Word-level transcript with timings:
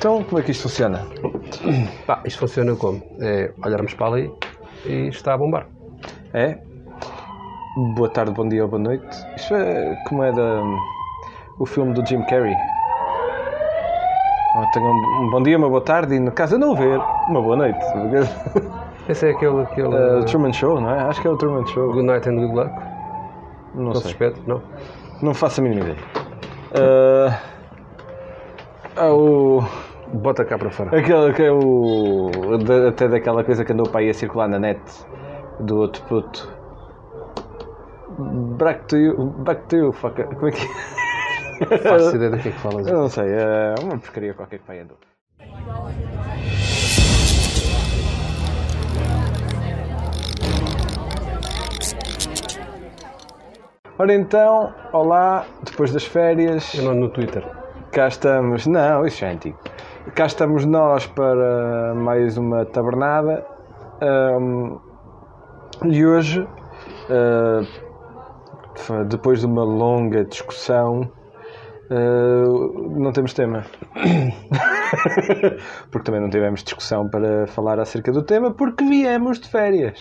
Então, 0.00 0.24
como 0.24 0.40
é 0.40 0.42
que 0.42 0.50
isto 0.50 0.62
funciona? 0.62 1.06
Isto 2.24 2.38
funciona 2.40 2.74
como? 2.74 3.02
É 3.20 3.52
olharmos 3.62 3.92
para 3.92 4.06
ali 4.06 4.32
e 4.86 5.08
está 5.08 5.34
a 5.34 5.36
bombar. 5.36 5.66
É? 6.32 6.56
Boa 7.96 8.08
tarde, 8.08 8.32
bom 8.32 8.48
dia 8.48 8.62
ou 8.62 8.70
boa 8.70 8.80
noite. 8.82 9.06
Isto 9.36 9.56
é 9.56 9.94
como 10.08 10.24
é 10.24 10.32
da, 10.32 10.62
o 11.58 11.66
filme 11.66 11.92
do 11.92 12.02
Jim 12.06 12.22
Carrey. 12.22 12.56
Oh, 14.56 14.64
tenho 14.72 14.86
um, 14.86 15.30
bom 15.32 15.42
dia, 15.42 15.58
uma 15.58 15.68
boa 15.68 15.82
tarde 15.82 16.14
e, 16.14 16.18
no 16.18 16.32
caso 16.32 16.54
de 16.54 16.60
não 16.64 16.74
ver, 16.74 16.98
uma 17.28 17.42
boa 17.42 17.56
noite. 17.56 17.78
Esse 19.06 19.26
é 19.26 19.30
aquele. 19.32 19.60
aquele 19.60 19.88
Uh, 19.94 20.24
Truman 20.24 20.54
Show, 20.54 20.80
não 20.80 20.94
é? 20.94 21.02
Acho 21.02 21.20
que 21.20 21.28
é 21.28 21.30
o 21.30 21.36
Truman 21.36 21.66
Show. 21.66 21.92
Good 21.92 22.06
Night 22.06 22.26
and 22.26 22.36
Good 22.36 22.54
Luck. 22.54 22.72
Não 23.74 23.84
Não 23.84 23.92
sei. 23.96 24.02
suspeito, 24.04 24.40
não? 24.46 24.62
Não 25.20 25.34
faço 25.34 25.60
a 25.60 25.64
mínima 25.64 25.90
ideia. 25.90 25.98
Uh, 26.72 27.34
há 28.96 29.12
o. 29.12 29.62
Bota 30.12 30.44
cá 30.44 30.58
para 30.58 30.70
fora. 30.70 30.98
Aquele 30.98 31.32
que 31.32 31.42
é 31.42 31.52
o. 31.52 32.30
até 32.88 33.08
daquela 33.08 33.44
coisa 33.44 33.64
que 33.64 33.72
andou 33.72 33.88
para 33.88 34.00
aí 34.00 34.10
a 34.10 34.14
circular 34.14 34.48
na 34.48 34.58
net 34.58 34.80
do 35.60 35.78
outro 35.78 36.02
puto. 36.04 36.52
Back 38.58 38.86
to 38.86 38.96
you. 38.96 39.30
Back 39.44 39.66
to 39.68 39.76
you, 39.76 39.92
fucker. 39.92 40.26
Como 40.26 40.48
é 40.48 40.50
que 40.50 40.66
Não 41.60 41.78
faço 41.78 42.16
ideia 42.16 42.30
do 42.30 42.38
que 42.38 42.48
é 42.48 42.52
que 42.52 42.58
falas. 42.58 42.86
Eu 42.86 42.98
não 42.98 43.08
sei, 43.08 43.26
é 43.28 43.74
uma 43.82 43.98
porcaria 43.98 44.34
qualquer 44.34 44.58
que 44.58 44.64
pai 44.64 44.80
andou. 44.80 44.96
Ora 53.98 54.14
então, 54.14 54.72
olá, 54.92 55.44
depois 55.62 55.92
das 55.92 56.04
férias. 56.04 56.74
Eu 56.74 56.84
não 56.84 56.94
no 56.94 57.10
Twitter. 57.10 57.44
Cá 57.92 58.08
estamos, 58.08 58.66
não, 58.66 59.04
isso 59.04 59.24
é 59.24 59.32
antigo. 59.32 59.58
Cá 60.14 60.26
estamos 60.26 60.64
nós 60.64 61.06
para 61.06 61.94
mais 61.94 62.36
uma 62.36 62.64
tabernada. 62.64 63.44
Ahm, 64.00 64.78
e 65.84 66.04
hoje, 66.04 66.46
ah, 67.10 67.60
fa- 68.76 69.04
depois 69.04 69.40
de 69.40 69.46
uma 69.46 69.64
longa 69.64 70.24
discussão, 70.24 71.10
ah, 71.90 72.44
não 72.98 73.12
temos 73.12 73.32
tema. 73.34 73.64
porque 75.90 76.04
também 76.04 76.20
não 76.20 76.30
tivemos 76.30 76.62
discussão 76.62 77.08
para 77.08 77.46
falar 77.46 77.78
acerca 77.80 78.10
do 78.12 78.22
tema, 78.22 78.52
porque 78.52 78.84
viemos 78.84 79.38
de 79.40 79.48
férias. 79.48 79.98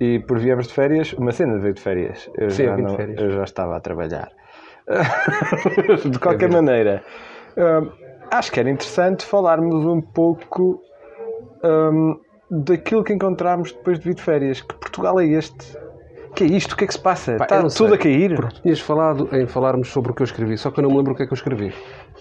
E 0.00 0.18
por 0.20 0.38
viemos 0.38 0.66
de 0.66 0.74
férias, 0.74 1.12
uma 1.14 1.30
cena 1.32 1.58
veio 1.58 1.74
de 1.74 1.80
férias. 1.80 2.28
Eu, 2.36 2.50
Sim, 2.50 2.64
eu 2.64 2.68
já, 2.70 2.74
vim 2.76 2.82
de 2.84 2.88
não- 2.90 2.96
férias. 2.96 3.20
eu 3.22 3.30
já 3.30 3.44
estava 3.44 3.76
a 3.76 3.80
trabalhar. 3.80 4.28
de 6.10 6.18
qualquer 6.18 6.50
maneira, 6.50 7.04
hum, 7.56 7.88
acho 8.30 8.52
que 8.52 8.60
era 8.60 8.70
interessante 8.70 9.24
falarmos 9.24 9.84
um 9.84 10.00
pouco 10.00 10.80
hum, 11.64 12.18
daquilo 12.50 13.02
que 13.04 13.12
encontramos 13.12 13.72
depois 13.72 13.98
de 13.98 14.04
vir 14.04 14.14
de 14.14 14.22
férias. 14.22 14.60
Que 14.60 14.74
Portugal 14.74 15.18
é 15.20 15.26
este? 15.26 15.76
Que 16.34 16.44
é 16.44 16.46
isto? 16.46 16.72
O 16.72 16.76
que 16.76 16.84
é 16.84 16.86
que 16.86 16.94
se 16.94 17.00
passa? 17.00 17.36
Pá, 17.36 17.44
Está 17.44 17.60
tudo 17.62 17.70
sei. 17.70 17.94
a 17.94 17.98
cair? 17.98 18.34
Porque 18.34 18.60
tinhas 18.62 18.80
falado 18.80 19.28
em 19.32 19.46
falarmos 19.46 19.88
sobre 19.88 20.12
o 20.12 20.14
que 20.14 20.22
eu 20.22 20.24
escrevi, 20.24 20.56
só 20.56 20.70
que 20.70 20.80
eu 20.80 20.82
não 20.82 20.90
me 20.90 20.96
lembro 20.96 21.12
o 21.12 21.16
que 21.16 21.24
é 21.24 21.26
que 21.26 21.32
eu 21.32 21.36
escrevi. 21.36 21.74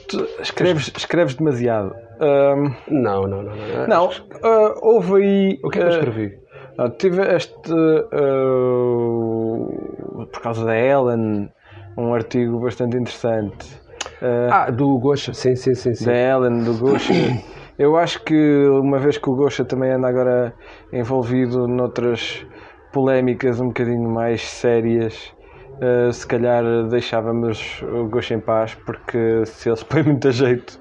Tu 0.10 0.28
escreves, 0.42 0.92
escreves 0.98 1.36
demasiado. 1.36 1.96
Hum, 2.20 2.74
Não, 2.90 3.26
não, 3.28 3.42
não. 3.44 3.56
Não, 3.56 3.88
não, 3.88 4.10
ah, 4.44 4.76
houve 4.82 5.24
aí. 5.24 5.60
O 5.64 5.70
que 5.70 5.80
é 5.80 5.82
que 5.82 5.88
eu 5.88 5.92
ah, 5.92 5.96
escrevi? 5.96 6.38
Ah, 6.78 6.90
tive 6.90 7.22
este, 7.36 7.72
ah, 8.12 10.26
por 10.32 10.42
causa 10.42 10.66
da 10.66 10.78
Ellen, 10.78 11.50
um 11.98 12.14
artigo 12.14 12.60
bastante 12.60 12.98
interessante. 12.98 13.81
Ah, 14.22 14.66
Ah, 14.66 14.72
do 14.72 14.98
Gosha. 15.00 15.34
Sim, 15.34 15.56
sim, 15.56 15.74
sim. 15.76 15.94
sim. 15.94 16.06
da 16.06 16.14
Ellen, 16.14 16.64
do 16.64 16.74
Gosha. 16.78 17.14
Eu 17.80 17.98
acho 17.98 18.24
que 18.24 18.68
uma 18.68 19.00
vez 19.00 19.18
que 19.18 19.28
o 19.30 19.36
Gosha 19.36 19.66
também 19.66 19.92
anda 19.92 20.08
agora 20.08 20.54
envolvido 20.94 21.68
noutras 21.68 22.46
polémicas 22.92 23.60
um 23.60 23.68
bocadinho 23.68 24.08
mais 24.10 24.42
sérias, 24.48 25.34
ah, 25.82 26.12
se 26.12 26.28
calhar 26.28 26.64
deixávamos 26.90 27.82
o 27.84 28.08
Gosha 28.08 28.36
em 28.36 28.40
paz, 28.40 28.76
porque 28.86 29.44
se 29.46 29.70
ele 29.70 29.78
se 29.78 29.86
põe 29.86 30.04
muito 30.04 30.28
a 30.28 30.32
jeito, 30.32 30.80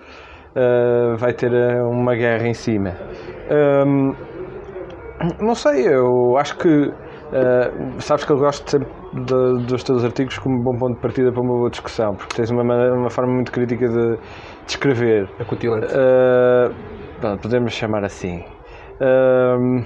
ah, 0.54 1.14
vai 1.16 1.32
ter 1.32 1.50
uma 1.82 2.14
guerra 2.14 2.46
em 2.46 2.54
cima. 2.54 2.94
Ahm, 3.50 4.14
não 5.40 5.54
sei, 5.54 5.86
eu 5.86 6.36
acho 6.36 6.56
que 6.58 6.92
eh, 7.32 8.00
sabes 8.00 8.24
que 8.24 8.32
eu 8.32 8.38
gosto 8.38 8.70
sempre 8.70 8.88
de- 9.12 9.66
dos 9.66 9.82
teus 9.84 10.04
artigos 10.04 10.38
como 10.38 10.56
um 10.56 10.62
bom 10.62 10.78
ponto 10.78 10.94
de 10.94 11.00
partida 11.00 11.32
para 11.32 11.40
uma 11.42 11.54
boa 11.54 11.70
discussão, 11.70 12.14
porque 12.14 12.34
tens 12.36 12.50
uma, 12.50 12.64
maneira- 12.64 12.94
uma 12.94 13.10
forma 13.10 13.32
muito 13.32 13.52
crítica 13.52 13.86
de, 13.88 14.16
de 14.16 14.20
escrever. 14.68 15.30
Acutilante. 15.38 15.86
Eh, 15.90 16.70
pronto, 17.20 17.40
podemos 17.42 17.72
chamar 17.72 18.04
assim. 18.04 18.44
Ahm, 19.00 19.84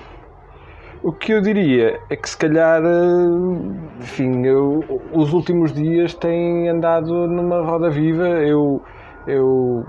o 1.03 1.13
que 1.13 1.33
eu 1.33 1.41
diria 1.43 2.01
é 2.09 2.17
que 2.17 2.29
se 2.29 2.37
calhar, 2.37 2.83
eh, 2.83 4.01
enfim, 4.01 4.45
eu, 4.47 4.81
os 5.13 5.33
últimos 5.33 5.73
dias 5.73 6.15
têm 6.15 6.69
andado 6.69 7.27
numa 7.29 7.61
roda 7.63 7.91
viva. 7.91 8.27
Eu, 8.27 8.83
eu 9.27 9.85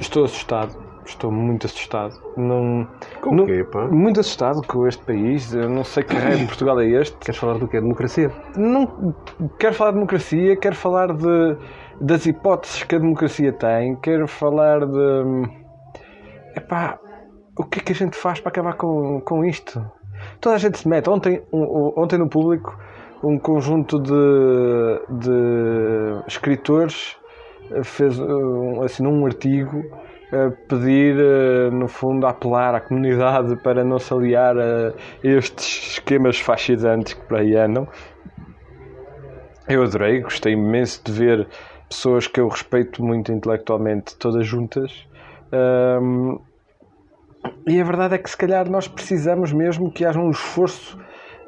estou 0.00 0.24
assustado, 0.24 0.72
estou 1.06 1.30
muito 1.30 1.66
assustado. 1.66 2.14
Não, 2.36 2.86
Com 3.20 3.34
não- 3.34 3.46
quê, 3.46 3.64
pá? 3.64 3.86
muito 3.86 4.20
assustado 4.20 4.62
com 4.66 4.86
este 4.86 5.02
país. 5.04 5.52
Eu 5.54 5.68
não 5.68 5.84
sei 5.84 6.02
que 6.02 6.14
raio 6.14 6.38
de 6.38 6.46
Portugal 6.46 6.80
é 6.80 6.86
este. 6.86 7.16
Queres 7.18 7.38
falar 7.38 7.58
do 7.58 7.68
quê? 7.68 7.80
Democracia? 7.80 8.30
Não 8.56 9.14
quero 9.58 9.74
falar 9.74 9.90
de 9.90 9.96
democracia, 9.96 10.56
quero 10.56 10.74
falar 10.76 11.12
de, 11.12 11.56
das 12.00 12.26
hipóteses 12.26 12.82
que 12.82 12.94
a 12.94 12.98
democracia 12.98 13.52
tem, 13.52 13.96
quero 13.96 14.26
falar 14.26 14.80
de. 14.86 15.48
Epá, 16.56 16.98
o 17.58 17.64
que 17.64 17.80
é 17.80 17.82
que 17.82 17.92
a 17.92 17.94
gente 17.94 18.16
faz 18.16 18.40
para 18.40 18.50
acabar 18.50 18.74
com, 18.74 19.20
com 19.20 19.44
isto? 19.44 19.84
Toda 20.40 20.54
a 20.54 20.58
gente 20.58 20.78
se 20.78 20.88
mete. 20.88 21.08
Ontem, 21.10 21.42
um- 21.52 21.92
ontem 21.96 22.18
no 22.18 22.28
público, 22.28 22.76
um 23.22 23.38
conjunto 23.38 23.98
de, 23.98 24.12
de 25.10 26.22
escritores 26.26 27.16
fez 27.82 28.18
assinou 28.84 29.12
um 29.12 29.24
artigo 29.26 29.82
pedir, 30.68 31.16
eh, 31.18 31.70
no 31.70 31.88
fundo, 31.88 32.26
apelar 32.26 32.74
à 32.74 32.80
comunidade 32.80 33.56
para 33.56 33.84
não 33.84 33.98
se 33.98 34.12
aliar 34.12 34.56
a 34.58 34.92
estes 35.22 35.92
esquemas 35.92 36.38
fascisantes 36.38 37.14
que 37.14 37.20
por 37.22 37.38
aí 37.38 37.56
andam. 37.56 37.86
Eu 39.68 39.82
adorei, 39.82 40.20
gostei 40.20 40.52
imenso 40.52 41.02
de 41.04 41.12
ver 41.12 41.48
pessoas 41.88 42.26
que 42.26 42.40
eu 42.40 42.48
respeito 42.48 43.02
muito 43.02 43.32
intelectualmente 43.32 44.16
todas 44.16 44.46
juntas. 44.46 45.06
Ahm, 45.52 46.38
e 47.66 47.80
a 47.80 47.84
verdade 47.84 48.14
é 48.14 48.18
que 48.18 48.28
se 48.28 48.36
calhar 48.36 48.68
nós 48.68 48.88
precisamos 48.88 49.52
mesmo 49.52 49.90
que 49.90 50.04
haja 50.04 50.18
um 50.18 50.30
esforço 50.30 50.98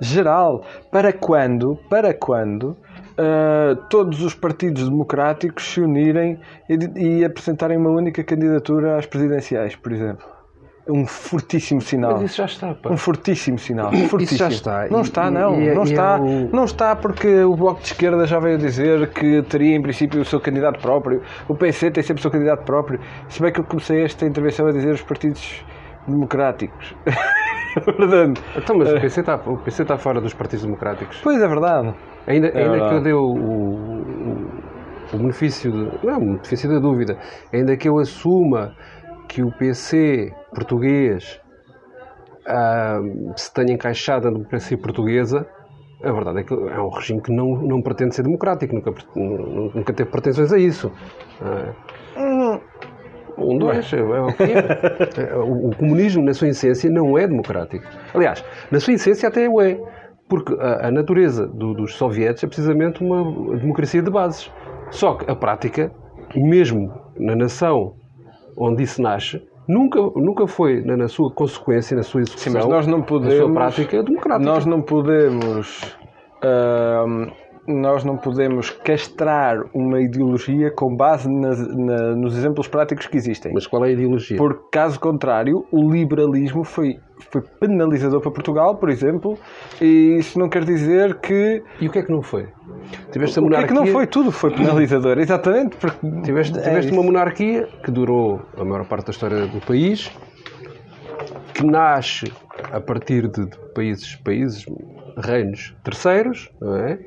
geral 0.01 0.65
para 0.91 1.13
quando, 1.13 1.77
para 1.89 2.15
quando 2.15 2.77
ah, 3.19 3.77
todos 3.89 4.23
os 4.23 4.35
partidos 4.35 4.89
democráticos 4.89 5.73
se 5.73 5.81
unirem 5.81 6.39
e, 6.69 7.19
e 7.21 7.25
apresentarem 7.25 7.77
uma 7.79 7.91
única 7.91 8.23
candidatura 8.25 8.97
às 8.99 9.07
presidenciais, 9.07 9.75
por 9.77 9.93
exemplo. 9.93 10.25
Um 10.89 11.05
fortíssimo 11.05 11.81
sinal. 11.81 12.13
Mas 12.13 12.23
isso 12.31 12.37
já 12.37 12.45
está, 12.45 12.73
pá. 12.75 12.91
Um 12.93 12.97
fortíssimo 12.97 13.59
sinal. 13.59 13.91
Fortíssimo. 14.09 14.39
já 14.39 14.47
está. 14.49 14.87
Não 14.89 15.01
está, 15.01 15.29
não. 15.33 15.61
e 15.61 15.69
é- 15.69 15.75
não, 15.75 15.83
e 15.85 15.89
é 15.89 15.91
está 15.91 16.17
o- 16.21 16.49
não 16.53 16.65
está 16.65 16.95
porque 16.95 17.43
o 17.43 17.57
Bloco 17.57 17.81
de 17.81 17.87
Esquerda 17.89 18.25
já 18.25 18.39
veio 18.39 18.57
dizer 18.57 19.11
que 19.11 19.43
teria 19.43 19.75
em 19.75 19.83
princípio 19.83 20.21
o 20.21 20.25
seu 20.25 20.39
candidato 20.41 20.81
próprio. 20.81 21.23
O 21.49 21.57
PC 21.57 21.91
tem 21.91 22.05
sempre 22.05 22.21
o 22.21 22.23
seu 22.23 22.31
candidato 22.31 22.65
próprio. 22.65 23.01
Se 23.29 23.43
bem 23.43 23.53
que 23.53 23.59
eu 23.59 23.65
comecei 23.65 24.05
esta 24.05 24.25
intervenção 24.27 24.69
a 24.69 24.71
dizer 24.71 24.93
os 24.93 25.03
partidos 25.03 25.65
democráticos. 26.07 26.95
verdade. 27.99 28.41
Então, 28.57 28.79
mas 28.79 28.89
o 28.93 29.01
PC, 29.01 29.21
está, 29.21 29.35
o 29.45 29.57
PC 29.59 29.83
está 29.83 29.99
fora 29.99 30.21
dos 30.21 30.35
partidos 30.35 30.65
democráticos. 30.65 31.19
Pois 31.21 31.43
é 31.43 31.49
verdade. 31.49 31.95
Ainda, 32.27 32.49
ainda 32.49 32.89
que 32.89 32.95
eu 32.95 33.01
dê 33.03 33.13
o, 33.13 33.21
o, 33.25 34.51
o- 35.15 35.19
benefício, 35.19 35.71
de, 35.71 36.07
não, 36.07 36.19
benefício 36.21 36.69
da 36.69 36.79
dúvida, 36.79 37.17
ainda 37.53 37.77
que 37.77 37.89
eu 37.89 37.99
assuma 37.99 38.75
que 39.29 39.43
o 39.43 39.51
PC 39.53 40.33
português 40.55 41.41
ah, 42.47 43.01
se 43.37 43.53
tenha 43.55 43.73
encaixado 43.75 44.27
na 44.27 44.33
democracia 44.39 44.77
portuguesa, 44.79 45.47
a 46.03 46.13
verdade 46.13 46.41
é 46.41 46.43
que 46.45 46.53
é 46.53 46.81
um 46.81 46.89
regime 46.91 47.21
que 47.21 47.33
não, 47.33 47.57
não 47.63 47.81
pretende 47.83 48.15
ser 48.15 48.23
democrático, 48.23 48.75
nunca, 48.75 48.93
nu- 49.15 49.71
nunca 49.75 49.93
teve 49.93 50.11
pretensões 50.11 50.53
a 50.53 50.59
isso. 50.59 50.93
Ah, 51.41 52.61
um, 53.39 53.59
dois, 53.59 53.93
é, 53.93 53.99
é 53.99 54.03
o 54.03 54.33
que 54.33 54.43
é. 54.45 54.97
É, 55.31 55.37
o 55.37 55.71
comunismo, 55.77 56.23
na 56.25 56.33
sua 56.35 56.49
essência, 56.49 56.91
não 56.91 57.17
é 57.19 57.27
democrático. 57.27 57.85
Aliás, 58.15 58.43
na 58.71 58.81
sua 58.81 58.95
essência 58.95 59.29
até 59.29 59.49
o 59.49 59.61
é. 59.61 59.79
Porque 60.29 60.53
a, 60.55 60.89
a 60.89 60.91
natureza 60.91 61.47
do- 61.47 61.75
dos 61.75 61.95
soviéticos 61.95 62.45
é 62.45 62.47
precisamente 62.47 63.03
uma 63.03 63.57
democracia 63.57 64.03
de 64.03 64.11
bases. 64.11 64.51
Só 64.91 65.15
que 65.15 65.31
a 65.31 65.35
prática, 65.37 65.93
mesmo 66.35 66.93
na 67.19 67.35
nação 67.37 67.95
onde 68.57 68.83
isso 68.83 69.01
nasce, 69.03 69.43
nunca, 69.69 70.01
nunca 70.17 70.47
foi 70.47 70.81
na, 70.83 70.97
na 70.97 71.09
sua 71.09 71.31
consequência, 71.31 71.97
na 71.97 72.03
sua 72.03 72.23
execução, 72.23 72.53
mas 72.55 72.67
nós 72.67 72.87
não 72.87 72.99
na 72.99 73.05
podemos- 73.05 73.35
sua 73.37 73.53
prática 73.53 74.03
democrática. 74.03 74.45
Nós 74.51 74.67
não 74.67 74.83
podemos 74.83 75.97
nós 77.69 78.05
não 78.05 78.17
podemos 78.17 78.71
castrar 78.71 79.65
uma 79.75 80.01
ideologia 80.01 80.71
com 80.71 80.95
base 80.95 81.29
nas- 81.29 81.67
na- 81.77 82.15
nos 82.15 82.37
exemplos 82.39 82.69
práticos 82.69 83.07
que 83.09 83.17
existem. 83.17 83.53
Mas 83.53 83.67
qual 83.67 83.85
é 83.85 83.89
a 83.89 83.91
ideologia? 83.93 84.37
Por 84.37 84.71
caso 84.71 85.01
contrário, 85.01 85.67
o 85.73 85.91
liberalismo 85.91 86.63
foi, 86.63 86.97
foi 87.31 87.41
penalizador 87.61 88.21
para 88.21 88.31
Portugal, 88.31 88.77
por 88.77 88.89
exemplo, 88.91 89.39
e 89.81 90.17
isso 90.19 90.39
não 90.39 90.49
quer 90.49 90.65
dizer 90.65 91.17
que. 91.17 91.63
E 91.81 91.89
o 91.89 91.91
que 91.91 91.99
é 91.99 92.03
que 92.03 92.11
não 92.13 92.23
foi? 92.23 92.49
Tiveste 93.11 93.39
a 93.39 93.43
O 93.43 93.49
que 93.49 93.55
é 93.55 93.57
monarquia, 93.57 93.67
que 93.69 93.75
não 93.75 93.87
foi? 93.87 94.07
Tudo 94.07 94.31
foi 94.31 94.51
penalizador, 94.51 95.19
exatamente. 95.19 95.77
Porque 95.77 95.99
Tiveste, 96.23 96.59
é 96.59 96.63
tiveste 96.63 96.91
isso. 96.91 96.95
uma 96.95 97.03
monarquia 97.03 97.69
que 97.83 97.91
durou 97.91 98.41
a 98.57 98.65
maior 98.65 98.87
parte 98.87 99.07
da 99.07 99.11
história 99.13 99.47
do 99.47 99.61
país, 99.61 100.11
que 101.55 101.65
nasce 101.65 102.33
a 102.73 102.81
partir 102.81 103.29
de, 103.29 103.47
de 103.47 103.59
países, 103.75 104.15
países, 104.17 104.67
reinos 105.17 105.75
terceiros, 105.83 106.51
não 106.61 106.77
é? 106.77 106.99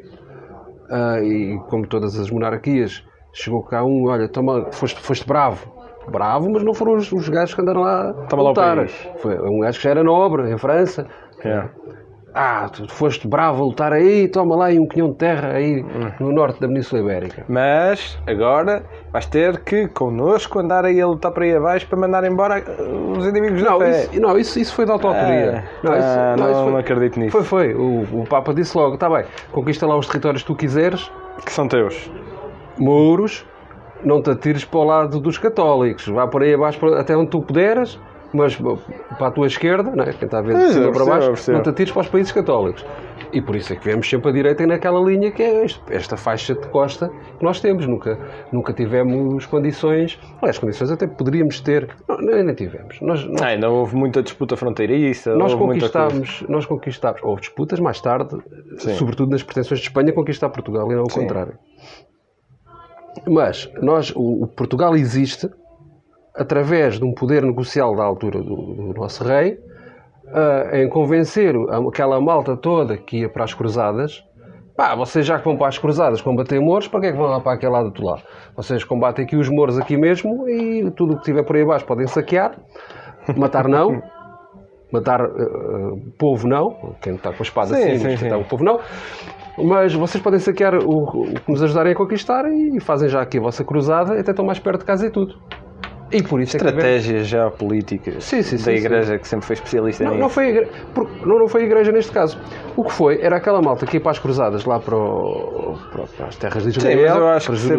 Ah, 0.89 1.21
e 1.21 1.59
como 1.69 1.87
todas 1.87 2.17
as 2.19 2.31
monarquias, 2.31 3.03
chegou 3.33 3.63
cá 3.63 3.83
um, 3.83 4.07
olha, 4.07 4.27
toma, 4.27 4.71
foste, 4.71 4.99
foste 4.99 5.25
bravo. 5.27 5.78
Bravo, 6.09 6.49
mas 6.51 6.63
não 6.63 6.73
foram 6.73 6.95
os, 6.95 7.11
os 7.11 7.29
gajos 7.29 7.53
que 7.55 7.61
andaram 7.61 7.81
lá 7.81 8.09
a 8.09 8.13
Toma 8.27 8.43
lá 8.43 8.49
o 8.49 8.51
lutar. 8.51 8.75
país. 8.77 9.07
Foi 9.21 9.37
um 9.39 9.59
gajo 9.59 9.77
que 9.77 9.83
já 9.83 9.89
era 9.91 10.03
nobre, 10.03 10.51
em 10.51 10.57
França. 10.57 11.05
É. 11.43 11.63
Ah, 12.31 12.69
tu 12.71 12.87
foste 12.93 13.27
bravo 13.27 13.63
a 13.63 13.65
lutar 13.65 13.91
aí, 13.91 14.27
toma 14.27 14.55
lá 14.55 14.67
aí 14.67 14.79
um 14.79 14.87
quinhão 14.87 15.09
de 15.09 15.15
terra 15.15 15.53
aí 15.53 15.81
Hum. 15.81 16.11
no 16.19 16.31
norte 16.31 16.61
da 16.61 16.67
Península 16.67 17.01
Ibérica. 17.01 17.43
Mas 17.49 18.19
agora 18.27 18.83
vais 19.11 19.25
ter 19.25 19.57
que 19.63 19.87
connosco 19.87 20.59
andar 20.59 20.85
aí 20.85 21.01
a 21.01 21.07
lutar 21.07 21.31
para 21.31 21.43
aí 21.45 21.55
abaixo 21.55 21.87
para 21.87 21.97
mandar 21.97 22.23
embora 22.23 22.59
uh, 22.63 23.17
os 23.17 23.25
inimigos 23.25 23.63
Não, 23.63 23.79
da 23.79 23.85
fé. 23.85 24.01
isso, 24.03 24.21
não 24.21 24.37
isso, 24.37 24.59
isso 24.59 24.75
foi 24.75 24.85
da 24.85 24.93
autoautoria. 24.93 25.63
Ah, 25.83 26.33
ah, 26.33 26.35
não 26.37 26.77
acredito 26.77 27.19
nisso. 27.19 27.31
Foi, 27.31 27.43
foi. 27.43 27.73
O, 27.73 28.21
o 28.21 28.25
Papa 28.29 28.53
disse 28.53 28.77
logo: 28.77 28.93
está 28.93 29.09
bem, 29.09 29.25
conquista 29.51 29.87
lá 29.87 29.97
os 29.97 30.05
territórios 30.07 30.43
que 30.43 30.47
tu 30.47 30.55
quiseres, 30.55 31.11
Que 31.43 31.51
são 31.51 31.67
teus. 31.67 32.11
muros, 32.77 33.43
não 34.03 34.21
te 34.21 34.29
atires 34.29 34.63
para 34.65 34.79
o 34.79 34.83
lado 34.83 35.19
dos 35.19 35.37
católicos, 35.37 36.07
vá 36.07 36.27
por 36.27 36.41
aí 36.43 36.53
abaixo 36.53 36.79
para- 36.79 36.99
até 36.99 37.15
onde 37.15 37.29
tu 37.29 37.41
puderes, 37.41 37.99
mas 38.33 38.55
para 39.17 39.27
a 39.27 39.31
tua 39.31 39.47
esquerda, 39.47 39.91
não 39.95 40.03
é? 40.03 40.13
quem 40.13 40.25
está 40.25 40.37
a 40.37 40.41
ver 40.41 40.55
de 40.55 40.73
cima 40.73 40.91
para 40.91 41.05
baixo, 41.05 41.27
percebo. 41.29 41.57
não 41.57 41.63
te 41.63 41.69
atires 41.69 41.91
para 41.91 42.01
os 42.01 42.07
países 42.09 42.31
católicos. 42.31 42.85
E 43.33 43.41
por 43.41 43.55
isso 43.55 43.73
é 43.73 43.75
que 43.75 43.85
vemos 43.85 44.09
sempre 44.09 44.29
a 44.29 44.33
direita 44.33 44.65
naquela 44.65 44.99
linha 45.01 45.29
que 45.31 45.43
é 45.43 45.63
este- 45.63 45.81
esta 45.91 46.17
faixa 46.17 46.55
de 46.55 46.67
costa 46.69 47.09
que 47.37 47.43
nós 47.43 47.59
temos. 47.59 47.85
Nunca, 47.85 48.17
nunca 48.51 48.73
tivemos 48.73 49.45
condições, 49.45 50.19
aliás, 50.41 50.57
condições 50.57 50.89
até 50.89 51.05
poderíamos 51.05 51.59
ter, 51.59 51.89
não, 52.07 52.17
nem, 52.17 52.55
tivemos. 52.55 52.99
Nós, 53.01 53.23
nós 53.25 53.41
Ah, 53.41 53.47
ainda 53.47 53.69
houve 53.69 53.95
muita 53.95 54.23
disputa 54.23 54.55
fronteiriça. 54.57 55.35
nós 55.35 55.53
conquistámos, 55.53 56.43
nós 56.49 56.65
conquistámos, 56.65 57.21
houve 57.23 57.41
disputas 57.41 57.79
mais 57.79 58.01
tarde, 58.01 58.35
Sim. 58.77 58.93
sobretudo 58.95 59.29
nas 59.31 59.43
pretensões 59.43 59.79
de 59.79 59.87
Espanha, 59.87 60.11
conquistar 60.13 60.49
Portugal 60.49 60.91
e 60.91 60.95
não 60.95 61.01
ao 61.01 61.07
contrário. 61.07 61.53
Mas 63.27 63.71
nós, 63.81 64.11
o, 64.15 64.43
o 64.43 64.47
Portugal 64.47 64.95
existe 64.95 65.49
através 66.35 66.97
de 66.97 67.05
um 67.05 67.13
poder 67.13 67.43
negocial 67.43 67.95
da 67.95 68.03
altura 68.03 68.41
do, 68.41 68.55
do 68.55 68.93
nosso 68.93 69.23
rei, 69.23 69.59
ah, 70.33 70.69
em 70.73 70.87
convencer 70.87 71.53
aquela 71.87 72.21
malta 72.21 72.55
toda 72.55 72.97
que 72.97 73.19
ia 73.19 73.29
para 73.29 73.43
as 73.43 73.53
cruzadas. 73.53 74.23
Pá, 74.75 74.95
vocês 74.95 75.25
já 75.25 75.37
que 75.37 75.43
vão 75.43 75.57
para 75.57 75.67
as 75.67 75.77
cruzadas 75.77 76.21
combater 76.21 76.59
moros, 76.59 76.87
para 76.87 77.01
que 77.01 77.07
é 77.07 77.11
que 77.11 77.17
vão 77.17 77.27
lá 77.27 77.41
para 77.41 77.53
aquele 77.53 77.73
lado 77.73 77.91
do 77.91 78.05
lado? 78.05 78.23
Vocês 78.55 78.83
combatem 78.83 79.25
aqui 79.25 79.35
os 79.35 79.49
moros 79.49 79.77
aqui 79.77 79.97
mesmo 79.97 80.47
e 80.47 80.89
tudo 80.91 81.13
o 81.13 81.17
que 81.17 81.23
tiver 81.23 81.43
por 81.43 81.57
aí 81.57 81.63
abaixo 81.63 81.85
podem 81.85 82.07
saquear, 82.07 82.57
matar 83.35 83.67
não, 83.67 84.01
matar 84.89 85.19
eh, 85.19 86.11
povo 86.17 86.47
não, 86.47 86.95
quem 87.01 87.15
está 87.15 87.33
com 87.33 87.39
a 87.39 87.45
espada 87.45 87.75
Sim, 87.75 87.97
sim, 87.97 88.15
sim, 88.15 88.29
sim. 88.29 88.33
o 88.33 88.45
povo 88.45 88.63
não. 88.63 88.79
Mas 89.63 89.93
vocês 89.93 90.23
podem 90.23 90.39
saquear 90.39 90.75
o, 90.75 91.03
o 91.03 91.33
que 91.33 91.51
nos 91.51 91.61
ajudarem 91.61 91.93
a 91.93 91.95
conquistar 91.95 92.45
e 92.51 92.79
fazem 92.79 93.09
já 93.09 93.21
aqui 93.21 93.37
a 93.37 93.41
vossa 93.41 93.63
cruzada 93.63 94.15
e 94.15 94.19
até 94.19 94.31
estão 94.31 94.45
mais 94.45 94.59
perto 94.59 94.79
de 94.79 94.85
casa 94.85 95.05
e 95.07 95.09
tudo. 95.09 95.35
E 96.11 96.23
por 96.23 96.41
isso 96.41 96.57
é 96.57 96.59
que 96.59 96.65
Sim, 98.19 98.41
sim, 98.41 98.55
da 98.55 98.61
sim, 98.63 98.71
igreja 98.71 99.19
que 99.19 99.27
sempre 99.27 99.45
foi 99.45 99.53
especialista 99.53 100.03
não, 100.03 100.11
nisso. 100.11 100.21
não, 100.23 100.29
foi 100.29 100.45
a 100.45 100.49
igreja, 100.49 100.71
porque- 100.95 101.25
não, 101.25 101.37
não 101.37 101.47
foi 101.47 101.61
a 101.61 101.65
igreja 101.65 101.91
neste 101.91 102.11
caso. 102.11 102.35
O 102.75 102.83
que 102.83 102.91
foi 102.91 103.21
era 103.21 103.35
aquela 103.37 103.61
malta 103.61 103.85
que 103.85 103.97
ia 103.97 104.01
para 104.01 104.09
as 104.11 104.17
cruzadas 104.17 104.65
lá 104.65 104.79
para, 104.79 104.95
o- 104.97 105.77
para- 105.91 106.25
as 106.27 106.35
terras 106.35 106.63
de 106.63 106.71
Sim, 106.71 106.79
Israel, 106.79 107.09
mas 107.13 107.17
eu 107.19 107.27
acho 107.27 107.45
para 107.47 107.55
que 107.55 107.61
sempre, 107.61 107.77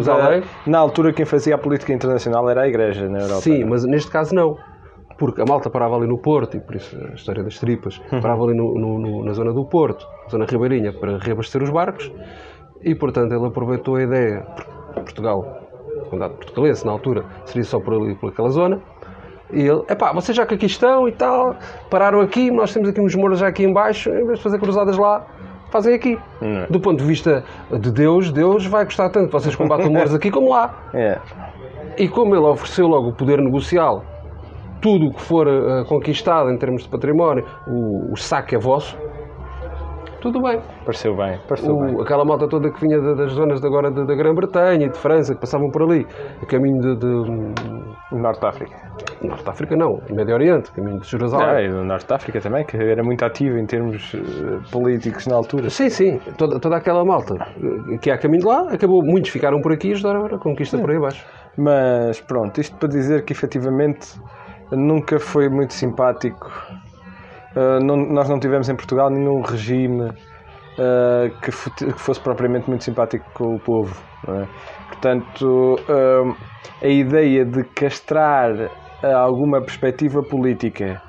na 0.65 0.77
altura 0.79 1.11
quem 1.11 1.25
fazia 1.25 1.55
a 1.55 1.57
política 1.57 1.91
internacional 1.91 2.49
era 2.49 2.61
a 2.61 2.67
igreja 2.69 3.09
na 3.09 3.19
Europa. 3.19 3.41
Sim, 3.41 3.65
mas 3.65 3.83
neste 3.85 4.09
caso 4.09 4.33
não. 4.33 4.57
Porque 5.21 5.39
a 5.39 5.45
malta 5.45 5.69
parava 5.69 5.95
ali 5.97 6.07
no 6.07 6.17
Porto, 6.17 6.57
e 6.57 6.59
por 6.59 6.75
isso 6.75 6.97
a 7.11 7.13
história 7.13 7.43
das 7.43 7.59
tripas, 7.59 8.01
Uhum. 8.11 8.21
parava 8.21 8.43
ali 8.43 8.55
no- 8.55 8.73
no- 8.73 8.97
no- 8.99 9.23
na 9.23 9.33
zona 9.33 9.53
do 9.53 9.63
Porto, 9.63 10.03
zona 10.31 10.45
ribeirinha, 10.49 10.91
para 10.91 11.19
reabastecer 11.19 11.61
os 11.61 11.69
barcos, 11.69 12.11
e 12.81 12.95
portanto 12.95 13.31
ele 13.31 13.45
aproveitou 13.45 13.97
a 13.97 14.01
ideia, 14.01 14.43
Portugal, 14.95 15.59
condado 16.09 16.33
portugalense 16.33 16.83
na 16.87 16.91
altura, 16.91 17.23
seria 17.45 17.63
só 17.63 17.79
por 17.79 17.93
ali, 17.93 18.15
por 18.15 18.31
aquela 18.31 18.49
zona, 18.49 18.81
e 19.53 19.61
ele, 19.61 19.83
epá, 19.87 20.11
vocês 20.11 20.35
já 20.35 20.43
que 20.43 20.55
aqui 20.55 20.65
estão 20.65 21.07
e 21.07 21.11
tal, 21.11 21.55
pararam 21.91 22.19
aqui, 22.19 22.49
nós 22.49 22.73
temos 22.73 22.89
aqui 22.89 22.99
uns 22.99 23.13
moros 23.15 23.37
já 23.37 23.47
aqui 23.47 23.63
em 23.63 23.71
baixo, 23.71 24.09
em 24.09 24.25
vez 24.25 24.39
de 24.39 24.43
fazer 24.43 24.57
cruzadas 24.59 24.97
lá, 24.97 25.23
fazem 25.71 25.93
aqui. 25.93 26.17
Não 26.41 26.61
é? 26.63 26.65
Do 26.67 26.79
ponto 26.79 26.97
de 26.97 27.05
vista 27.05 27.43
de 27.79 27.91
Deus, 27.91 28.31
Deus 28.31 28.65
vai 28.65 28.85
gostar 28.85 29.09
tanto 29.11 29.27
que 29.27 29.33
vocês 29.33 29.55
combatam 29.55 29.91
moros 29.91 30.15
aqui 30.15 30.31
como 30.31 30.49
lá. 30.49 30.89
É. 30.95 31.19
E 31.97 32.07
como 32.07 32.35
ele 32.35 32.45
ofereceu 32.45 32.87
logo 32.87 33.09
o 33.09 33.13
poder 33.13 33.39
negocial, 33.39 34.03
tudo 34.81 35.07
o 35.07 35.13
que 35.13 35.21
for 35.21 35.47
eh, 35.47 35.83
conquistado 35.87 36.49
em 36.49 36.57
termos 36.57 36.83
de 36.83 36.89
património, 36.89 37.45
o, 37.67 38.11
o 38.13 38.17
saque 38.17 38.55
é 38.55 38.59
vosso, 38.59 38.97
tudo 40.21 40.39
bem. 40.41 40.59
Pareceu 40.85 41.15
bem. 41.15 41.39
Pareceu 41.47 41.75
bem. 41.79 41.95
O- 41.95 42.01
aquela 42.01 42.23
malta 42.23 42.47
toda 42.47 42.69
que 42.71 42.79
vinha 42.79 42.99
da- 43.01 43.13
das 43.15 43.31
zonas 43.31 43.59
de 43.59 43.65
agora 43.65 43.89
da, 43.89 44.03
Grã-Bretanha 44.15 44.85
e 44.85 44.89
de 44.89 44.97
França, 44.97 45.33
que 45.33 45.41
passavam 45.41 45.71
por 45.71 45.81
ali, 45.83 46.05
a 46.41 46.45
caminho 46.45 46.79
de, 46.79 46.95
de 46.95 48.19
Norte 48.19 48.39
de 48.41 48.45
África. 48.47 48.75
Norte 49.23 49.43
de 49.43 49.49
África, 49.49 49.75
não, 49.75 49.99
Médio 50.11 50.35
Oriente, 50.35 50.71
caminho 50.71 50.99
de 50.99 51.05
Ah, 51.05 51.09
Jerusalém. 51.09 51.65
e 51.65 51.69
do 51.69 51.83
Norte 51.83 52.07
de 52.07 52.13
África 52.13 52.39
também, 52.39 52.63
que 52.65 52.77
era 52.77 53.03
muito 53.03 53.25
ativo 53.25 53.57
em 53.57 53.65
termos 53.65 54.13
eh, 54.13 54.59
políticos 54.71 55.25
na 55.25 55.35
altura. 55.35 55.71
Sim, 55.71 55.89
sim, 55.89 56.19
toda, 56.37 56.59
toda 56.59 56.75
aquela 56.77 57.03
malta 57.03 57.35
eh, 57.91 57.97
que 57.97 58.11
é 58.11 58.13
a 58.13 58.17
caminho 58.19 58.41
de 58.41 58.47
lá, 58.47 58.67
acabou, 58.71 59.01
muitos 59.03 59.31
ficaram 59.31 59.59
por 59.59 59.71
aqui 59.73 59.89
e 59.89 59.91
ajudaram 59.93 60.25
a 60.25 60.37
conquista 60.37 60.77
por 60.77 60.91
aí 60.91 60.97
abaixo. 60.97 61.25
Mas 61.57 62.21
pronto, 62.21 62.61
isto 62.61 62.77
para 62.77 62.89
dizer 62.89 63.25
que 63.25 63.33
efetivamente 63.33 64.07
nunca 64.71 65.19
foi 65.19 65.49
muito 65.49 65.73
simpático. 65.73 66.51
Uh, 67.55 67.83
não- 67.83 67.97
nós 67.97 68.29
não 68.29 68.39
tivemos 68.39 68.69
em 68.69 68.75
Portugal 68.75 69.09
nenhum 69.09 69.41
regime 69.41 70.09
uh, 70.09 71.29
que, 71.41 71.51
que 71.85 71.99
fosse 71.99 72.19
propriamente 72.19 72.69
muito 72.69 72.83
simpático 72.83 73.25
com 73.33 73.55
o 73.55 73.59
povo. 73.59 73.95
é? 74.27 74.45
Portanto, 74.87 75.75
uh, 75.89 76.35
a 76.81 76.87
ideia 76.87 77.43
de 77.45 77.63
castrar 77.63 78.53
alguma 79.03 79.59
perspectiva 79.61 80.21
política 80.21 81.01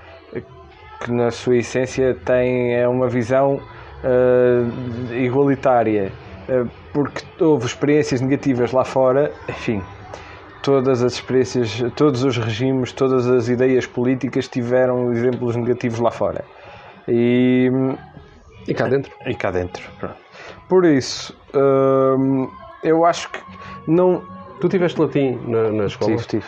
que 1.05 1.13
na 1.13 1.31
sua 1.31 1.57
essência 1.59 2.17
tem 2.25 2.75
é 2.75 2.89
uma 2.89 3.07
visão 3.07 3.61
igualitária, 5.13 6.11
porque 6.95 7.23
houve 7.39 7.67
experiências 7.67 8.23
negativas 8.23 8.73
lá 8.73 8.83
fora, 8.83 9.31
enfim, 9.47 9.83
todas 10.62 11.02
as 11.02 11.14
experiências, 11.14 11.83
todos 11.97 12.23
os 12.25 12.37
regimes, 12.38 12.92
todas 12.92 13.26
as 13.28 13.49
ideias 13.49 13.87
políticas 13.87 14.49
tiveram 14.49 15.12
exemplos 15.12 15.57
negativos 15.57 15.99
lá 15.99 16.11
fora. 16.11 16.45
E, 17.09 17.71
E 18.66 18.75
cá 18.75 18.87
dentro. 18.88 19.12
e 19.26 19.35
cá 19.35 19.50
dentro. 19.50 19.83
pronto. 19.99 20.14
Por 20.69 20.85
isso, 20.85 21.37
hum, 21.54 22.49
eu 22.83 23.04
acho 23.04 23.28
que 23.31 23.38
não. 23.87 24.23
Tu 24.61 24.69
tiveste 24.69 25.00
latim 25.00 25.38
na, 25.47 25.71
na 25.73 25.85
escola 25.87 26.12
Tive, 26.12 26.26
tive. 26.28 26.45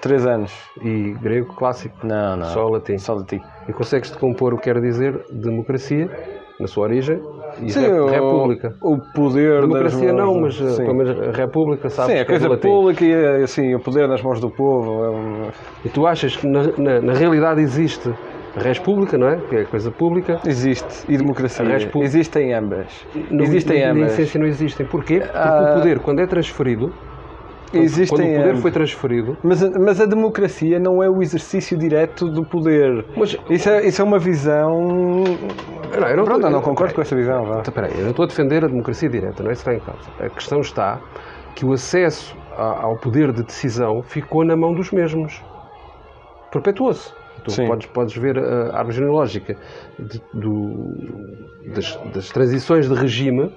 Três 0.00 0.26
anos. 0.26 0.52
e 0.82 1.12
grego 1.22 1.54
clássico. 1.54 2.06
Não, 2.06 2.36
não. 2.36 2.46
Só 2.46 2.68
latim. 2.68 2.98
Só 2.98 3.14
latim. 3.14 3.40
E 3.68 3.72
consegues-te 3.72 4.16
compor 4.18 4.52
o 4.54 4.58
que 4.58 4.64
quer 4.64 4.80
dizer 4.80 5.24
democracia, 5.30 6.10
na 6.58 6.68
sua 6.68 6.84
origem, 6.84 7.20
e 7.62 7.70
Sim, 7.72 7.80
rep- 7.80 7.92
o- 8.00 8.06
república. 8.06 8.74
O 8.80 8.96
poder 8.98 9.60
Democracia 9.62 10.12
mãos 10.12 10.16
não, 10.16 10.40
mas 10.40 10.60
eh, 10.60 10.68
sim. 10.70 10.84
pelo 10.84 10.94
menos 10.94 11.20
a 11.20 11.30
república 11.32 11.90
sabe 11.90 12.12
Sim, 12.12 12.18
a 12.18 12.20
é 12.20 12.24
coisa 12.24 12.48
latim. 12.48 12.68
pública 12.68 13.04
e 13.04 13.42
assim, 13.42 13.74
o 13.74 13.80
poder 13.80 14.06
nas 14.06 14.22
mãos 14.22 14.38
do 14.40 14.48
povo. 14.50 15.04
é 15.04 15.10
um- 15.10 15.48
E 15.84 15.88
tu 15.88 16.06
achas 16.06 16.36
que 16.36 16.46
na, 16.46 16.62
na- 16.78 17.00
na 17.00 17.12
realidade 17.12 17.60
existe 17.60 18.08
a 18.56 18.60
res 18.60 18.78
pública, 18.78 19.18
não 19.18 19.28
é? 19.28 19.36
Que 19.48 19.56
é 19.56 19.60
a 19.62 19.64
coisa 19.64 19.90
pública. 19.90 20.38
Existe. 20.46 21.04
E 21.08 21.16
democracia. 21.16 21.90
Existem 22.02 22.52
ambas. 22.54 22.86
Não- 23.32 23.44
Existem 23.44 23.80
na, 23.80 23.86
na 23.86 23.92
ambas. 23.92 24.12
essência 24.12 24.38
não 24.38 24.46
existem. 24.46 24.86
Porquê? 24.86 25.18
Porque 25.20 25.36
Ah, 25.36 25.70
o 25.72 25.78
poder, 25.80 25.98
quando 25.98 26.20
é 26.20 26.26
transferido, 26.26 26.92
Existem 27.78 28.08
quando 28.18 28.28
o 28.28 28.32
poder 28.36 28.48
ambas. 28.50 28.62
foi 28.62 28.70
transferido, 28.70 29.36
Mas, 29.42 29.62
a- 29.62 29.70
mas 29.78 30.00
a 30.00 30.06
democracia 30.06 30.78
não 30.78 31.02
é 31.02 31.08
o 31.08 31.22
exercício 31.22 31.76
direto 31.78 32.28
do 32.28 32.44
poder. 32.44 33.04
Mas- 33.16 33.36
isso, 33.50 33.68
é, 33.68 33.86
isso 33.86 34.00
é 34.00 34.04
uma 34.04 34.18
visão. 34.18 35.24
Não, 36.00 36.08
eu 36.08 36.16
não 36.16 36.24
Pronto, 36.24 36.44
eu 36.46 36.50
não 36.50 36.60
concordo 36.62 36.94
com 36.94 37.00
essa 37.02 37.14
visão. 37.14 37.44
Vá. 37.44 37.60
Então, 37.60 37.84
eu 37.84 38.02
não 38.02 38.10
estou 38.10 38.24
a 38.24 38.28
defender 38.28 38.64
a 38.64 38.68
democracia 38.68 39.08
direta, 39.08 39.42
não 39.42 39.50
é 39.50 39.52
isso 39.52 39.64
que 39.64 39.70
está 39.70 39.82
em 39.82 39.86
causa. 39.94 40.10
A 40.20 40.28
questão 40.28 40.60
está 40.60 41.00
que 41.54 41.64
o 41.64 41.72
acesso 41.72 42.36
ao 42.56 42.96
poder 42.96 43.32
de 43.32 43.42
decisão 43.42 44.02
ficou 44.02 44.44
na 44.44 44.56
mão 44.56 44.74
dos 44.74 44.90
mesmos. 44.90 45.42
Perpetuou-se. 46.50 47.12
Tu 47.44 47.50
Sim. 47.50 47.66
podes, 47.66 47.86
podes 47.88 48.16
ver 48.16 48.38
a 48.38 48.76
árvore 48.78 48.96
genealógica 48.96 49.56
de- 49.98 50.22
do- 50.32 50.94
das, 51.74 51.94
das 52.14 52.28
transições 52.30 52.88
de 52.88 52.94
regime 52.94 53.52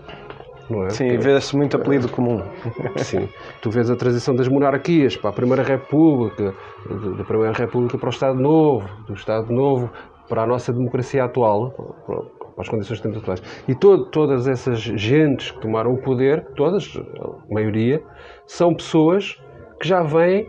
não 0.70 0.86
é? 0.86 0.90
Sim, 0.90 1.06
Porque- 1.10 1.18
vê-se 1.20 1.56
muito 1.56 1.76
apelido 1.78 2.10
comum. 2.10 2.42
Sim. 2.98 3.28
Tu 3.62 3.70
vês 3.70 3.90
a 3.90 3.96
transição 3.96 4.36
das 4.36 4.48
monarquias 4.48 5.16
para 5.18 5.30
a 5.30 5.34
Primeira 5.34 5.64
República, 5.64 6.54
da 7.18 7.24
Primeira 7.24 7.54
República 7.54 7.98
para 7.98 8.08
o 8.08 8.12
Estado 8.12 8.40
Novo, 8.40 8.88
do 9.06 9.14
Estado 9.14 9.52
Novo 9.54 9.90
para 10.30 10.44
a 10.44 10.46
nossa 10.48 10.74
democracia 10.74 11.24
atual, 11.24 11.72
para, 12.06 12.22
as 12.62 12.68
condições 12.68 12.98
que 13.00 13.04
temos 13.04 13.18
atuais. 13.20 13.42
E 13.68 13.74
to- 13.76 14.06
todas 14.08 14.48
essas 14.48 14.80
gentes 14.80 15.52
que 15.52 15.60
tomaram 15.62 15.94
o 15.94 15.98
poder, 16.02 16.46
todas, 16.56 16.92
a 17.22 17.54
maioria, 17.54 18.02
são 18.46 18.74
pessoas 18.74 19.42
que 19.80 19.88
já 19.88 20.02
vêm 20.04 20.48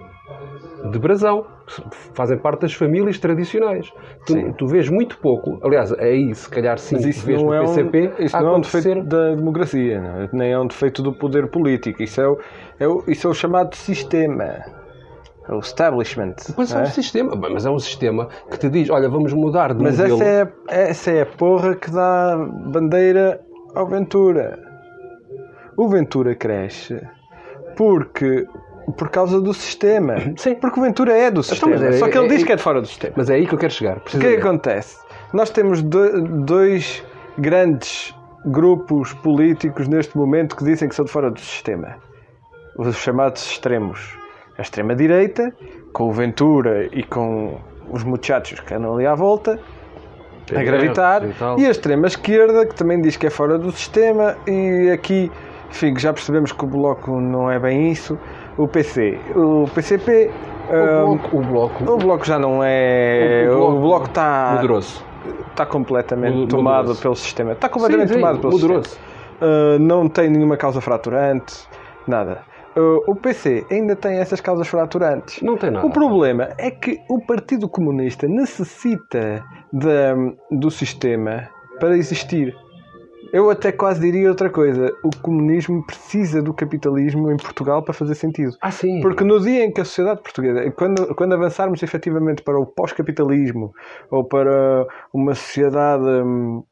de 0.91 0.99
brasão, 0.99 1.45
fazem 2.15 2.39
parte 2.39 2.63
das 2.63 2.73
famílias 2.73 3.19
tradicionais. 3.19 3.93
Tu, 4.27 4.53
tu 4.55 4.67
vês 4.67 4.89
muito 4.89 5.19
pouco, 5.19 5.59
aliás, 5.63 5.93
aí 5.95 6.35
se 6.35 6.49
calhar 6.49 6.79
sim, 6.79 6.97
Mas 6.97 7.05
isso 7.05 7.27
vês 7.27 7.43
no 7.43 7.53
é 7.53 7.61
PCP 7.61 8.13
um, 8.19 8.25
isso 8.25 8.41
não 8.41 8.49
é 8.49 8.57
um 8.57 8.61
defeito 8.61 9.03
da 9.05 9.35
democracia, 9.35 10.01
não 10.01 10.23
é? 10.23 10.29
nem 10.33 10.53
é 10.53 10.59
um 10.59 10.67
defeito 10.67 11.03
do 11.03 11.13
poder 11.13 11.49
político. 11.49 12.03
Isso 12.03 12.21
é 12.21 12.29
o, 12.29 12.39
é 12.79 12.89
o, 12.89 13.05
isso 13.09 13.27
é 13.27 13.31
o 13.31 13.35
chamado 13.35 13.75
sistema. 13.75 14.65
É 15.49 15.55
o 15.55 15.61
establishment. 15.61 16.35
Mas 16.57 16.73
é 16.73 16.79
um 16.79 16.83
é? 16.83 16.87
sistema, 16.87 17.35
mas 17.35 17.65
é 17.65 17.71
um 17.71 17.79
sistema 17.79 18.29
que 18.51 18.59
te 18.59 18.69
diz, 18.69 18.91
olha, 18.91 19.09
vamos 19.09 19.33
mudar 19.33 19.75
de 19.75 19.83
Mas 19.83 19.99
modelo. 19.99 20.23
essa 20.23 20.53
é, 20.69 20.91
essa 20.91 21.11
é 21.11 21.23
a 21.23 21.27
porra 21.27 21.75
que 21.75 21.91
dá 21.91 22.37
bandeira 22.67 23.41
ao 23.75 23.87
Ventura. 23.87 24.59
O 25.77 25.89
Ventura 25.89 26.35
cresce 26.35 27.01
porque 27.77 28.47
por 28.93 29.09
causa 29.11 29.41
do 29.41 29.53
sistema. 29.55 30.17
Sim. 30.37 30.55
Porque 30.55 30.79
o 30.81 30.83
Ventura 30.83 31.13
é 31.17 31.31
do 31.31 31.43
sistema. 31.43 31.73
mas 31.73 31.83
é- 31.83 31.93
Só 31.99 32.09
que 32.09 32.17
ele 32.19 32.27
é- 32.27 32.29
diz 32.31 32.43
é- 32.43 32.47
que 32.47 32.53
é 32.53 32.57
de 32.57 32.63
fora 32.63 32.81
do 32.81 32.87
sistema. 32.87 33.15
Mas 33.17 33.31
é 33.31 33.35
aí 33.35 33.47
que 33.47 33.55
eu 33.55 33.59
quero 33.59 33.73
chegar. 33.73 33.97
O 33.99 34.01
que 34.01 34.17
é 34.17 34.21
que 34.21 34.37
acontece? 34.41 34.97
Nós 35.33 35.51
temos 35.51 35.83
do- 35.83 36.23
dois 36.45 37.05
grandes 37.37 38.15
grupos 38.47 39.13
políticos 39.15 39.89
neste 39.89 40.17
momento 40.17 40.57
que 40.57 40.65
dizem 40.65 40.89
que 40.89 40.95
são 40.95 41.05
de 41.05 41.11
fora 41.11 41.31
do 41.31 41.41
sistema. 41.41 41.97
Os 42.77 42.97
chamados 42.97 43.43
extremos. 43.45 44.17
A 44.57 44.63
extrema-direita, 44.63 45.53
com 45.93 46.05
o 46.09 46.13
Ventura 46.13 46.89
e 46.93 47.03
com 47.05 47.59
os 47.91 48.03
muchachos 48.05 48.59
que 48.61 48.75
andam 48.75 48.95
ali 48.95 49.07
à 49.07 49.15
volta, 49.15 49.59
a 50.55 50.63
gravitar, 50.63 51.23
E 51.59 51.63
e 51.63 51.67
a 51.67 51.71
extrema-esquerda, 51.71 52.67
que 52.67 52.75
também 52.75 53.01
diz 53.01 53.17
que 53.17 53.27
é 53.27 53.31
fora 53.31 53.59
do 53.59 53.71
sistema, 53.71 54.37
e 54.47 54.91
aqui, 54.91 55.31
enfim, 55.71 55.95
já 55.99 56.13
percebemos 56.13 56.53
que 56.53 56.65
o 56.65 56.67
Bloco 56.69 57.21
não 57.21 57.51
é 57.51 57.59
bem 57.59 57.91
isso. 57.93 58.19
O 58.59 58.67
PC, 58.67 59.19
o 59.37 59.67
PCP... 59.73 60.31
O 60.69 60.75
ah, 60.75 61.03
bloco, 61.07 61.37
o 61.37 61.41
bloco, 61.41 61.93
o 61.93 61.97
bloco 61.97 62.27
já 62.27 62.39
não 62.39 62.61
é. 62.63 63.47
O- 63.51 63.81
bloco 63.81 64.05
está. 64.07 64.53
moderou-se. 64.57 65.03
Está 65.51 65.65
completamente 65.65 66.47
tomado 66.49 66.95
pelo 66.97 67.17
sistema. 67.17 67.53
Está 67.53 67.71
completamente 67.71 68.09
Sim, 68.09 68.15
sim, 68.15 68.21
tomado 68.21 68.39
pelo 68.39 68.53
moderou-se. 68.53 68.91
sistema. 68.91 69.09
Uh, 69.41 69.79
não 69.79 70.09
tem 70.09 70.29
nenhuma 70.29 70.59
causa 70.59 70.81
fraturante, 70.83 71.55
nada. 72.07 72.43
Uh, 72.77 73.03
o 73.11 73.15
PC 73.17 73.65
ainda 73.71 73.97
tem 73.97 74.19
essas 74.19 74.41
causas 74.43 74.69
fraturantes. 74.69 75.41
Não 75.43 75.57
tem 75.57 75.71
nada. 75.71 75.87
O 75.87 75.91
problema 75.91 76.51
é 76.59 76.71
que 76.71 76.99
o 77.09 77.19
Partido 77.25 77.67
Comunista 77.67 78.27
necessita 78.29 79.43
da- 79.73 80.15
do 80.51 80.71
sistema 80.71 81.49
para 81.81 81.97
existir. 81.97 82.55
Eu 83.33 83.51
até 83.51 83.71
quase 83.71 84.01
diria 84.01 84.29
outra 84.29 84.49
coisa. 84.49 84.91
O 85.05 85.11
comunismo 85.21 85.85
precisa 85.85 86.43
do 86.43 86.55
capitalismo 86.55 87.31
em 87.31 87.37
Portugal 87.37 87.83
para 87.83 87.93
fazer 87.93 88.15
sentido. 88.15 88.53
Ah, 88.61 88.71
sim. 88.71 89.01
Porque 89.01 89.23
no 89.23 89.39
dia 89.41 89.65
em 89.65 89.73
que 89.73 89.81
a 89.81 89.85
sociedade 89.85 90.23
portuguesa, 90.23 90.71
quando, 90.73 91.15
quando 91.15 91.35
avançarmos 91.35 91.83
efetivamente 91.83 92.43
para 92.43 92.59
o 92.59 92.67
pós-capitalismo 92.67 93.73
ou 94.11 94.25
para 94.25 94.87
uma 95.13 95.35
sociedade, 95.35 96.05
hum, 96.05 96.63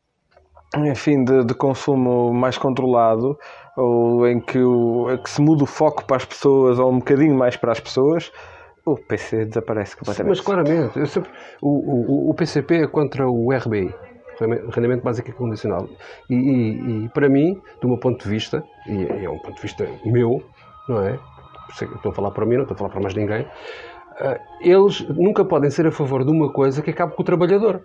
enfim, 0.77 1.25
de, 1.25 1.45
de 1.45 1.55
consumo 1.55 2.33
mais 2.33 2.57
controlado, 2.57 3.37
ou 3.77 4.27
em 4.27 4.41
que, 4.41 4.59
o, 4.59 5.19
que 5.23 5.31
se 5.31 5.41
muda 5.43 5.65
o 5.65 5.67
foco 5.67 6.05
para 6.07 6.17
as 6.17 6.25
pessoas 6.25 6.79
ou 6.79 6.91
um 6.91 6.99
bocadinho 6.99 7.37
mais 7.37 7.57
para 7.57 7.73
as 7.73 7.81
pessoas, 7.81 8.33
o 8.85 8.97
PC 8.97 9.45
desaparece 9.45 9.97
completamente. 9.97 10.37
Mas 10.37 10.41
claramente, 10.41 10.99
eu 10.99 11.07
sempre, 11.07 11.31
o, 11.61 12.29
o, 12.29 12.31
o 12.31 12.35
PCP 12.35 12.83
é 12.83 12.87
contra 12.87 13.29
o 13.29 13.53
RBI, 13.53 13.95
Rendimento 14.71 15.03
Básico 15.03 15.31
e 15.31 15.33
Condicional. 15.33 15.89
E, 16.31 16.35
e- 16.35 17.05
e, 17.05 17.09
para 17.11 17.29
mim, 17.29 17.61
do 17.81 17.89
meu 17.89 17.99
ponto 17.99 18.23
de 18.23 18.29
vista, 18.29 18.63
e 18.87 19.25
é 19.25 19.31
um 19.31 19.39
ponto 19.39 19.55
de 19.57 19.63
vista 19.63 19.87
meu, 20.05 20.43
não 20.89 21.01
é? 21.03 21.19
Estou 21.71 22.13
a 22.13 22.15
falar 22.15 22.31
para 22.31 22.47
mim, 22.47 22.57
não 22.57 22.63
estou 22.63 22.75
a 22.75 22.79
falar 22.79 22.91
para 22.91 23.01
mais 23.01 23.15
ninguém. 23.15 23.47
ah, 24.21 24.39
Eles 24.61 25.01
nunca 25.09 25.45
podem 25.45 25.71
ser 25.71 25.87
a 25.87 25.91
favor 25.91 26.25
de 26.25 26.31
uma 26.31 26.53
coisa 26.53 26.83
que 26.83 26.91
acabe 26.91 27.15
com 27.15 27.23
o 27.23 27.25
trabalhador. 27.25 27.81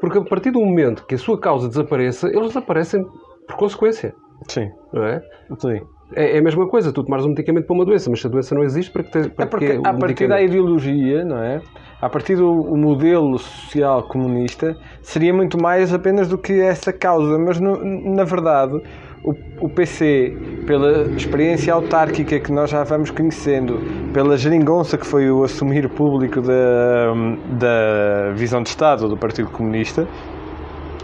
Porque 0.00 0.18
a 0.18 0.22
partir 0.24 0.50
do 0.50 0.60
momento 0.60 1.04
que 1.06 1.14
a 1.14 1.18
sua 1.18 1.38
causa 1.40 1.68
desapareça, 1.68 2.28
eles 2.28 2.48
desaparecem 2.48 3.04
por 3.46 3.56
consequência, 3.56 4.14
Sim, 4.48 4.68
não 4.92 5.04
é? 5.04 5.20
sim. 5.58 5.80
É 6.12 6.36
é 6.36 6.38
a 6.38 6.42
mesma 6.42 6.68
coisa, 6.68 6.92
tu 6.92 7.02
tomares 7.02 7.24
um 7.24 7.30
medicamento 7.30 7.66
para 7.66 7.74
uma 7.74 7.84
doença, 7.84 8.10
mas 8.10 8.20
se 8.20 8.26
a 8.26 8.30
doença 8.30 8.54
não 8.54 8.62
existe, 8.62 8.90
para 8.92 9.02
que, 9.02 9.10
te, 9.10 9.28
para 9.30 9.44
É 9.44 9.48
porque 9.48 9.66
que 9.78 9.88
a 9.88 9.94
partir 9.94 10.28
da 10.28 10.40
ideologia, 10.42 11.24
não 11.24 11.38
é? 11.38 11.62
A 12.00 12.08
partir 12.08 12.36
do 12.36 12.52
modelo 12.76 13.38
social 13.38 14.02
comunista, 14.02 14.76
seria 15.02 15.32
muito 15.32 15.60
mais 15.60 15.92
apenas 15.94 16.28
do 16.28 16.36
que 16.36 16.52
essa 16.60 16.92
causa. 16.92 17.38
Mas, 17.38 17.58
no- 17.58 17.82
na 18.14 18.24
verdade, 18.24 18.78
o, 19.24 19.34
o 19.60 19.68
PC, 19.70 20.36
pela 20.66 21.08
experiência 21.16 21.72
autárquica 21.72 22.38
que 22.38 22.52
nós 22.52 22.68
já 22.70 22.84
vamos 22.84 23.10
conhecendo, 23.10 23.80
pela 24.12 24.36
geringonça 24.36 24.98
que 24.98 25.06
foi 25.06 25.30
o 25.30 25.42
assumir 25.42 25.88
público 25.88 26.42
da, 26.42 27.14
da 27.58 28.32
visão 28.34 28.62
de 28.62 28.68
Estado 28.68 29.08
do 29.08 29.16
Partido 29.16 29.48
Comunista, 29.50 30.06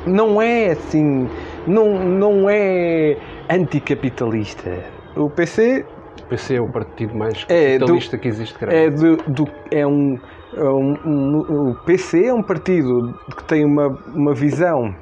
não 0.06 0.40
é 0.40 0.70
assim, 0.70 1.28
não, 1.66 1.98
não 1.98 2.48
é 2.48 3.16
anticapitalista. 3.50 4.70
O 5.16 5.28
PC 5.30 5.84
O 6.24 6.28
PC 6.30 6.54
é 6.56 6.60
o 6.60 6.68
partido 6.68 7.16
mais 7.16 7.44
É, 7.48 7.74
do- 7.76 7.80
capitalista 7.80 8.18
que 8.18 8.28
existe, 8.28 8.56
creio. 8.58 8.78
é, 8.86 8.90
do, 8.90 9.16
do- 9.16 9.50
é 9.70 9.86
um, 9.86 10.18
é 10.54 10.62
um- 10.64 10.94
um- 11.04 11.70
O 11.70 11.74
PC 11.84 12.26
é 12.26 12.34
um 12.34 12.42
partido 12.42 13.18
que 13.36 13.42
tem 13.44 13.64
uma, 13.64 13.88
uma 14.14 14.32
visão 14.34 14.94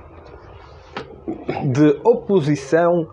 de 1.73 2.01
oposição 2.05 3.07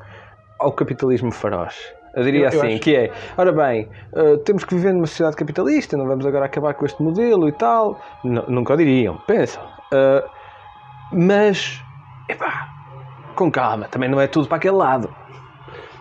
ao 0.59 0.71
capitalismo 0.71 1.31
feroz. 1.31 1.75
Eu 2.15 2.23
diria 2.23 2.39
Eu- 2.47 2.51
eu 2.53 2.59
assim, 2.61 2.73
acho- 2.75 2.79
que 2.81 2.95
é, 2.95 3.11
ora 3.37 3.51
bem, 3.51 3.89
eh, 4.15 4.37
temos 4.45 4.63
que 4.63 4.73
viver 4.73 4.93
numa 4.93 5.05
sociedade 5.07 5.35
capitalista, 5.35 5.97
não 5.97 6.07
vamos 6.07 6.25
agora 6.25 6.45
acabar 6.45 6.73
com 6.73 6.85
este 6.85 7.01
modelo 7.03 7.49
e 7.49 7.51
tal. 7.51 7.99
Nu- 8.23 8.45
nunca 8.47 8.73
o 8.73 8.77
diriam, 8.77 9.17
pensam. 9.27 9.61
Eh, 9.91 10.23
mas, 11.11 11.83
epá, 12.29 12.69
com 13.35 13.51
calma, 13.51 13.89
também 13.89 14.07
não 14.09 14.21
é 14.21 14.27
tudo 14.27 14.47
para 14.47 14.55
aquele 14.57 14.77
lado. 14.77 15.09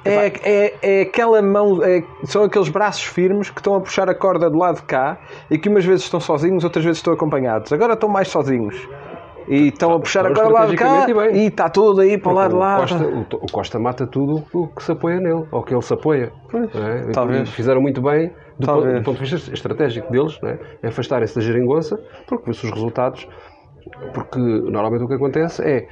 É, 0.04 0.26
é, 0.44 0.74
é 0.82 1.02
aquela 1.02 1.40
mão, 1.40 1.82
é- 1.82 2.02
são 2.24 2.44
aqueles 2.44 2.68
braços 2.68 3.04
firmes 3.04 3.50
que 3.50 3.60
estão 3.60 3.74
a 3.74 3.80
puxar 3.80 4.08
a 4.08 4.14
corda 4.14 4.50
do 4.50 4.58
lado 4.58 4.76
de 4.76 4.82
cá 4.82 5.18
e 5.50 5.58
que 5.58 5.68
umas 5.68 5.84
vezes 5.84 6.04
estão 6.04 6.20
sozinhos, 6.20 6.62
outras 6.64 6.84
vezes 6.84 6.98
estão 6.98 7.12
acompanhados. 7.14 7.72
Agora 7.72 7.94
estão 7.94 8.08
mais 8.08 8.28
sozinhos. 8.28 8.76
E 9.46 9.68
estão 9.68 9.92
a 9.92 10.00
puxar 10.00 10.24
a 10.24 10.30
Estão 10.30 10.44
corda 10.44 10.48
do 10.48 10.60
lado 10.60 10.70
de 10.70 10.76
cá 10.76 11.06
e 11.06 11.12
bem. 11.14 11.36
e 11.44 11.46
está 11.48 11.68
tudo 11.68 12.00
aí 12.00 12.16
para 12.16 12.32
o 12.32 12.34
lado 12.34 12.50
de 12.52 12.56
lá. 12.56 12.76
Costa, 12.78 13.06
o, 13.06 13.20
o 13.20 13.52
Costa 13.52 13.78
mata 13.78 14.06
tudo 14.06 14.42
o 14.54 14.68
que 14.68 14.82
se 14.82 14.92
apoia 14.92 15.20
nele, 15.20 15.44
ou 15.52 15.62
que 15.62 15.74
ele 15.74 15.82
se 15.82 15.92
apoia. 15.92 16.32
É? 16.54 17.12
talvez. 17.12 17.50
Fizeram 17.50 17.82
muito 17.82 18.00
bem, 18.00 18.32
do, 18.58 18.66
ponto, 18.66 18.86
do 18.92 19.02
ponto 19.02 19.22
de 19.22 19.30
vista 19.30 19.52
estratégico 19.52 20.10
deles, 20.10 20.38
não 20.42 20.48
é? 20.48 20.58
É 20.82 20.88
afastarem-se 20.88 21.34
da 21.34 21.42
geringonça, 21.42 21.98
porque 22.26 22.46
vê-se 22.46 22.64
os 22.64 22.72
resultados. 22.72 23.28
Porque 24.14 24.38
normalmente 24.38 25.04
o 25.04 25.08
que 25.08 25.14
acontece 25.14 25.62
é, 25.62 25.86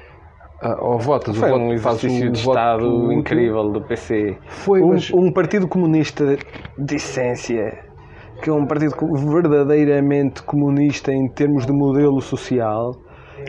ah, 0.63 0.77
ao 0.79 0.99
votas, 0.99 1.37
o 1.37 1.41
Foi 1.41 1.51
voto 1.51 1.61
um 1.63 1.73
exercício 1.73 2.31
de 2.31 2.43
voto 2.43 2.57
Estado 2.59 2.87
útil. 3.05 3.13
incrível 3.13 3.71
do 3.71 3.81
PC. 3.83 4.37
Foi, 4.49 4.81
um, 4.81 4.89
mas- 4.89 5.11
um 5.13 5.33
partido 5.33 5.67
comunista 5.69 6.37
de 6.79 6.95
essência, 6.97 7.79
que 8.43 8.49
é 8.49 8.53
um 8.53 8.67
partido 8.67 8.95
verdadeiramente 9.31 10.43
comunista 10.43 11.13
em 11.13 11.29
termos 11.29 11.67
de 11.67 11.73
modelo 11.73 12.21
social, 12.21 12.95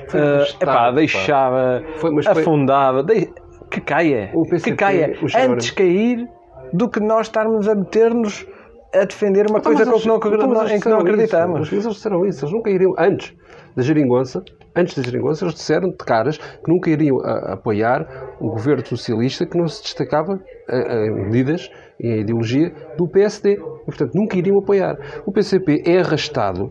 Foi 0.07 0.19
ah, 0.19 0.23
arrastado, 0.35 0.63
epá, 0.63 0.73
pá. 0.73 0.91
deixava, 0.91 1.83
Foi, 1.97 2.11
mas 2.11 2.25
foi- 2.25 2.41
afundava, 2.41 3.03
dei- 3.03 3.29
que 3.69 3.79
caia, 3.81 4.31
PCP, 4.49 4.71
que 4.71 4.75
caia, 4.77 5.15
antes 5.49 5.71
cair 5.71 6.27
do 6.71 6.89
que 6.89 6.99
nós 6.99 7.27
estarmos 7.27 7.67
a 7.67 7.75
meter-nos 7.75 8.45
a 8.93 9.05
defender 9.05 9.47
uma 9.49 9.57
Então, 9.59 9.71
coisa 9.73 9.89
mas 9.91 9.93
com 9.93 9.99
que 10.01 10.07
não, 10.07 10.15
eles- 10.15 10.33
então, 10.45 10.61
eles 10.61 10.71
em 10.71 10.79
que 10.79 10.89
não 10.89 10.99
acreditamos. 10.99 11.61
Isso. 11.67 11.75
Mas 11.75 11.85
eles 11.85 11.95
disseram 11.97 12.25
isso. 12.27 12.45
Eles 12.45 12.53
nunca 12.53 12.69
iriam, 12.69 12.93
antes 12.97 13.33
da 13.75 13.81
geringonça, 13.81 14.43
antes 14.75 14.95
da 14.95 15.03
geringonça, 15.03 15.45
eles 15.45 15.55
disseram 15.55 15.89
de 15.89 15.97
caras 15.97 16.37
que 16.37 16.71
nunca 16.71 16.89
iriam 16.89 17.17
a- 17.23 17.53
apoiar 17.53 18.35
o 18.39 18.49
governo 18.49 18.85
socialista 18.85 19.45
que 19.45 19.57
não 19.57 19.67
se 19.67 19.83
destacava 19.83 20.39
em 20.69 21.11
medidas 21.25 21.69
e 21.99 22.07
em 22.07 22.21
ideologia 22.21 22.71
do 22.97 23.07
PSD. 23.07 23.53
E, 23.53 23.85
portanto, 23.85 24.11
nunca 24.15 24.37
iriam 24.37 24.57
apoiar. 24.59 24.95
O 25.25 25.31
PCP 25.31 25.83
é 25.85 25.99
arrastado 25.99 26.67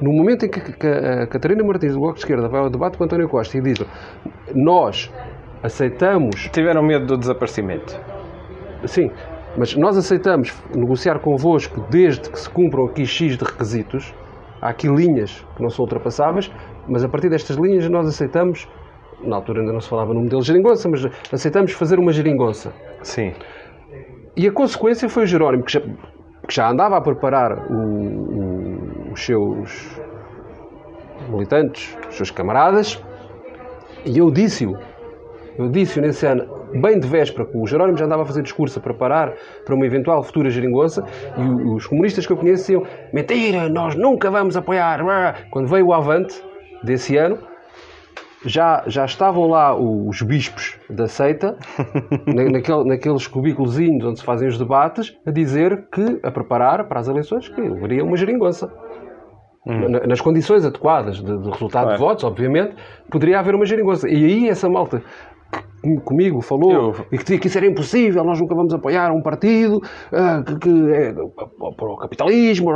no 0.00 0.12
momento 0.12 0.44
em 0.44 0.50
que, 0.50 0.60
que 0.60 0.86
a 0.86 1.26
Catarina 1.26 1.64
Martins, 1.64 1.94
do 1.94 2.00
Bloco 2.00 2.14
de 2.14 2.20
Esquerda, 2.20 2.48
vai 2.48 2.60
ao 2.60 2.68
debate 2.70 2.98
com 2.98 3.04
António 3.04 3.28
Costa 3.28 3.56
e 3.56 3.62
diz 3.62 3.78
nós 4.54 5.10
aceitamos 5.62 6.48
Tiveram 6.52 6.82
medo 6.82 7.06
do 7.06 7.16
desaparecimento. 7.16 7.98
Sim, 8.84 9.10
mas 9.56 9.74
nós 9.74 9.96
aceitamos 9.96 10.52
negociar 10.74 11.18
convosco 11.20 11.80
desde 11.90 12.28
que 12.30 12.38
se 12.38 12.48
cumpram 12.50 12.84
aqui 12.84 13.06
X 13.06 13.38
de 13.38 13.44
requisitos. 13.44 14.14
Há 14.60 14.68
aqui 14.68 14.86
linhas 14.88 15.44
que 15.56 15.62
não 15.62 15.70
são 15.70 15.84
ultrapassáveis, 15.84 16.50
mas 16.88 17.04
a 17.04 17.08
partir 17.08 17.28
destas 17.28 17.56
linhas 17.56 17.88
nós 17.88 18.06
aceitamos 18.06 18.68
na 19.22 19.36
altura 19.36 19.60
ainda 19.60 19.72
não 19.72 19.80
se 19.80 19.88
falava 19.88 20.12
no 20.12 20.20
modelo 20.20 20.42
geringonça, 20.42 20.88
mas 20.88 21.06
aceitamos 21.32 21.72
fazer 21.72 21.98
uma 21.98 22.12
geringonça. 22.12 22.72
Sim. 23.02 23.32
E 24.36 24.46
a 24.46 24.52
consequência 24.52 25.08
foi 25.08 25.24
o 25.24 25.26
Jerónimo, 25.26 25.64
que 25.64 25.72
já, 25.72 25.80
que 25.80 26.54
já 26.54 26.70
andava 26.70 26.96
a 26.96 27.00
preparar 27.00 27.70
o, 27.70 27.74
o, 27.74 29.12
os 29.12 29.24
seus 29.24 29.98
militantes, 31.30 31.96
os 32.08 32.16
seus 32.16 32.30
camaradas, 32.30 33.02
e 34.04 34.18
eu 34.18 34.30
disse-o, 34.30 34.76
eu 35.58 35.68
disse-o 35.70 36.02
nesse 36.02 36.26
ano, 36.26 36.46
bem 36.80 37.00
de 37.00 37.08
véspera, 37.08 37.46
que 37.46 37.56
o 37.56 37.66
Jerónimo 37.66 37.96
já 37.96 38.04
andava 38.04 38.22
a 38.22 38.26
fazer 38.26 38.42
discurso 38.42 38.78
a 38.78 38.82
preparar 38.82 39.32
para 39.64 39.74
uma 39.74 39.86
eventual 39.86 40.22
futura 40.22 40.50
geringonça, 40.50 41.02
e 41.38 41.42
os 41.74 41.86
comunistas 41.86 42.26
que 42.26 42.32
eu 42.32 42.36
conheço 42.36 42.64
diziam, 42.64 42.82
mentira, 43.12 43.68
nós 43.70 43.94
nunca 43.94 44.30
vamos 44.30 44.56
apoiar. 44.56 45.00
Quando 45.50 45.66
veio 45.66 45.86
o 45.86 45.94
Avante, 45.94 46.40
desse 46.82 47.16
ano, 47.16 47.38
já, 48.44 48.84
já 48.86 49.04
estavam 49.04 49.48
lá 49.48 49.76
os 49.76 50.22
bispos 50.22 50.78
da 50.88 51.06
seita, 51.06 51.56
naquele, 52.26 52.84
naqueles 52.84 53.26
cubículos 53.26 53.78
onde 53.78 54.18
se 54.18 54.24
fazem 54.24 54.48
os 54.48 54.58
debates, 54.58 55.16
a 55.26 55.30
dizer 55.30 55.88
que, 55.90 56.20
a 56.22 56.30
preparar 56.30 56.86
para 56.88 57.00
as 57.00 57.08
eleições, 57.08 57.48
que 57.48 57.60
haveria 57.60 58.04
uma 58.04 58.16
geringonça. 58.16 58.72
Hum. 59.66 59.88
Nas 60.06 60.20
condições 60.20 60.64
adequadas 60.64 61.16
de, 61.16 61.38
de 61.38 61.50
resultado 61.50 61.92
de 61.92 61.98
votos, 61.98 62.22
obviamente, 62.22 62.76
poderia 63.10 63.40
haver 63.40 63.54
uma 63.54 63.66
geringonça. 63.66 64.08
E 64.08 64.24
aí 64.24 64.48
essa 64.48 64.68
malta 64.68 65.02
comigo 66.04 66.40
falou 66.40 66.72
eu... 66.72 67.06
e 67.12 67.18
que, 67.18 67.38
que 67.38 67.46
isso 67.46 67.58
era 67.58 67.66
impossível, 67.66 68.24
nós 68.24 68.40
nunca 68.40 68.54
vamos 68.54 68.72
apoiar 68.74 69.12
um 69.12 69.22
partido 69.22 69.76
uh, 69.76 70.44
que, 70.44 70.58
que 70.58 70.92
é 70.92 71.12
para 71.12 71.88
o 71.88 71.96
capitalismo. 71.96 72.70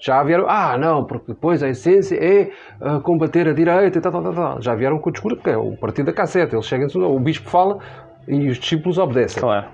Já 0.00 0.22
vieram, 0.22 0.46
ah, 0.48 0.78
não, 0.78 1.04
porque 1.04 1.32
depois 1.32 1.62
a 1.62 1.68
essência 1.68 2.16
é 2.16 2.50
uh, 2.80 3.00
combater 3.00 3.46
a 3.46 3.52
direita 3.52 3.98
e 3.98 4.00
tal, 4.00 4.10
tal, 4.10 4.22
tal, 4.22 4.32
tal. 4.32 4.62
Já 4.62 4.74
vieram 4.74 4.98
com 4.98 5.10
o 5.10 5.12
discurso, 5.12 5.36
porque 5.36 5.50
é 5.50 5.58
o 5.58 5.76
partido 5.76 6.06
da 6.06 6.12
cassete. 6.12 6.54
Eles 6.54 6.64
chegam, 6.64 6.88
o 7.14 7.20
bispo 7.20 7.50
fala 7.50 7.78
e 8.26 8.48
os 8.48 8.58
discípulos 8.58 8.96
obedecem. 8.96 9.42
Claro. 9.42 9.66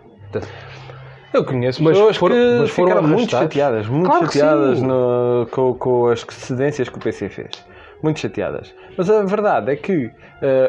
eu 1.33 1.45
conheço 1.45 1.83
mas 1.83 1.97
pessoas 1.97 2.16
foram, 2.16 2.35
que 2.35 2.59
mas 2.59 2.71
foram 2.71 2.88
ficaram 2.88 3.09
muito 3.09 3.30
chateadas, 3.30 3.87
muito 3.87 4.06
claro 4.06 4.26
chateadas 4.26 4.83
no, 4.83 5.47
com, 5.50 5.75
com 5.75 6.09
as 6.09 6.26
cedências 6.28 6.88
que 6.88 6.97
o 6.97 7.00
PC 7.00 7.28
fez 7.28 7.64
muito 8.02 8.21
chateadas. 8.21 8.75
Mas 8.97 9.11
a 9.11 9.23
verdade 9.25 9.73
é 9.73 9.76
que 9.76 10.06
uh, 10.06 10.12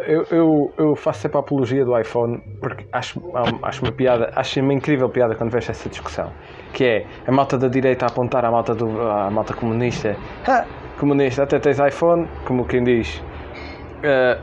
eu, 0.06 0.26
eu, 0.32 0.74
eu, 0.78 0.96
faço 0.96 1.22
sempre 1.22 1.38
a 1.38 1.40
apologia 1.40 1.86
do 1.86 1.98
iPhone 1.98 2.42
porque 2.60 2.86
acho, 2.92 3.22
acho 3.62 3.84
uma 3.84 3.92
piada, 3.92 4.32
acho 4.36 4.60
uma 4.60 4.74
incrível 4.74 5.10
piada 5.10 5.36
quando 5.36 5.52
vejo 5.52 5.72
essa 5.72 5.90
discussão. 5.90 6.32
Que 6.74 6.84
é 6.84 7.06
a 7.26 7.32
malta 7.32 7.58
da 7.58 7.68
direita 7.68 8.06
a 8.06 8.10
apontar 8.10 8.46
à 8.46 8.52
malta, 8.52 8.76
do, 8.76 9.02
à 9.02 9.30
malta 9.30 9.54
comunista. 9.54 10.16
Ah, 10.48 10.66
comunista, 11.00 11.44
até 11.44 11.60
tens 11.60 11.80
iPhone, 11.80 12.28
como 12.46 12.66
quem 12.66 12.84
diz. 12.84 13.22
Uh, 13.98 14.42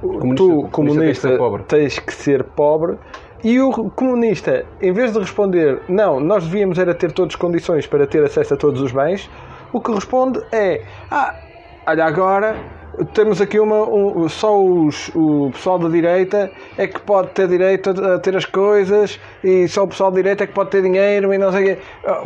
comunista, 0.00 0.36
tu, 0.36 0.68
comunista, 0.70 1.36
comunista 1.36 1.64
tens 1.68 1.98
que 1.98 2.12
ser 2.12 2.44
pobre. 2.44 2.98
E 3.42 3.60
o 3.60 3.70
comunista, 3.90 4.64
em 4.80 4.92
vez 4.92 5.12
de 5.12 5.18
responder, 5.18 5.82
não, 5.86 6.18
nós 6.18 6.44
devíamos 6.44 6.78
era 6.78 6.94
ter 6.94 7.12
todas 7.12 7.34
as 7.34 7.36
condições 7.36 7.86
para 7.86 8.06
ter 8.06 8.24
acesso 8.24 8.54
a 8.54 8.56
todos 8.56 8.80
os 8.80 8.90
bens, 8.90 9.28
o 9.70 9.80
que 9.80 9.92
responde 9.92 10.42
é, 10.50 10.82
ah, 11.10 11.34
olha, 11.86 12.06
agora 12.06 12.56
temos 13.12 13.40
aqui 13.40 13.58
uma. 13.58 13.88
Um, 13.88 14.28
só 14.28 14.62
os, 14.62 15.10
o 15.14 15.50
pessoal 15.50 15.78
da 15.78 15.88
direita 15.88 16.50
é 16.76 16.86
que 16.86 17.00
pode 17.00 17.28
ter 17.30 17.48
direito 17.48 17.90
a, 17.90 18.18
ter 18.18 18.36
as 18.36 18.44
coisas 18.44 19.20
e 19.42 19.66
só 19.68 19.84
o 19.84 19.88
pessoal 19.88 20.10
da 20.10 20.16
direita 20.16 20.44
é 20.44 20.46
que 20.46 20.52
pode 20.52 20.70
ter 20.70 20.82
dinheiro 20.82 21.32
e 21.32 21.38
não 21.38 21.52
sei 21.52 21.62
o 21.62 21.76
quê. 21.76 21.82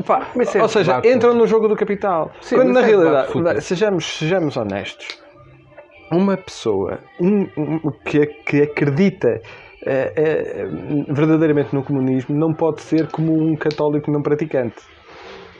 Pá, 0.06 0.26
é 0.54 0.62
ou 0.62 0.68
seja, 0.68 1.00
entram 1.04 1.34
no 1.34 1.46
jogo 1.46 1.68
do 1.68 1.76
capital. 1.76 2.30
Sim, 2.40 2.56
Quando 2.56 2.72
na 2.72 2.80
é 2.80 2.84
realidade, 2.84 3.62
sejamos, 3.62 4.18
sejamos 4.18 4.56
honestos, 4.56 5.20
uma 6.10 6.36
pessoa 6.36 6.98
um, 7.20 7.46
um, 7.56 7.90
que, 8.04 8.26
que 8.26 8.62
acredita. 8.62 9.40
É, 9.86 10.12
é, 10.16 10.66
verdadeiramente 11.08 11.72
no 11.72 11.84
comunismo 11.84 12.36
não 12.36 12.52
pode 12.52 12.82
ser 12.82 13.06
como 13.06 13.32
um 13.32 13.54
católico 13.54 14.10
não 14.10 14.20
praticante. 14.20 14.74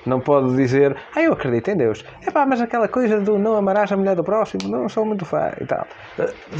Não 0.09 0.21
pode 0.21 0.57
dizer, 0.57 0.97
ah, 1.15 1.23
eu 1.23 1.33
acredito 1.33 1.69
em 1.69 1.77
Deus. 1.77 2.05
É 2.27 2.31
pá, 2.31 2.47
mas 2.47 2.61
aquela 2.61 2.89
coisa 2.89 3.21
do 3.21 3.39
não 3.39 3.57
amarás 3.57 3.93
a 3.93 3.97
mulher 3.97 4.17
do 4.17 4.25
próximo, 4.25 4.69
não 4.69 4.89
sou 4.89 5.05
muito 5.05 5.25
fã 5.25 5.53
e 5.61 5.67
tal. 5.67 5.87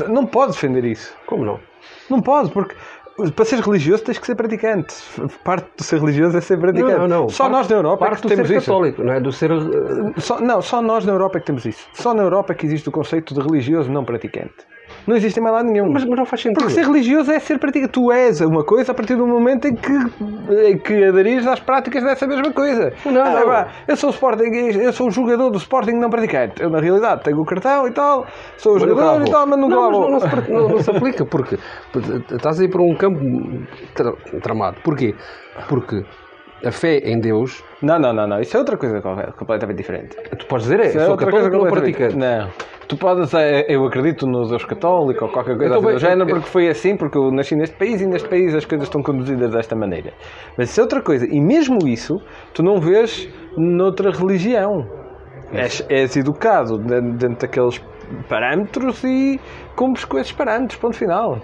Não 0.09 0.27
pode 0.27 0.53
defender 0.53 0.85
isso. 0.85 1.17
Como 1.27 1.45
não? 1.45 1.59
Não 2.11 2.21
pode, 2.21 2.51
porque 2.51 2.75
para 3.35 3.45
ser 3.45 3.61
religioso 3.61 4.05
tens 4.05 4.19
que 4.19 4.27
ser 4.27 4.35
praticante. 4.35 4.95
Parte 5.43 5.69
de 5.77 5.85
ser 5.85 6.01
religioso 6.01 6.37
é 6.37 6.41
ser 6.41 6.59
praticante. 6.59 6.93
Não, 6.93 7.09
não, 7.09 7.23
não. 7.23 7.29
Só 7.29 7.45
parte, 7.45 7.53
nós 7.57 7.69
na 7.69 7.77
Europa 7.77 8.07
é 8.07 8.11
que 8.11 8.29
temos 8.29 8.49
ser 8.49 8.57
isso. 8.59 8.67
católico, 8.67 9.03
não 9.03 9.13
é? 9.13 9.21
Do 9.21 9.33
ser... 9.33 9.51
Só, 10.19 10.41
não, 10.41 10.63
só 10.63 10.81
nós 10.81 11.05
na 11.05 11.13
Europa 11.13 11.39
é 11.39 11.41
que 11.41 11.47
temos 11.47 11.65
isso. 11.65 11.89
Só 11.95 12.15
na 12.15 12.23
Europa 12.23 12.53
é 12.53 12.57
que 12.57 12.67
existe 12.67 12.89
o 12.89 12.93
conceito 12.93 13.35
de 13.35 13.41
religioso 13.41 13.91
não 13.91 14.05
praticante. 14.05 14.55
Não 15.09 15.17
existe 15.17 15.41
mais 15.41 15.55
lado 15.55 15.71
nenhum. 15.71 15.91
Mas, 15.91 16.05
mas 16.05 16.19
não 16.19 16.27
faz 16.27 16.43
sentido. 16.43 16.59
Porque 16.59 16.75
ser 16.75 16.85
religioso 16.85 17.33
é 17.33 17.39
ser 17.39 17.59
praticante. 17.59 17.93
Tu 17.93 18.13
és 18.13 18.43
uma 18.43 18.63
coisa 18.63 18.93
a 18.93 18.95
partir 18.95 19.17
do 19.17 19.27
momento 19.27 19.67
em 19.67 19.75
que, 19.75 19.93
em 20.67 20.77
que 20.77 21.03
aderires 21.03 21.47
às 21.47 21.61
práticas 21.61 22.05
dessa 22.05 22.27
mesma 22.27 22.53
coisa. 22.53 22.93
Não, 23.07 23.23
ah, 23.51 23.69
eu 23.89 23.97
sou 23.97 24.11
Sporting, 24.11 24.51
eu 24.79 24.93
sou 24.93 25.09
o 25.09 25.11
jogador 25.11 25.49
do 25.49 25.57
Sporting 25.57 25.93
não 25.93 26.11
praticante. 26.11 26.63
Eu, 26.63 26.69
na 26.69 26.79
realidade, 26.79 27.23
tenho 27.25 27.41
o 27.41 27.45
cartão 27.47 27.89
e 27.89 27.91
tal, 27.91 28.27
sou 28.59 28.77
o 28.77 28.79
jogador 28.79 29.27
e 29.27 29.31
tal, 29.31 29.47
mas 29.47 29.59
não, 29.59 29.69
não, 29.69 29.91
não, 29.91 30.11
não, 30.11 30.21
se, 30.21 30.51
não, 30.51 30.69
não 30.69 30.79
se 30.79 30.91
aplica, 30.91 31.25
porque 31.25 31.57
estás 32.31 32.61
aí 32.61 32.69
para 32.69 32.83
um 32.83 32.95
campo 32.95 33.19
tramado. 34.43 34.77
Porquê? 34.85 35.15
Porque 35.71 36.05
a 36.63 36.71
fé 36.71 36.99
em 36.99 37.19
Deus. 37.19 37.65
Não, 37.81 37.99
não, 37.99 38.13
não, 38.13 38.27
não. 38.27 38.41
Isso 38.41 38.55
é 38.57 38.61
outra 38.61 38.77
coisa 38.77 39.01
completamente 39.39 39.79
diferente. 39.79 40.17
Tu 40.39 40.47
podes 40.47 40.67
dizer, 40.67 40.81
é, 40.81 40.89
Isso 40.89 40.99
é 40.99 41.03
sou 41.03 41.13
outra 41.13 41.31
coisa 41.31 41.49
não 41.49 41.67
praticante. 41.67 42.15
Não. 42.15 42.51
Tu 42.89 42.97
podes, 42.97 43.35
é, 43.35 43.67
eu 43.69 43.85
acredito 43.85 44.27
no 44.27 44.49
Deus 44.49 44.65
católico 44.65 45.27
ou 45.27 45.31
qualquer 45.31 45.59
coisa 45.59 45.77
assim 45.77 45.87
do 45.87 45.99
género, 45.99 46.27
porque 46.27 46.49
foi 46.49 46.69
assim, 46.69 46.97
porque 46.97 47.19
eu 47.19 47.31
nasci 47.31 47.55
neste 47.55 47.77
país 47.77 48.01
e 48.01 48.07
neste 48.07 48.27
país 48.27 48.55
as 48.55 48.65
coisas 48.65 48.87
estão 48.87 49.03
conduzidas 49.03 49.51
desta 49.51 49.77
maneira. 49.77 50.15
Mas 50.57 50.71
isso 50.71 50.81
é 50.81 50.83
outra 50.85 51.03
coisa. 51.03 51.27
E 51.27 51.39
mesmo 51.39 51.87
isso, 51.87 52.19
tu 52.55 52.63
não 52.63 52.81
vês 52.81 53.29
noutra 53.57 54.11
religião. 54.11 54.89
És, 55.53 55.85
és 55.89 56.17
educado 56.17 56.79
dentro 56.79 57.37
daqueles 57.41 57.81
parâmetros 58.27 59.05
e 59.05 59.39
cumpres 59.77 60.07
com 60.07 60.19
esses 60.19 60.33
parâmetros, 60.33 60.79
ponto 60.79 60.97
final. 60.97 61.39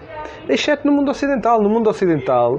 Exceto 0.49 0.87
no 0.87 0.95
mundo 0.95 1.11
ocidental. 1.11 1.61
No 1.63 1.69
mundo 1.69 1.91
ocidental, 1.91 2.59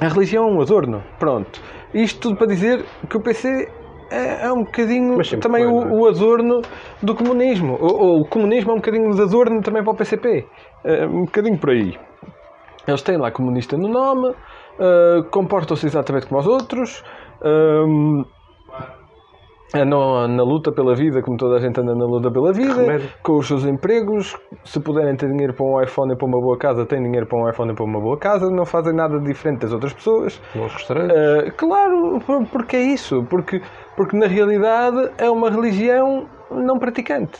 a 0.00 0.08
religião 0.08 0.48
é 0.48 0.52
um 0.52 0.60
adorno. 0.60 1.02
Pronto. 1.18 1.60
Isto 1.92 2.20
tudo 2.20 2.36
para 2.36 2.46
dizer 2.46 2.84
que 3.08 3.16
o 3.16 3.20
PC 3.20 3.68
é, 4.10 4.46
é 4.46 4.52
um 4.52 4.64
bocadinho 4.64 5.16
também 5.40 5.64
foi, 5.64 5.72
o, 5.72 5.82
é? 5.82 5.86
o, 5.86 6.06
adorno 6.06 6.62
do 7.04 7.14
comunismo. 7.14 7.76
Ou, 7.80 8.00
ou, 8.00 8.20
o 8.20 8.24
comunismo 8.24 8.70
é 8.70 8.74
um 8.74 8.78
bocadinho 8.78 9.10
de 9.14 9.22
adorno 9.22 9.60
também 9.62 9.82
para 9.82 9.92
o 9.92 9.96
PCP. 9.96 10.46
É 10.84 11.06
um 11.06 11.24
bocadinho 11.24 11.58
por 11.58 11.70
aí. 11.70 11.98
Eles 12.86 13.02
têm 13.02 13.16
lá 13.16 13.30
comunista 13.30 13.76
no 13.76 13.88
nome, 13.88 14.28
uh, 14.28 15.24
comportam-se 15.30 15.86
exatamente 15.86 16.26
como 16.26 16.40
os 16.40 16.46
outros. 16.46 17.02
Uh, 17.40 18.24
andam 19.74 20.28
na 20.28 20.42
luta 20.42 20.70
pela 20.70 20.94
vida, 20.94 21.20
como 21.20 21.36
toda 21.36 21.56
a 21.56 21.58
gente 21.58 21.80
anda 21.80 21.94
na 21.94 22.04
luta 22.04 22.30
pela 22.30 22.52
vida, 22.52 23.00
com 23.22 23.38
os 23.38 23.46
seus 23.46 23.64
empregos. 23.64 24.36
Se 24.64 24.78
puderem 24.80 25.16
ter 25.16 25.28
dinheiro 25.28 25.52
para 25.52 25.64
um 25.64 25.82
iPhone 25.82 26.12
e 26.12 26.16
para 26.16 26.26
uma 26.26 26.40
boa 26.40 26.56
casa, 26.56 26.86
têm 26.86 27.02
dinheiro 27.02 27.26
para 27.26 27.38
um 27.38 27.48
iPhone 27.48 27.72
e 27.72 27.74
para 27.74 27.84
uma 27.84 28.00
boa 28.00 28.16
casa. 28.16 28.48
Não 28.50 28.64
fazem 28.64 28.94
nada 28.94 29.18
diferente 29.18 29.62
das 29.62 29.72
outras 29.72 29.92
pessoas. 29.92 30.40
Bons 30.54 30.72
restaurantes. 30.72 31.16
Uh, 31.16 31.52
claro, 31.56 32.20
porque 32.52 32.76
é 32.76 32.82
isso. 32.82 33.24
Porque, 33.28 33.60
porque 33.96 34.16
na 34.16 34.26
realidade 34.26 35.10
é 35.18 35.30
uma 35.30 35.50
religião 35.50 36.26
não 36.50 36.78
praticante. 36.78 37.38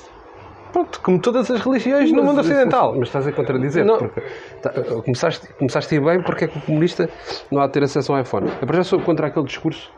Pronto, 0.73 1.01
como 1.03 1.21
todas 1.21 1.49
as 1.53 1.61
religiões 1.61 2.11
mas, 2.11 2.13
no 2.13 2.25
mundo 2.25 2.41
ocidental. 2.41 2.91
Mas, 2.91 2.99
mas 2.99 3.09
estás 3.09 3.27
a 3.29 3.33
contradizer, 3.33 3.85
não. 3.85 3.99
porque 3.99 4.21
tá, 4.61 4.73
começaste, 5.05 5.53
começaste 5.55 5.95
a 5.95 5.99
ir 5.99 6.01
bem 6.05 6.21
porque 6.21 6.47
é 6.47 6.49
que 6.49 6.59
o 6.59 6.63
comunista 6.63 7.09
não 7.51 7.63
há 7.63 7.67
de 7.69 7.75
ter 7.75 7.85
acesso 7.85 8.13
ao 8.13 8.21
iPhone. 8.21 8.51
Eu 8.61 8.75
já 8.75 8.83
sou 8.83 8.99
contra 9.01 9.29
aquele 9.29 9.47
discurso, 9.47 9.93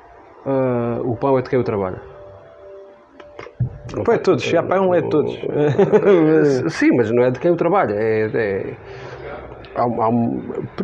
uh, 0.45 1.11
o 1.11 1.17
pão 1.17 1.39
é 1.39 1.43
de 1.43 1.49
quem 1.49 1.59
o 1.59 1.65
trabalha. 1.65 1.99
Pô, 4.05 4.13
é 4.13 4.19
todos, 4.19 4.45
já 4.45 4.63
pão 4.63 4.95
é 4.95 5.01
todos. 5.01 5.35
Sim, 6.69 6.91
mas 6.95 7.11
não 7.11 7.23
é 7.23 7.31
de 7.31 7.39
quem 7.41 7.51
o 7.51 7.57
trabalha. 7.57 7.95
É, 7.95 8.27
é... 8.35 8.77
Há, 9.75 9.83
há 9.83 10.11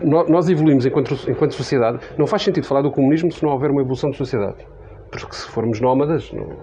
nós 0.03 0.49
evoluímos 0.49 0.87
enquanto, 0.87 1.15
enquanto 1.29 1.53
sociedade. 1.53 1.99
Não 2.17 2.27
faz 2.27 2.43
sentido 2.43 2.67
falar 2.67 2.81
do 2.81 2.91
comunismo 2.91 3.31
se 3.31 3.43
não 3.43 3.53
houver 3.53 3.71
uma 3.71 3.83
evolução 3.83 4.11
de 4.11 4.17
sociedade. 4.17 4.67
Porque 5.12 5.37
se 5.37 5.46
formos 5.48 5.81
nómadas, 5.81 6.33
não... 6.33 6.57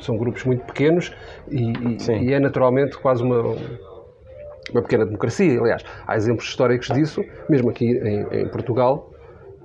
são 0.00 0.16
grupos 0.16 0.42
muito 0.44 0.64
pequenos 0.64 1.14
e, 1.48 1.72
e, 2.10 2.32
é 2.32 2.40
naturalmente 2.40 2.98
quase 2.98 3.22
uma, 3.22 3.54
uma 4.72 4.82
pequena 4.82 5.04
democracia. 5.04 5.60
Aliás, 5.60 5.84
há 6.06 6.16
exemplos 6.16 6.48
históricos 6.48 6.88
disso, 6.88 7.22
mesmo 7.48 7.70
aqui 7.70 7.84
em, 7.84 8.40
em 8.40 8.48
Portugal, 8.48 9.12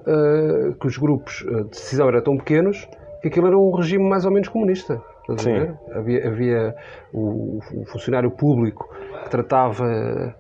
uh, 0.02 0.76
que 0.76 0.86
os 0.86 0.98
grupos 0.98 1.46
de 1.48 1.64
decisão 1.64 2.08
eram 2.10 2.22
tão 2.22 2.38
pequenos 2.38 2.88
que 3.22 3.30
aquilo 3.30 3.48
era 3.48 3.58
um 3.58 3.72
regime 3.72 4.08
mais 4.08 4.26
ou 4.26 4.32
menos 4.32 4.50
comunista. 4.50 5.02
Sim. 5.38 5.74
Havia, 5.92 6.28
havia 6.28 6.76
o, 7.12 7.60
o, 7.74 7.86
funcionário 7.86 8.32
público 8.32 8.90
que 9.24 9.30
tratava 9.30 10.34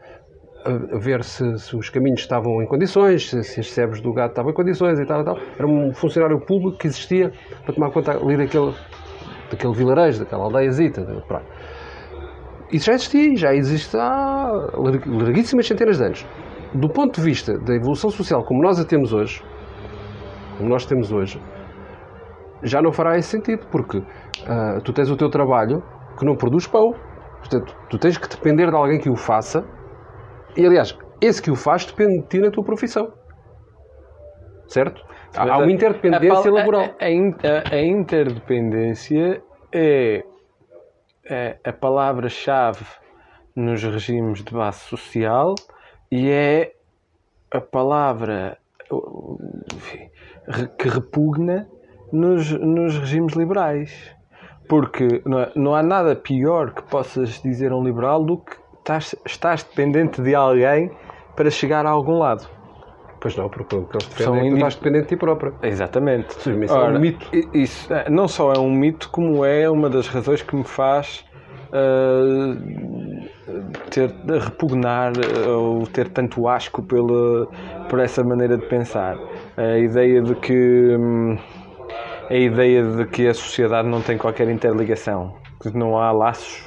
a, 0.65 0.97
ver 0.97 1.23
se, 1.23 1.57
se, 1.57 1.75
os 1.75 1.89
caminhos 1.89 2.21
estavam 2.21 2.61
em 2.61 2.67
condições, 2.67 3.29
se, 3.29 3.43
se 3.43 3.59
as 3.59 3.71
sebes 3.71 4.01
do 4.01 4.13
gato 4.13 4.31
estavam 4.31 4.51
em 4.51 4.53
condições 4.53 4.99
e 4.99 5.05
tal, 5.05 5.21
e 5.21 5.25
tal. 5.25 5.37
Era 5.57 5.67
um 5.67 5.93
funcionário 5.93 6.39
público 6.39 6.77
que 6.77 6.87
existia 6.87 7.31
para 7.63 7.73
tomar 7.73 7.91
conta 7.91 8.11
ali 8.11 8.37
daquele, 8.37 8.73
daquele 9.49 9.73
vilarejo, 9.73 10.19
daquela 10.19 10.43
aldeiazita. 10.43 11.01
isso 12.71 12.85
já 12.85 12.93
existia, 12.93 13.35
já 13.35 13.53
existe 13.53 13.95
há 13.97 14.49
larguíssimas 15.05 15.67
centenas 15.67 15.97
de 15.97 16.03
anos. 16.03 16.25
Do 16.73 16.89
ponto 16.89 17.15
de 17.15 17.21
vista 17.21 17.57
da 17.59 17.73
evolução 17.75 18.09
social 18.09 18.43
como 18.43 18.61
nós 18.61 18.79
a 18.79 18.85
temos 18.85 19.13
hoje, 19.13 19.41
como 20.57 20.69
nós 20.69 20.85
temos 20.85 21.11
hoje, 21.11 21.41
já 22.63 22.81
não 22.81 22.91
fará 22.91 23.17
esse 23.17 23.29
sentido, 23.29 23.67
porque 23.71 23.99
uh, 23.99 24.81
tu 24.83 24.91
tens 24.91 25.09
o 25.09 25.15
teu 25.15 25.29
trabalho 25.29 25.81
que 26.17 26.25
não 26.25 26.35
produz 26.35 26.67
pão, 26.67 26.93
portanto, 27.39 27.75
tu 27.89 27.97
tens 27.97 28.17
que 28.17 28.27
depender 28.27 28.69
de 28.69 28.75
alguém 28.75 28.99
que 28.99 29.09
o 29.09 29.15
faça, 29.15 29.63
e 30.57 30.65
aliás, 30.65 30.97
esse 31.21 31.41
que 31.41 31.51
o 31.51 31.55
faz 31.55 31.85
depende 31.85 32.19
de 32.21 32.27
ti 32.27 32.39
na 32.39 32.51
tua 32.51 32.63
profissão. 32.63 33.13
Certo? 34.67 35.05
Há, 35.35 35.53
há 35.53 35.57
uma 35.57 35.71
interdependência 35.71 36.49
a, 36.49 36.53
laboral. 36.53 36.95
A, 36.99 37.75
a, 37.75 37.81
interdependência 37.81 39.41
é, 39.71 40.23
a 41.63 41.73
palavra-chave 41.73 42.85
nos 43.55 43.83
regimes 43.83 44.43
de 44.43 44.51
base 44.53 44.79
social 44.81 45.55
e 46.11 46.29
é 46.29 46.73
a 47.51 47.61
palavra 47.61 48.57
que 50.77 50.87
repugna 50.87 51.67
nos, 52.11 52.51
nos 52.51 52.97
regimes 52.97 53.33
liberais. 53.33 54.15
Porque 54.67 55.21
não, 55.25 55.51
não 55.55 55.75
há 55.75 55.81
nada 55.81 56.15
pior 56.15 56.73
que 56.73 56.83
possas 56.83 57.41
dizer 57.41 57.71
a 57.71 57.77
um 57.77 57.83
liberal 57.83 58.23
do 58.23 58.37
que 58.37 58.57
estás, 58.87 59.15
estás 59.25 59.63
dependente 59.63 60.21
de 60.21 60.33
alguém 60.33 60.89
para 61.35 61.49
chegar 61.49 61.85
a 61.85 61.89
algum 61.89 62.17
lado. 62.17 62.47
Pois 63.19 63.35
não, 63.35 63.49
porque 63.49 63.75
o 63.75 63.85
que 63.85 63.97
eles 63.97 64.07
defendem 64.07 64.39
é 64.39 64.49
que 64.49 64.55
estás 64.55 64.75
dependente 64.75 65.03
de 65.03 65.09
ti 65.09 65.17
próprio. 65.17 65.55
Exatamente. 65.61 66.33
Sim, 66.35 66.63
isso 66.63 66.73
Ora, 66.73 66.93
é 66.93 66.97
um 66.97 67.01
mito. 67.01 67.27
Isso 67.53 67.93
é, 67.93 68.09
não 68.09 68.27
só 68.27 68.53
é 68.53 68.59
um 68.59 68.71
mito, 68.71 69.09
como 69.09 69.43
é 69.43 69.69
uma 69.69 69.89
das 69.89 70.07
razões 70.07 70.41
que 70.41 70.55
me 70.55 70.63
faz 70.63 71.25
uh, 71.69 72.55
ter, 73.89 74.13
repugnar 74.39 75.13
uh, 75.17 75.49
ou 75.49 75.87
ter 75.87 76.09
tanto 76.09 76.47
asco 76.47 76.83
pela, 76.83 77.47
por 77.89 77.99
essa 77.99 78.23
maneira 78.23 78.55
de 78.55 78.67
pensar. 78.67 79.17
A 79.57 79.77
ideia 79.77 80.21
de 80.21 80.35
que. 80.35 80.95
Um, 80.97 81.37
a 82.29 82.35
ideia 82.35 82.83
de 82.83 83.05
que 83.05 83.25
a 83.25 83.33
sociedade 83.33 83.87
não 83.87 84.01
tem 84.01 84.17
qualquer 84.17 84.49
interligação, 84.49 85.37
que 85.61 85.75
não 85.75 85.97
há 85.97 86.11
laços 86.11 86.61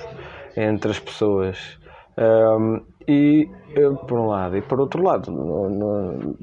entre 0.57 0.91
as 0.91 0.99
pessoas. 0.99 1.80
Um, 2.21 2.83
e 3.09 3.49
eh, 3.75 3.91
por 4.07 4.19
um 4.19 4.27
lado, 4.27 4.57
e 4.57 4.61
por 4.61 4.79
outro 4.79 5.03
lado, 5.03 5.31
no, 5.33 5.71
no, 5.71 6.37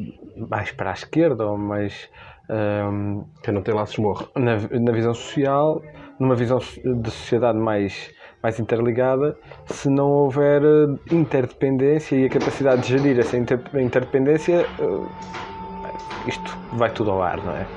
mais 0.49 0.71
para 0.71 0.89
a 0.89 0.93
esquerda, 0.93 1.45
ou 1.45 1.57
mais. 1.57 2.09
Um, 2.49 3.25
Quem 3.43 3.53
não 3.53 3.61
tem 3.61 3.73
laços 3.73 3.97
morre. 3.97 4.25
Na, 4.35 4.55
na 4.55 4.91
visão 4.91 5.13
social, 5.13 5.81
numa 6.19 6.35
visão 6.35 6.57
de 6.57 7.11
sociedade 7.11 7.57
mais, 7.57 8.09
mais 8.41 8.59
interligada, 8.59 9.37
se 9.65 9.89
não 9.89 10.09
houver 10.09 10.63
eh, 10.63 11.13
interdependência 11.13 12.15
e 12.15 12.25
a 12.25 12.29
capacidade 12.29 12.81
de 12.81 12.97
gerir 12.97 13.19
essa 13.19 13.37
inter, 13.37 13.59
interdependência, 13.75 14.65
uh, 14.79 15.07
isto 16.25 16.57
vai 16.73 16.89
tudo 16.89 17.11
ao 17.11 17.21
ar, 17.21 17.37
não 17.37 17.53
é? 17.53 17.67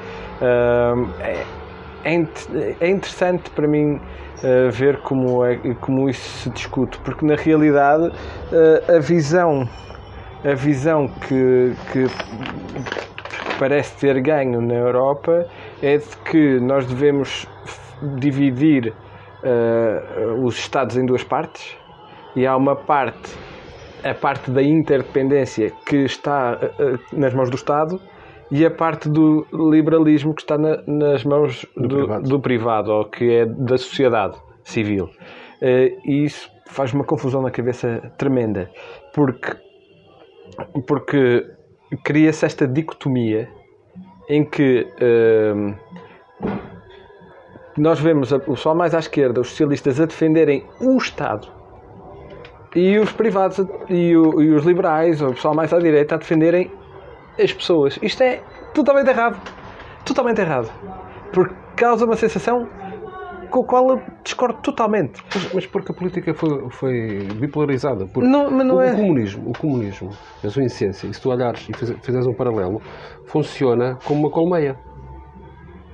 Uh, 0.40 1.10
é, 1.20 1.44
é, 2.04 2.76
é 2.80 2.88
interessante 2.88 3.50
para 3.50 3.66
mim 3.66 4.00
ver 4.70 4.98
como, 5.02 5.44
é, 5.44 5.56
como 5.80 6.08
isso 6.08 6.28
se 6.38 6.50
discute, 6.50 6.98
porque 7.00 7.24
na 7.24 7.34
realidade 7.34 8.08
uh, 8.08 8.96
a 8.96 8.98
visão, 8.98 9.68
a 10.44 10.54
visão 10.54 11.06
que, 11.08 11.74
que 11.92 12.06
parece 13.58 13.96
ter 13.98 14.20
ganho 14.22 14.60
na 14.60 14.74
Europa 14.74 15.46
é 15.82 15.98
de 15.98 16.16
que 16.24 16.58
nós 16.60 16.86
devemos 16.86 17.46
dividir 18.18 18.94
uh, 19.44 20.44
os 20.44 20.56
Estados 20.58 20.96
em 20.96 21.04
duas 21.04 21.22
partes 21.22 21.76
e 22.34 22.46
há 22.46 22.56
uma 22.56 22.76
parte, 22.76 23.36
a 24.02 24.14
parte 24.14 24.50
da 24.50 24.62
interdependência 24.62 25.72
que 25.84 26.04
está 26.04 26.58
nas 27.12 27.34
mãos 27.34 27.50
do 27.50 27.56
Estado 27.56 28.00
e 28.50 28.66
a 28.66 28.70
parte 28.70 29.08
do 29.08 29.46
liberalismo 29.52 30.34
que 30.34 30.42
está 30.42 30.58
na, 30.58 30.82
nas 30.86 31.24
mãos 31.24 31.64
do, 31.76 31.88
do, 31.88 31.96
privado. 31.96 32.28
do, 32.28 32.40
privado. 32.40 32.92
ou 32.92 33.04
que 33.04 33.30
é 33.30 33.46
da 33.46 33.78
sociedade 33.78 34.36
civil. 34.64 35.04
Uh, 35.62 36.00
e 36.04 36.24
isso 36.24 36.50
faz 36.66 36.92
uma 36.92 37.04
confusão 37.04 37.42
na 37.42 37.50
cabeça 37.50 38.12
tremenda, 38.16 38.70
porque, 39.14 39.56
porque 40.86 41.46
cria-se 42.04 42.44
esta 42.44 42.66
dicotomia 42.66 43.48
em 44.28 44.44
que 44.44 44.86
uh, 45.00 45.74
nós 47.76 48.00
vemos 48.00 48.32
o 48.32 48.40
pessoal 48.40 48.74
mais 48.74 48.94
à 48.94 48.98
esquerda, 48.98 49.40
os 49.40 49.48
socialistas, 49.48 50.00
a 50.00 50.06
defenderem 50.06 50.64
o 50.80 50.96
Estado 50.96 51.48
e 52.74 52.98
os 52.98 53.12
privados 53.12 53.58
e, 53.88 54.16
o, 54.16 54.40
e 54.40 54.50
os 54.50 54.64
liberais, 54.64 55.20
ou 55.20 55.30
o 55.30 55.34
pessoal 55.34 55.54
mais 55.54 55.72
à 55.72 55.78
direita, 55.78 56.14
a 56.14 56.18
defenderem 56.18 56.70
as 57.42 57.52
pessoas. 57.52 57.98
Isto 58.02 58.22
é 58.22 58.42
totalmente 58.74 59.08
errado. 59.08 59.40
Totalmente 60.04 60.40
errado. 60.40 60.70
Porque 61.32 61.54
causa 61.76 62.04
uma 62.04 62.16
sensação 62.16 62.68
com 63.50 63.60
a 63.60 63.64
qual 63.64 63.90
eu 63.90 64.02
discordo 64.24 64.58
totalmente. 64.62 65.22
Mas, 65.34 65.52
mas 65.54 65.66
porque 65.66 65.92
a 65.92 65.94
política 65.94 66.32
foi, 66.32 66.70
foi 66.70 67.28
bipolarizada. 67.34 68.06
Porque 68.06 68.28
não, 68.28 68.50
mas 68.50 68.66
não 68.66 68.76
o, 68.76 68.80
é... 68.80 68.92
o 68.92 68.96
comunismo, 68.96 69.50
o 69.50 69.58
comunismo, 69.58 70.10
a 70.42 70.48
sua 70.48 70.64
essência, 70.64 71.06
e 71.06 71.14
se 71.14 71.20
tu 71.20 71.30
olhares 71.30 71.68
e 71.68 71.72
fizeres 71.72 72.26
um 72.26 72.32
paralelo, 72.32 72.80
funciona 73.26 73.98
como 74.04 74.20
uma 74.20 74.30
colmeia 74.30 74.78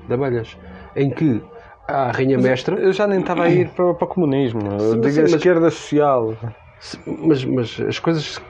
de 0.06 0.14
abelhas, 0.14 0.56
em 0.94 1.10
que 1.10 1.42
a 1.88 2.12
rainha 2.12 2.38
mestra. 2.38 2.78
Eu 2.78 2.92
já 2.92 3.06
nem 3.06 3.20
estava 3.20 3.44
a 3.44 3.48
ir 3.48 3.68
para, 3.74 3.94
para 3.94 4.04
o 4.04 4.08
comunismo, 4.08 4.60
eu 4.78 5.00
digo 5.00 5.20
a 5.20 5.24
esquerda 5.24 5.70
social. 5.70 6.34
Mas, 7.06 7.42
mas 7.44 7.80
as 7.80 7.98
coisas 7.98 8.40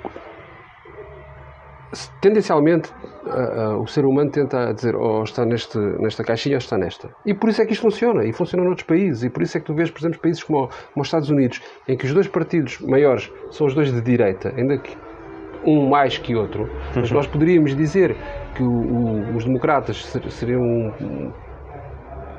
tendencialmente 2.21 2.91
uh, 3.25 3.77
uh, 3.77 3.83
o 3.83 3.87
ser 3.87 4.05
humano 4.05 4.31
tenta 4.31 4.73
dizer 4.73 4.95
ou 4.95 5.21
oh, 5.21 5.25
está 5.25 5.45
neste, 5.45 5.79
nesta 5.79 6.25
caixinha 6.25 6.57
ou 6.57 6.59
está 6.59 6.77
nesta. 6.77 7.11
E 7.25 7.35
por 7.35 7.49
isso 7.49 7.63
é 7.63 7.67
que 7.67 7.73
isto 7.73 7.83
funciona, 7.83 8.25
e 8.25 8.33
funciona 8.33 8.65
noutros 8.65 8.87
países, 8.87 9.23
e 9.23 9.31
por 9.31 9.43
isso 9.43 9.57
é 9.57 9.61
que 9.61 9.67
tu 9.67 9.75
vês, 9.75 9.91
por 9.91 10.01
exemplo, 10.01 10.21
países 10.21 10.43
como, 10.43 10.69
como 10.69 11.03
os 11.03 11.07
Estados 11.07 11.31
Unidos, 11.31 11.61
em 11.89 11.97
que 11.97 12.05
os 12.05 12.13
dois 12.13 12.29
partidos 12.29 12.81
maiores 12.81 13.33
são 13.51 13.67
os 13.67 13.75
dois 13.75 13.93
de 13.93 14.01
direita, 14.01 14.53
ainda 14.57 14.79
que 14.79 14.97
um 15.65 15.89
mais 15.89 16.17
que 16.17 16.35
outro, 16.35 16.71
mas 16.95 17.11
nós 17.11 17.27
poderíamos 17.27 17.75
dizer 17.75 18.17
que 18.55 18.63
o, 18.63 18.71
o, 18.71 19.37
os 19.37 19.45
democratas 19.45 20.07
seriam 20.31 20.63
um, 20.63 21.33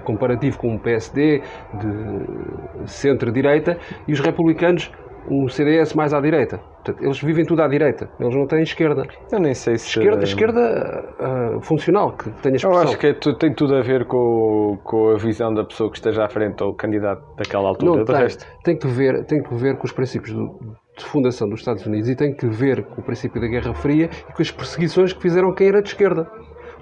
comparativo 0.05 0.57
com 0.57 0.75
o 0.75 0.79
PSD 0.79 1.41
de 1.73 2.89
centro-direita 2.89 3.77
e 4.07 4.13
os 4.13 4.21
republicanos 4.21 4.89
um 5.29 5.47
CDS 5.47 5.93
mais 5.93 6.13
à 6.13 6.21
direita. 6.21 6.57
Portanto, 6.57 7.03
eles 7.03 7.21
vivem 7.21 7.45
tudo 7.45 7.61
à 7.61 7.67
direita. 7.67 8.09
Eles 8.19 8.35
não 8.35 8.47
têm 8.47 8.61
esquerda. 8.61 9.05
Eu 9.31 9.39
nem 9.39 9.53
sei 9.53 9.77
se... 9.77 9.87
Esquerda, 9.99 10.23
esquerda 10.23 11.05
uh, 11.19 11.61
funcional, 11.61 12.13
que 12.13 12.29
tenha 12.41 12.55
expressão. 12.55 12.81
Eu 12.81 12.87
acho 12.87 12.97
que 12.97 13.07
é, 13.07 13.13
tem 13.13 13.53
tudo 13.53 13.75
a 13.75 13.81
ver 13.81 14.05
com, 14.05 14.77
com 14.83 15.09
a 15.09 15.17
visão 15.17 15.53
da 15.53 15.63
pessoa 15.63 15.89
que 15.89 15.97
esteja 15.97 16.25
à 16.25 16.29
frente 16.29 16.63
ou 16.63 16.73
candidato 16.73 17.23
daquela 17.35 17.69
altura. 17.69 17.97
Não, 17.97 18.05
tem, 18.05 18.15
resto. 18.15 18.45
tem, 18.63 18.77
que 18.77 18.87
ver, 18.87 19.25
tem 19.25 19.43
que 19.43 19.53
ver 19.55 19.77
com 19.77 19.85
os 19.85 19.91
princípios 19.91 20.33
do, 20.33 20.59
de 20.97 21.05
fundação 21.05 21.47
dos 21.49 21.59
Estados 21.59 21.85
Unidos 21.85 22.09
e 22.09 22.15
tem 22.15 22.33
que 22.33 22.47
ver 22.47 22.83
com 22.83 23.01
o 23.01 23.03
princípio 23.03 23.41
da 23.41 23.47
Guerra 23.47 23.73
Fria 23.73 24.09
e 24.29 24.33
com 24.33 24.41
as 24.41 24.51
perseguições 24.51 25.13
que 25.13 25.21
fizeram 25.21 25.53
quem 25.53 25.67
era 25.67 25.81
de 25.81 25.89
esquerda 25.89 26.29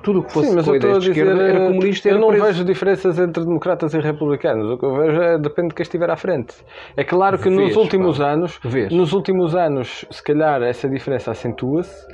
tudo 0.06 0.20
o 0.20 0.24
que 0.24 0.32
fosse 0.32 0.50
Sim, 0.50 0.56
mas 0.56 0.68
esquerda 0.68 1.44
era 1.44 1.64
eh, 1.64 1.68
comunista. 1.68 2.08
Eu 2.08 2.12
era 2.14 2.22
não 2.22 2.28
preso. 2.30 2.46
vejo 2.46 2.64
diferenças 2.64 3.20
entre 3.20 3.44
democratas 3.44 3.94
e 3.96 4.00
republicanos. 4.00 4.70
O 4.70 4.78
que 4.78 4.86
eu 4.86 4.96
vejo 4.96 5.20
é 5.20 5.38
depende 5.40 5.70
de 5.70 5.76
quem 5.76 5.84
estiver 5.84 6.10
à 6.12 6.16
frente. 6.16 6.54
É 6.96 7.04
claro 7.04 7.40
que 7.40 7.50
Vês, 7.50 7.60
nos 7.70 7.76
últimos 7.76 8.20
pá. 8.20 8.32
anos, 8.34 8.60
Vês. 8.64 8.94
nos 8.94 9.14
últimos 9.14 9.56
anos, 9.56 10.06
se 10.12 10.24
calhar 10.24 10.62
essa 10.62 10.88
diferença 10.88 11.32
acentua-se 11.32 12.06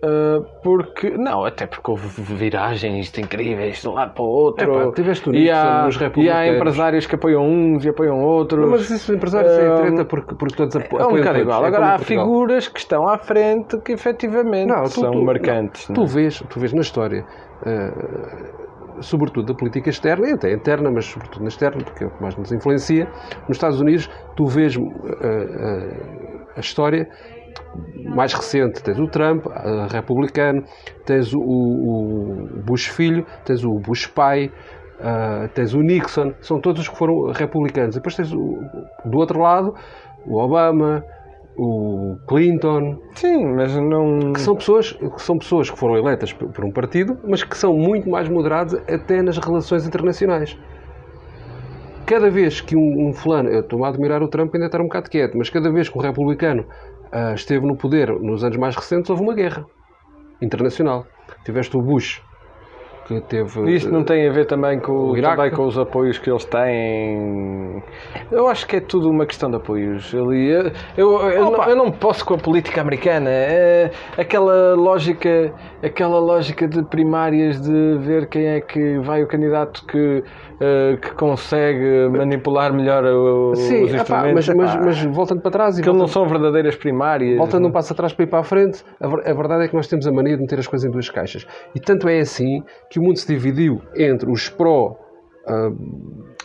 Uh, 0.00 0.44
porque, 0.62 1.10
não, 1.10 1.44
até 1.44 1.66
porque 1.66 1.90
houve 1.90 2.06
viragens 2.22 3.12
incríveis 3.18 3.82
de 3.82 3.88
um 3.88 3.94
lado 3.94 4.14
para 4.14 4.22
o 4.22 4.28
outro. 4.28 4.80
Epá, 4.80 4.92
tiveste 4.92 5.28
e, 5.30 5.50
há, 5.50 5.88
e 6.16 6.30
há 6.30 6.54
empresários 6.54 7.04
que 7.04 7.16
apoiam 7.16 7.44
uns 7.44 7.84
e 7.84 7.88
apoiam 7.88 8.22
outros. 8.22 8.62
Não, 8.62 8.70
mas 8.70 8.82
esses 8.82 9.08
empresários 9.08 9.50
uh, 9.56 9.60
é 9.60 9.76
treta 9.76 10.04
porque, 10.04 10.36
porque 10.36 10.54
todos 10.54 10.76
apoiam. 10.76 11.04
É 11.04 11.12
um 11.12 11.16
bocado 11.16 11.38
igual. 11.40 11.64
É 11.64 11.66
Agora 11.66 11.94
há 11.94 11.98
figuras 11.98 12.68
que 12.68 12.78
estão 12.78 13.08
à 13.08 13.18
frente 13.18 13.76
que 13.78 13.90
efetivamente 13.90 14.68
não, 14.68 14.84
tu, 14.84 14.90
são 14.90 15.10
tu, 15.10 15.24
marcantes. 15.24 15.88
Não, 15.88 15.96
tu, 15.96 16.06
vês, 16.06 16.44
tu 16.48 16.60
vês 16.60 16.72
na 16.72 16.82
história. 16.82 17.26
Uh, 17.62 19.02
sobretudo 19.02 19.52
da 19.52 19.54
política 19.54 19.90
externa, 19.90 20.28
e 20.28 20.32
até 20.32 20.52
interna, 20.52 20.92
mas 20.92 21.06
sobretudo 21.06 21.42
na 21.42 21.48
externa, 21.48 21.82
porque 21.82 22.04
é 22.04 22.06
o 22.06 22.10
que 22.10 22.22
mais 22.22 22.36
nos 22.36 22.52
influencia. 22.52 23.08
Nos 23.48 23.56
Estados 23.56 23.80
Unidos, 23.80 24.08
tu 24.36 24.46
vês 24.46 24.76
a 26.56 26.60
história 26.60 27.08
mais 27.94 28.32
recente 28.32 28.82
tens 28.82 28.98
o 28.98 29.06
Trump, 29.06 29.46
republicano, 29.90 30.64
tens 31.04 31.32
o, 31.34 31.40
o, 31.40 32.48
Bush 32.64 32.86
filho, 32.86 33.26
tens 33.44 33.64
o 33.64 33.74
Bush 33.78 34.06
pai, 34.06 34.52
uh, 35.00 35.48
tens 35.54 35.74
o 35.74 35.80
Nixon, 35.80 36.32
são 36.40 36.60
todos 36.60 36.82
os 36.82 36.88
que 36.88 36.96
foram 36.96 37.32
republicanos. 37.32 37.94
Depois 37.94 38.14
tens 38.14 38.32
o, 38.32 38.58
do 39.04 39.18
outro 39.18 39.40
lado 39.40 39.74
o 40.26 40.38
Obama, 40.38 41.02
o 41.56 42.16
Clinton. 42.28 42.98
Sim, 43.14 43.54
mas 43.54 43.74
não. 43.74 44.32
Que 44.32 44.40
são 44.40 44.54
pessoas 44.54 44.92
que, 44.92 45.22
são 45.22 45.38
pessoas 45.38 45.70
que 45.70 45.78
foram 45.78 45.96
eleitas 45.96 46.32
por 46.32 46.64
um 46.64 46.70
partido, 46.70 47.18
mas 47.26 47.42
que 47.42 47.56
são 47.56 47.74
muito 47.74 48.08
mais 48.08 48.28
moderados 48.28 48.74
até 48.74 49.22
nas 49.22 49.38
relações 49.38 49.86
internacionais. 49.86 50.56
cada 52.06 52.30
vez 52.30 52.60
que 52.62 52.74
um, 52.74 53.08
um 53.08 53.12
fulano, 53.12 53.50
eu 53.50 53.60
estou 53.60 53.84
a 53.84 53.88
admirar 53.88 54.22
o 54.22 54.28
Trump 54.28 54.54
ainda 54.54 54.66
estar 54.66 54.80
um 54.80 54.84
bocado 54.84 55.10
quieto, 55.10 55.36
mas 55.36 55.50
cada 55.50 55.70
vez 55.70 55.90
que 55.90 55.98
um 55.98 56.00
republicano 56.00 56.62
uh, 56.62 56.87
esteve 57.34 57.66
no 57.66 57.76
poder 57.76 58.10
nos 58.20 58.44
anos 58.44 58.56
mais 58.56 58.76
recentes, 58.76 59.10
houve 59.10 59.22
uma 59.22 59.34
guerra 59.34 59.64
internacional. 60.40 61.06
Tiveste 61.44 61.76
o 61.76 61.82
Bush, 61.82 62.22
que 63.08 63.20
teve. 63.22 63.74
Isto 63.74 63.90
não 63.90 64.04
tem 64.04 64.28
a 64.28 64.32
ver 64.32 64.44
também 64.44 64.78
com, 64.78 65.10
o 65.10 65.20
também 65.20 65.50
com 65.50 65.64
os 65.66 65.78
apoios 65.78 66.18
que 66.18 66.30
eles 66.30 66.44
têm. 66.44 67.82
Eu 68.30 68.46
acho 68.48 68.66
que 68.66 68.76
é 68.76 68.80
tudo 68.80 69.08
uma 69.08 69.24
questão 69.24 69.50
de 69.50 69.56
apoios. 69.56 70.14
Ali, 70.14 70.50
eu, 70.50 70.70
eu, 70.96 71.30
eu, 71.30 71.50
não, 71.50 71.64
eu 71.64 71.76
não 71.76 71.90
posso 71.90 72.24
com 72.24 72.34
a 72.34 72.38
política 72.38 72.82
americana. 72.82 73.30
É 73.30 73.90
aquela 74.16 74.74
lógica, 74.74 75.52
aquela 75.82 76.20
lógica 76.20 76.68
de 76.68 76.82
primárias 76.82 77.60
de 77.60 77.98
ver 77.98 78.28
quem 78.28 78.46
é 78.46 78.60
que 78.60 78.98
vai 78.98 79.22
o 79.22 79.26
candidato 79.26 79.86
que, 79.86 80.18
uh, 80.18 81.00
que 81.00 81.12
consegue 81.14 82.08
manipular 82.10 82.72
melhor 82.72 83.04
o, 83.04 83.54
Sim, 83.54 83.84
os 83.84 83.94
instrumentos. 83.94 84.48
mas, 84.48 84.74
mas, 84.74 84.84
mas 84.84 85.04
voltando 85.04 85.40
para 85.40 85.50
trás 85.50 85.78
e 85.78 85.82
que 85.82 85.88
não 85.88 85.94
voltando, 85.94 86.12
são 86.12 86.26
verdadeiras 86.26 86.76
primárias. 86.76 87.38
voltando 87.38 87.68
um 87.68 87.72
passo 87.72 87.92
atrás 87.94 88.12
para 88.12 88.24
ir 88.24 88.28
para 88.28 88.40
a 88.40 88.44
frente, 88.44 88.84
a, 89.00 89.06
a 89.06 89.34
verdade 89.34 89.64
é 89.64 89.68
que 89.68 89.74
nós 89.74 89.88
temos 89.88 90.06
a 90.06 90.12
mania 90.12 90.36
de 90.36 90.42
meter 90.42 90.58
as 90.58 90.66
coisas 90.66 90.86
em 90.86 90.90
duas 90.90 91.08
caixas. 91.08 91.46
E 91.74 91.80
tanto 91.80 92.06
é 92.08 92.20
assim 92.20 92.62
que 92.90 92.97
o 92.98 93.02
mundo 93.02 93.18
se 93.18 93.26
dividiu 93.26 93.80
entre 93.96 94.30
os 94.30 94.48
pró. 94.48 94.96
ah, 95.46 95.70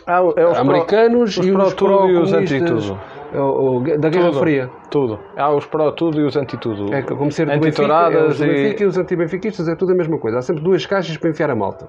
Ah, 0.06 0.18
é 0.18 0.22
os 0.46 0.52
pró- 0.52 0.60
americanos 0.60 1.36
os 1.38 1.46
e 1.46 1.52
pró 1.52 1.64
os 1.64 1.74
tudo 1.74 2.08
e 2.10 2.16
os 2.18 2.32
anti-tudo. 2.32 3.00
o- 3.34 3.76
o- 3.78 3.98
da 3.98 4.08
Guerra 4.10 4.26
Tudo. 4.28 4.38
Fria. 4.40 4.70
Tudo. 4.90 5.18
Há 5.36 5.50
os 5.52 5.66
pró 5.66 5.90
tudo 5.92 6.20
e 6.20 6.24
os 6.24 6.36
anti 6.36 6.56
tudo. 6.56 6.92
É 6.94 7.02
que, 7.02 7.14
como 7.14 7.32
ser 7.32 7.46
do 7.46 7.58
Benfica, 7.58 7.82
é 7.84 8.26
os 8.26 8.38
do 8.38 8.44
e... 8.44 8.48
Benfica 8.48 8.82
e 8.84 8.86
os 8.86 8.98
anti-benfiquistas, 8.98 9.68
é 9.68 9.74
tudo 9.74 9.92
a 9.92 9.94
mesma 9.96 10.18
coisa. 10.18 10.38
Há 10.38 10.42
sempre 10.42 10.62
duas 10.62 10.84
caixas 10.86 11.16
para 11.16 11.30
enfiar 11.30 11.50
a 11.50 11.56
malta. 11.56 11.88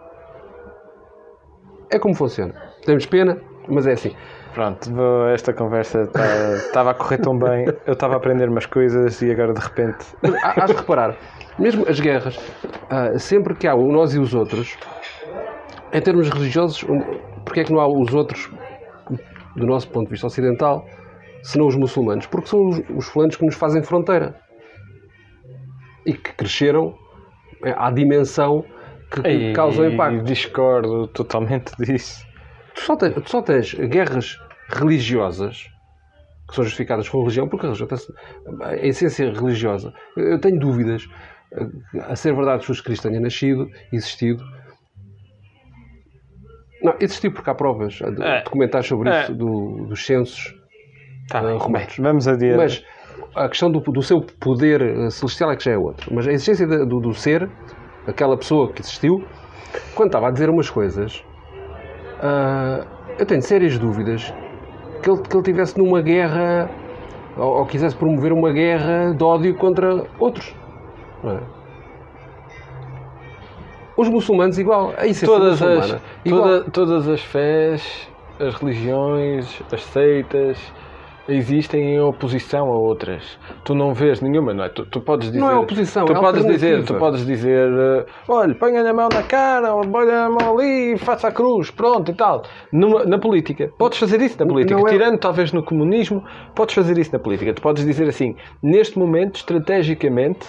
É 1.89 1.99
como 1.99 2.15
funciona. 2.15 2.53
Temos 2.85 3.05
pena, 3.05 3.37
mas 3.67 3.85
é 3.87 3.93
assim. 3.93 4.13
Pronto, 4.53 4.89
esta 5.33 5.53
conversa 5.53 6.09
estava 6.67 6.91
a 6.91 6.93
correr 6.93 7.17
tão 7.17 7.37
bem, 7.37 7.65
eu 7.85 7.93
estava 7.93 8.13
a 8.13 8.17
aprender 8.17 8.47
umas 8.49 8.65
coisas 8.65 9.21
e 9.21 9.29
agora 9.29 9.53
de 9.53 9.59
repente. 9.59 10.05
Hás 10.41 10.71
de 10.71 10.77
reparar, 10.77 11.15
mesmo 11.59 11.87
as 11.87 11.99
guerras, 11.99 12.37
ah, 12.89 13.17
sempre 13.17 13.55
que 13.55 13.67
há 13.67 13.75
o 13.75 13.91
nós 13.91 14.13
e 14.13 14.19
os 14.19 14.33
outros, 14.33 14.77
em 15.93 16.01
termos 16.01 16.29
religiosos, 16.29 16.83
porque 17.43 17.61
é 17.61 17.63
que 17.63 17.71
não 17.71 17.79
há 17.79 17.87
os 17.87 18.13
outros, 18.13 18.49
do 19.55 19.65
nosso 19.65 19.87
ponto 19.89 20.05
de 20.05 20.11
vista 20.11 20.27
ocidental, 20.27 20.85
senão 21.43 21.67
os 21.67 21.75
muçulmanos? 21.75 22.25
Porque 22.27 22.47
são 22.47 22.59
os, 22.67 22.81
os 22.89 23.05
fulanos 23.07 23.35
que 23.35 23.45
nos 23.45 23.55
fazem 23.55 23.81
fronteira. 23.83 24.35
E 26.05 26.13
que 26.13 26.33
cresceram 26.33 26.93
eh, 27.63 27.73
à 27.77 27.89
dimensão 27.91 28.63
que, 29.11 29.21
que 29.21 29.29
E- 29.29 29.53
causam 29.53 29.85
impacto. 29.89 30.23
discordo 30.23 31.07
totalmente 31.07 31.71
disso. 31.79 32.23
Tu 32.75 32.81
só, 32.81 32.95
tens, 32.95 33.13
tu 33.15 33.29
só 33.29 33.41
tens 33.41 33.73
guerras 33.73 34.37
religiosas 34.67 35.63
que 36.47 36.53
são 36.53 36.63
justificadas 36.63 37.09
com 37.09 37.19
religião, 37.21 37.47
porque 37.47 37.65
a 37.65 37.69
religião 37.69 37.87
tem 37.87 37.97
a 38.61 38.75
essência 38.85 39.31
religiosa. 39.31 39.91
Eu 40.15 40.39
tenho 40.39 40.59
dúvidas 40.59 41.07
a 42.07 42.15
ser 42.15 42.33
verdade 42.35 42.59
que 42.59 42.67
Jesus 42.67 42.81
Cristo 42.81 43.07
tenha 43.07 43.19
nascido, 43.19 43.69
existido. 43.91 44.43
Não, 46.81 46.93
existiu 46.99 47.31
porque 47.31 47.49
há 47.49 47.55
provas, 47.55 47.93
de- 47.95 48.21
É. 48.23 48.43
documentais 48.43 48.85
sobre 48.85 49.09
É. 49.09 49.23
isso, 49.23 49.33
do- 49.33 49.85
dos 49.87 50.05
censos. 50.05 50.53
Tá 51.29 51.39
Ah, 51.39 51.43
bem, 51.43 51.57
romanos. 51.57 51.95
bem, 51.95 52.03
vamos 52.05 52.27
adiante. 52.27 52.57
Mas 52.57 52.83
a 53.35 53.49
questão 53.49 53.71
do, 53.71 53.79
do 53.79 54.01
seu 54.03 54.21
poder 54.21 54.81
eh, 54.81 55.09
celestial 55.09 55.51
é 55.51 55.55
que 55.55 55.63
já 55.63 55.71
é 55.71 55.77
outra. 55.77 56.05
Mas 56.13 56.27
a 56.27 56.31
existência 56.31 56.67
da- 56.67 56.83
do, 56.85 56.99
do 56.99 57.13
ser, 57.13 57.49
aquela 58.05 58.37
pessoa 58.37 58.71
que 58.71 58.81
existiu, 58.81 59.25
quando 59.95 60.09
estava 60.09 60.27
a 60.27 60.31
dizer 60.31 60.49
umas 60.49 60.69
coisas, 60.69 61.23
ah, 62.21 62.85
eu 63.17 63.25
tenho 63.25 63.41
sérias 63.41 63.77
dúvidas 63.79 64.31
que 65.01 65.09
ele, 65.09 65.21
que 65.21 65.35
ele 65.35 65.43
tivesse 65.43 65.77
numa 65.79 66.01
guerra 66.01 66.69
ou, 67.37 67.59
ou 67.59 67.65
quisesse 67.65 67.95
promover 67.95 68.31
uma 68.31 68.51
guerra 68.51 69.13
de 69.15 69.23
ódio 69.23 69.55
contra 69.55 70.05
outros. 70.19 70.53
É? 71.33 71.41
Os 73.97 74.09
muçulmanos, 74.09 74.57
igual. 74.57 74.93
A 74.97 75.05
essência 75.07 75.27
todas, 75.27 75.61
as, 75.61 76.01
igual. 76.25 76.43
toda- 76.43 76.71
todas 76.71 77.07
as 77.07 77.21
fés, 77.21 78.09
as 78.39 78.53
religiões, 78.55 79.61
as 79.71 79.83
seitas 79.85 80.59
existem 81.27 81.95
em 81.95 82.01
oposição 82.01 82.67
a 82.67 82.77
outras. 82.77 83.23
Tu 83.63 83.73
não 83.73 83.93
vês 83.93 84.19
nenhuma, 84.21 84.53
não 84.53 84.65
é? 84.65 84.69
Tu, 84.69 84.85
tu 84.85 84.99
podes 85.01 85.29
dizer. 85.31 85.39
Não 85.39 85.49
é 85.49 85.55
oposição, 85.55 86.05
tu 86.05 86.11
é 86.11 86.19
podes 86.19 86.45
dizer, 86.45 86.83
tu 86.83 86.93
podes 86.95 87.25
dizer, 87.25 87.69
eh, 87.71 88.05
olha, 88.27 88.53
ponha 88.53 88.87
a 88.87 88.93
mão 88.93 89.07
na 89.11 89.23
cara, 89.23 89.69
ponha 89.89 90.25
a 90.25 90.29
mão 90.29 90.55
ali 90.59 90.93
e 90.93 90.97
faça 90.97 91.29
a 91.29 91.31
cruz, 91.31 91.71
pronto 91.71 92.11
e 92.11 92.13
tal. 92.13 92.43
Numa- 92.71 93.05
na 93.05 93.17
política. 93.17 93.71
Podes 93.77 93.97
fazer 93.97 94.21
isso 94.21 94.37
na 94.39 94.45
política. 94.45 94.77
não 94.79 94.87
é- 94.87 94.91
Tirando 94.91 95.17
talvez 95.17 95.51
no 95.53 95.63
comunismo, 95.63 96.21
podes 96.53 96.75
fazer 96.75 96.97
isso 96.97 97.11
na 97.13 97.17
política. 97.19 97.53
Tu 97.53 97.61
podes 97.61 97.83
dizer 97.85 98.07
assim, 98.09 98.35
neste 98.61 98.99
momento, 98.99 99.37
estrategicamente, 99.37 100.45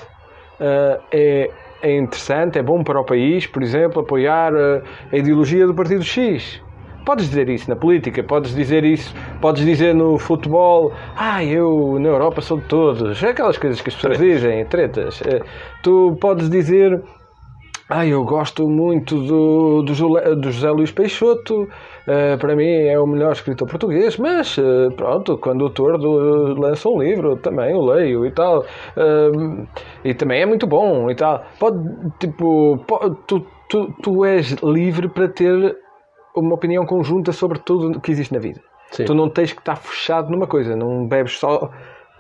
é, 0.60 1.50
é 1.82 1.96
interessante, 1.96 2.58
é 2.58 2.62
bom 2.62 2.82
para 2.82 3.00
o 3.00 3.04
país, 3.04 3.46
por 3.46 3.62
exemplo, 3.62 4.00
apoiar 4.00 4.52
ah, 4.54 4.82
a 5.12 5.16
ideologia 5.16 5.66
do 5.66 5.74
Partido 5.74 6.02
X. 6.02 6.62
Podes 7.04 7.28
dizer 7.28 7.48
isso 7.48 7.70
na 7.70 7.76
política, 7.76 8.22
podes 8.24 8.52
dizer 8.52 8.84
isso, 8.84 9.14
podes 9.40 9.64
dizer 9.64 9.94
no 9.94 10.18
futebol, 10.18 10.92
ah, 11.16 11.44
eu 11.44 11.98
na 12.00 12.08
Europa 12.08 12.40
sou 12.40 12.58
de 12.58 12.64
todos, 12.64 13.22
é 13.22 13.28
aquelas 13.28 13.56
coisas 13.56 13.80
que 13.80 13.90
as 13.90 13.94
pessoas 13.94 14.18
dizem, 14.18 14.64
tretas. 14.64 15.22
Eh, 15.22 15.40
Tu 15.84 16.16
podes 16.20 16.50
dizer, 16.50 17.00
ah, 17.88 18.04
eu 18.04 18.24
gosto 18.24 18.68
muito 18.68 19.20
do, 19.22 19.82
do, 19.82 20.34
do 20.34 20.50
José 20.50 20.70
Luís 20.70 20.90
Peixoto, 20.90 21.68
eh, 22.06 22.36
para 22.36 22.54
mim 22.56 22.68
é 22.86 22.98
o 22.98 23.06
melhor 23.06 23.32
escritor 23.32 23.68
português, 23.68 24.16
mas 24.16 24.56
eh, 24.58 24.90
pronto, 24.96 25.36
quando 25.38 25.64
o 25.64 25.70
Tordo 25.70 26.54
lança 26.58 26.88
um 26.88 26.98
livro, 27.00 27.36
também 27.36 27.74
o 27.74 27.84
leio 27.84 28.24
e 28.26 28.30
tal, 28.30 28.64
eh, 28.96 29.66
e 30.04 30.14
também 30.14 30.42
é 30.42 30.46
muito 30.46 30.66
bom 30.66 31.10
e 31.10 31.14
tal. 31.14 31.44
Pode, 31.58 31.78
tipo, 32.18 32.78
po- 32.86 33.10
tu, 33.26 33.46
tu, 33.68 33.92
tu 34.02 34.24
és 34.24 34.52
livre 34.62 35.08
para 35.08 35.28
ter 35.28 35.76
uma 36.34 36.54
opinião 36.54 36.84
conjunta 36.84 37.32
sobre 37.32 37.58
tudo 37.58 37.96
o 37.96 38.00
que 38.00 38.10
existe 38.12 38.32
na 38.32 38.38
vida. 38.40 38.60
Sim. 38.92 39.04
Tu 39.04 39.14
não 39.14 39.28
tens 39.28 39.52
que 39.52 39.60
estar 39.60 39.76
fechado 39.76 40.30
numa 40.30 40.46
coisa, 40.46 40.76
não 40.76 41.06
bebes 41.08 41.38
só 41.38 41.70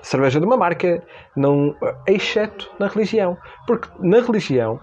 cerveja 0.02 0.40
de 0.40 0.46
uma 0.46 0.56
marca, 0.56 1.02
não, 1.36 1.74
exceto 2.06 2.70
na 2.78 2.86
religião. 2.88 3.36
Porque 3.66 3.88
na 4.00 4.20
religião, 4.20 4.80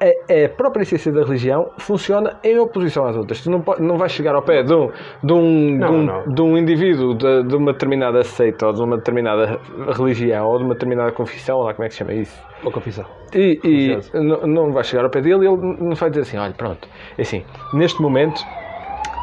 a, 0.00 0.44
a 0.44 0.48
própria 0.48 0.82
essência 0.82 1.12
da 1.12 1.22
religião 1.22 1.70
funciona 1.78 2.38
em 2.42 2.58
oposição 2.58 3.06
às 3.06 3.16
outras. 3.16 3.42
Tu 3.42 3.50
não, 3.50 3.62
não 3.78 3.98
vais 3.98 4.12
chegar 4.12 4.34
ao 4.34 4.42
pé 4.42 4.62
de 4.62 4.72
um, 4.72 4.90
de 5.22 5.32
um, 5.32 5.76
Não, 5.76 5.88
de 5.88 5.94
um, 5.94 6.02
não. 6.04 6.34
de 6.34 6.42
um 6.42 6.56
indivíduo 6.56 7.14
de, 7.14 7.42
de 7.44 7.56
uma 7.56 7.72
determinada 7.72 8.22
seita 8.22 8.66
ou 8.66 8.72
de 8.72 8.82
uma 8.82 8.96
determinada 8.96 9.60
religião 9.96 10.46
ou 10.48 10.58
de 10.58 10.64
uma 10.64 10.74
determinada 10.74 11.12
confissão, 11.12 11.58
ou 11.58 11.64
lá 11.64 11.74
como 11.74 11.84
é 11.84 11.88
que 11.88 11.94
se 11.94 11.98
chama 11.98 12.14
isso. 12.14 12.36
Ou 12.64 12.72
confissão. 12.72 13.04
E, 13.34 13.60
e 13.62 14.18
não, 14.18 14.46
não 14.46 14.72
vai 14.72 14.84
chegar 14.84 15.04
ao 15.04 15.10
pé 15.10 15.20
dele 15.20 15.44
e 15.44 15.48
ele 15.48 15.76
não 15.78 15.94
vai 15.94 16.08
dizer 16.10 16.22
assim: 16.22 16.38
olha, 16.38 16.54
pronto, 16.54 16.88
é 17.16 17.22
assim, 17.22 17.44
neste 17.74 18.00
momento, 18.00 18.42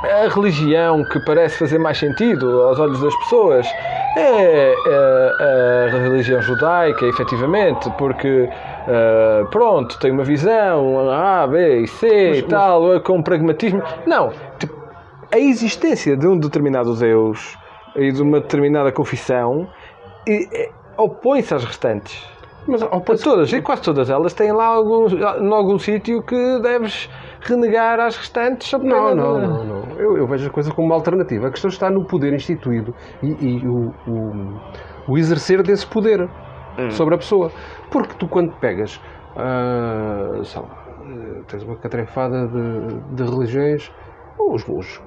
a 0.04 0.28
religião 0.28 1.04
que 1.04 1.20
parece 1.20 1.58
fazer 1.58 1.80
mais 1.80 1.98
sentido 1.98 2.62
aos 2.64 2.80
olhos 2.80 3.02
das 3.02 3.16
pessoas 3.18 3.68
é, 4.16 4.74
é 4.88 5.90
a 5.92 5.98
religião 6.04 6.42
judaica, 6.42 7.06
efetivamente, 7.06 7.90
porque, 7.98 8.50
eh, 8.88 9.46
pronto, 9.52 10.00
tem 10.00 10.12
uma 10.12 10.24
visão 10.24 11.10
A, 11.10 11.46
B 11.48 11.82
e 11.82 11.88
C 11.88 12.32
e 12.38 12.42
tal, 12.44 13.00
com 13.02 13.22
pragmatismo. 13.22 13.82
Não, 14.06 14.32
tipo, 14.60 14.76
a 15.32 15.38
existência 15.38 16.16
de 16.16 16.28
um 16.28 16.38
determinado 16.38 16.96
Deus 16.96 17.58
e 17.96 18.12
de 18.12 18.22
uma 18.22 18.40
determinada 18.40 18.92
confissão 18.92 19.68
é- 20.28 20.70
opõe-se 20.98 21.54
às 21.54 21.64
restantes. 21.64 22.26
Mas 22.68 22.82
ao 22.82 23.00
Para 23.00 23.18
todas, 23.18 23.52
e 23.54 23.62
quase 23.62 23.82
todas 23.82 24.10
elas 24.10 24.34
têm 24.34 24.52
lá 24.52 24.66
algum, 24.66 25.08
em 25.08 25.54
algum 25.54 25.80
sítio 25.80 26.22
que 26.22 26.60
deves 26.60 27.10
renegar 27.48 28.00
às 28.00 28.16
restantes. 28.18 28.72
Não, 28.74 29.16
não, 29.16 29.40
não, 29.48 29.64
não. 29.66 30.00
Eu, 30.00 30.18
eu 30.18 30.28
vejo 30.28 30.48
a 30.48 30.52
coisa 30.52 30.72
como 30.72 30.88
uma 30.88 30.96
alternativa. 30.96 31.48
A 31.48 31.52
questão 31.52 31.70
está 31.70 31.90
no 31.90 32.06
poder 32.06 32.34
instituído 32.34 32.94
e, 33.24 33.28
e 33.28 33.68
o, 33.68 33.94
o, 34.08 34.60
o 35.08 35.18
exercer 35.18 35.62
desse 35.64 35.86
poder 35.88 36.30
sobre 36.92 37.16
a 37.16 37.18
pessoa. 37.18 37.52
Porque 37.92 38.14
tu, 38.20 38.28
quando 38.28 38.52
pegas, 38.60 39.02
ah, 39.36 40.40
sei 40.44 40.62
lá, 40.62 40.68
eh, 41.10 41.42
tens 41.48 41.64
uma 41.64 41.76
catrefada 41.78 42.48
de, 42.48 43.16
de 43.16 43.24
religiões, 43.24 43.92
os, 44.40 44.64
os- 44.68 45.02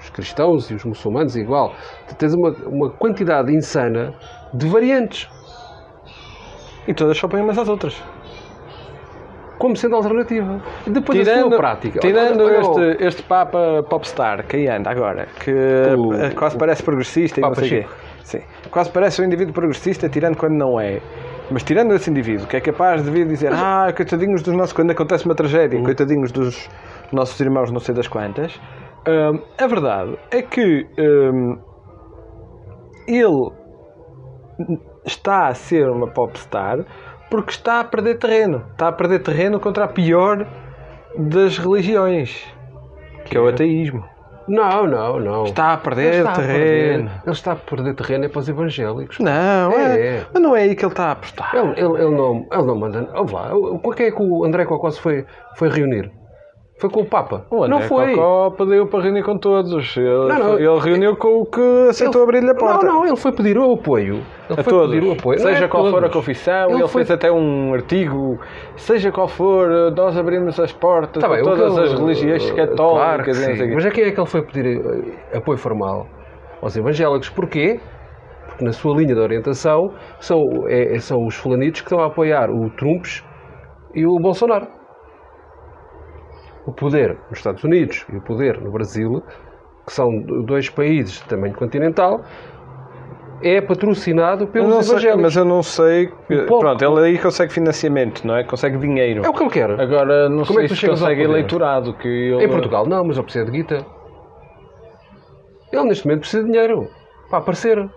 os 0.00 0.10
cristãos 0.10 0.70
e 0.70 0.74
os 0.74 0.84
muçulmanos, 0.84 1.36
igual, 1.36 1.72
tens 2.18 2.34
uma, 2.34 2.50
uma 2.66 2.90
quantidade 2.90 3.54
insana 3.54 4.12
de 4.52 4.66
variantes, 4.66 5.30
E 6.88 6.92
todas 6.92 7.16
só 7.16 7.28
põem 7.28 7.42
umas 7.42 7.56
às 7.58 7.68
outras. 7.68 8.02
Como 9.62 9.76
sendo 9.76 9.94
alternativa. 9.94 10.60
Depois 10.88 11.18
Tirando, 11.20 11.48
sua 11.50 11.56
prática. 11.56 12.00
tirando 12.00 12.42
Olha, 12.44 12.60
olha, 12.68 12.90
este, 12.90 13.04
este 13.06 13.22
Papa 13.22 13.82
Popstar 13.88 14.44
que 14.48 14.56
aí 14.56 14.66
anda 14.68 14.90
agora, 14.90 15.26
que 15.38 15.52
O- 15.96 16.34
quase 16.34 16.58
parece 16.58 16.82
progressista 16.82 17.38
e 17.38 17.42
não 17.42 17.54
sei 17.54 17.66
o 17.66 17.70
quê. 17.82 17.88
Sim. 18.24 18.40
Quase 18.70 18.90
parece 18.90 19.22
um 19.22 19.24
indivíduo 19.24 19.54
progressista, 19.54 20.08
tirando 20.08 20.36
quando 20.36 20.54
não 20.56 20.80
é. 20.80 21.00
Mas 21.50 21.62
tirando 21.62 21.94
esse 21.94 22.10
indivíduo, 22.10 22.46
que 22.48 22.56
é 22.56 22.60
capaz 22.60 23.04
de 23.04 23.10
vir 23.10 23.26
dizer 23.26 23.52
ah, 23.52 23.92
coitadinhos 23.94 24.42
dos 24.42 24.54
nossos... 24.56 24.72
Quando 24.72 24.90
acontece 24.90 25.26
uma 25.26 25.34
tragédia, 25.34 25.78
Hum. 25.78 25.84
coitadinhos 25.84 26.32
dos 26.32 26.68
nossos 27.12 27.38
irmãos 27.40 27.70
não 27.70 27.78
sei 27.80 27.94
das 27.94 28.08
quantas, 28.08 28.58
hum, 29.06 29.38
a 29.60 29.66
verdade 29.66 30.16
é 30.30 30.42
que 30.42 30.86
hum, 30.98 31.56
ele 33.06 33.50
está 35.04 35.48
a 35.48 35.54
ser 35.54 35.88
uma 35.88 36.08
popstar 36.08 36.78
porque 37.32 37.50
está 37.52 37.80
a 37.80 37.84
perder 37.84 38.18
terreno. 38.18 38.62
Está 38.72 38.88
a 38.88 38.92
perder 38.92 39.20
terreno 39.20 39.58
contra 39.58 39.84
a 39.84 39.88
pior 39.88 40.46
das 41.18 41.56
religiões, 41.56 42.44
que 43.24 43.36
é 43.36 43.40
o 43.40 43.48
ateísmo. 43.48 44.04
Não, 44.46 44.86
não, 44.86 45.18
não. 45.18 45.44
Está 45.44 45.72
a 45.72 45.76
perder 45.78 46.08
Ele 46.08 46.16
está 46.18 46.32
a 46.32 46.34
terreno. 46.34 46.58
perder- 47.08 47.20
ele 47.24 47.32
está 47.32 47.52
a 47.52 47.56
perder 47.56 47.94
terreno 47.94 48.24
é 48.24 48.28
para 48.28 48.38
os 48.40 48.48
evangélicos. 48.48 49.18
Não, 49.18 49.72
é, 49.72 50.00
É. 50.18 50.26
mas 50.32 50.42
não 50.42 50.54
é 50.54 50.62
aí 50.62 50.74
que 50.74 50.84
ele 50.84 50.92
está 50.92 51.06
a 51.06 51.10
apostar. 51.12 51.50
Ele, 51.54 51.68
ele, 51.70 52.02
ele 52.02 52.10
não, 52.16 52.46
ele 52.52 52.62
não 52.64 52.76
manda. 52.76 53.08
Ouve 53.14 53.32
lá, 53.32 53.54
o- 53.56 53.78
quem 53.92 54.06
é 54.06 54.10
que 54.10 54.20
o 54.22 54.44
André 54.44 54.64
Cocó 54.66 54.90
se 54.90 55.00
foi, 55.00 55.24
foi 55.56 55.70
reunir? 55.70 56.10
Foi 56.82 56.90
com 56.90 57.02
o 57.02 57.06
Papa? 57.06 57.44
O 57.48 57.68
não 57.68 57.80
foi. 57.82 58.12
Cocó 58.16 58.50
pediu 58.50 58.88
para 58.88 59.04
reunir 59.04 59.22
com 59.22 59.38
todos. 59.38 59.96
Ele, 59.96 60.04
Não, 60.08 60.26
não. 60.36 60.58
ele 60.58 60.78
reuniu 60.80 61.14
com 61.16 61.42
o 61.42 61.46
que 61.46 61.86
aceitou 61.88 62.24
abrir-lhe 62.24 62.50
a 62.50 62.54
porta. 62.56 62.84
Não, 62.84 62.94
não, 62.94 63.06
ele 63.06 63.14
foi 63.14 63.30
pedir 63.30 63.56
o 63.56 63.72
apoio. 63.74 64.14
Ele 64.50 64.60
A 64.60 64.64
foi 64.64 64.72
todos. 64.72 64.90
pedir 64.92 65.06
o 65.06 65.12
apoio. 65.12 65.38
Seja 65.38 65.64
é 65.66 65.68
qual 65.68 65.84
for 65.84 65.98
a 65.98 66.00
todos. 66.08 66.16
confissão, 66.16 66.70
Ele 66.70 66.80
ele, 66.80 66.88
foi- 66.88 67.04
fez 67.04 67.10
até 67.12 67.30
um 67.30 67.72
artigo. 67.72 68.36
Seja 68.74 69.12
qual 69.12 69.28
for, 69.28 69.92
nós 69.96 70.18
abrimos 70.18 70.58
as 70.58 70.72
portas 70.72 71.22
Tá 71.22 71.28
bem, 71.28 71.38
que 71.38 71.44
todas 71.44 71.72
ele- 71.76 71.86
as 71.86 71.92
religiões 72.00 72.50
Claro 72.50 72.68
católicas. 72.68 73.38
que 73.38 73.44
e 73.44 73.46
não 73.48 73.54
sei 73.54 73.54
o 73.54 73.56
sim. 73.58 73.68
quê. 73.68 73.74
Mas 73.76 73.86
a 73.86 73.90
quem 73.92 74.04
é 74.04 74.10
que 74.10 74.18
ele 74.20 74.26
foi 74.28 74.42
pedir 74.42 74.80
eh, 75.32 75.36
apoio 75.38 75.58
formal? 75.58 76.08
Aos 76.60 76.76
evangélicos. 76.76 77.28
Porquê? 77.28 77.78
Porque 78.48 78.64
na 78.64 78.72
sua 78.72 78.96
linha 78.96 79.14
de 79.14 79.20
orientação 79.20 79.92
são, 80.18 80.42
é- 80.66 80.98
são 80.98 81.24
os 81.24 81.36
fulanitos 81.36 81.80
que 81.80 81.86
estão 81.86 82.00
a 82.00 82.06
apoiar 82.08 82.50
o 82.50 82.68
Trumps 82.70 83.22
e 83.94 84.04
o 84.04 84.16
Bolsonaro. 84.18 84.66
O 86.66 86.72
poder 86.72 87.16
nos 87.28 87.38
Estados 87.38 87.64
Unidos 87.64 88.06
e 88.12 88.16
o 88.16 88.20
poder 88.20 88.60
no 88.60 88.70
Brasil, 88.70 89.22
que 89.86 89.92
são 89.92 90.08
dois 90.44 90.68
países 90.70 91.14
de 91.20 91.24
tamanho 91.24 91.54
continental, 91.54 92.22
é 93.42 93.60
patrocinado 93.60 94.46
pelos 94.46 94.68
não 94.68 94.80
sei, 94.82 94.92
evangélicos. 94.92 95.22
mas 95.22 95.36
eu 95.36 95.44
não 95.44 95.62
sei. 95.64 96.06
pouco- 96.46 96.60
Pronto, 96.60 96.84
ele 96.84 97.00
aí 97.06 97.18
consegue 97.18 97.52
financiamento, 97.52 98.24
não 98.24 98.36
é? 98.36 98.44
Consegue 98.44 98.78
dinheiro. 98.78 99.24
É 99.26 99.28
o 99.28 99.32
que 99.32 99.42
ele 99.42 99.50
quer. 99.50 99.70
Agora, 99.80 100.28
não 100.28 100.44
Como 100.44 100.60
é 100.60 100.62
sei 100.62 100.68
que 100.68 100.74
tu 100.74 100.76
se 100.80 100.86
consegue 100.88 101.22
eleitorado. 101.22 101.94
Que 101.94 102.06
ele... 102.06 102.44
Em 102.44 102.48
Portugal, 102.48 102.86
não, 102.86 103.04
mas 103.04 103.16
ele 103.16 103.24
precisa 103.24 103.44
de 103.44 103.50
guita. 103.50 103.84
Ele 105.72 105.84
neste 105.84 106.06
momento 106.06 106.20
precisa 106.20 106.44
de 106.44 106.50
dinheiro 106.52 106.88
para 107.28 107.38
aparecer. 107.38 107.90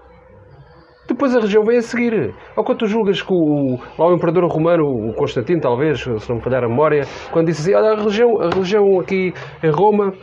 Depois 1.08 1.36
a 1.36 1.39
região 1.39 1.63
vem 1.63 1.78
a 1.78 1.82
seguir. 1.82 2.34
Ou 2.56 2.63
quando 2.63 2.80
tu 2.80 2.88
julgas 2.88 3.22
que 3.22 3.32
o, 3.32 3.78
lá 3.98 4.08
o 4.08 4.15
imperador 4.15 4.44
romano, 4.46 4.86
o 5.10 5.13
Constantino, 5.13 5.62
talvez, 5.62 6.00
se 6.02 6.10
não 6.30 6.38
me 6.38 6.41
falhar 6.41 6.63
a 6.63 6.68
memória, 6.68 7.06
quando 7.32 7.48
disse 7.48 7.62
assim: 7.62 7.74
olha, 7.76 7.94
a 7.94 7.96
religião, 7.96 8.41
a 8.41 8.50
religião 8.50 9.00
aqui 9.00 9.34
em 9.63 9.70
Roma, 9.70 10.13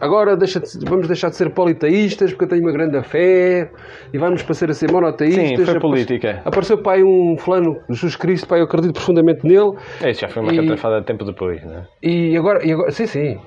agora 0.00 0.36
deixa 0.36 0.60
de- 0.60 0.84
vamos 0.88 1.06
deixar 1.08 1.30
de 1.30 1.36
ser 1.36 1.50
politeístas 1.50 2.30
porque 2.32 2.44
eu 2.44 2.48
tenho 2.48 2.62
uma 2.62 2.72
grande 2.72 3.02
fé 3.02 3.70
e 4.12 4.18
vamos 4.18 4.42
passar 4.42 4.70
a 4.70 4.74
ser 4.74 4.90
monoteístas. 4.92 5.48
Sim, 5.48 5.54
foi 5.56 5.64
Apare- 5.64 5.80
política. 5.80 6.42
Apareceu 6.44 6.80
aí 6.86 7.02
um 7.02 7.36
fulano, 7.38 7.76
Jesus 7.88 8.16
Cristo, 8.16 8.46
pai, 8.46 8.60
eu 8.60 8.64
acredito 8.64 8.92
profundamente 8.92 9.46
nele. 9.46 9.72
Isso 10.06 10.20
já 10.20 10.28
foi 10.28 10.42
uma 10.42 10.52
E- 10.52 10.56
catrafada 10.58 11.00
de 11.00 11.06
tempo 11.06 11.24
depois, 11.24 11.64
não 11.64 11.74
é? 11.74 11.86
E 12.02 12.36
agora, 12.36 12.64
e 12.66 12.72
agora 12.72 12.90
sim, 12.90 13.06
sim, 13.06 13.38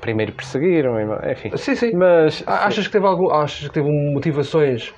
Primeiro 0.00 0.32
perseguiram, 0.32 0.94
enfim. 1.30 1.50
sim, 1.56 1.74
sim. 1.74 1.92
Mas. 1.94 2.44
Achas 2.46 2.86
que 2.86 2.92
teve 2.92 3.06
algum, 3.06 3.30
achas 3.30 3.66
que 3.66 3.74
teve 3.74 3.88
motivações, 4.12 4.94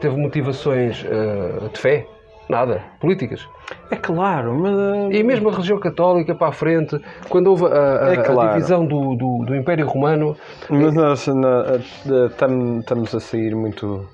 teve 0.00 0.16
motivações 0.16 1.04
eh, 1.08 1.68
de 1.72 1.78
fé? 1.78 2.06
Nada, 2.48 2.82
políticas. 3.00 3.48
É 3.90 3.96
claro, 3.96 4.52
mas. 4.54 4.74
E 5.14 5.22
mesmo 5.22 5.48
a 5.48 5.52
religião 5.52 5.78
católica 5.78 6.34
para 6.34 6.48
a 6.48 6.52
frente, 6.52 7.00
quando 7.28 7.46
houve 7.46 7.64
a, 7.66 7.68
a- 7.68 8.14
É 8.14 8.18
a 8.18 8.22
claro. 8.24 8.48
divisão 8.54 8.84
do, 8.84 9.14
do, 9.14 9.44
do 9.46 9.54
Império 9.56 9.86
Romano, 9.86 10.36
Mas 10.68 10.92
nós 10.92 11.28
a- 11.28 11.32
a- 11.32 12.28
tam- 12.36 12.80
estamos 12.80 13.14
a 13.14 13.20
sair 13.20 13.54
muito 13.54 14.06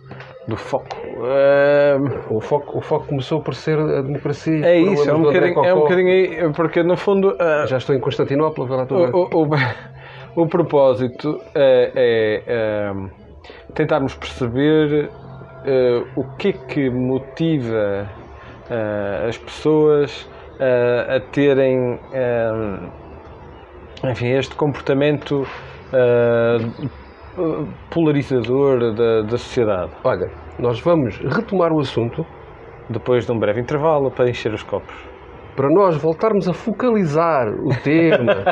do 0.46 0.56
foco. 0.56 0.96
Ahm, 1.20 2.06
o 2.30 2.40
foco, 2.40 2.78
o 2.78 2.80
foco 2.80 3.06
começou 3.06 3.40
por 3.40 3.54
ser 3.54 3.78
a 3.78 4.02
democracia. 4.02 4.64
é 4.64 4.78
isso, 4.78 5.08
é 5.10 5.14
um, 5.14 5.22
bocadinho, 5.22 5.64
é 5.64 5.74
um 5.74 5.78
bocadinho 5.80 6.08
aí, 6.08 6.52
porque 6.52 6.82
no 6.82 6.96
fundo 6.96 7.34
ah, 7.40 7.64
Já 7.66 7.78
estou 7.78 7.94
em 7.96 8.00
Constantinopla, 8.00 8.66
vai 8.66 8.76
lá 8.78 8.86
a 8.88 8.94
o, 8.94 9.28
o, 9.34 9.46
o, 9.46 9.48
o 10.42 10.46
propósito 10.46 11.40
é, 11.54 12.42
é, 12.46 12.88
ahm, 12.90 13.08
tentarmos 13.74 14.14
perceber 14.14 15.10
o 16.16 16.24
que 16.36 16.48
é 16.48 16.52
que 16.52 16.90
motiva 16.90 18.08
ah, 18.70 19.26
as 19.28 19.38
pessoas 19.38 20.28
ah, 20.60 21.16
a 21.16 21.20
terem 21.20 21.98
enfim, 24.10 24.28
este 24.32 24.54
comportamento 24.54 25.44
polarizador 27.90 28.94
da, 28.94 29.22
da 29.22 29.38
sociedade. 29.38 29.92
Olha, 30.04 30.30
nós 30.58 30.80
vamos 30.80 31.18
retomar 31.18 31.72
o 31.72 31.80
assunto 31.80 32.24
Depois 32.90 33.26
de 33.26 33.32
um 33.32 33.38
breve 33.38 33.60
intervalo 33.60 34.10
para 34.10 34.28
encher 34.30 34.52
os 34.52 34.62
copos. 34.62 34.94
para 35.54 35.68
nós 35.68 35.96
voltarmos 35.96 36.48
a 36.48 36.54
focalizar 36.54 37.48
o 37.48 37.68
tema. 37.82 38.44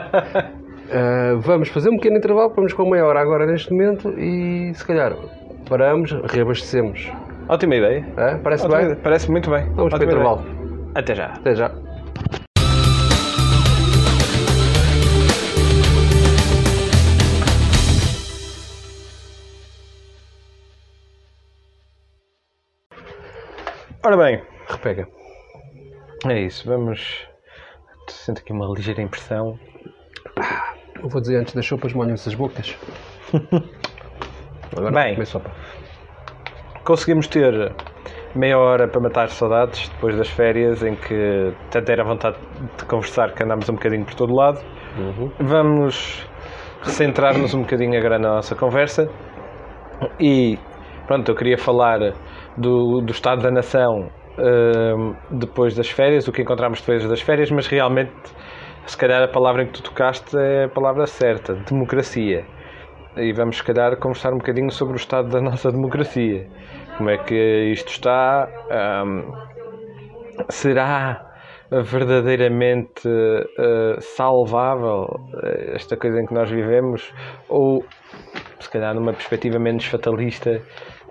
eh, 0.91 1.35
vamos 1.39 1.69
fazer 1.69 1.89
um 1.89 1.97
pequeno 1.97 2.17
intervalo, 2.19 2.53
vamos 2.55 2.73
com 2.73 2.91
meia 2.91 3.05
hora 3.07 3.21
agora 3.21 3.47
neste 3.47 3.71
momento 3.73 4.11
e 4.19 4.75
se 4.75 4.87
calhar 4.87 5.13
paramos, 5.69 6.13
reabastecemos. 6.33 7.11
Ótima 7.49 7.77
ideia. 7.77 8.07
Eh? 8.17 8.35
Parece 8.43 8.65
Ótima 8.65 8.79
bem? 8.79 8.87
ideia. 8.87 9.01
Parece 9.03 9.31
muito 9.31 9.51
bem. 9.51 9.65
Vamos 9.75 9.91
para 9.93 10.01
o 10.01 10.05
intervalo. 10.05 10.41
ideia. 10.43 10.91
Até 10.95 11.15
já. 11.15 11.27
Até 11.27 11.55
já. 11.55 11.71
Ora 24.03 24.17
bem, 24.17 24.43
Repega. 24.69 25.09
é 26.27 26.41
isso. 26.41 26.67
Vamos. 26.69 27.27
Sinto 28.09 28.39
aqui 28.41 28.53
uma 28.53 28.67
ligeira 28.73 29.03
impressão. 29.03 29.59
Eu 31.03 31.09
vou 31.09 31.21
dizer 31.21 31.37
antes 31.37 31.55
das 31.55 31.67
sopas 31.67 31.93
molham-se 31.93 32.29
as 32.29 32.35
bocas. 32.35 32.77
Agora 34.75 34.93
Bem. 34.93 35.15
come 35.15 35.27
sopa. 35.27 35.51
Conseguimos 36.85 37.27
ter 37.27 37.73
meia 38.35 38.59
hora 38.59 38.87
para 38.87 39.01
matar 39.01 39.29
saudades 39.29 39.89
depois 39.89 40.17
das 40.17 40.29
férias, 40.29 40.83
em 40.83 40.95
que 40.95 41.53
tanto 41.71 41.91
era 41.91 42.05
vontade 42.05 42.37
de 42.79 42.85
conversar 42.85 43.33
que 43.33 43.43
andámos 43.43 43.69
um 43.69 43.75
bocadinho 43.75 44.05
por 44.05 44.15
todo 44.15 44.35
lado. 44.35 44.61
Uhum. 44.99 45.31
Vamos 45.41 46.27
centrar-nos 46.85 47.55
um 47.55 47.63
bocadinho 47.63 47.99
agora 47.99 48.19
na 48.19 48.37
nossa 48.37 48.55
conversa. 48.55 49.09
E 50.21 50.59
pronto, 51.07 51.31
eu 51.31 51.35
queria 51.35 51.59
falar 51.59 51.99
do, 52.57 53.01
do 53.01 53.11
estado 53.11 53.43
da 53.43 53.51
nação 53.51 54.11
hum, 54.39 55.15
depois 55.31 55.75
das 55.75 55.89
férias, 55.89 56.29
o 56.29 56.33
que 56.33 56.43
encontramos 56.43 56.81
depois 56.81 57.07
das 57.09 57.21
férias, 57.21 57.51
mas 57.51 57.67
realmente, 57.67 58.13
se 58.87 58.97
calhar, 58.97 59.23
a 59.23 59.29
palavra 59.29 59.63
em 59.63 59.67
que 59.67 59.73
tu 59.73 59.83
tocaste 59.83 60.37
é 60.39 60.65
a 60.65 60.69
palavra 60.69 61.07
certa: 61.07 61.55
democracia. 61.55 62.45
E 63.17 63.33
vamos, 63.33 63.57
se 63.57 63.65
calhar, 63.65 63.97
conversar 63.97 64.33
um 64.33 64.39
bocadinho 64.39 64.71
sobre 64.71 64.95
o 64.95 64.97
estado 64.97 65.29
da 65.29 65.41
nossa 65.41 65.73
democracia. 65.73 66.47
Como 66.97 67.11
é 67.11 67.19
que 67.19 67.71
isto 67.73 67.89
está? 67.89 68.49
hum, 69.05 69.33
será 70.49 71.25
verdadeiramente 71.71 73.09
eh, 73.09 73.97
salvável 74.01 75.29
eh, 75.43 75.73
esta 75.75 75.97
coisa 75.97 76.21
em 76.21 76.27
que 76.27 76.35
nós 76.35 76.51
vivemos? 76.51 77.13
Ou, 77.49 77.85
se 78.61 78.71
calhar, 78.71 78.95
numa 78.95 79.13
perspectiva 79.13 79.59
menos 79.59 79.85
fatalista, 79.87 80.63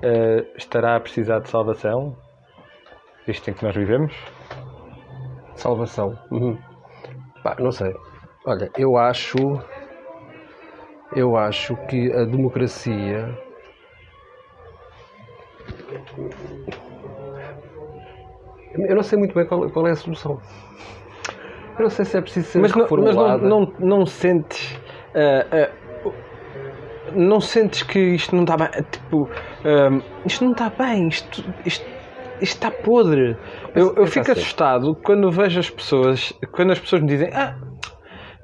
eh, 0.01 0.45
estará 0.55 0.95
a 0.95 0.99
precisar 0.99 1.39
de 1.39 1.49
salvação? 1.49 2.15
Isto 3.27 3.49
em 3.49 3.53
que 3.53 3.63
nós 3.63 3.75
vivemos? 3.75 4.13
Salvação. 5.55 6.17
Uhum. 6.31 6.57
Não 7.59 7.71
sei. 7.71 7.93
Olha, 8.45 8.69
eu 8.77 8.97
acho. 8.97 9.35
Eu 11.15 11.37
acho 11.37 11.75
que 11.87 12.11
a 12.11 12.25
democracia. 12.25 13.37
Eu 18.77 18.95
não 18.95 19.03
sei 19.03 19.17
muito 19.17 19.33
bem 19.33 19.45
qual, 19.45 19.69
qual 19.69 19.87
é 19.87 19.91
a 19.91 19.95
solução. 19.95 20.41
Eu 21.77 21.83
não 21.83 21.89
sei 21.89 22.03
se 22.05 22.17
é 22.17 22.21
preciso 22.21 22.47
ser 22.47 22.59
Mas, 22.59 22.73
não, 22.73 22.87
mas 22.89 23.15
não, 23.15 23.37
não, 23.37 23.73
não 23.79 24.05
sentes. 24.05 24.77
ah, 25.13 25.45
ah, 25.51 25.85
não 27.13 27.39
sentes 27.39 27.83
que 27.83 27.99
isto 27.99 28.35
não 28.35 28.43
está 28.43 28.57
bem? 28.57 28.69
Tipo, 28.91 29.29
ah, 29.63 30.01
isto 30.25 30.43
não 30.43 30.51
está 30.51 30.69
bem, 30.69 31.07
isto, 31.07 31.43
isto, 31.65 31.85
isto 32.41 32.55
está 32.55 32.71
podre. 32.71 33.37
Eu, 33.73 33.87
eu 33.87 33.95
pensa 33.95 34.07
fico 34.07 34.31
assim. 34.31 34.41
assustado 34.41 34.95
quando 34.95 35.31
vejo 35.31 35.59
as 35.59 35.69
pessoas, 35.69 36.33
quando 36.51 36.71
as 36.71 36.79
pessoas 36.79 37.01
me 37.01 37.07
dizem, 37.07 37.29
ah, 37.33 37.55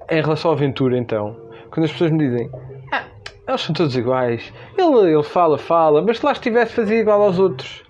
em 0.09 0.21
relação 0.21 0.51
à 0.51 0.53
aventura 0.53 0.97
então, 0.97 1.35
quando 1.71 1.85
as 1.85 1.91
pessoas 1.91 2.11
me 2.11 2.19
dizem, 2.19 2.49
ah, 2.91 3.05
eles 3.47 3.61
são 3.61 3.73
todos 3.73 3.95
iguais, 3.95 4.53
ele, 4.77 5.13
ele 5.13 5.23
fala, 5.23 5.57
fala, 5.57 6.01
mas 6.01 6.19
se 6.19 6.25
lá 6.25 6.31
estivesse 6.33 6.73
fazia 6.75 6.99
igual 6.99 7.21
aos 7.21 7.39
outros. 7.39 7.83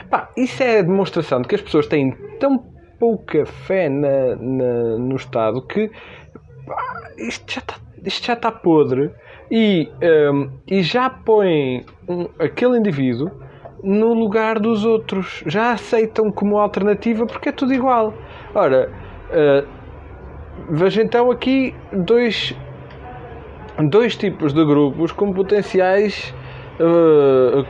Epá, 0.00 0.30
isso 0.36 0.62
é 0.62 0.78
a 0.78 0.82
demonstração 0.82 1.42
de 1.42 1.48
que 1.48 1.54
as 1.54 1.60
pessoas 1.60 1.86
têm 1.86 2.12
tão 2.38 2.58
pouca 2.98 3.44
fé 3.44 3.88
na, 3.88 4.36
na- 4.36 4.98
no 4.98 5.16
Estado 5.16 5.60
que 5.62 5.90
pá, 6.66 7.10
isto 7.18 7.52
já 7.52 7.60
está 7.60 7.74
isto 8.04 8.26
já 8.26 8.34
está 8.34 8.52
podre 8.52 9.10
e, 9.50 9.90
um, 10.30 10.50
e 10.66 10.82
já 10.82 11.08
põe 11.08 11.84
um, 12.08 12.28
aquele 12.38 12.78
indivíduo 12.78 13.30
no 13.82 14.12
lugar 14.14 14.58
dos 14.58 14.84
outros. 14.84 15.42
Já 15.46 15.72
aceitam 15.72 16.30
como 16.30 16.58
alternativa 16.58 17.26
porque 17.26 17.48
é 17.50 17.52
tudo 17.52 17.72
igual. 17.72 18.14
Ora, 18.54 18.90
uh, 19.30 19.66
então 21.00 21.30
aqui 21.30 21.74
dois, 21.92 22.54
dois 23.82 24.16
tipos 24.16 24.52
de 24.52 24.64
grupos 24.64 25.12
com 25.12 25.32
potenciais. 25.32 26.34
Uh, 26.74 27.64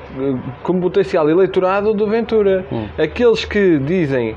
com 0.62 0.80
potencial 0.80 1.28
eleitorado 1.28 1.92
do 1.92 2.06
Ventura. 2.06 2.64
Hum. 2.72 2.88
Aqueles 2.96 3.44
que 3.44 3.78
dizem 3.78 4.34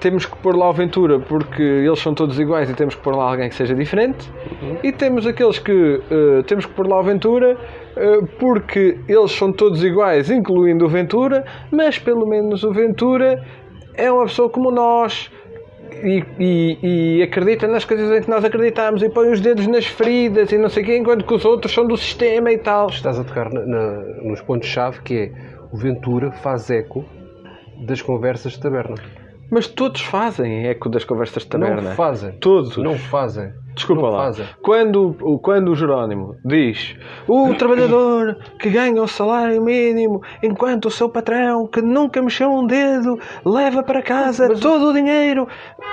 temos 0.00 0.26
que 0.26 0.36
pôr 0.36 0.56
lá 0.56 0.70
o 0.70 0.72
Ventura 0.72 1.18
porque 1.18 1.62
eles 1.62 1.98
são 1.98 2.14
todos 2.14 2.38
iguais 2.38 2.70
e 2.70 2.74
temos 2.74 2.94
que 2.94 3.02
pôr 3.02 3.16
lá 3.16 3.30
alguém 3.30 3.48
que 3.48 3.54
seja 3.54 3.74
diferente. 3.74 4.30
Uhum. 4.62 4.76
E 4.82 4.92
temos 4.92 5.26
aqueles 5.26 5.58
que 5.58 5.72
uh, 5.72 6.42
temos 6.44 6.66
que 6.66 6.72
pôr 6.72 6.86
lá 6.86 7.00
o 7.00 7.02
Ventura 7.02 7.56
uh, 7.96 8.26
porque 8.38 8.98
eles 9.08 9.32
são 9.32 9.52
todos 9.52 9.82
iguais, 9.82 10.30
incluindo 10.30 10.84
o 10.84 10.88
Ventura, 10.88 11.44
mas 11.70 11.98
pelo 11.98 12.26
menos 12.26 12.62
o 12.62 12.72
Ventura 12.72 13.44
é 13.94 14.10
uma 14.10 14.24
pessoa 14.24 14.48
como 14.50 14.70
nós, 14.70 15.30
e, 16.02 16.24
e, 16.38 17.18
e, 17.18 17.22
acredita 17.22 17.66
nas 17.66 17.84
coisas 17.84 18.10
em 18.10 18.22
que 18.22 18.30
nós 18.30 18.44
acreditamos 18.44 19.02
e 19.02 19.08
põe 19.08 19.30
os 19.30 19.40
dedos 19.40 19.66
nas 19.66 19.86
feridas 19.86 20.52
e 20.52 20.58
não 20.58 20.68
sei 20.68 20.82
o 20.82 20.86
quê, 20.86 20.96
enquanto 20.96 21.24
que 21.24 21.34
os 21.34 21.44
outros 21.44 21.72
são 21.72 21.86
do 21.86 21.96
sistema 21.96 22.52
e 22.52 22.58
tal. 22.58 22.88
Estás 22.88 23.18
a 23.18 23.24
tocar 23.24 23.52
na, 23.52 23.64
na, 23.66 24.02
nos 24.22 24.40
pontos-chave 24.42 25.00
que 25.02 25.14
é 25.14 25.32
o 25.72 25.76
Ventura 25.76 26.30
faz 26.32 26.70
eco 26.70 27.04
das 27.86 28.00
conversas 28.00 28.52
de 28.52 28.60
taberna. 28.60 28.96
Mas 29.50 29.68
todos 29.68 30.00
fazem 30.00 30.66
eco 30.66 30.88
das 30.88 31.04
conversas 31.04 31.44
de 31.44 31.48
taberna. 31.48 31.82
Não 31.82 31.92
fazem. 31.92 32.32
Todos. 32.32 32.76
Não 32.76 32.98
fazem. 32.98 33.52
Desculpa 33.74 34.02
não 34.02 34.10
lá. 34.10 34.24
Fazem. 34.24 34.46
Quando, 34.62 35.38
quando 35.42 35.70
o 35.70 35.76
Jerónimo 35.76 36.36
diz 36.44 36.96
o 37.28 37.54
trabalhador 37.54 38.38
que 38.58 38.70
ganha 38.70 39.02
o 39.02 39.06
salário 39.06 39.62
mínimo 39.62 40.22
enquanto 40.42 40.86
o 40.86 40.90
seu 40.90 41.08
patrão, 41.08 41.66
que 41.66 41.82
nunca 41.82 42.20
mexeu 42.22 42.50
um 42.50 42.66
dedo, 42.66 43.20
leva 43.44 43.82
para 43.82 44.02
casa 44.02 44.48
Mas 44.48 44.60
todo 44.60 44.88
o 44.88 44.92
dinheiro, 44.94 45.46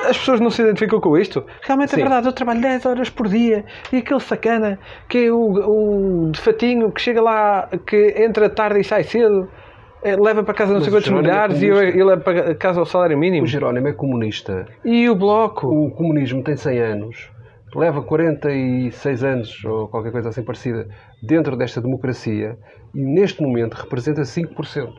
as 0.07 0.17
pessoas 0.17 0.39
não 0.39 0.49
se 0.49 0.61
identificam 0.61 1.01
com 1.01 1.17
isto? 1.17 1.45
Realmente 1.61 1.89
é 1.89 1.95
Sim. 1.95 2.01
é 2.01 2.03
verdade. 2.05 2.27
Eu 2.27 2.33
trabalho 2.33 2.61
10 2.61 2.85
horas 2.85 3.09
por 3.09 3.27
dia 3.27 3.65
e 3.91 3.97
aquele 3.97 4.21
sacana 4.21 4.79
que 5.09 5.25
é 5.25 5.31
o, 5.31 6.27
o 6.27 6.31
de 6.31 6.39
fatinho 6.39 6.91
que 6.91 7.01
chega 7.01 7.21
lá, 7.21 7.69
que 7.85 8.15
entra 8.17 8.49
tarde 8.49 8.79
e 8.79 8.83
sai 8.83 9.03
cedo 9.03 9.49
é, 9.51 9.62
leva 10.03 10.43
para 10.43 10.53
casa 10.53 10.73
não 10.73 10.81
sei 10.81 10.91
quantos 10.91 11.09
é 11.09 11.13
milhares 11.13 11.61
é 11.61 11.65
e 11.65 11.69
ele 11.69 12.03
leva 12.03 12.21
para 12.21 12.55
casa 12.55 12.81
o 12.81 12.85
salário 12.85 13.17
mínimo. 13.17 13.43
O 13.43 13.47
Jerónimo 13.47 13.87
é 13.87 13.93
comunista. 13.93 14.65
E 14.83 15.09
o 15.09 15.15
Bloco? 15.15 15.67
O 15.67 15.91
comunismo 15.91 16.43
tem 16.43 16.55
100 16.55 16.79
anos. 16.79 17.31
Leva 17.75 18.03
46 18.03 19.23
anos, 19.23 19.65
ou 19.65 19.87
qualquer 19.87 20.11
coisa 20.11 20.29
assim 20.29 20.43
parecida, 20.43 20.87
dentro 21.23 21.55
desta 21.55 21.81
democracia 21.81 22.55
e 22.93 23.01
neste 23.01 23.41
momento 23.41 23.73
representa 23.73 24.21
5%. 24.21 24.93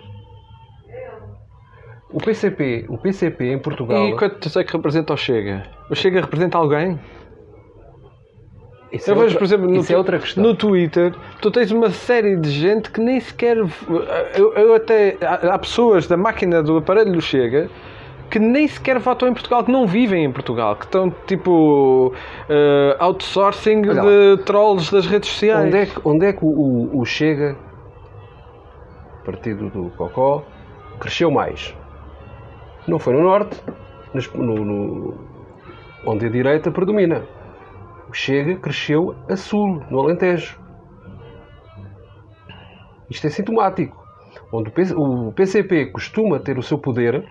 O 2.13 2.19
PCP, 2.19 2.87
o 2.89 2.97
PCP 2.97 3.53
em 3.53 3.59
Portugal. 3.59 4.09
E 4.09 4.17
quanto 4.17 4.59
é 4.59 4.65
que 4.65 4.73
representa 4.73 5.13
o 5.13 5.17
Chega? 5.17 5.65
O 5.91 5.95
Chega 5.95 6.21
representa 6.21 6.59
alguém? 6.59 6.99
Isso 8.95 9.11
eu 9.11 9.17
é 9.17 9.19
vejo, 9.19 9.25
outra, 9.25 9.39
por 9.39 9.45
exemplo, 9.45 9.67
no, 9.69 9.81
é 9.81 10.41
no 10.41 10.55
Twitter, 10.55 11.13
tu 11.41 11.51
tens 11.51 11.71
uma 11.73 11.91
série 11.91 12.37
de 12.37 12.49
gente 12.51 12.91
que 12.91 13.01
nem 13.01 13.19
sequer. 13.19 13.57
Eu, 13.57 14.53
eu 14.55 14.75
até. 14.75 15.17
Há 15.21 15.59
pessoas 15.59 16.07
da 16.07 16.17
máquina 16.17 16.63
do 16.63 16.77
aparelho 16.77 17.21
Chega 17.21 17.69
que 18.31 18.39
nem 18.39 18.67
sequer 18.67 18.99
votam 18.99 19.29
em 19.29 19.33
Portugal, 19.33 19.63
que 19.65 19.71
não 19.71 19.87
vivem 19.87 20.25
em 20.25 20.33
Portugal, 20.33 20.77
que 20.77 20.85
estão 20.85 21.09
tipo 21.27 22.09
uh, 22.09 22.97
outsourcing 22.99 23.83
de 23.83 24.43
trolls 24.45 24.91
das 24.91 25.07
redes 25.07 25.29
sociais. 25.29 25.67
Onde 25.67 25.77
é 25.77 25.87
que, 25.87 26.01
onde 26.05 26.27
é 26.27 26.33
que 26.33 26.45
o, 26.45 26.91
o 26.99 27.05
Chega, 27.05 27.57
partido 29.25 29.71
do 29.71 29.91
Cocó, 29.91 30.43
cresceu 30.99 31.31
mais? 31.31 31.77
Não 32.89 32.99
foi 32.99 33.15
no 33.15 33.23
Norte, 33.23 33.61
no, 34.35 34.65
no, 34.65 35.15
onde 36.07 36.27
a 36.27 36.29
direita 36.29 36.71
predomina. 36.71 37.23
Chega 38.15 38.57
cresceu 38.57 39.15
a 39.29 39.37
sul, 39.37 39.83
no 39.91 40.01
Alentejo. 40.01 40.59
Isto 43.11 43.27
é 43.27 43.31
sintomático. 43.31 44.03
Onde 44.53 44.73
o 44.97 45.33
PCP 45.33 45.87
costuma 45.87 46.39
ter 46.39 46.57
o 46.57 46.63
seu 46.63 46.79
poder, 46.79 47.25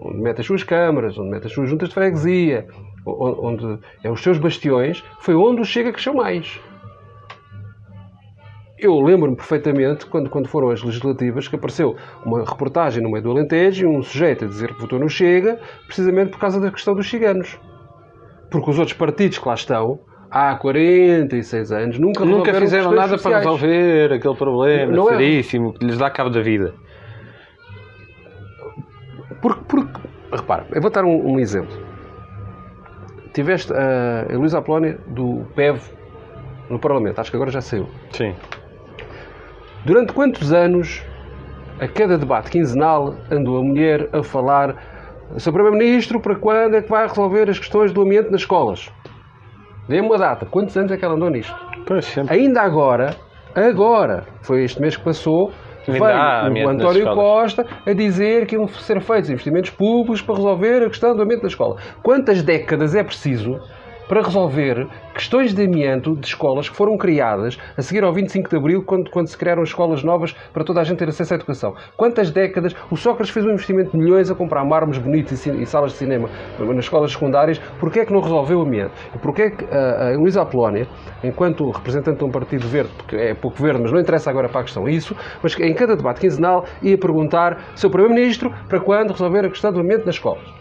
onde 0.00 0.18
mete 0.18 0.40
as 0.40 0.46
suas 0.46 0.64
câmaras, 0.64 1.16
onde 1.16 1.30
mete 1.30 1.46
as 1.46 1.52
suas 1.52 1.70
juntas 1.70 1.88
de 1.88 1.94
freguesia, 1.94 2.66
onde 3.06 3.78
é 4.02 4.10
os 4.10 4.20
seus 4.20 4.38
bastiões, 4.38 5.02
foi 5.20 5.34
onde 5.34 5.60
o 5.60 5.64
Chega 5.64 5.92
cresceu 5.92 6.14
mais. 6.14 6.60
Eu 8.78 9.00
lembro-me 9.00 9.36
perfeitamente, 9.36 10.06
quando, 10.06 10.28
quando 10.28 10.48
foram 10.48 10.70
as 10.70 10.82
legislativas, 10.82 11.48
que 11.48 11.56
apareceu 11.56 11.96
uma 12.24 12.44
reportagem 12.44 13.02
no 13.02 13.10
meio 13.10 13.22
do 13.22 13.30
Alentejo 13.30 13.86
e 13.86 13.96
um 13.96 14.02
sujeito 14.02 14.44
a 14.44 14.48
dizer 14.48 14.74
que 14.74 14.80
votou 14.80 14.98
no 14.98 15.08
Chega, 15.08 15.60
precisamente 15.86 16.30
por 16.30 16.38
causa 16.38 16.60
da 16.60 16.70
questão 16.70 16.94
dos 16.94 17.08
ciganos. 17.08 17.58
Porque 18.50 18.70
os 18.70 18.78
outros 18.78 18.96
partidos 18.96 19.38
que 19.38 19.46
lá 19.46 19.54
estão, 19.54 20.00
há 20.30 20.54
46 20.56 21.72
anos, 21.72 21.98
nunca, 21.98 22.24
nunca 22.24 22.54
fizeram 22.54 22.92
nada 22.92 23.18
sociais. 23.18 23.42
para 23.42 23.52
resolver 23.52 24.12
aquele 24.14 24.34
problema 24.34 24.92
não 24.92 25.10
é? 25.10 25.16
seríssimo 25.16 25.74
é... 25.74 25.78
que 25.78 25.84
lhes 25.84 25.98
dá 25.98 26.10
cabo 26.10 26.30
da 26.30 26.40
vida. 26.40 26.74
Porque, 29.40 29.60
porque 29.68 30.00
repara, 30.32 30.66
eu 30.72 30.80
vou 30.80 30.90
dar 30.90 31.04
um, 31.04 31.32
um 31.34 31.38
exemplo. 31.38 31.76
Tiveste 33.32 33.72
a, 33.72 34.26
a 34.32 34.36
Luísa 34.36 34.58
Apolónia 34.58 34.98
do 35.06 35.46
PEV 35.54 35.80
no 36.68 36.78
Parlamento, 36.78 37.20
acho 37.20 37.30
que 37.30 37.36
agora 37.36 37.50
já 37.50 37.60
saiu. 37.60 37.88
Sim. 38.10 38.34
Durante 39.84 40.12
quantos 40.12 40.52
anos, 40.52 41.02
a 41.80 41.86
cada 41.86 42.18
debate 42.18 42.50
quinzenal, 42.50 43.14
andou 43.30 43.58
a 43.58 43.62
mulher 43.62 44.08
a 44.12 44.22
falar 44.22 44.97
Sr. 45.36 45.52
Primeiro-Ministro, 45.52 46.20
para 46.20 46.34
quando 46.34 46.76
é 46.76 46.82
que 46.82 46.88
vai 46.88 47.06
resolver 47.06 47.50
as 47.50 47.58
questões 47.58 47.92
do 47.92 48.02
ambiente 48.02 48.30
nas 48.30 48.40
escolas? 48.40 48.90
Dê-me 49.88 50.06
uma 50.06 50.18
data. 50.18 50.46
Quantos 50.46 50.76
anos 50.76 50.90
é 50.92 50.96
que 50.96 51.04
ela 51.04 51.14
andou 51.14 51.30
nisto? 51.30 51.54
Pois, 51.86 52.16
Ainda 52.28 52.62
agora, 52.62 53.16
agora, 53.54 54.24
foi 54.42 54.64
este 54.64 54.80
mês 54.80 54.96
que 54.96 55.04
passou, 55.04 55.52
veio 55.86 56.04
o 56.04 56.68
António 56.68 57.14
Costa 57.14 57.66
a 57.86 57.92
dizer 57.92 58.46
que 58.46 58.54
iam 58.54 58.68
ser 58.68 59.00
feitos 59.00 59.30
investimentos 59.30 59.70
públicos 59.70 60.20
para 60.20 60.34
resolver 60.34 60.82
a 60.84 60.88
questão 60.88 61.16
do 61.16 61.22
ambiente 61.22 61.42
da 61.42 61.48
escola. 61.48 61.76
Quantas 62.02 62.42
décadas 62.42 62.94
é 62.94 63.02
preciso 63.02 63.60
para 64.08 64.22
resolver 64.22 64.88
questões 65.14 65.52
de 65.54 65.64
amianto 65.64 66.16
de 66.16 66.26
escolas 66.26 66.68
que 66.68 66.74
foram 66.74 66.96
criadas 66.96 67.58
a 67.76 67.82
seguir 67.82 68.02
ao 68.02 68.12
25 68.12 68.48
de 68.48 68.56
Abril, 68.56 68.82
quando, 68.82 69.10
quando 69.10 69.26
se 69.28 69.36
criaram 69.36 69.62
escolas 69.62 70.02
novas 70.02 70.32
para 70.52 70.64
toda 70.64 70.80
a 70.80 70.84
gente 70.84 70.98
ter 70.98 71.08
acesso 71.08 71.34
à 71.34 71.36
educação. 71.36 71.74
Quantas 71.96 72.30
décadas 72.30 72.74
o 72.90 72.96
Sócrates 72.96 73.32
fez 73.32 73.44
um 73.44 73.50
investimento 73.50 73.90
de 73.90 73.98
milhões 73.98 74.30
a 74.30 74.34
comprar 74.34 74.64
mármores 74.64 74.98
bonitos 74.98 75.44
e, 75.46 75.62
e 75.62 75.66
salas 75.66 75.92
de 75.92 75.98
cinema 75.98 76.30
nas 76.58 76.84
escolas 76.84 77.12
secundárias, 77.12 77.58
porquê 77.78 78.00
é 78.00 78.06
que 78.06 78.12
não 78.12 78.20
resolveu 78.20 78.60
o 78.60 78.62
amianto? 78.62 78.92
E 79.14 79.18
porquê 79.18 79.42
é 79.42 79.50
que 79.50 79.64
a, 79.66 80.08
a 80.08 80.16
Luísa 80.16 80.40
Apolónia, 80.40 80.88
enquanto 81.22 81.70
representante 81.70 82.18
de 82.18 82.24
um 82.24 82.30
partido 82.30 82.66
verde, 82.66 82.90
porque 82.96 83.16
é 83.16 83.34
pouco 83.34 83.62
verde, 83.62 83.82
mas 83.82 83.92
não 83.92 84.00
interessa 84.00 84.30
agora 84.30 84.48
para 84.48 84.62
a 84.62 84.64
questão 84.64 84.88
isso, 84.88 85.14
mas 85.42 85.58
em 85.58 85.74
cada 85.74 85.94
debate 85.94 86.20
quinzenal 86.20 86.64
ia 86.82 86.96
perguntar 86.96 87.72
seu 87.76 87.90
Primeiro-Ministro 87.90 88.50
para 88.68 88.80
quando 88.80 89.10
resolver 89.10 89.44
a 89.44 89.48
questão 89.50 89.72
do 89.72 89.80
ambiente 89.80 90.06
nas 90.06 90.14
escolas. 90.14 90.58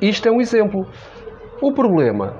Isto 0.00 0.28
é 0.28 0.30
um 0.30 0.40
exemplo. 0.40 0.86
O 1.60 1.72
problema, 1.72 2.36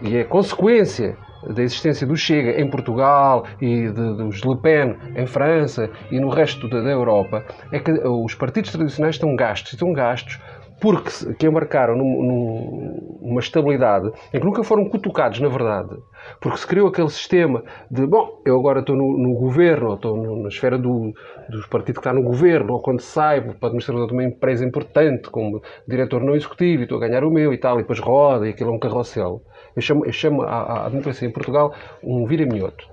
e 0.00 0.16
é 0.16 0.24
consequência 0.24 1.16
da 1.42 1.62
existência 1.62 2.06
do 2.06 2.16
Chega 2.16 2.60
em 2.60 2.68
Portugal 2.68 3.44
e 3.60 3.88
de, 3.88 4.16
dos 4.16 4.42
Le 4.42 4.56
Pen 4.56 4.96
em 5.16 5.26
França 5.26 5.90
e 6.10 6.20
no 6.20 6.28
resto 6.28 6.68
da, 6.68 6.80
da 6.80 6.90
Europa, 6.90 7.44
é 7.72 7.78
que 7.78 7.90
os 7.90 8.34
partidos 8.34 8.70
tradicionais 8.70 9.16
estão 9.16 9.34
gastos. 9.34 9.72
Estão 9.72 9.92
gastos 9.92 10.38
porque 10.80 11.34
que 11.34 11.46
embarcaram 11.46 11.94
num, 11.94 12.22
num, 12.22 13.18
numa 13.22 13.40
estabilidade 13.40 14.10
em 14.32 14.40
que 14.40 14.44
nunca 14.44 14.64
foram 14.64 14.88
cutucados, 14.88 15.38
na 15.38 15.48
verdade. 15.48 15.96
Porque 16.40 16.58
se 16.58 16.66
criou 16.66 16.88
aquele 16.88 17.10
sistema 17.10 17.62
de, 17.90 18.06
bom, 18.06 18.40
eu 18.46 18.58
agora 18.58 18.80
estou 18.80 18.96
no, 18.96 19.18
no 19.18 19.34
governo, 19.34 19.88
ou 19.88 19.94
estou 19.94 20.16
no, 20.16 20.42
na 20.42 20.48
esfera 20.48 20.78
do, 20.78 21.12
dos 21.48 21.66
partidos 21.66 22.00
que 22.00 22.08
está 22.08 22.12
no 22.12 22.22
governo, 22.22 22.72
ou 22.72 22.80
quando 22.80 23.00
saio 23.00 23.54
para 23.54 23.68
administrador 23.68 24.06
de 24.06 24.12
uma 24.14 24.24
empresa 24.24 24.64
importante, 24.64 25.28
como 25.28 25.62
diretor 25.86 26.22
não 26.22 26.34
executivo, 26.34 26.82
e 26.82 26.84
estou 26.84 26.98
a 26.98 27.06
ganhar 27.06 27.24
o 27.24 27.30
meu 27.30 27.52
e 27.52 27.58
tal, 27.58 27.78
e 27.78 27.82
depois 27.82 27.98
roda, 27.98 28.46
e 28.46 28.50
aquilo 28.50 28.70
é 28.70 28.72
um 28.72 28.78
carrossel. 28.78 29.42
Eu 29.76 29.82
chamo, 29.82 30.06
eu 30.06 30.12
chamo 30.12 30.42
a, 30.42 30.86
a 30.86 30.88
democracia 30.88 31.28
em 31.28 31.32
Portugal 31.32 31.74
um 32.02 32.24
vira-minhoto. 32.24 32.88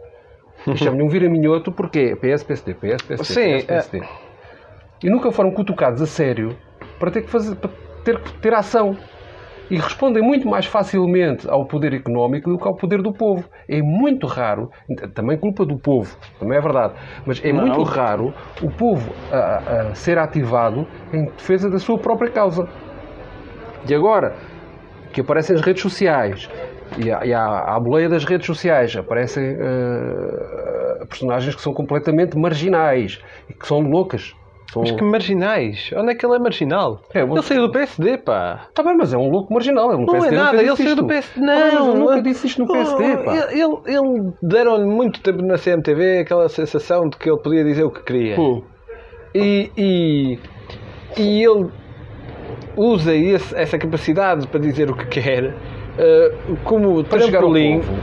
Eu 0.65 0.75
chamo-lhe 0.77 1.03
um 1.03 1.09
vira-minhoto 1.09 1.71
porque 1.71 1.99
é 1.99 2.15
PS, 2.15 2.43
PSD, 2.43 2.73
PS, 2.73 3.01
PSD, 3.03 3.23
Sim, 3.23 3.57
PS, 3.57 3.65
PSD. 3.65 3.99
É... 3.99 4.27
E 5.03 5.09
nunca 5.09 5.31
foram 5.31 5.51
cutucados 5.51 6.01
a 6.01 6.07
sério 6.07 6.57
para 6.99 7.11
ter 7.11 7.21
que 7.23 7.29
fazer, 7.29 7.55
para 7.55 7.69
ter 8.03 8.19
ter 8.41 8.53
ação. 8.53 8.97
E 9.69 9.75
respondem 9.75 10.23
muito 10.23 10.47
mais 10.47 10.65
facilmente 10.65 11.45
ao 11.49 11.65
poder 11.65 11.93
económico 11.93 12.49
do 12.49 12.57
que 12.57 12.65
ao 12.65 12.73
poder 12.73 13.01
do 13.01 13.11
povo. 13.11 13.43
É 13.67 13.81
muito 13.81 14.25
raro, 14.25 14.71
também 15.13 15.37
culpa 15.37 15.65
do 15.65 15.77
povo, 15.77 16.15
também 16.39 16.57
é 16.57 16.61
verdade, 16.61 16.93
mas 17.25 17.43
é 17.43 17.51
Não. 17.51 17.65
muito 17.65 17.83
raro 17.83 18.33
o 18.61 18.71
povo 18.71 19.13
a, 19.29 19.89
a 19.89 19.95
ser 19.95 20.17
ativado 20.17 20.87
em 21.11 21.25
defesa 21.25 21.69
da 21.69 21.79
sua 21.79 21.97
própria 21.97 22.31
causa. 22.31 22.65
E 23.89 23.93
agora, 23.93 24.35
que 25.11 25.19
aparecem 25.19 25.55
as 25.55 25.61
redes 25.61 25.81
sociais, 25.81 26.49
E, 26.97 27.11
há, 27.11 27.25
e 27.25 27.33
à 27.33 27.77
boleia 27.81 28.07
das 28.07 28.23
redes 28.23 28.47
sociais 28.47 28.95
aparecem 28.95 29.43
uh, 29.55 31.05
personagens 31.07 31.53
que 31.53 31.61
são 31.61 31.73
completamente 31.73 32.37
marginais 32.37 33.21
e 33.49 33.53
que 33.53 33.67
são 33.67 33.81
loucas. 33.81 34.33
São... 34.71 34.81
Mas 34.81 34.91
que 34.91 35.03
marginais? 35.03 35.91
Onde 35.95 36.11
é 36.11 36.15
que 36.15 36.25
ele 36.25 36.35
é 36.35 36.39
marginal? 36.39 37.01
É, 37.13 37.21
ele 37.21 37.41
saiu 37.41 37.67
do 37.67 37.71
PSD, 37.71 38.17
pá. 38.17 38.65
Está 38.69 38.83
bem, 38.83 38.97
mas 38.97 39.13
é 39.13 39.17
um 39.17 39.29
louco 39.29 39.53
marginal. 39.53 39.89
Ele 39.91 40.01
no 40.01 40.05
não 40.05 40.13
PSD 40.13 40.35
é 40.35 40.39
nada, 40.39 40.61
ele 40.61 40.75
saiu 40.75 40.95
do 40.95 41.07
PSD. 41.07 41.41
Não, 41.41 41.53
ah, 41.53 41.73
eu 41.73 41.95
nunca 41.95 42.21
disse 42.21 42.47
isto 42.47 42.61
no 42.61 42.67
PSD, 42.71 43.17
pá. 43.17 43.35
Ele, 43.51 43.77
ele 43.85 44.33
deram-lhe 44.41 44.85
muito 44.85 45.21
tempo 45.21 45.41
na 45.41 45.57
CMTV 45.57 46.19
aquela 46.19 46.49
sensação 46.49 47.07
de 47.07 47.17
que 47.17 47.29
ele 47.29 47.39
podia 47.39 47.63
dizer 47.63 47.83
o 47.83 47.91
que 47.91 48.03
queria. 48.03 48.39
Hum. 48.39 48.61
E, 49.33 49.71
e, 49.77 50.39
e 51.17 51.43
ele 51.43 51.69
usa 52.75 53.15
esse, 53.15 53.55
essa 53.55 53.77
capacidade 53.77 54.47
para 54.47 54.59
dizer 54.59 54.89
o 54.89 54.95
que 54.95 55.05
quer 55.05 55.53
uh, 55.97 56.57
como 56.63 57.03
para 57.03 57.19
chegar 57.19 57.41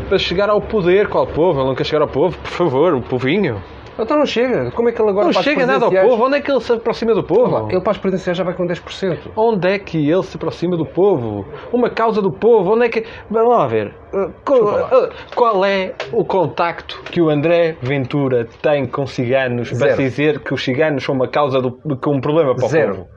para 0.09 0.19
chegar 0.19 0.51
ao 0.51 0.61
poder. 0.61 1.09
Qual 1.09 1.27
povo? 1.27 1.61
Ele 1.61 1.69
não 1.69 1.75
quer 1.75 1.85
chegar 1.85 2.03
ao 2.03 2.09
povo, 2.09 2.37
por 2.39 2.51
favor, 2.51 2.95
o 2.95 3.03
povinho. 3.03 3.62
Então 3.99 4.18
não 4.18 4.26
chega. 4.26 4.70
Como 4.72 4.88
é 4.88 4.92
que 4.92 5.01
ele 5.01 5.11
agora 5.11 5.26
Não 5.26 5.32
chega 5.32 5.66
nada 5.66 5.84
ao 5.84 5.90
povo. 5.90 6.26
Onde 6.26 6.36
é 6.38 6.40
que 6.40 6.51
ele 6.51 6.61
se 6.61 6.72
aproxima 6.72 7.14
do 7.14 7.22
povo? 7.22 7.70
ele 7.70 7.80
para 7.80 7.92
as 7.92 7.99
presidenciais 7.99 8.36
já 8.36 8.45
vai 8.45 8.55
com 8.55 8.66
10%. 8.66 9.18
Onde 9.36 9.68
é 9.68 9.78
que 9.78 10.11
ele 10.11 10.22
se 10.22 10.36
aproxima 10.36 10.76
do 10.76 10.84
povo? 10.84 11.47
Uma 11.72 11.88
causa 11.90 12.20
do 12.20 12.32
povo. 12.32 12.74
Onde 12.74 12.86
é 12.86 12.88
que. 12.88 13.05
Vamos 13.30 13.57
lá 13.57 13.66
ver. 13.66 13.95
Uh, 14.12 14.32
qual, 14.45 14.62
uh, 14.62 15.11
qual 15.34 15.64
é 15.64 15.95
o 16.12 16.24
contacto 16.24 17.03
que 17.05 17.20
o 17.20 17.28
André 17.28 17.76
Ventura 17.80 18.49
tem 18.62 18.86
com 18.86 19.07
ciganos 19.07 19.68
Zero. 19.68 19.78
para 19.78 19.97
dizer 19.97 20.40
que 20.40 20.53
os 20.53 20.62
ciganos 20.62 21.05
são 21.05 21.14
uma 21.14 21.28
causa 21.28 21.61
do, 21.61 21.72
com 21.97 22.16
um 22.16 22.20
problema 22.20 22.55
para 22.55 22.66
o 22.66 22.68
Zero. 22.68 22.95
povo? 22.95 23.09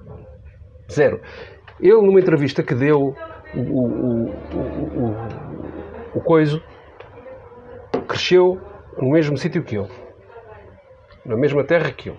Zero. 0.92 1.20
Ele, 1.80 2.02
numa 2.02 2.20
entrevista 2.20 2.64
que 2.64 2.74
deu, 2.74 3.16
o, 3.54 3.60
o, 3.60 4.30
o, 4.96 5.16
o 6.16 6.22
coiso 6.22 6.62
cresceu 8.08 8.60
no 9.00 9.12
mesmo 9.12 9.38
sítio 9.38 9.64
que 9.64 9.76
eu. 9.76 9.88
Na 11.28 11.36
mesma 11.36 11.64
terra 11.64 11.92
que 11.92 12.10
eu. 12.10 12.18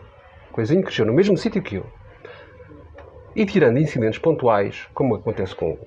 Coisinho 0.53 0.83
cresceu 0.83 1.07
no 1.07 1.15
mesmo 1.15 1.37
sítio 1.37 1.63
que 1.63 1.77
eu. 1.77 1.87
E 3.35 3.47
tirando 3.47 3.79
incidentes 3.79 4.19
pontuais, 4.19 4.87
como 4.93 5.15
acontece 5.15 5.55
com 5.55 5.79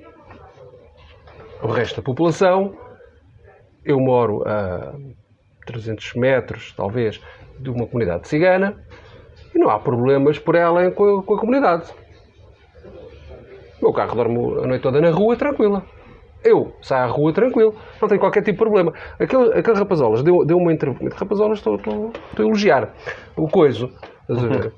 o 1.61 1.67
resto 1.67 1.97
da 1.97 2.01
população, 2.01 2.75
eu 3.85 3.99
moro 3.99 4.43
a 4.47 4.95
300 5.65 6.15
metros, 6.15 6.73
talvez, 6.75 7.21
de 7.59 7.69
uma 7.69 7.85
comunidade 7.85 8.27
cigana 8.27 8.83
e 9.53 9.59
não 9.59 9.69
há 9.69 9.79
problemas 9.79 10.39
por 10.39 10.55
ela 10.55 10.89
com 10.91 11.19
a, 11.19 11.23
com 11.23 11.33
a 11.35 11.39
comunidade. 11.39 11.91
O 13.79 13.85
meu 13.85 13.93
carro 13.93 14.15
dorme 14.15 14.63
a 14.63 14.67
noite 14.67 14.81
toda 14.81 14.99
na 14.99 15.11
rua, 15.11 15.35
tranquila. 15.35 15.85
Eu 16.43 16.73
saio 16.81 17.03
à 17.03 17.07
rua 17.07 17.31
tranquilo, 17.31 17.75
não 18.01 18.07
tenho 18.09 18.19
qualquer 18.19 18.41
tipo 18.41 18.53
de 18.53 18.69
problema. 18.69 18.93
Aquele, 19.19 19.53
aquele 19.53 19.77
rapazolas 19.77 20.23
deu, 20.23 20.43
deu 20.45 20.57
uma 20.57 20.73
entrevista. 20.73 21.17
Rapazolas, 21.17 21.59
estou, 21.59 21.75
estou, 21.75 22.11
estou 22.29 22.45
a 22.45 22.47
elogiar. 22.47 22.89
O 23.35 23.47
coiso. 23.47 23.91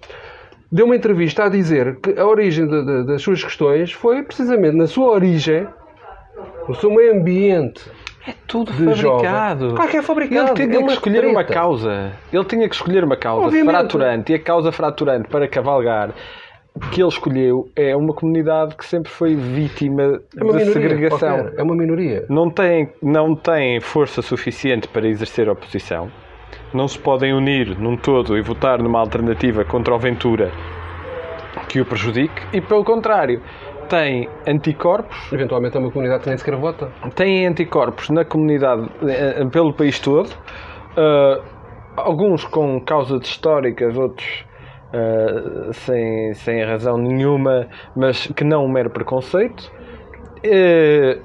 Deu 0.73 0.87
uma 0.87 0.95
entrevista 0.95 1.43
a 1.43 1.49
dizer 1.49 1.97
que 1.97 2.19
a 2.19 2.25
origem 2.25 2.67
de, 2.67 2.83
de, 2.83 3.05
das 3.05 3.21
suas 3.21 3.43
questões 3.43 3.91
foi 3.91 4.23
precisamente 4.23 4.75
na 4.75 4.87
sua 4.87 5.11
origem, 5.11 5.67
no 6.67 6.73
seu 6.73 6.89
meio 6.89 7.13
ambiente. 7.13 7.79
É 8.27 8.33
tudo 8.47 8.73
fabricado. 8.73 8.95
Jovem. 8.95 9.75
Claro 9.75 9.91
que 9.91 9.97
é 9.97 10.01
fabricado. 10.01 10.47
Ele 10.47 10.67
tinha 10.67 10.79
é 10.79 10.83
que 10.87 10.93
escolher 10.93 11.19
treta. 11.19 11.31
uma 11.31 11.43
causa. 11.43 12.13
Ele 12.31 12.45
tinha 12.45 12.67
que 12.67 12.73
escolher 12.73 13.03
uma 13.03 13.15
causa 13.15 13.45
Obviamente. 13.45 13.71
fraturante. 13.71 14.31
E 14.31 14.35
a 14.35 14.39
causa 14.39 14.71
fraturante 14.71 15.29
para 15.29 15.47
cavalgar 15.47 16.09
que 16.91 17.01
ele 17.01 17.09
escolheu 17.09 17.69
é 17.75 17.95
uma 17.95 18.13
comunidade 18.13 18.75
que 18.75 18.85
sempre 18.85 19.11
foi 19.11 19.35
vítima 19.35 20.21
é 20.35 20.57
de 20.57 20.71
segregação. 20.71 21.37
Qualquer. 21.37 21.59
É 21.59 21.63
uma 21.63 21.75
minoria. 21.75 22.25
Não 22.29 22.49
tem, 22.49 22.89
não 23.01 23.35
tem 23.35 23.79
força 23.79 24.21
suficiente 24.21 24.87
para 24.87 25.07
exercer 25.07 25.49
oposição. 25.49 26.11
Não 26.73 26.87
se 26.87 26.97
podem 26.97 27.33
unir 27.33 27.77
num 27.79 27.95
todo 27.95 28.37
e 28.37 28.41
votar 28.41 28.81
numa 28.81 28.99
alternativa 28.99 29.63
contra 29.63 29.93
o 29.93 29.99
Ventura 29.99 30.51
que 31.69 31.79
o 31.79 31.85
prejudique. 31.85 32.41
E 32.51 32.61
pelo 32.61 32.83
contrário, 32.83 33.41
tem 33.89 34.27
anticorpos. 34.47 35.31
Eventualmente 35.31 35.77
é 35.77 35.79
uma 35.79 35.91
comunidade 35.91 36.23
que 36.23 36.29
nem 36.29 36.37
sequer 36.37 36.55
vota. 36.55 36.91
Tem 37.15 37.45
anticorpos 37.45 38.09
na 38.09 38.25
comunidade, 38.25 38.89
eh, 39.07 39.45
pelo 39.51 39.73
país 39.73 39.99
todo. 39.99 40.29
Uh, 40.29 41.41
alguns 41.95 42.43
com 42.45 42.79
causas 42.81 43.21
históricas, 43.21 43.97
outros 43.97 44.45
uh, 44.93 45.73
sem, 45.73 46.33
sem 46.35 46.63
razão 46.63 46.97
nenhuma, 46.97 47.67
mas 47.95 48.27
que 48.27 48.43
não 48.43 48.65
um 48.65 48.71
mero 48.71 48.89
preconceito. 48.89 49.71
Uh, 50.45 51.21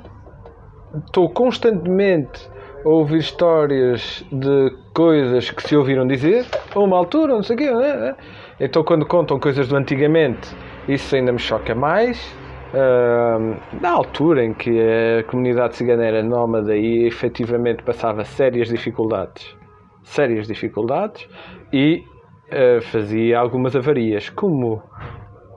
estou 1.05 1.29
constantemente 1.29 2.49
a 2.85 2.89
ouvir 2.89 3.19
histórias 3.19 4.25
de 4.33 4.73
coisas 4.95 5.51
que 5.51 5.63
se 5.63 5.77
ouviram 5.77 6.07
dizer 6.07 6.47
a 6.75 6.79
uma 6.79 6.97
altura, 6.97 7.35
não 7.35 7.43
sei 7.43 7.57
o 7.57 7.59
quê. 7.59 7.71
Né? 7.71 8.15
Então, 8.61 8.83
quando 8.83 9.05
contam 9.07 9.39
coisas 9.39 9.69
do 9.69 9.77
antigamente, 9.77 10.49
isso 10.89 11.15
ainda 11.15 11.33
me 11.33 11.39
choca 11.39 11.75
mais. 11.75 12.35
Uh, 12.69 13.57
na 13.81 13.91
altura 13.91 14.45
em 14.45 14.53
que 14.53 14.79
a 15.19 15.23
comunidade 15.25 15.75
cigana 15.75 16.05
era 16.05 16.23
nómada 16.23 16.77
e 16.77 17.07
efetivamente 17.07 17.83
passava 17.83 18.27
sérias 18.27 18.69
dificuldades, 18.69 19.57
sérias 20.05 20.47
dificuldades, 20.47 21.27
e 21.73 22.05
uh, 22.49 22.83
fazia 22.83 23.39
algumas 23.39 23.75
avarias, 23.77 24.29
como 24.31 24.83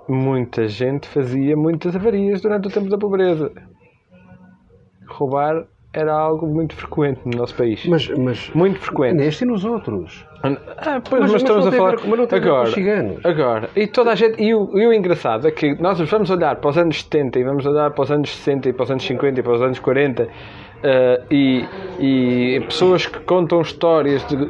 muita 0.08 0.68
gente 0.68 1.08
fazia 1.08 1.56
muitas 1.56 1.96
avarias 1.96 2.42
durante 2.42 2.68
o 2.68 2.72
tempo 2.72 2.89
da 2.89 2.98
pobreza. 2.98 3.52
Roubar 5.08 5.66
era 5.94 6.14
algo 6.14 6.48
muito 6.48 6.74
frequente 6.74 7.20
no 7.26 7.38
nosso 7.38 7.54
país. 7.56 7.86
Mas, 7.86 8.08
mas 8.10 8.50
muito 8.54 8.80
frequente. 8.80 9.16
Neste 9.16 9.44
e 9.44 9.48
nos 9.48 9.66
outros. 9.66 10.26
Ah, 10.44 11.02
pois, 11.08 11.22
mas, 11.22 11.32
mas 11.34 11.42
estamos 11.42 11.68
a 11.68 11.72
falar. 11.72 11.98
Ver, 11.98 12.36
agora, 12.36 12.70
agora, 13.24 13.70
e 13.76 13.88
toda 13.88 14.12
a 14.12 14.16
gente. 14.16 14.42
E 14.42 14.56
o, 14.56 14.78
e 14.78 14.88
o 14.88 14.94
engraçado 14.94 15.48
é 15.48 15.52
que 15.52 15.76
nós 15.82 16.00
vamos 16.00 16.30
olhar 16.30 16.56
para 16.56 16.70
os 16.70 16.78
anos 16.78 17.02
70 17.02 17.39
e 17.39 17.44
vamos 17.44 17.66
olhar 17.66 17.92
para 17.92 18.04
os 18.04 18.12
anos 18.12 18.30
60 18.36 18.70
e 18.70 18.74
para 18.74 18.84
os 18.84 18.92
anos 18.92 19.04
50 19.04 19.39
e 19.39 19.44
para 19.44 19.54
os 19.54 19.62
anos 19.62 19.80
40 19.80 20.24
uh, 20.24 20.28
e, 21.30 21.66
e 22.00 22.60
pessoas 22.62 23.06
que 23.06 23.20
contam 23.20 23.62
histórias 23.62 24.26
de 24.28 24.50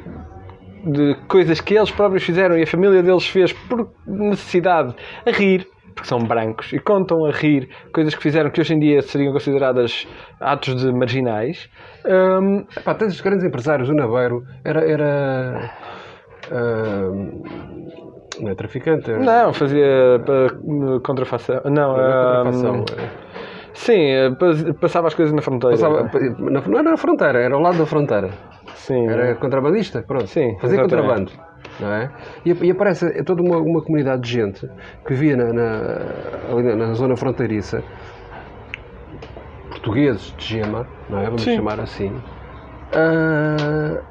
de 0.85 1.15
coisas 1.27 1.61
que 1.61 1.75
eles 1.75 1.91
próprios 1.91 2.23
fizeram 2.23 2.57
e 2.57 2.63
a 2.63 2.67
família 2.67 3.01
deles 3.03 3.27
fez 3.27 3.53
por 3.53 3.89
necessidade 4.05 4.95
a 5.25 5.31
rir, 5.31 5.67
porque 5.93 6.07
são 6.07 6.19
brancos, 6.19 6.71
e 6.73 6.79
contam 6.79 7.25
a 7.25 7.31
rir 7.31 7.69
coisas 7.93 8.15
que 8.15 8.21
fizeram 8.21 8.49
que 8.49 8.61
hoje 8.61 8.73
em 8.73 8.79
dia 8.79 9.01
seriam 9.01 9.33
consideradas 9.33 10.07
atos 10.39 10.75
de 10.75 10.91
marginais. 10.91 11.69
Um, 12.05 12.65
Epá, 12.75 12.91
até 12.91 13.05
os 13.05 13.21
grandes 13.21 13.45
empresários, 13.45 13.89
o 13.89 13.93
Naveiro 13.93 14.43
era. 14.63 14.89
era 14.89 15.71
uh, 16.51 17.81
não 18.39 18.49
é 18.49 18.55
traficante? 18.55 19.11
Era... 19.11 19.19
Não, 19.19 19.53
fazia 19.53 20.19
contrafação. 21.03 21.61
Não, 21.65 21.93
contrafação. 21.93 22.85
Sim, 23.73 24.35
passava 24.79 25.07
as 25.07 25.13
coisas 25.13 25.33
na 25.33 25.41
fronteira. 25.41 25.75
Passava, 25.75 26.09
não 26.39 26.79
era 26.79 26.91
na 26.91 26.97
fronteira, 26.97 27.39
era 27.39 27.55
ao 27.55 27.61
lado 27.61 27.77
da 27.77 27.85
fronteira. 27.85 28.29
Sim. 28.75 29.07
Era 29.07 29.35
contrabandista, 29.35 30.01
pronto. 30.01 30.27
Sim, 30.27 30.57
Fazia 30.59 30.79
exatamente. 30.79 31.35
contrabando. 31.35 31.51
Não 31.79 31.91
é? 31.91 32.11
e, 32.45 32.51
e 32.51 32.71
aparece 32.71 33.23
toda 33.23 33.41
uma, 33.41 33.57
uma 33.57 33.81
comunidade 33.81 34.21
de 34.23 34.29
gente 34.29 34.69
que 35.05 35.13
via 35.13 35.37
na, 35.37 35.53
na, 35.53 35.81
ali 36.51 36.63
na, 36.63 36.75
na 36.75 36.93
zona 36.93 37.15
fronteiriça 37.15 37.83
portugueses 39.69 40.33
de 40.37 40.45
gema, 40.45 40.87
não 41.09 41.19
é? 41.19 41.25
Vamos 41.25 41.41
Sim. 41.41 41.55
chamar 41.55 41.79
assim. 41.79 42.09
Uh, 42.93 44.01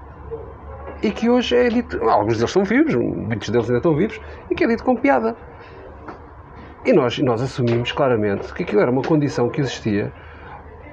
e 1.02 1.10
que 1.10 1.30
hoje 1.30 1.56
é 1.56 1.68
dito. 1.68 2.02
Alguns 2.02 2.36
deles 2.36 2.50
estão 2.50 2.64
vivos, 2.64 2.94
muitos 2.94 3.48
deles 3.48 3.66
ainda 3.66 3.78
estão 3.78 3.94
vivos, 3.94 4.20
e 4.50 4.54
que 4.54 4.64
é 4.64 4.66
dito 4.66 4.84
com 4.84 4.96
piada. 4.96 5.36
E 6.84 6.92
nós, 6.92 7.18
nós 7.18 7.42
assumimos 7.42 7.92
claramente 7.92 8.52
que 8.54 8.62
aquilo 8.62 8.80
era 8.80 8.90
uma 8.90 9.02
condição 9.02 9.48
que 9.48 9.60
existia 9.60 10.12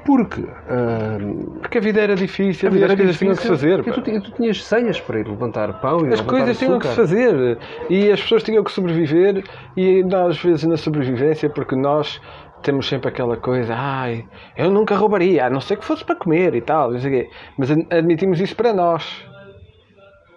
porque, 0.07 0.39
uh, 0.39 1.59
porque 1.59 1.77
a 1.79 1.81
vida 1.81 1.99
era 1.99 2.15
difícil, 2.15 2.69
a 2.69 2.71
vida 2.71 2.85
as 2.85 2.95
coisas 2.95 3.17
tinham 3.17 3.35
que 3.35 3.41
se 3.41 3.47
fazer. 3.49 3.79
E 3.79 3.91
tu, 3.91 4.01
tu, 4.01 4.31
tinhas 4.31 4.63
senhas 4.63 5.01
para 5.01 5.19
ir 5.19 5.27
levantar 5.27 5.81
pão 5.81 6.07
e 6.07 6.13
As 6.13 6.21
coisas 6.21 6.57
tinham 6.57 6.79
que 6.79 6.87
se 6.87 6.95
fazer 6.95 7.57
e 7.89 8.09
as 8.09 8.21
pessoas 8.21 8.41
tinham 8.41 8.63
que 8.63 8.71
sobreviver 8.71 9.43
e 9.75 10.01
nós, 10.03 10.37
às 10.37 10.41
vezes, 10.41 10.63
na 10.63 10.77
sobrevivência, 10.77 11.49
porque 11.49 11.75
nós 11.75 12.21
temos 12.63 12.87
sempre 12.87 13.09
aquela 13.09 13.35
coisa, 13.35 13.73
ai, 13.75 14.25
eu 14.55 14.71
nunca 14.71 14.95
roubaria, 14.95 15.45
a 15.45 15.49
não 15.49 15.59
ser 15.59 15.75
que 15.75 15.83
fosse 15.83 16.05
para 16.05 16.15
comer 16.15 16.55
e 16.55 16.61
tal, 16.61 16.91
mas 17.57 17.69
admitimos 17.91 18.39
isso 18.39 18.55
para 18.55 18.73
nós. 18.73 19.25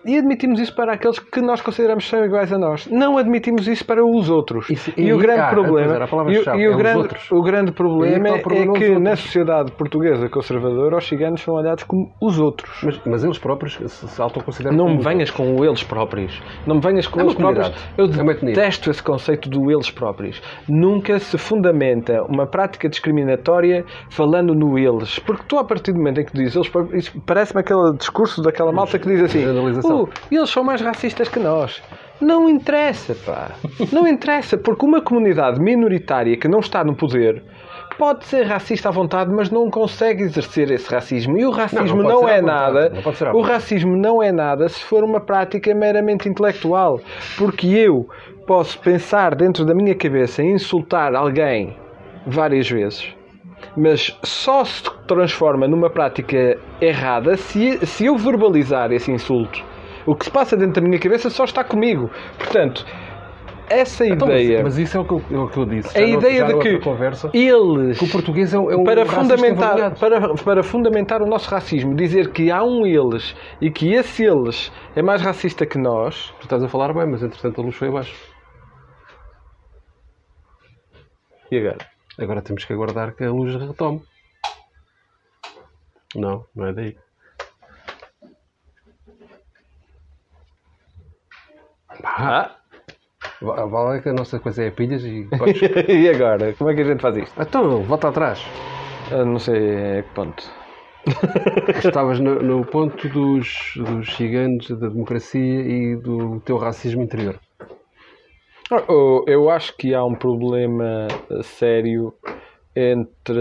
E 0.04 0.16
admitimos 0.16 0.58
isso 0.58 0.74
para 0.74 0.94
aqueles 0.94 1.18
que 1.18 1.40
nós 1.42 1.60
consideramos 1.60 2.04
que 2.04 2.10
são 2.10 2.24
iguais 2.24 2.50
a 2.52 2.58
nós. 2.58 2.86
Não 2.86 3.18
admitimos 3.18 3.68
isso 3.68 3.84
para 3.84 4.04
os 4.04 4.30
outros. 4.30 4.68
Isso- 4.70 4.92
e, 4.96 5.02
e- 5.08 5.12
o 5.12 5.18
grande 5.18 5.40
ah, 5.40 5.48
problema, 5.50 6.06
palavra 6.08 6.32
e, 6.32 6.42
chave, 6.42 6.58
e 6.62 6.64
é 6.64 6.70
o, 6.70 6.76
grande, 6.76 6.98
outros. 6.98 7.30
o 7.30 7.42
grande 7.42 7.72
problema 7.72 8.28
E 8.28 8.32
é, 8.32 8.38
problema, 8.38 8.72
que 8.72 8.84
os 8.84 8.88
outros. 8.88 9.02
na 9.04 9.16
sociedade 9.16 9.72
portuguesa 9.72 10.28
conservadora 10.28 10.96
os 10.96 11.06
ciganos 11.06 11.42
são 11.42 11.54
olhados 11.54 11.84
como 11.84 12.10
os 12.20 12.38
outros. 12.38 12.70
Mas, 12.82 13.00
mas 13.04 13.24
eles 13.24 13.38
próprios 13.38 13.74
se, 13.74 14.08
se 14.08 14.22
autoconsideram 14.22 14.74
Não 14.76 14.88
me 14.96 15.02
venhas 15.02 15.30
com 15.30 15.54
o 15.56 15.64
eles 15.64 15.82
próprios. 15.82 16.40
Não 16.66 16.76
me 16.76 16.80
venhas 16.80 17.06
com 17.06 17.20
É 17.20 17.22
eles 17.22 17.34
próprios. 17.34 17.72
Eu 17.98 18.06
É 18.06 18.34
detesto 18.34 18.90
esse 18.90 19.02
conceito 19.02 19.48
do 19.50 19.70
eles 19.70 19.90
próprios. 19.90 20.40
Nunca 20.68 21.18
se 21.18 21.36
fundamenta 21.36 22.22
uma 22.24 22.46
prática 22.46 22.88
discriminatória 22.88 23.84
falando 24.08 24.54
no 24.54 24.78
eles. 24.78 25.18
Porque 25.18 25.42
tu, 25.46 25.58
a 25.58 25.64
partir 25.64 25.92
do 25.92 25.98
momento 25.98 26.20
em 26.20 26.24
que 26.24 26.32
dizes 26.32 26.56
eles 26.56 26.68
próprios, 26.68 27.10
parece-me 27.26 27.60
aquele 27.60 27.92
discurso 27.98 28.40
daquela 28.42 28.72
malta 28.72 28.98
que 28.98 29.06
diz 29.06 29.22
assim: 29.22 29.44
"Uh, 29.94 30.08
eles 30.30 30.50
são 30.50 30.64
mais 30.64 30.80
racistas 30.80 31.28
que 31.28 31.38
nós. 31.38 31.82
Não 32.20 32.48
interessa, 32.50 33.14
pá. 33.14 33.52
Não 33.90 34.06
interessa, 34.06 34.58
porque 34.58 34.84
uma 34.84 35.00
comunidade 35.00 35.58
minoritária 35.58 36.36
que 36.36 36.46
não 36.48 36.60
está 36.60 36.84
no 36.84 36.94
poder. 36.94 37.42
Pode 37.96 38.24
ser 38.26 38.44
racista 38.44 38.88
à 38.88 38.92
vontade, 38.92 39.30
mas 39.30 39.50
não 39.50 39.70
consegue 39.70 40.24
exercer 40.24 40.70
esse 40.70 40.90
racismo. 40.90 41.38
E 41.38 41.44
o 41.44 41.50
racismo 41.50 42.02
não 42.02 42.22
não, 42.22 42.26
à 42.26 42.32
é 42.32 42.42
nada. 42.42 42.90
Não 42.90 43.34
o 43.34 43.40
racismo 43.40 43.96
não 43.96 44.22
é 44.22 44.30
nada 44.32 44.68
se 44.68 44.82
for 44.84 45.02
uma 45.02 45.20
prática 45.20 45.74
meramente 45.74 46.28
intelectual. 46.28 47.00
Porque 47.36 47.66
eu 47.66 48.08
posso 48.46 48.78
pensar 48.78 49.34
dentro 49.34 49.64
da 49.64 49.74
minha 49.74 49.94
cabeça 49.94 50.42
em 50.42 50.52
insultar 50.52 51.14
alguém 51.14 51.76
várias 52.26 52.68
vezes, 52.68 53.14
mas 53.76 54.18
só 54.22 54.64
se 54.64 54.82
transforma 55.06 55.66
numa 55.66 55.90
prática 55.90 56.58
errada 56.80 57.36
se, 57.36 57.84
se 57.86 58.06
eu 58.06 58.16
verbalizar 58.16 58.92
esse 58.92 59.10
insulto. 59.10 59.69
O 60.10 60.14
que 60.16 60.24
se 60.24 60.30
passa 60.30 60.56
dentro 60.56 60.80
da 60.80 60.88
minha 60.88 60.98
cabeça 61.00 61.30
só 61.30 61.44
está 61.44 61.62
comigo. 61.62 62.10
Portanto, 62.36 62.84
essa 63.68 64.04
Então, 64.04 64.26
ideia. 64.28 64.62
Mas, 64.64 64.76
isso 64.76 64.96
é 64.96 65.00
o 65.00 65.04
que 65.04 65.12
eu, 65.12 65.22
é 65.30 65.38
o 65.38 65.48
que 65.48 65.56
eu 65.58 65.64
disse. 65.66 65.96
a 65.96 66.00
Já 66.00 66.06
no- 66.08 66.18
ideia 66.18 66.44
de 66.46 66.58
que 66.58 66.78
conversa, 66.80 67.30
eles 67.32 67.96
que 67.98 68.04
o 68.04 68.10
português 68.10 68.52
é 68.52 68.56
é 68.56 68.60
um 68.60 68.82
para 68.82 69.06
fundamentar, 69.06 69.94
para, 69.94 70.34
para 70.34 70.62
fundamentar 70.64 71.22
o 71.22 71.26
nosso 71.26 71.48
racismo, 71.48 71.94
dizer 71.94 72.32
que 72.32 72.50
há 72.50 72.64
um 72.64 72.84
eles 72.84 73.36
e 73.60 73.70
que 73.70 73.92
esse 73.92 74.24
eles 74.24 74.72
é 74.96 75.02
mais 75.02 75.22
racista 75.22 75.64
que 75.64 75.78
nós, 75.78 76.34
Tu 76.40 76.42
estás 76.44 76.62
a 76.64 76.68
falar 76.68 76.92
bem, 76.92 77.06
mas 77.06 77.22
entretanto 77.22 77.60
a 77.60 77.64
luz 77.64 77.76
foi 77.76 77.86
abaixo. 77.88 78.14
e 81.52 81.58
agora? 81.58 81.78
Agora 82.18 82.42
temos 82.42 82.64
que 82.64 82.72
aguardar 82.72 83.14
que 83.14 83.24
a 83.24 83.30
luz 83.30 83.54
retome. 83.54 84.02
Não, 86.16 86.44
não 86.54 86.66
é 86.66 86.72
daí. 86.72 86.96
Ah, 92.04 92.56
Va- 93.42 93.66
Vale 93.66 94.00
que 94.02 94.08
a 94.10 94.12
nossa 94.12 94.38
coisa 94.38 94.64
é 94.64 94.70
pilhas 94.70 95.02
e. 95.04 95.28
e 95.88 96.08
agora? 96.08 96.52
Como 96.54 96.70
é 96.70 96.74
que 96.74 96.82
a 96.82 96.84
gente 96.84 97.00
faz 97.02 97.16
isto? 97.16 97.40
então, 97.40 97.82
volta 97.82 98.08
atrás. 98.08 98.40
Eu 99.10 99.24
não 99.26 99.38
sei 99.38 99.98
a 99.98 100.02
que 100.02 100.14
ponto. 100.14 100.42
Estavas 101.78 102.20
no, 102.20 102.34
no 102.42 102.64
ponto 102.66 103.08
dos, 103.08 103.72
dos 103.76 104.14
ciganos, 104.16 104.68
da 104.68 104.88
democracia 104.88 105.60
e 105.62 105.96
do 105.96 106.40
teu 106.40 106.56
racismo 106.58 107.02
interior. 107.02 107.38
Oh, 108.88 109.24
Eu 109.26 109.50
acho 109.50 109.76
que 109.76 109.94
há 109.94 110.04
um 110.04 110.14
problema 110.14 111.08
sério 111.42 112.14
entre 112.74 113.36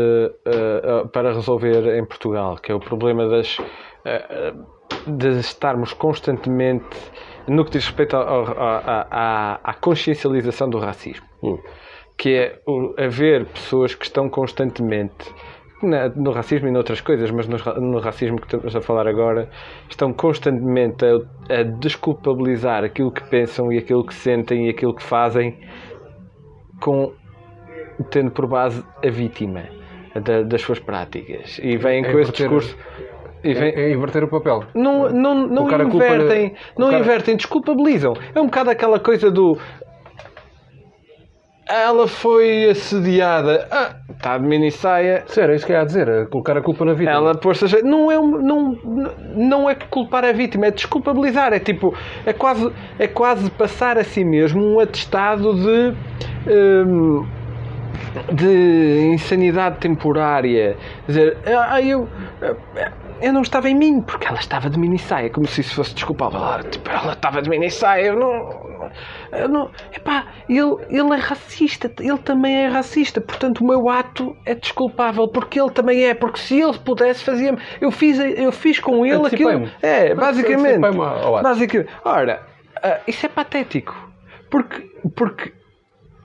eh, 0.45 0.81
eh, 0.83 1.07
para 1.13 1.33
resolver 1.33 1.95
em 1.97 2.05
Portugal, 2.05 2.57
que 2.57 2.71
é 2.71 2.75
o 2.75 2.79
problema 2.79 3.27
das 3.27 3.57
eh, 4.05 4.53
de 5.05 5.39
estarmos 5.39 5.93
constantemente 5.93 6.87
no 7.49 7.65
que 7.65 7.71
diz 7.71 7.85
respeito 7.85 8.15
à- 8.15 9.59
consciencialização 9.73 10.69
do 10.69 10.77
racismo, 10.79 11.25
que 12.17 12.35
é 12.35 12.59
haver 12.97 13.45
pessoas 13.45 13.95
que 13.95 14.05
estão 14.05 14.29
constantemente 14.29 15.33
no 16.17 16.31
racismo 16.31 16.67
e 16.67 16.71
noutras 16.71 16.99
coisas, 16.99 17.31
mas 17.31 17.47
no, 17.47 17.55
ra- 17.55 17.79
no 17.79 17.99
racismo 17.99 18.37
que 18.37 18.47
estamos 18.47 18.75
a 18.75 18.81
falar 18.81 19.07
agora, 19.07 19.49
estão 19.89 20.11
constantemente 20.11 21.05
a, 21.05 21.59
a 21.59 21.63
desculpabilizar 21.63 22.83
aquilo 22.83 23.11
que 23.11 23.23
pensam 23.29 23.71
e 23.71 23.77
aquilo 23.77 24.05
que 24.05 24.13
sentem 24.13 24.67
e 24.67 24.69
aquilo 24.69 24.93
que 24.93 25.03
fazem 25.03 25.57
com 26.81 27.13
tendo 28.11 28.31
por 28.31 28.45
base 28.47 28.83
a 29.05 29.09
vítima 29.09 29.63
da- 30.21 30.41
das 30.43 30.61
suas 30.61 30.79
práticas. 30.79 31.59
E 31.63 31.77
vêm 31.77 32.03
É 32.03 32.11
com 32.11 32.19
esse 32.19 32.31
discurso 32.33 32.77
É, 33.43 33.49
é 33.51 33.91
inverter 33.91 34.23
o 34.23 34.27
papel. 34.27 34.63
não, 34.73 35.09
não, 35.09 35.35
não 35.47 35.65
O 35.65 35.67
cara 35.69 35.85
culpa- 35.85 36.05
invertem, 36.07 36.53
o 36.75 36.79
não 36.81 36.89
cara- 36.89 36.99
invertem, 36.99 37.35
desculpabilizam. 37.35 38.13
É 38.35 38.39
um 38.41 38.45
bocado 38.45 38.69
aquela 38.69 38.99
coisa 38.99 39.31
do 39.31 39.57
ela 41.71 42.07
foi 42.07 42.65
assediada. 42.71 43.67
Ah, 43.69 43.95
está 44.09 44.37
de 44.39 44.43
mini 44.47 44.71
saia. 44.71 45.23
Sério, 45.27 45.53
é 45.53 45.55
isso 45.55 45.67
que 45.67 45.71
é 45.71 45.77
a 45.77 45.85
dizer, 45.85 46.07
é 46.07 46.25
colocar 46.25 46.57
a 46.57 46.61
culpa 46.63 46.83
na 46.83 46.93
vida. 46.93 47.11
Ela 47.11 47.31
a 47.33 47.67
jeito. 47.67 47.85
Não 47.85 48.11
é, 48.11 48.19
um- 48.19 48.41
não, 48.41 48.71
não 49.35 49.69
é 49.69 49.75
culpar 49.75 50.25
a 50.25 50.31
vítima, 50.31 50.65
é 50.65 50.71
desculpabilizar. 50.71 51.53
É 51.53 51.59
tipo, 51.59 51.93
é 52.25 52.33
quase, 52.33 52.71
é 52.97 53.07
quase 53.07 53.51
passar 53.51 53.99
a 53.99 54.03
si 54.03 54.23
mesmo 54.25 54.63
um 54.65 54.79
atestado 54.79 55.53
de. 55.53 55.93
hum, 56.51 57.25
de 58.33 59.11
insanidade 59.13 59.77
temporária. 59.77 60.75
Quer 61.05 61.11
dizer, 61.11 61.37
ah, 61.45 61.79
eu, 61.81 62.07
eu 63.21 63.33
não 63.33 63.41
estava 63.41 63.69
em 63.69 63.75
mim, 63.75 64.01
porque 64.01 64.27
ela 64.27 64.39
estava 64.39 64.69
de 64.69 64.79
mini 64.79 64.97
saia, 64.97 65.29
como 65.29 65.47
se 65.47 65.61
isso 65.61 65.75
fosse 65.75 65.93
desculpável. 65.93 66.43
Ah, 66.43 66.63
tipo, 66.63 66.89
ela 66.89 67.13
estava 67.13 67.41
de 67.41 67.49
mini 67.49 67.69
saia, 67.69 68.07
eu 68.07 68.15
não. 68.19 68.69
Eu 69.31 69.47
não 69.47 69.69
epá, 69.93 70.25
ele, 70.47 70.77
ele 70.89 71.13
é 71.13 71.17
racista, 71.17 71.91
ele 71.99 72.17
também 72.17 72.65
é 72.65 72.67
racista, 72.67 73.21
portanto 73.21 73.61
o 73.61 73.67
meu 73.67 73.87
ato 73.89 74.35
é 74.45 74.55
desculpável, 74.55 75.27
porque 75.27 75.59
ele 75.59 75.69
também 75.71 76.05
é, 76.05 76.13
porque 76.13 76.39
se 76.39 76.59
ele 76.59 76.77
pudesse 76.79 77.23
fazia 77.23 77.55
Eu 77.79 77.91
fiz, 77.91 78.17
eu 78.19 78.51
fiz 78.51 78.79
com 78.79 79.05
ele 79.05 79.27
aquilo. 79.27 79.69
É, 79.81 80.15
basicamente. 80.15 80.79
Basicamente. 80.79 81.89
Ora, 82.03 82.41
ah, 82.81 82.99
isso 83.07 83.25
é 83.25 83.29
patético. 83.29 84.09
Porque, 84.49 84.89
porque 85.15 85.53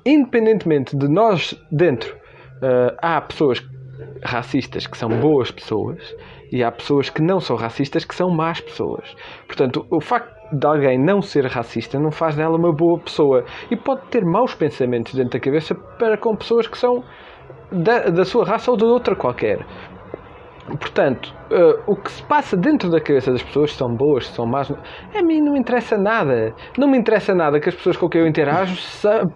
independentemente 0.06 0.96
de 0.96 1.08
nós 1.08 1.54
dentro, 1.70 2.16
ah, 2.62 3.16
há 3.16 3.20
pessoas 3.20 3.62
racistas 4.22 4.86
que 4.86 4.96
são 4.96 5.08
boas 5.08 5.50
pessoas 5.50 6.16
e 6.50 6.62
há 6.62 6.70
pessoas 6.70 7.10
que 7.10 7.22
não 7.22 7.40
são 7.40 7.56
racistas 7.56 8.04
que 8.04 8.14
são 8.14 8.30
más 8.30 8.60
pessoas. 8.60 9.14
Portanto, 9.46 9.86
o 9.90 10.00
facto 10.00 10.34
de 10.52 10.66
alguém 10.66 10.98
não 10.98 11.20
ser 11.20 11.46
racista 11.46 11.98
não 11.98 12.10
faz 12.10 12.36
dela 12.36 12.56
uma 12.56 12.72
boa 12.72 12.98
pessoa 12.98 13.44
e 13.70 13.76
pode 13.76 14.02
ter 14.10 14.24
maus 14.24 14.54
pensamentos 14.54 15.14
dentro 15.14 15.32
da 15.32 15.40
cabeça 15.40 15.74
para 15.74 16.16
com 16.16 16.36
pessoas 16.36 16.66
que 16.66 16.78
são 16.78 17.02
da, 17.72 18.10
da 18.10 18.24
sua 18.24 18.44
raça 18.44 18.70
ou 18.70 18.76
de 18.76 18.84
outra 18.84 19.16
qualquer. 19.16 19.64
Portanto, 20.66 21.34
eh, 21.50 21.80
o 21.86 21.96
que 21.96 22.10
se 22.10 22.22
passa 22.22 22.56
dentro 22.56 22.90
da 22.90 23.00
cabeça 23.00 23.30
das 23.30 23.42
pessoas, 23.42 23.72
se 23.72 23.78
são 23.78 23.94
boas, 23.94 24.26
se 24.26 24.34
são 24.34 24.46
más, 24.46 24.70
a 24.70 25.22
mim 25.22 25.40
não 25.40 25.52
me 25.52 25.58
interessa 25.58 25.96
nada. 25.96 26.54
Não 26.78 26.88
me 26.88 26.98
interessa 26.98 27.34
nada 27.34 27.60
que 27.60 27.68
as 27.68 27.74
pessoas 27.74 27.96
com 27.96 28.08
quem 28.08 28.20
eu 28.20 28.26
interajo 28.26 28.76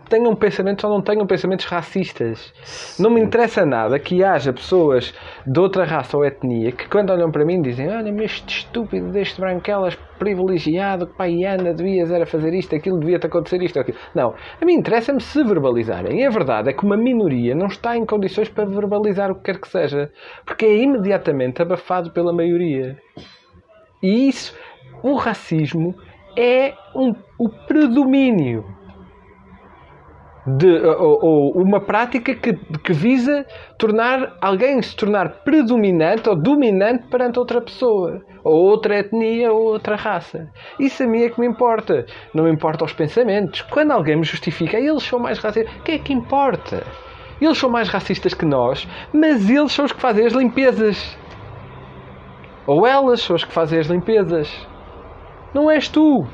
tenham 0.09 0.35
pensamentos 0.35 0.85
ou 0.85 0.91
não 0.91 1.03
tenham 1.03 1.27
pensamentos 1.27 1.67
racistas. 1.67 2.53
Não 2.99 3.11
me 3.11 3.21
interessa 3.21 3.65
nada 3.65 3.99
que 3.99 4.23
haja 4.25 4.53
pessoas 4.53 5.15
de 5.47 5.61
outra 5.61 5.85
raça 5.85 6.17
ou 6.17 6.25
etnia 6.25 6.73
que, 6.73 6.89
quando 6.89 7.11
olham 7.11 7.31
para 7.31 7.45
mim, 7.45 7.61
dizem: 7.61 7.89
Olha-me 7.89 8.25
este 8.25 8.59
estúpido 8.59 9.11
deste 9.11 9.41
branquelas 9.41 9.97
privilegiado, 10.19 11.07
que 11.07 11.17
pai 11.17 11.37
devias 11.75 12.11
era 12.11 12.27
fazer 12.27 12.53
isto, 12.53 12.75
aquilo, 12.75 12.99
devia-te 12.99 13.27
acontecer 13.27 13.63
isto, 13.63 13.79
aquilo. 13.79 13.97
Não. 14.15 14.35
A 14.61 14.65
mim 14.65 14.75
interessa-me 14.75 15.21
se 15.21 15.43
verbalizarem. 15.45 16.21
E 16.21 16.27
a 16.27 16.31
verdade 16.31 16.71
é 16.71 16.73
que 16.73 16.85
uma 16.85 16.97
minoria 16.97 17.55
não 17.55 17.67
está 17.67 17.97
em 17.97 18.05
condições 18.05 18.49
para 18.49 18.67
verbalizar 18.67 19.31
o 19.31 19.37
que 19.37 19.43
quer 19.43 19.61
que 19.61 19.69
seja. 19.69 20.11
Porque 20.45 20.67
é 20.67 20.77
imediatamente 20.77 21.63
abafado 21.63 21.98
pela 22.11 22.33
maioria. 22.33 22.99
E 24.03 24.29
isso, 24.29 24.55
o 25.03 25.15
racismo 25.15 25.95
é 26.37 26.75
um, 26.95 27.15
o 27.39 27.49
predomínio 27.49 28.65
de, 30.57 30.81
ou, 30.81 31.19
ou 31.25 31.63
uma 31.63 31.81
prática 31.81 32.35
que, 32.35 32.55
que 32.55 32.93
visa 32.93 33.45
tornar 33.77 34.37
alguém 34.41 34.81
se 34.81 34.97
tornar 34.97 35.43
predominante 35.45 36.29
ou 36.29 36.37
dominante 36.37 37.07
perante 37.09 37.39
outra 37.39 37.61
pessoa, 37.61 38.23
ou 38.43 38.55
outra 38.55 38.99
etnia 38.99 39.53
ou 39.53 39.65
outra 39.65 39.97
raça. 39.97 40.49
Isso 40.79 41.03
a 41.03 41.07
mim 41.07 41.23
é 41.23 41.29
que 41.29 41.41
me 41.41 41.47
importa. 41.47 42.07
Não 42.33 42.45
me 42.45 42.51
importa 42.51 42.85
os 42.85 42.93
pensamentos. 42.93 43.63
Quando 43.63 43.91
alguém 43.91 44.17
me 44.17 44.25
justifica, 44.25 44.79
eles 44.79 45.03
são 45.03 45.19
mais 45.19 45.39
racistas, 45.39 45.73
o 45.77 45.83
que 45.83 45.93
é 45.93 45.99
que 45.99 46.13
importa? 46.13 46.83
Eles 47.41 47.59
são 47.59 47.71
mais 47.71 47.89
racistas 47.89 48.35
que 48.35 48.45
nós, 48.45 48.89
mas 49.13 49.49
eles 49.49 49.73
são 49.73 49.85
os 49.85 49.93
que 49.93 50.01
fazem 50.01 50.27
as 50.27 50.33
limpezas. 50.33 51.17
Ou 52.69 52.87
elas 52.87 53.21
são 53.23 53.35
as 53.35 53.43
que 53.43 53.53
fazem 53.53 53.79
as 53.81 53.87
limpezas. 53.87 54.49
Não 55.55 55.71
és 55.71 55.89
tu. 55.89 56.25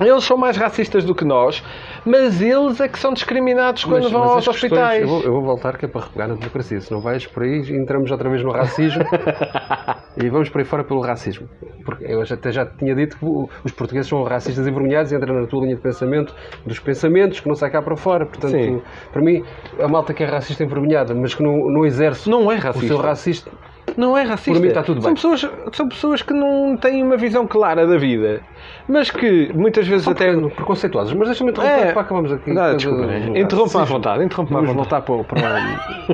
Eles 0.00 0.24
são 0.24 0.36
mais 0.36 0.56
racistas 0.56 1.04
do 1.04 1.14
que 1.14 1.24
nós, 1.24 1.62
mas 2.04 2.42
eles 2.42 2.80
é 2.80 2.88
que 2.88 2.98
são 2.98 3.12
discriminados 3.12 3.84
quando 3.84 4.02
Mas- 4.02 4.10
vão 4.12 4.20
mas 4.22 4.30
aos 4.32 4.48
questões- 4.48 4.72
hospitais. 4.72 5.02
Eu 5.02 5.08
vou, 5.08 5.22
eu 5.22 5.32
vou 5.32 5.42
voltar 5.42 5.78
que 5.78 5.84
é 5.84 5.88
para 5.88 6.00
repegar 6.02 6.26
na 6.28 6.34
democracia. 6.34 6.80
Se 6.80 6.90
não 6.90 7.00
vais 7.00 7.24
por 7.28 7.44
aí, 7.44 7.60
entramos 7.70 8.10
outra 8.10 8.28
vez 8.28 8.42
no 8.42 8.50
racismo 8.50 9.04
e 10.20 10.28
vamos 10.28 10.48
por 10.48 10.58
aí 10.58 10.64
fora 10.64 10.82
pelo 10.82 11.00
racismo. 11.00 11.48
Porque 11.84 12.04
eu 12.06 12.20
até 12.22 12.50
já 12.50 12.66
tinha 12.66 12.92
dito 12.94 13.16
que 13.16 13.24
o- 13.24 13.48
os 13.64 13.70
portugueses 13.70 14.08
são 14.08 14.20
racistas 14.24 14.66
envergonhados 14.66 15.12
e 15.12 15.14
entra 15.14 15.32
na 15.32 15.46
tua 15.46 15.62
linha 15.62 15.76
de 15.76 15.80
pensamento 15.80 16.34
dos 16.66 16.80
pensamentos 16.80 17.38
que 17.38 17.46
não 17.48 17.54
sai 17.54 17.70
cá 17.70 17.80
para 17.80 17.96
fora. 17.96 18.26
Portanto, 18.26 18.50
Sim. 18.50 18.82
para 19.12 19.22
mim, 19.22 19.44
a 19.80 19.86
malta 19.86 20.12
que 20.12 20.24
é 20.24 20.26
racista 20.26 20.64
envergonhada, 20.64 21.14
mas 21.14 21.34
que 21.36 21.42
não, 21.42 21.70
não 21.70 21.86
exerce 21.86 22.28
Não 22.28 22.50
é 22.50 22.56
o 22.56 22.58
racista. 22.58 22.86
seu 22.88 22.96
racista. 22.98 23.50
Não 23.96 24.16
é 24.18 24.22
racista. 24.22 24.52
Por 24.52 24.60
mim 24.60 24.68
está 24.68 24.82
tudo 24.82 25.00
são 25.00 25.10
bem. 25.12 25.14
Pessoas, 25.14 25.50
são 25.72 25.88
pessoas 25.88 26.22
que 26.22 26.32
não 26.32 26.76
têm 26.76 27.02
uma 27.02 27.16
visão 27.16 27.46
clara 27.46 27.86
da 27.86 27.96
vida, 27.96 28.40
mas 28.88 29.10
que 29.10 29.52
muitas 29.54 29.86
vezes 29.86 30.06
até. 30.08 30.30
Até 30.30 30.48
preconceituosos. 30.48 31.12
Mas 31.14 31.28
deixa-me 31.28 31.50
interromper 31.50 31.86
É. 31.88 31.92
para 31.92 32.02
acabarmos 32.02 32.32
aqui. 32.32 32.50
Não, 32.52 32.62
coisa 32.62 32.76
desculpa. 32.76 33.06
do 33.06 33.38
Interrompa-me 33.38 33.82
à 33.82 33.84
vontade. 33.84 34.24
Interrompa-me 34.24 34.56
à 34.56 34.60
Vamos 34.72 34.76
vontade. 34.84 35.06
voltar 35.06 35.24
para, 35.24 35.40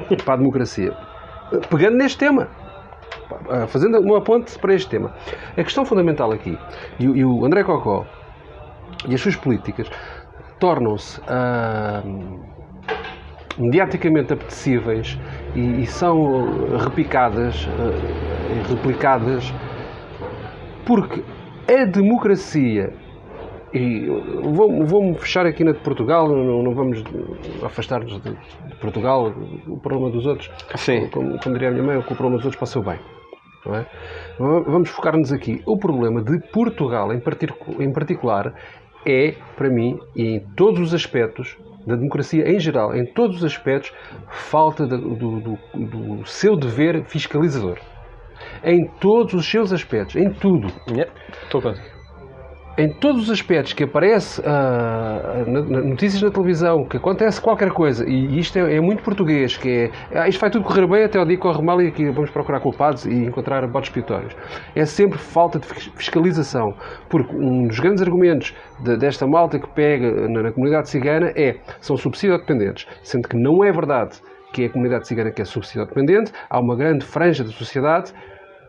para, 0.07 0.17
para 0.25 0.35
a 0.35 0.37
democracia. 0.37 0.93
Pegando 1.69 1.97
neste 1.97 2.19
tema, 2.19 2.49
fazendo 3.69 3.99
uma 4.01 4.21
ponte 4.21 4.57
para 4.59 4.75
este 4.75 4.89
tema. 4.91 5.13
A 5.57 5.63
questão 5.65 5.85
fundamental 5.85 6.31
aqui, 6.33 6.59
e, 6.99 7.09
o- 7.09 7.17
e 7.17 7.25
o 7.25 7.45
André 7.45 7.65
Cocó 7.65 8.07
e 9.09 9.15
as 9.15 9.21
suas 9.21 9.35
políticas 9.37 9.91
tornam-se 10.59 11.21
ah, 11.27 12.03
mediaticamente 13.61 14.33
apetecíveis 14.33 15.19
e, 15.55 15.83
e 15.83 15.87
são 15.87 16.77
repicadas 16.79 17.69
ah, 17.79 18.55
e 18.55 18.73
replicadas 18.73 19.53
porque 20.87 21.23
a 21.69 21.85
democracia 21.85 22.93
e 23.73 24.07
vou- 24.43 24.85
vou-me 24.85 25.15
fechar 25.15 25.47
aqui 25.47 25.63
na 25.63 25.71
de 25.73 25.79
Portugal, 25.79 26.29
não, 26.29 26.63
não 26.63 26.75
vamos 26.75 27.05
afastar-nos 27.63 28.21
de, 28.21 28.31
de 28.33 28.75
Portugal, 28.81 29.33
o 29.69 29.79
problema 29.79 30.11
dos 30.11 30.27
outros. 30.27 30.51
Sim. 30.75 31.09
Como, 31.09 31.39
como 31.39 31.55
diria 31.55 31.69
a 31.69 31.71
minha 31.71 31.85
mãe, 31.85 31.97
o 31.97 32.03
problema 32.03 32.37
dos 32.37 32.47
outros 32.47 32.69
seu 32.69 32.83
bem. 32.83 32.99
não 33.65 33.77
é? 33.77 33.87
Va- 34.41 34.61
Vamos 34.67 34.89
focar-nos 34.91 35.33
aqui. 35.33 35.63
O 35.65 35.79
problema 35.79 36.21
de 36.21 36.41
Portugal, 36.49 37.13
em, 37.13 37.21
particu- 37.21 37.81
em 37.81 37.93
particular, 37.93 38.53
é, 39.07 39.37
para 39.57 39.71
mim, 39.71 40.01
e 40.17 40.35
em 40.37 40.41
todos 40.57 40.81
os 40.81 40.93
aspectos, 40.93 41.57
da 41.87 41.97
democracia 41.97 42.45
em 42.49 42.59
geral, 42.59 42.95
em 42.95 43.05
todos 43.13 43.37
os 43.39 43.45
aspectos, 43.45 43.93
falta 44.29 44.87
do, 44.87 44.99
do- 45.17 45.59
do 45.75 46.27
seu 46.27 46.57
dever 46.57 47.05
fiscalizador. 47.05 47.79
Em 48.65 48.87
todos 49.01 49.35
os 49.35 49.51
seus 49.51 49.73
aspectos, 49.73 50.17
em 50.17 50.31
tudo 50.33 50.69
Yeah, 50.91 51.11
Estou. 51.45 51.61
Em 52.81 52.89
todos 52.89 53.25
os 53.25 53.31
aspectos 53.31 53.73
que 53.73 53.85
aparece 53.85 54.41
na- 55.47 55.63
notícias 55.83 56.23
na 56.23 56.31
televisão, 56.31 56.85
que 56.85 56.97
acontece 56.97 57.41
qualquer 57.41 57.71
coisa, 57.71 58.09
e 58.09 58.39
isto 58.39 58.59
é, 58.59 58.77
é 58.77 58.81
muito 58.81 59.03
português, 59.03 59.57
que 59.57 59.69
é 59.69 60.19
ah, 60.19 60.29
isto 60.29 60.41
vai 60.41 60.51
tudo 60.51 60.65
correr 60.65 60.87
bem 60.87 61.05
até 61.05 61.19
ao 61.19 61.25
dia 61.27 61.37
que 61.37 61.43
corre 61.43 61.63
mal 61.63 61.81
e 61.83 61.89
aqui 61.89 62.09
vamos 62.11 62.31
procurar 62.31 62.61
culpados 62.61 63.05
e 63.07 63.13
encontrar 63.25 63.67
botes 63.67 63.89
expiatórios. 63.91 64.35
É 64.75 64.85
sempre 64.85 65.19
falta 65.19 65.59
de 65.59 65.67
fis- 65.67 65.91
fiscalização, 65.95 66.75
porque 67.09 67.35
um 67.35 67.67
dos 67.67 67.79
grandes 67.81 68.03
argumentos 68.03 68.55
de- 68.81 68.97
desta 68.97 69.27
malta 69.27 69.59
que 69.59 69.69
pega 69.69 70.29
na, 70.29 70.43
na 70.45 70.53
comunidade 70.53 70.89
cigana 70.89 71.33
é 71.37 71.57
são 71.81 71.97
subsídio-dependentes, 71.97 72.87
sendo 73.03 73.29
que 73.29 73.37
não 73.37 73.63
é 73.65 73.71
verdade 73.73 74.19
que 74.53 74.65
é 74.65 74.67
a 74.67 74.71
comunidade 74.71 75.07
cigana 75.07 75.31
que 75.31 75.41
é 75.41 75.45
subsídio-dependente, 75.45 76.33
há 76.49 76.59
uma 76.59 76.75
grande 76.75 77.05
franja 77.05 77.45
da 77.45 77.51
sociedade 77.51 78.13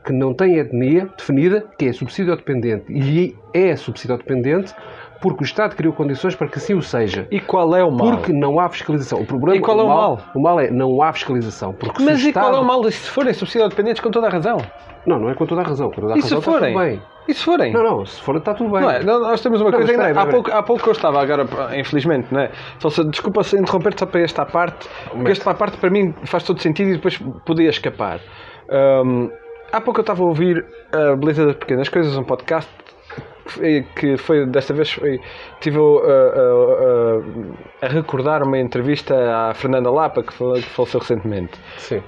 que 0.04 0.12
não 0.12 0.34
tem 0.34 0.58
etnia 0.58 1.08
definida, 1.18 1.64
que 1.78 1.86
é 1.86 1.94
subsídio-dependente. 1.94 2.86
E 2.92 3.36
é 3.54 3.76
subsídio-dependente 3.76 4.74
porque 5.22 5.44
o 5.44 5.46
Estado 5.46 5.76
criou 5.76 5.94
condições 5.94 6.34
para 6.36 6.48
que 6.48 6.58
assim 6.58 6.74
o 6.74 6.82
seja. 6.82 7.28
E 7.30 7.40
qual 7.40 7.76
é 7.76 7.84
o 7.84 7.92
mal? 7.92 8.18
Porque 8.18 8.34
não 8.34 8.60
há 8.60 8.68
fiscalização. 8.70 9.22
O 9.22 9.26
problema, 9.26 9.56
E 9.58 9.62
qual 9.62 9.80
é 9.80 9.84
o 9.84 9.88
mal? 9.88 10.20
O 10.34 10.40
mal 10.40 10.60
é 10.60 10.72
não 10.72 11.00
há 11.02 11.14
fiscalização. 11.14 11.74
Porque 11.74 12.02
Mas 12.04 12.24
e 12.24 12.34
qual 12.34 12.46
é 12.46 12.50
Estado- 12.50 12.64
o 12.64 12.66
mal 12.66 12.84
se 12.92 13.08
forem 13.10 13.32
subsídio 13.34 13.70
dependentes 13.70 14.02
com 14.02 14.10
toda 14.10 14.26
a 14.26 14.30
razão? 14.32 14.58
Não, 15.06 15.20
não 15.20 15.30
é 15.30 15.36
com 15.36 15.46
toda 15.46 15.62
a 15.62 15.64
razão. 15.64 15.92
Com 15.92 16.02
toda 16.02 16.14
a 16.14 16.18
E 16.18 16.22
razão 16.22 16.30
se 16.30 16.36
está 16.48 16.52
forem? 16.52 16.74
tudo 16.74 16.84
bem. 16.84 17.02
E 17.28 17.34
se 17.36 17.44
forem? 17.44 17.72
Não, 17.72 17.84
não, 17.84 18.04
se 18.06 18.20
for 18.20 18.36
está 18.38 18.56
tudo 18.56 18.72
bem. 18.72 18.82
Não 18.82 18.90
é? 18.90 19.04
Nós 19.04 19.42
temos 19.42 19.62
uma 19.62 19.70
Não, 19.70 19.78
coisa 19.78 19.92
ainda. 19.92 20.06
há, 20.06 20.10
espera 20.10 20.32
pouco, 20.32 20.52
há 20.52 20.64
pouco 20.64 20.90
eu 20.90 20.92
estava 20.92 21.22
agora, 21.22 21.48
infelizmente, 21.78 22.28
não 22.32 22.42
é? 22.42 22.50
Só 22.80 22.90
se, 22.90 23.04
desculpa 23.06 23.44
se 23.44 23.56
interromper 23.60 23.94
só 23.98 24.08
para 24.08 24.22
esta 24.22 24.44
parte, 24.44 24.90
porque 25.12 25.32
esta 25.32 25.54
parte 25.54 25.78
para 25.78 25.92
mim 25.92 26.16
faz 26.26 26.44
todo 26.44 26.60
sentido 26.60 26.90
e 26.90 26.94
depois 26.94 27.16
podia 27.46 27.70
escapar. 27.70 28.20
Hum, 28.72 29.30
há 29.72 29.82
pouco 29.82 30.00
eu 30.00 30.04
estava 30.04 30.22
a 30.24 30.26
ouvir 30.26 30.66
a 30.92 31.16
Beleza 31.16 31.46
das 31.46 31.56
Pequenas 31.56 31.90
Coisas, 31.90 32.16
um 32.18 32.24
podcast 32.24 32.70
que 33.96 34.18
foi- 34.18 34.46
desta 34.46 34.74
vez 34.74 34.92
foi, 34.92 35.20
tive 35.60 35.78
uh, 35.78 35.98
uh, 35.98 37.20
uh, 37.20 37.58
a 37.82 37.88
recordar 37.88 38.44
uma 38.44 38.58
entrevista 38.58 39.14
à 39.50 39.54
Fernanda 39.54 39.90
Lapa 39.90 40.24
que, 40.24 40.32
fale- 40.34 40.62
que 40.62 40.70
faleceu 40.70 41.00
recentemente. 41.00 41.52
Sim. 41.78 42.02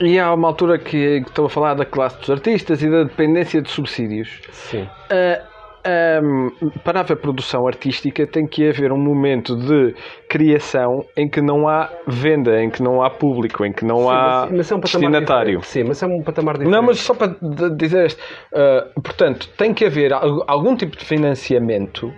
E 0.00 0.18
há 0.18 0.32
uma 0.34 0.48
altura 0.48 0.78
que, 0.78 1.22
que 1.22 1.28
estou 1.28 1.46
a 1.46 1.50
falar 1.50 1.74
da 1.74 1.84
classe 1.84 2.18
dos 2.20 2.30
artistas 2.30 2.82
e 2.82 2.90
da 2.90 3.04
dependência 3.04 3.62
de 3.62 3.70
subsídios. 3.70 4.40
Sim. 4.52 4.88
A- 5.10 5.51
a- 5.84 6.80
para 6.84 7.00
haver 7.00 7.16
produção 7.16 7.66
artística 7.66 8.26
tem 8.26 8.46
que 8.46 8.68
haver 8.68 8.92
um 8.92 8.98
momento 8.98 9.56
de 9.56 9.94
criação 10.28 11.04
em 11.16 11.28
que 11.28 11.40
não 11.40 11.68
há 11.68 11.90
venda, 12.06 12.62
em 12.62 12.70
que 12.70 12.82
não 12.82 13.02
há 13.02 13.10
público, 13.10 13.64
em 13.64 13.72
que 13.72 13.84
não 13.84 14.08
há 14.10 14.46
Sim, 14.48 14.56
mas 14.56 14.70
é 14.70 14.74
um 14.74 14.80
destinatário. 14.80 15.62
Sim, 15.62 15.84
mas 15.84 16.02
é 16.02 16.06
um 16.06 16.22
patamar 16.22 16.54
diferente. 16.54 16.72
Não, 16.74 16.82
mas 16.82 16.98
só 17.00 17.14
para 17.14 17.34
dizer 17.76 18.06
isto, 18.06 18.20
uh, 18.52 19.00
portanto, 19.00 19.48
tem 19.56 19.74
que 19.74 19.84
haver 19.84 20.12
al- 20.12 20.44
algum 20.46 20.76
tipo 20.76 20.96
de 20.96 21.04
financiamento 21.04 22.12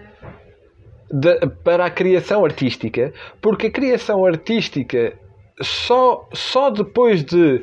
de- 1.10 1.38
para 1.62 1.86
a 1.86 1.90
criação 1.90 2.44
artística, 2.44 3.12
porque 3.40 3.68
a 3.68 3.70
criação 3.70 4.24
artística 4.24 5.12
só, 5.60 6.26
só 6.32 6.70
depois 6.70 7.22
de, 7.24 7.62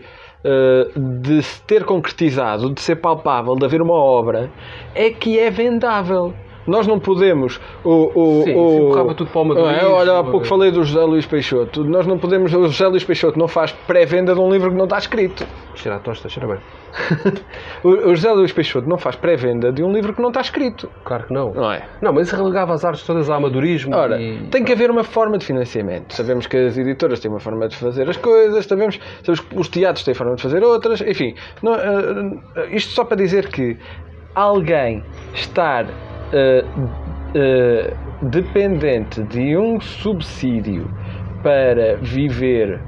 de 0.95 1.41
se 1.41 1.61
ter 1.63 1.83
concretizado, 1.83 2.73
de 2.73 2.81
ser 2.81 2.95
palpável, 2.97 3.55
de 3.55 3.65
haver 3.65 3.81
uma 3.81 3.93
obra, 3.93 4.49
é 4.95 5.09
que 5.09 5.39
é 5.39 5.49
vendável. 5.49 6.33
Nós 6.67 6.85
não 6.87 6.99
podemos. 6.99 7.59
O, 7.83 7.89
o, 8.39 8.43
Sim, 8.43 8.55
o, 8.55 8.83
empurrava 8.87 9.15
tudo 9.15 9.31
para 9.31 9.41
o 9.41 9.45
Madrid, 9.45 9.81
É, 9.81 9.85
olha, 9.85 10.11
há 10.13 10.19
ou- 10.19 10.31
pouco 10.31 10.45
falei 10.45 10.71
do 10.71 10.83
José 10.83 11.03
Luís 11.03 11.25
Peixoto. 11.25 11.83
Nós 11.83 12.05
não 12.05 12.17
podemos. 12.17 12.53
O 12.53 12.67
José 12.67 12.87
Luís 12.87 13.03
Peixoto 13.03 13.37
não 13.39 13.47
faz 13.47 13.71
pré-venda 13.71 14.33
de 14.33 14.39
um 14.39 14.49
livro 14.51 14.69
que 14.71 14.77
não 14.77 14.85
está 14.85 14.97
escrito. 14.97 15.45
Cheira 15.75 15.97
a 15.97 15.99
tosta, 15.99 16.29
cheira 16.29 16.47
bem. 16.47 16.57
O 17.83 18.13
José 18.15 18.31
Luís 18.31 18.51
Peixoto 18.51 18.87
não 18.87 18.97
faz 18.97 19.15
pré-venda 19.15 19.71
de 19.71 19.81
um 19.83 19.91
livro 19.91 20.13
que 20.13 20.21
não 20.21 20.27
está 20.29 20.41
escrito. 20.41 20.89
Claro 21.03 21.23
que 21.25 21.33
não. 21.33 21.53
Não 21.53 21.71
é? 21.71 21.83
Não, 22.01 22.13
mas 22.13 22.27
isso 22.27 22.35
relegava 22.35 22.73
as 22.73 22.85
artes 22.85 23.03
todas 23.05 23.29
ao 23.29 23.37
amadorismo 23.37 23.95
Ora, 23.95 24.21
e... 24.21 24.47
tem 24.51 24.63
que 24.63 24.71
haver 24.71 24.91
uma 24.91 25.03
forma 25.03 25.37
de 25.37 25.45
financiamento. 25.45 26.13
Sabemos 26.13 26.45
que 26.47 26.57
as 26.57 26.77
editoras 26.77 27.19
têm 27.19 27.31
uma 27.31 27.39
forma 27.39 27.67
de 27.67 27.75
fazer 27.75 28.09
as 28.09 28.17
coisas, 28.17 28.65
sabemos, 28.65 28.99
sabemos 29.23 29.39
que 29.39 29.57
os 29.57 29.67
teatros 29.69 30.03
têm 30.03 30.13
forma 30.13 30.35
de 30.35 30.41
fazer 30.41 30.63
outras, 30.63 31.01
enfim. 31.01 31.33
não, 31.63 31.75
eh, 31.75 32.67
isto 32.71 32.91
só 32.91 33.03
para 33.03 33.17
dizer 33.17 33.47
que 33.49 33.77
alguém 34.35 35.03
estar 35.33 35.85
eh, 36.33 37.93
dependente 38.21 39.23
de 39.23 39.57
um 39.57 39.79
subsídio 39.79 40.89
para 41.43 41.95
viver 41.97 42.79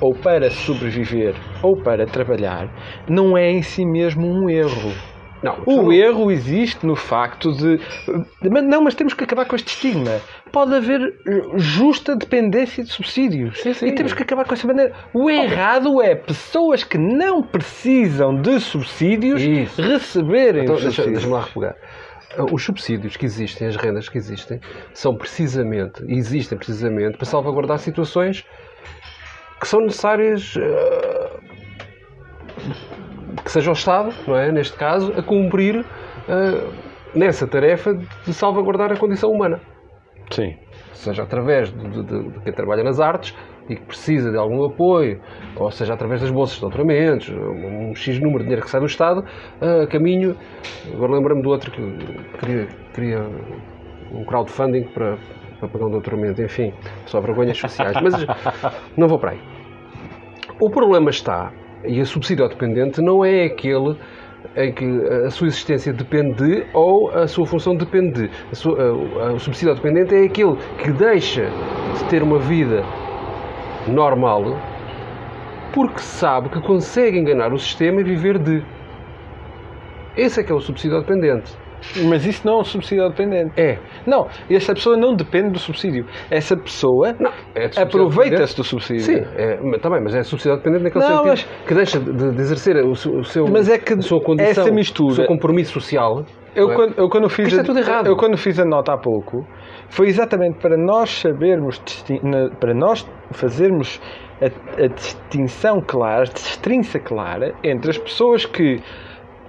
ou 0.00 0.14
para 0.14 0.50
sobreviver 0.50 1.34
ou 1.62 1.76
para 1.82 2.06
trabalhar 2.06 2.68
não 3.08 3.36
é 3.36 3.50
em 3.50 3.62
si 3.62 3.84
mesmo 3.86 4.26
um 4.26 4.50
erro. 4.50 4.92
Não, 5.42 5.56
O 5.66 5.92
erro 5.92 6.30
existe 6.30 6.86
no 6.86 6.94
facto 6.94 7.50
de. 7.50 7.80
Não, 8.48 8.80
mas 8.80 8.94
temos 8.94 9.12
que 9.12 9.24
acabar 9.24 9.44
com 9.44 9.56
este 9.56 9.70
estigma. 9.70 10.20
Pode 10.52 10.72
haver 10.72 11.00
justa 11.56 12.14
dependência 12.14 12.84
de 12.84 12.90
subsídios. 12.90 13.60
Sim, 13.60 13.74
sim. 13.74 13.86
E 13.88 13.92
temos 13.92 14.12
que 14.12 14.22
acabar 14.22 14.44
com 14.44 14.54
essa 14.54 14.68
maneira. 14.68 14.92
O 15.12 15.28
errado 15.28 16.00
é 16.00 16.14
pessoas 16.14 16.84
que 16.84 16.96
não 16.96 17.42
precisam 17.42 18.36
de 18.36 18.60
subsídios 18.60 19.42
Isso. 19.42 19.82
receberem 19.82 20.62
Então, 20.62 20.78
subsídios. 20.78 21.10
deixa-me 21.12 21.32
lá 21.32 21.40
repegar. 21.40 21.74
Os 22.50 22.64
subsídios 22.64 23.16
que 23.16 23.26
existem, 23.26 23.68
as 23.68 23.76
rendas 23.76 24.08
que 24.08 24.16
existem, 24.16 24.58
são 24.94 25.14
precisamente, 25.14 26.02
existem 26.08 26.56
precisamente 26.56 27.16
para 27.16 27.26
salvaguardar 27.26 27.78
situações 27.78 28.44
que 29.60 29.68
são 29.68 29.80
necessárias 29.82 30.56
uh, 30.56 31.40
que 33.44 33.50
seja 33.50 33.70
o 33.70 33.74
Estado, 33.74 34.14
não 34.26 34.36
é? 34.36 34.50
Neste 34.50 34.76
caso, 34.76 35.12
a 35.16 35.22
cumprir 35.22 35.80
uh, 35.80 36.72
nessa 37.14 37.46
tarefa 37.46 37.94
de 37.94 38.32
salvaguardar 38.34 38.90
a 38.92 38.96
condição 38.96 39.30
humana. 39.30 39.60
Sim. 40.30 40.56
Seja 40.94 41.22
através 41.24 41.70
de- 41.72 42.02
de- 42.02 42.28
de 42.30 42.40
quem 42.40 42.52
trabalha 42.52 42.82
nas 42.82 42.98
artes 43.00 43.34
e 43.68 43.76
que 43.76 43.82
precisa 43.82 44.30
de 44.30 44.36
algum 44.36 44.64
apoio, 44.64 45.20
ou 45.56 45.70
seja 45.70 45.94
através 45.94 46.20
das 46.20 46.30
bolsas 46.30 46.56
de 46.56 46.60
doutoramentos, 46.62 47.28
um 47.28 47.94
X 47.94 48.18
número 48.18 48.38
de 48.38 48.44
dinheiro 48.44 48.62
que 48.62 48.70
sai 48.70 48.80
do 48.80 48.86
Estado, 48.86 49.24
a 49.60 49.86
caminho. 49.86 50.36
Agora 50.92 51.12
lembro-me 51.12 51.42
do 51.42 51.50
outro 51.50 51.70
que 51.70 51.80
queria, 52.38 52.68
queria 52.92 53.26
um 54.12 54.24
crowdfunding 54.24 54.84
para, 54.84 55.16
para 55.58 55.68
pagar 55.68 55.86
um 55.86 55.90
doutoramento, 55.90 56.42
enfim, 56.42 56.72
só 57.06 57.20
vergonhas 57.20 57.58
sociais. 57.58 57.96
Mas 58.02 58.26
não 58.96 59.08
vou 59.08 59.18
para 59.18 59.32
aí. 59.32 59.40
O 60.60 60.70
problema 60.70 61.10
está, 61.10 61.52
e 61.84 62.00
a 62.00 62.04
subsídio 62.04 62.44
ao 62.44 62.50
dependente 62.50 63.00
não 63.00 63.24
é 63.24 63.44
aquele 63.44 63.96
em 64.56 64.72
que 64.72 64.84
a 65.24 65.30
sua 65.30 65.46
existência 65.46 65.92
depende 65.92 66.34
de 66.34 66.66
ou 66.74 67.10
a 67.10 67.26
sua 67.26 67.46
função 67.46 67.76
depende 67.76 68.28
de. 68.28 68.30
A 68.50 68.54
sua, 68.54 68.82
a, 68.82 69.32
o 69.32 69.38
subsídio 69.38 69.74
dependente 69.74 70.14
é 70.14 70.24
aquele 70.24 70.56
que 70.78 70.90
deixa 70.92 71.46
de 71.96 72.04
ter 72.10 72.22
uma 72.22 72.38
vida 72.38 72.82
normal 73.88 74.44
porque 75.72 76.00
sabe 76.00 76.48
que 76.50 76.60
consegue 76.60 77.18
enganar 77.18 77.52
o 77.52 77.58
sistema 77.58 78.00
e 78.00 78.04
viver 78.04 78.38
de. 78.38 78.62
Esse 80.16 80.40
é 80.40 80.44
que 80.44 80.52
é 80.52 80.54
o 80.54 80.60
subsídio 80.60 81.00
dependente. 81.00 81.50
Mas 82.08 82.24
isso 82.24 82.46
não 82.46 82.58
é 82.58 82.60
um 82.60 82.64
subsídio 82.64 83.08
dependente. 83.08 83.52
É. 83.60 83.78
Não, 84.06 84.28
essa 84.48 84.72
pessoa 84.72 84.96
não 84.96 85.16
depende 85.16 85.50
do 85.50 85.58
subsídio. 85.58 86.06
Essa 86.30 86.56
pessoa 86.56 87.16
é 87.56 87.80
aproveita-se 87.80 88.56
do 88.56 88.62
subsídio. 88.62 89.02
Sim, 89.02 89.24
é, 89.36 89.58
mas, 89.60 89.80
bem, 89.80 90.00
mas 90.00 90.14
é 90.14 90.22
subsídio 90.22 90.56
dependente 90.58 90.84
naquele 90.84 91.04
Não, 91.04 91.10
sentido 91.24 91.28
mas- 91.30 91.48
que 91.66 91.74
deixa 91.74 91.98
de, 91.98 92.12
de 92.12 92.40
exercer 92.40 92.76
o 92.84 92.94
seu, 92.94 93.18
o 93.18 93.24
seu- 93.24 93.48
Mas 93.48 93.68
é 93.68 93.78
que 93.78 93.94
a 93.94 94.00
sua 94.02 94.20
condição, 94.20 94.62
essa 94.64 94.70
mistura- 94.72 95.12
o 95.12 95.16
seu 95.16 95.26
compromisso 95.26 95.72
social. 95.72 96.24
Eu, 96.54 96.70
é? 96.70 96.74
quando, 96.74 96.94
eu, 96.98 97.08
quando 97.08 97.28
fiz 97.28 97.48
Isto 97.48 97.58
a, 97.58 97.62
é 97.62 97.64
tudo 97.64 97.78
errado. 97.80 98.06
eu 98.06 98.16
quando 98.16 98.36
fiz 98.36 98.60
a 98.60 98.64
nota 98.64 98.92
há 98.92 98.98
pouco, 98.98 99.44
foi 99.92 100.08
exatamente 100.08 100.58
para 100.58 100.74
nós 100.74 101.10
sabermos, 101.20 101.80
para 102.58 102.72
nós 102.72 103.06
fazermos 103.30 104.00
a, 104.40 104.84
a 104.84 104.86
distinção 104.86 105.82
clara, 105.86 106.22
a 106.22 106.32
distinção 106.32 107.00
clara 107.04 107.54
entre 107.62 107.90
as 107.90 107.98
pessoas 107.98 108.46
que, 108.46 108.80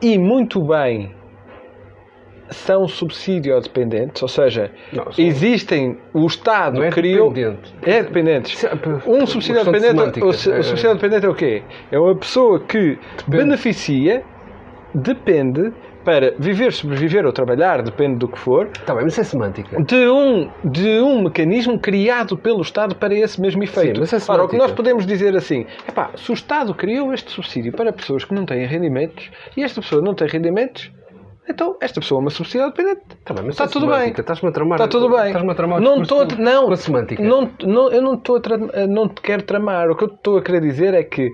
e 0.01 0.17
muito 0.17 0.61
bem, 0.61 1.15
são 2.49 2.89
subsídio 2.89 3.57
dependentes, 3.61 4.21
ou 4.21 4.27
seja, 4.27 4.69
Não, 4.91 5.05
existem, 5.17 5.97
o 6.13 6.27
Estado 6.27 6.75
Não 6.75 6.83
é 6.83 6.89
criou... 6.89 7.31
dependente. 7.31 7.73
É 7.81 8.03
dependentes. 8.03 8.63
É 8.65 8.71
Um 9.07 9.25
subsídio 9.25 9.63
dependente, 9.63 10.19
o, 10.21 10.25
É- 10.25 10.29
o 10.29 10.33
subsídio 10.33 10.93
dependente 10.95 11.25
é 11.25 11.29
o 11.29 11.35
quê? 11.35 11.63
É 11.89 11.97
uma 11.97 12.15
pessoa 12.17 12.59
que 12.59 12.99
beneficia, 13.27 14.23
depende, 14.93 15.71
para 16.04 16.34
viver, 16.38 16.72
sobreviver 16.74 17.26
ou 17.26 17.32
trabalhar, 17.32 17.82
depende 17.82 18.18
do 18.20 18.28
que 18.28 18.38
for, 18.38 18.68
Tá 18.86 18.93
bem, 18.93 19.04
mas 19.04 19.14
isso 19.14 19.22
é 19.22 19.24
semântica. 19.24 19.82
de 19.84 20.08
um, 20.08 20.49
de 20.64 20.99
um 21.01 21.24
mecanismo 21.24 21.80
criado 21.80 22.38
pelo 22.38 22.62
Estado 22.62 22.95
para 22.95 23.14
esse 23.14 23.39
mesmo 23.39 23.64
efeito. 23.64 23.99
mas 23.99 24.12
é 24.14 24.18
Ora, 24.32 24.43
o 24.43 24.47
que 24.47 24.58
nós 24.58 24.68
semântica. 24.68 24.76
podemos 24.76 25.06
dizer 25.06 25.36
assim, 25.36 25.66
epá, 25.88 26.12
se 26.16 26.32
o 26.32 26.34
Estado 26.34 26.74
criou 26.74 27.14
este 27.14 27.32
subsídio 27.32 27.72
para 27.74 27.91
pessoas 27.93 28.24
que 28.26 28.34
não 28.34 28.45
têm 28.45 28.66
rendimentos 28.66 29.30
e 29.58 29.64
esta 29.64 29.82
pessoa 29.82 30.01
não 30.01 30.14
tem 30.14 30.28
rendimentos, 30.28 30.91
então 31.49 31.76
esta 31.82 31.99
pessoa 31.99 32.20
é 32.20 32.22
uma 32.22 32.30
subsídio 32.30 32.68
dependente. 32.68 33.01
Tá 33.26 33.34
bem, 33.34 33.43
mas 33.43 33.56
Está 33.56 33.66
isso 33.66 33.72
é 33.72 33.74
tudo 33.74 33.88
bem. 33.88 33.95
semântica. 33.99 34.22
Estás-me 34.22 34.49
a 34.49 34.51
tramar. 34.54 34.76
Está 34.80 34.88
tudo 34.88 35.10
bem. 35.10 35.28
Estás-me 35.28 35.51
a 35.51 35.56
tramar 35.56 35.82
não 35.82 36.01
estou, 36.01 36.26
com- 36.28 36.36
não, 36.41 36.66
com 36.68 36.72
a 36.74 36.78
semântica. 36.78 37.22
não, 37.24 37.49
não, 37.64 37.91
eu 37.91 38.01
não 38.01 38.14
estou 38.14 38.38
a 38.38 38.39
tra- 38.39 38.88
não 38.88 39.10
te 39.10 39.22
quero 39.22 39.43
tramar. 39.43 39.89
O 39.89 39.95
que 39.95 40.06
eu 40.06 40.08
estou 40.08 40.38
a 40.38 40.41
querer 40.41 40.62
dizer 40.62 40.93
é 40.93 41.04
que 41.04 41.30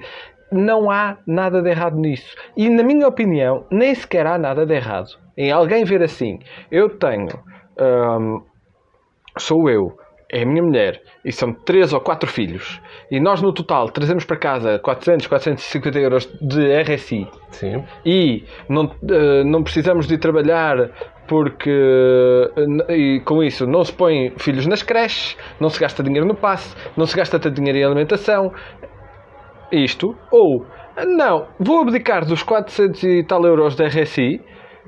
não 0.52 0.89
há 0.89 1.18
nada 1.26 1.62
de 1.62 1.70
errado 1.70 1.97
nisso. 1.97 2.36
E 2.56 2.70
na 2.70 2.84
minha 2.84 3.08
opinião, 3.08 3.66
nem 3.72 3.93
sequer 3.93 4.26
há 4.28 4.38
nada 4.38 4.66
de 4.66 4.74
errado 4.74 5.18
em 5.38 5.52
alguém 5.52 5.86
ver 5.86 6.04
assim. 6.04 6.39
Eu 6.70 6.89
tenho, 6.89 7.39
hum, 7.80 8.41
sou 9.38 9.70
eu, 9.70 9.97
é 10.32 10.43
a 10.43 10.45
minha 10.45 10.62
mulher 10.62 11.02
e 11.26 11.32
são 11.32 11.52
três 11.54 11.91
ou 11.91 12.00
quatro 12.00 12.30
filhos 12.30 12.80
e 13.10 13.20
nós 13.20 13.41
no 13.41 13.52
total 13.52 13.89
trazemos 13.89 14.26
para 14.26 14.38
casa 14.38 14.78
400, 14.78 15.26
450 15.26 16.00
euros 16.00 16.30
de 16.39 16.82
RSI 16.84 17.28
Sim. 17.50 17.84
e 18.06 18.43
não, 18.68 18.91
eh, 19.10 19.43
não 19.43 19.64
precisamos 19.64 20.08
de 20.08 20.20
trabalhar 20.20 20.91
porque 21.28 21.72
eh, 22.88 22.95
e 22.95 23.20
com 23.22 23.43
isso 23.43 23.66
não 23.66 23.84
se 23.84 23.91
põe 23.93 24.34
filhos 24.38 24.68
nas 24.68 24.84
creches, 24.84 25.36
não 25.60 25.70
se 25.70 25.80
gasta 25.80 26.04
dinheiro 26.04 26.28
no 26.28 26.36
passe, 26.36 26.76
não 26.95 27.08
se 27.08 27.16
gasta 27.16 27.39
tanto 27.39 27.56
dinheiro 27.56 27.78
em 27.78 27.84
alimentação. 27.84 28.52
Isto, 29.72 30.16
ou 30.32 30.66
não, 31.08 31.48
vou 31.60 31.82
abdicar 31.82 32.26
dos 32.26 32.44
400 32.44 33.04
e 33.04 33.24
tal 33.24 33.46
euros 33.46 33.76
de 33.76 33.84
RSI 33.86 34.42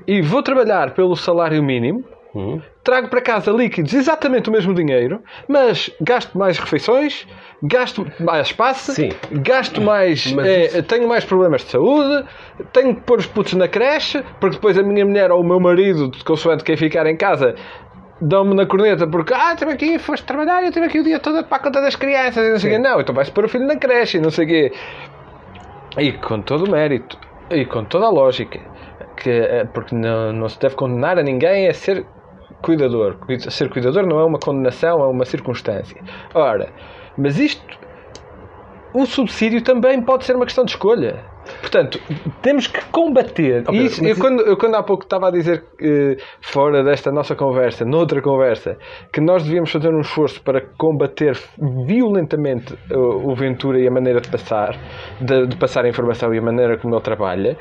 e 0.06 0.20
vou 0.20 0.42
trabalhar 0.42 0.92
pelo 0.94 1.16
salário 1.16 1.62
mínimo 1.62 2.04
Hum. 2.34 2.62
trago 2.82 3.08
para 3.08 3.20
casa 3.20 3.50
líquidos 3.52 3.92
exatamente 3.92 4.48
o 4.48 4.52
mesmo 4.52 4.72
dinheiro, 4.72 5.20
mas 5.46 5.90
gasto 6.00 6.36
mais 6.38 6.58
refeições, 6.58 7.26
gasto 7.62 8.06
mais 8.18 8.46
espaço, 8.46 8.92
Sim. 8.92 9.10
gasto 9.30 9.82
mais. 9.82 10.24
Isso- 10.24 10.82
Tenho 10.84 11.06
mais 11.06 11.26
problemas 11.26 11.60
de 11.62 11.70
saúde, 11.72 12.24
tenho 12.72 12.94
que 12.94 13.02
pôr 13.02 13.18
os 13.18 13.26
putos 13.26 13.52
na 13.52 13.68
creche, 13.68 14.24
porque 14.40 14.56
depois 14.56 14.78
a 14.78 14.82
minha 14.82 15.04
mulher 15.04 15.30
ou 15.30 15.42
o 15.42 15.44
meu 15.44 15.60
marido, 15.60 16.10
consoante 16.24 16.64
quem 16.64 16.74
ficar 16.74 17.04
em 17.06 17.18
casa, 17.18 17.54
dão-me 18.22 18.54
na 18.54 18.64
corneta 18.66 19.06
porque, 19.06 19.34
ah, 19.34 19.52
estive 19.52 19.72
aqui, 19.72 19.98
foste 19.98 20.24
trabalhar, 20.24 20.62
eu 20.62 20.68
estive 20.68 20.86
aqui 20.86 21.00
o 21.00 21.04
dia 21.04 21.18
todo 21.18 21.44
para 21.44 21.56
a 21.56 21.60
conta 21.60 21.80
das 21.80 21.96
crianças, 21.96 22.46
e 22.46 22.50
não 22.50 22.58
sei 22.58 22.70
o 22.70 22.74
quê. 22.74 22.78
Não, 22.78 23.00
então 23.00 23.14
vais 23.14 23.28
pôr 23.30 23.44
o 23.44 23.48
filho 23.48 23.66
na 23.66 23.76
creche, 23.76 24.18
e 24.18 24.20
não 24.20 24.30
sei 24.30 24.44
o 24.44 24.48
quê. 24.48 24.72
E 25.98 26.12
com 26.12 26.40
todo 26.40 26.64
o 26.66 26.70
mérito, 26.70 27.18
e 27.50 27.64
com 27.66 27.84
toda 27.84 28.06
a 28.06 28.10
lógica, 28.10 28.60
que, 29.16 29.28
eh, 29.30 29.64
porque 29.74 29.94
não, 29.94 30.32
não 30.32 30.48
se 30.48 30.58
deve 30.58 30.74
condenar 30.74 31.18
a 31.18 31.22
ninguém 31.22 31.68
a 31.68 31.74
ser 31.74 32.06
cuidador. 32.62 33.16
Cuida- 33.18 33.50
Ser 33.50 33.68
cuidador 33.68 34.06
não 34.06 34.20
é 34.20 34.24
uma 34.24 34.38
condenação, 34.38 35.02
é 35.02 35.06
uma 35.06 35.24
circunstância. 35.24 36.00
Ora, 36.32 36.68
mas 37.18 37.38
isto, 37.38 37.78
o 38.94 39.04
subsídio 39.04 39.60
também 39.62 40.00
pode 40.00 40.24
ser 40.24 40.36
uma 40.36 40.44
questão 40.46 40.64
de 40.64 40.70
escolha. 40.70 41.24
Portanto, 41.60 42.00
temos 42.40 42.66
que 42.66 42.84
combater. 42.86 43.64
Ok, 43.66 43.80
isso, 43.80 44.02
mas 44.02 44.16
eu, 44.16 44.22
quando, 44.22 44.42
eu 44.42 44.56
quando 44.56 44.74
há 44.74 44.82
pouco 44.82 45.04
estava 45.04 45.28
a 45.28 45.30
dizer, 45.30 45.64
eh, 45.80 46.16
fora 46.40 46.82
desta 46.84 47.10
nossa 47.10 47.34
conversa, 47.34 47.84
noutra 47.84 48.20
conversa, 48.20 48.76
que 49.12 49.20
nós 49.20 49.42
devíamos 49.42 49.70
fazer 49.70 49.92
um 49.92 50.00
esforço 50.00 50.42
para 50.42 50.60
combater 50.78 51.38
violentamente 51.86 52.74
o, 52.90 53.32
o 53.32 53.34
Ventura 53.34 53.80
e 53.80 53.86
a 53.86 53.90
maneira 53.90 54.20
de 54.20 54.28
passar, 54.28 54.76
de, 55.20 55.46
de 55.46 55.56
passar 55.56 55.84
a 55.84 55.88
informação 55.88 56.32
e 56.34 56.38
a 56.38 56.42
maneira 56.42 56.78
como 56.78 56.94
ele 56.94 57.02
trabalha, 57.02 57.56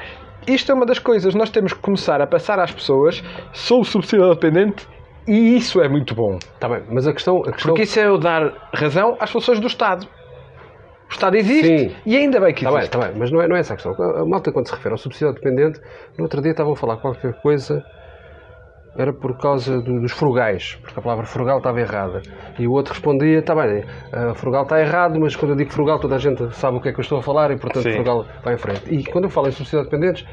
isto 0.48 0.72
é 0.72 0.76
uma 0.76 0.86
das 0.86 1.00
coisas. 1.00 1.36
Nós 1.36 1.50
temos 1.50 1.74
que 1.74 1.80
começar 1.80 2.22
a 2.22 2.28
passar 2.28 2.60
às 2.60 2.72
pessoas, 2.72 3.24
sou 3.54 3.84
subsídio 3.84 4.30
dependente 4.30 4.88
e 5.28 5.56
isso 5.56 5.82
é 5.82 5.88
muito 5.88 6.16
bom. 6.16 6.40
Tá 6.60 6.68
bem, 6.68 6.84
mas 6.90 7.08
a 7.08 7.14
questão. 7.14 7.40
A 7.42 7.52
questão... 7.52 7.72
Porque 7.72 7.84
isso 7.84 8.00
é 8.00 8.06
eu 8.08 8.18
dar 8.18 8.70
razão 8.74 9.16
às 9.20 9.30
funções 9.30 9.60
do 9.60 9.68
Estado. 9.68 10.08
O 11.12 11.14
Estado 11.14 11.36
existe 11.36 11.90
Sim. 11.90 11.96
e 12.06 12.16
ainda 12.16 12.40
bem 12.40 12.54
que 12.54 12.62
Está 12.62 12.70
bem, 12.70 12.80
existe. 12.80 12.96
está 12.96 13.08
bem, 13.10 13.20
mas 13.20 13.30
não 13.32 13.42
é, 13.42 13.48
não 13.48 13.56
é 13.58 13.60
essa 13.60 13.74
a 13.74 13.76
questão. 13.76 13.94
A 13.94 14.26
malta, 14.26 14.50
quando 14.52 14.68
se 14.68 14.74
refere 14.74 14.94
ao 14.94 14.98
subsídio 14.98 15.34
dependente, 15.34 15.80
no 16.18 16.24
outro 16.24 16.42
dia 16.42 16.52
estavam 16.52 16.72
a 16.72 16.76
falar 16.76 16.98
qualquer 16.98 17.34
coisa, 17.42 17.84
era 18.98 19.12
por 19.14 19.38
causa 19.38 19.82
do- 19.82 20.00
dos 20.02 20.14
frugais, 20.14 20.78
porque 20.82 20.98
a 21.00 21.04
palavra 21.04 21.26
frugal 21.26 21.58
estava 21.58 21.80
errada. 21.82 22.22
E 22.58 22.66
o 22.66 22.72
outro 22.72 22.94
respondia: 22.94 23.40
está 23.40 23.54
bem, 23.54 23.84
a 24.12 24.34
frugal 24.34 24.64
está 24.64 24.80
errado, 24.80 25.20
mas 25.20 25.36
quando 25.36 25.52
eu 25.52 25.56
digo 25.58 25.72
frugal, 25.72 26.00
toda 26.00 26.16
a 26.16 26.18
gente 26.18 26.50
sabe 26.56 26.78
o 26.78 26.82
que 26.82 26.88
é 26.90 26.94
que 26.94 27.00
eu 27.00 27.04
estou 27.04 27.20
a 27.20 27.22
falar 27.22 27.52
e, 27.52 27.58
portanto, 27.58 27.84
Sim. 27.84 27.94
frugal 27.94 28.26
vai 28.44 28.54
em 28.54 28.58
frente. 28.58 28.84
E 28.94 29.04
quando 29.04 29.26
eu 29.26 29.30
falo 29.30 29.48
em 29.50 29.52
subsídio 29.52 29.84
dependentes, 29.84 30.26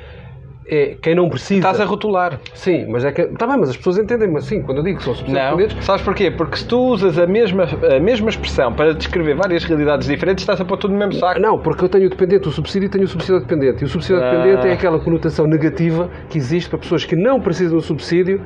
é 0.69 0.97
quem 1.01 1.15
não 1.15 1.29
precisa. 1.29 1.61
Estás 1.61 1.81
a 1.81 1.85
rotular. 1.85 2.41
Sim, 2.55 2.87
mas 2.89 3.05
é 3.05 3.13
que. 3.13 3.23
Está 3.23 3.47
bem, 3.47 3.57
mas 3.59 3.71
as 3.71 3.77
pessoas 3.77 3.99
entendem-me 3.99 4.37
assim. 4.39 4.63
Quando 4.63 4.79
eu 4.79 4.85
digo 4.85 4.99
que 4.99 5.05
são 5.05 5.15
dependentes, 5.15 5.85
Sabes 5.85 6.03
porquê? 6.03 6.31
Porque 6.31 6.57
se 6.57 6.67
tu 6.67 6.79
usas 6.79 7.19
a 7.19 7.27
mesma, 7.27 7.65
a 7.65 8.01
mesma 8.01 8.29
expressão 8.29 8.73
para 8.73 8.95
descrever 8.95 9.35
várias 9.37 9.65
realidades 9.65 10.07
diferentes, 10.07 10.43
estás 10.43 10.61
a 10.61 10.65
pôr 10.65 10.77
tudo 10.77 10.93
no 10.93 10.99
mesmo 10.99 11.15
saco. 11.15 11.41
Não, 11.41 11.59
porque 11.59 11.85
eu 11.85 11.89
tenho 11.89 12.07
o 12.07 12.11
dependente, 12.11 12.49
o 12.49 12.51
subsídio 12.51 12.87
e 12.87 12.91
tenho 12.91 13.05
o 13.05 13.09
subsídio 13.09 13.41
dependente. 13.41 13.83
E 13.83 13.85
o 13.85 13.89
subsídio 13.89 14.23
Ah. 14.23 14.31
dependente 14.31 14.67
é 14.69 14.73
aquela 14.73 14.99
conotação 14.99 15.47
negativa 15.47 16.11
que 16.29 16.39
existe 16.39 16.69
para 16.69 16.79
pessoas 16.79 17.05
que 17.05 17.17
não 17.17 17.41
precisam 17.41 17.77
do 17.77 17.83
subsídio 17.83 18.41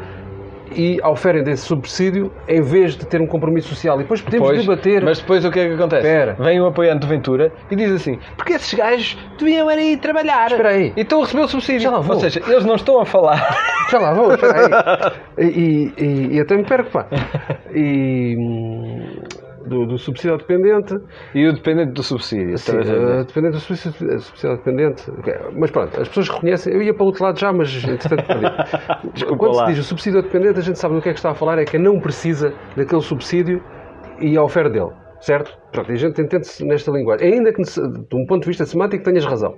e 0.76 1.00
oferem 1.04 1.42
desse 1.42 1.64
subsídio 1.66 2.32
em 2.48 2.60
vez 2.62 2.96
de 2.96 3.06
ter 3.06 3.20
um 3.20 3.26
compromisso 3.26 3.68
social. 3.68 3.96
E 3.98 4.02
depois 4.02 4.20
podemos 4.20 4.50
debater. 4.60 5.02
Mas 5.04 5.18
depois 5.20 5.44
o 5.44 5.50
que 5.50 5.60
é 5.60 5.68
que 5.68 5.74
acontece? 5.74 6.06
Espera. 6.06 6.36
Vem 6.38 6.60
o 6.60 6.66
apoiante 6.66 7.00
do 7.00 7.06
Ventura 7.06 7.52
e 7.70 7.76
diz 7.76 7.90
assim: 7.92 8.18
porque 8.36 8.54
esses 8.54 8.72
gajos 8.74 9.16
deviam 9.38 9.70
ir 9.72 9.96
trabalhar. 9.98 10.50
Espera 10.50 10.70
aí. 10.70 10.92
E 10.96 11.00
estão 11.02 11.20
a 11.20 11.24
receber 11.24 11.42
o 11.44 11.48
subsídio. 11.48 11.80
Já 11.82 11.90
lá 11.90 12.00
vou. 12.00 12.14
Ou 12.16 12.20
seja, 12.20 12.40
eles 12.46 12.64
não 12.64 12.74
estão 12.74 13.00
a 13.00 13.04
falar. 13.06 13.56
Já 13.90 13.98
lá 13.98 14.14
vou, 14.14 14.32
espera 14.34 14.54
aí. 14.58 15.12
E, 15.52 15.92
e- 15.98 16.28
e 16.36 16.40
até 16.40 16.56
me 16.56 16.64
perco, 16.64 16.90
pá. 16.90 17.06
E. 17.74 18.36
Do, 19.68 19.86
do 19.86 19.98
subsídio 19.98 20.36
dependente. 20.38 20.94
E 21.34 21.46
o 21.46 21.52
dependente 21.52 21.92
do 21.92 22.02
subsídio. 22.02 22.56
Sim, 22.58 22.78
eh, 22.78 23.24
dependente 23.24 23.54
do 23.54 23.60
subsídio, 23.60 24.20
subsídio 24.20 24.56
dependente. 24.56 25.10
Ok, 25.10 25.34
Mas 25.58 25.70
pronto, 25.70 26.00
as 26.00 26.08
pessoas 26.08 26.28
reconhecem. 26.28 26.72
Eu 26.74 26.82
ia 26.82 26.92
para 26.94 27.02
o 27.02 27.06
outro 27.06 27.24
lado 27.24 27.38
já, 27.38 27.52
mas 27.52 27.72
entretanto 27.84 28.26
perdi. 28.26 28.46
Quando 29.38 29.54
se 29.54 29.66
diz 29.66 29.78
o 29.78 29.84
subsídio 29.84 30.22
dependente, 30.22 30.58
a 30.58 30.62
gente 30.62 30.78
sabe 30.78 30.94
do 30.94 31.00
que 31.02 31.08
é 31.08 31.12
que 31.12 31.18
está 31.18 31.30
a 31.30 31.34
falar, 31.34 31.58
é 31.58 31.64
que 31.64 31.78
não 31.78 31.98
precisa 32.00 32.52
daquele 32.76 33.02
subsídio 33.02 33.62
e 34.20 34.36
a 34.36 34.42
oferta 34.42 34.70
dele. 34.70 34.90
Certo? 35.20 35.56
Pronto, 35.70 35.88
e 35.90 35.92
a 35.94 35.96
gente 35.96 36.20
entende-se 36.20 36.64
nesta 36.64 36.90
linguagem. 36.90 37.32
Ainda 37.34 37.52
que, 37.52 37.62
de 37.62 38.16
um 38.16 38.26
ponto 38.26 38.40
de 38.42 38.48
vista 38.48 38.64
semântico, 38.66 39.04
tenhas 39.04 39.24
razão. 39.24 39.54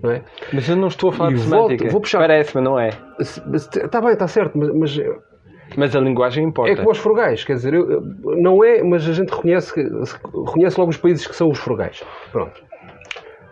Não 0.00 0.12
é? 0.12 0.22
Mas 0.52 0.68
eu 0.68 0.76
não 0.76 0.86
estou 0.86 1.10
a 1.10 1.12
falar 1.12 1.30
E 1.32 1.34
de 1.34 1.40
volto- 1.40 1.54
semântica. 1.70 1.90
vou 1.90 2.00
puxar- 2.00 2.18
Parece-me, 2.20 2.62
não 2.64 2.78
é? 2.78 2.90
Está 3.18 4.00
bem, 4.00 4.12
está 4.12 4.28
certo, 4.28 4.56
mas, 4.56 4.68
mas 4.72 4.96
Mas 5.76 5.94
a 5.94 6.00
linguagem 6.00 6.44
importa. 6.44 6.72
é 6.72 6.76
como 6.76 6.90
os 6.90 6.98
frugais. 6.98 7.44
Quer 7.44 7.54
dizer, 7.54 7.74
eu- 7.74 8.00
não 8.40 8.64
é, 8.64 8.82
mas 8.82 9.08
a 9.08 9.12
gente 9.12 9.30
reconhece, 9.30 9.72
reconhece 10.46 10.78
logo 10.78 10.90
os 10.90 10.96
países 10.96 11.26
que 11.26 11.34
são 11.36 11.48
os 11.48 11.58
frugais. 11.58 12.02
Pronto. 12.32 12.62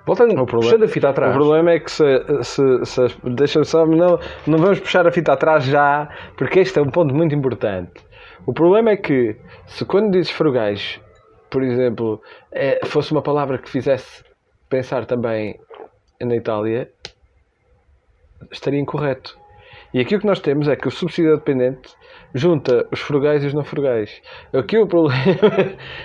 Voltando, 0.06 0.30
O 0.40 0.46
problema- 0.46 0.60
puxando 0.72 0.84
a 0.84 0.88
fita 0.88 1.08
atrás. 1.08 1.34
O 1.34 1.38
problema 1.38 1.70
é 1.72 1.80
que 1.80 1.90
se, 1.90 2.04
se, 2.42 2.84
se 2.84 3.00
deixa-me 3.24 3.64
só, 3.64 3.84
não, 3.84 4.18
não 4.46 4.58
vamos 4.58 4.78
puxar 4.78 5.06
a 5.06 5.10
fita 5.10 5.32
atrás 5.32 5.64
já, 5.64 6.08
porque 6.36 6.60
este 6.60 6.78
é 6.78 6.82
um 6.82 6.90
ponto 6.90 7.12
muito 7.14 7.34
importante. 7.34 7.92
O 8.46 8.52
problema 8.52 8.90
é 8.90 8.96
que 8.96 9.36
se 9.66 9.84
quando 9.84 10.12
dizes 10.12 10.30
frugais, 10.30 11.00
por 11.50 11.62
exemplo, 11.62 12.20
é, 12.52 12.78
fosse 12.86 13.10
uma 13.10 13.20
palavra 13.22 13.58
que 13.58 13.68
fizesse 13.68 14.22
pensar 14.68 15.06
também 15.06 15.58
na 16.20 16.36
Itália, 16.36 16.88
estaria 18.52 18.78
incorreto. 18.80 19.36
E 19.92 20.00
aqui 20.00 20.14
o 20.14 20.20
que 20.20 20.26
nós 20.26 20.40
temos 20.40 20.68
é 20.68 20.76
que 20.76 20.86
o 20.86 20.90
subsídio 20.90 21.36
dependente 21.36 21.92
junta 22.34 22.86
os 22.92 23.00
frugais 23.00 23.42
e 23.42 23.46
os 23.46 23.54
não 23.54 23.64
frugais. 23.64 24.20
Aqui 24.52 24.78
o 24.78 24.86
problema, 24.86 25.22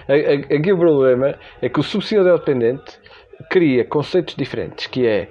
aqui 0.56 0.72
o 0.72 0.78
problema 0.78 1.36
é 1.62 1.70
que 1.70 1.80
o 1.80 1.84
subsídio 1.84 2.24
dependente 2.24 3.00
cria 3.50 3.84
conceitos 3.86 4.36
diferentes, 4.36 4.88
que 4.88 5.08
é 5.08 5.28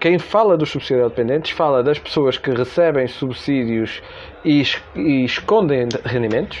quem 0.00 0.18
fala 0.18 0.56
dos 0.56 0.70
subsídios 0.70 1.08
dependentes 1.08 1.50
fala 1.50 1.82
das 1.82 1.98
pessoas 1.98 2.38
que 2.38 2.50
recebem 2.50 3.08
subsídios 3.08 4.00
e, 4.44 4.62
e 4.94 5.24
escondem 5.24 5.88
rendimentos 6.04 6.60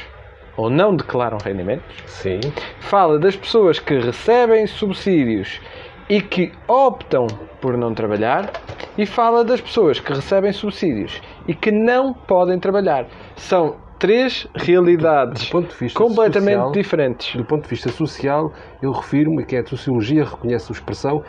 ou 0.56 0.70
não 0.70 0.94
declaram 0.94 1.38
rendimentos. 1.44 1.84
Sim. 2.06 2.40
Fala 2.80 3.18
das 3.18 3.36
pessoas 3.36 3.78
que 3.78 3.94
recebem 3.98 4.66
subsídios 4.66 5.60
e 6.08 6.20
que 6.20 6.52
optam 6.68 7.26
por 7.60 7.76
não 7.76 7.94
trabalhar 7.94 8.50
e 8.96 9.06
fala 9.06 9.44
das 9.44 9.60
pessoas 9.60 9.98
que 9.98 10.12
recebem 10.12 10.52
subsídios 10.52 11.20
e 11.48 11.54
que 11.54 11.70
não 11.70 12.12
podem 12.12 12.58
trabalhar. 12.58 13.06
São 13.36 13.76
três 13.98 14.46
realidades 14.54 15.50
completamente 15.94 16.56
social, 16.56 16.72
diferentes. 16.72 17.36
Do 17.36 17.44
ponto 17.44 17.62
de 17.62 17.68
vista 17.68 17.90
social, 17.90 18.52
eu 18.82 18.92
refiro-me 18.92 19.44
que 19.44 19.56
a 19.56 19.66
sociologia 19.66 20.24
reconhece 20.24 20.70
a 20.70 20.74
expressão 20.74 21.22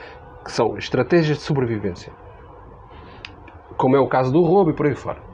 que 0.43 0.51
são 0.51 0.78
estratégias 0.78 1.38
de 1.38 1.43
sobrevivência. 1.43 2.11
Como 3.78 3.95
é 3.95 3.99
o 3.99 4.07
caso 4.07 4.32
do 4.32 4.41
roubo 4.41 4.71
e 4.71 4.73
por 4.73 4.86
aí 4.86 4.95
fora. 4.95 5.24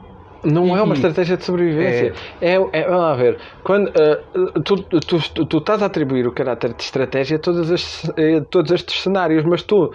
Não 0.44 0.68
e, 0.76 0.80
é 0.80 0.82
uma 0.82 0.94
estratégia 0.94 1.38
de 1.38 1.44
sobrevivência. 1.44 2.14
É, 2.42 2.56
é, 2.56 2.70
é 2.74 2.84
vamos 2.84 3.02
lá 3.02 3.16
ver. 3.16 3.38
Quando, 3.64 3.90
uh, 3.90 4.62
tu, 4.62 4.78
tu, 4.84 5.00
tu, 5.00 5.46
tu, 5.46 5.58
estás 5.58 5.84
a 5.84 5.86
atribuir 5.86 6.28
o 6.28 6.32
caráter 6.32 6.74
de 6.74 6.84
estratégia 6.84 7.38
a 7.38 7.40
todos 7.40 7.70
estes, 7.70 8.10
a 8.10 8.44
todos 8.50 8.72
estes 8.72 9.02
cenários, 9.02 9.44
mas 9.46 9.64
tu, 9.64 9.86
uh, 9.86 9.92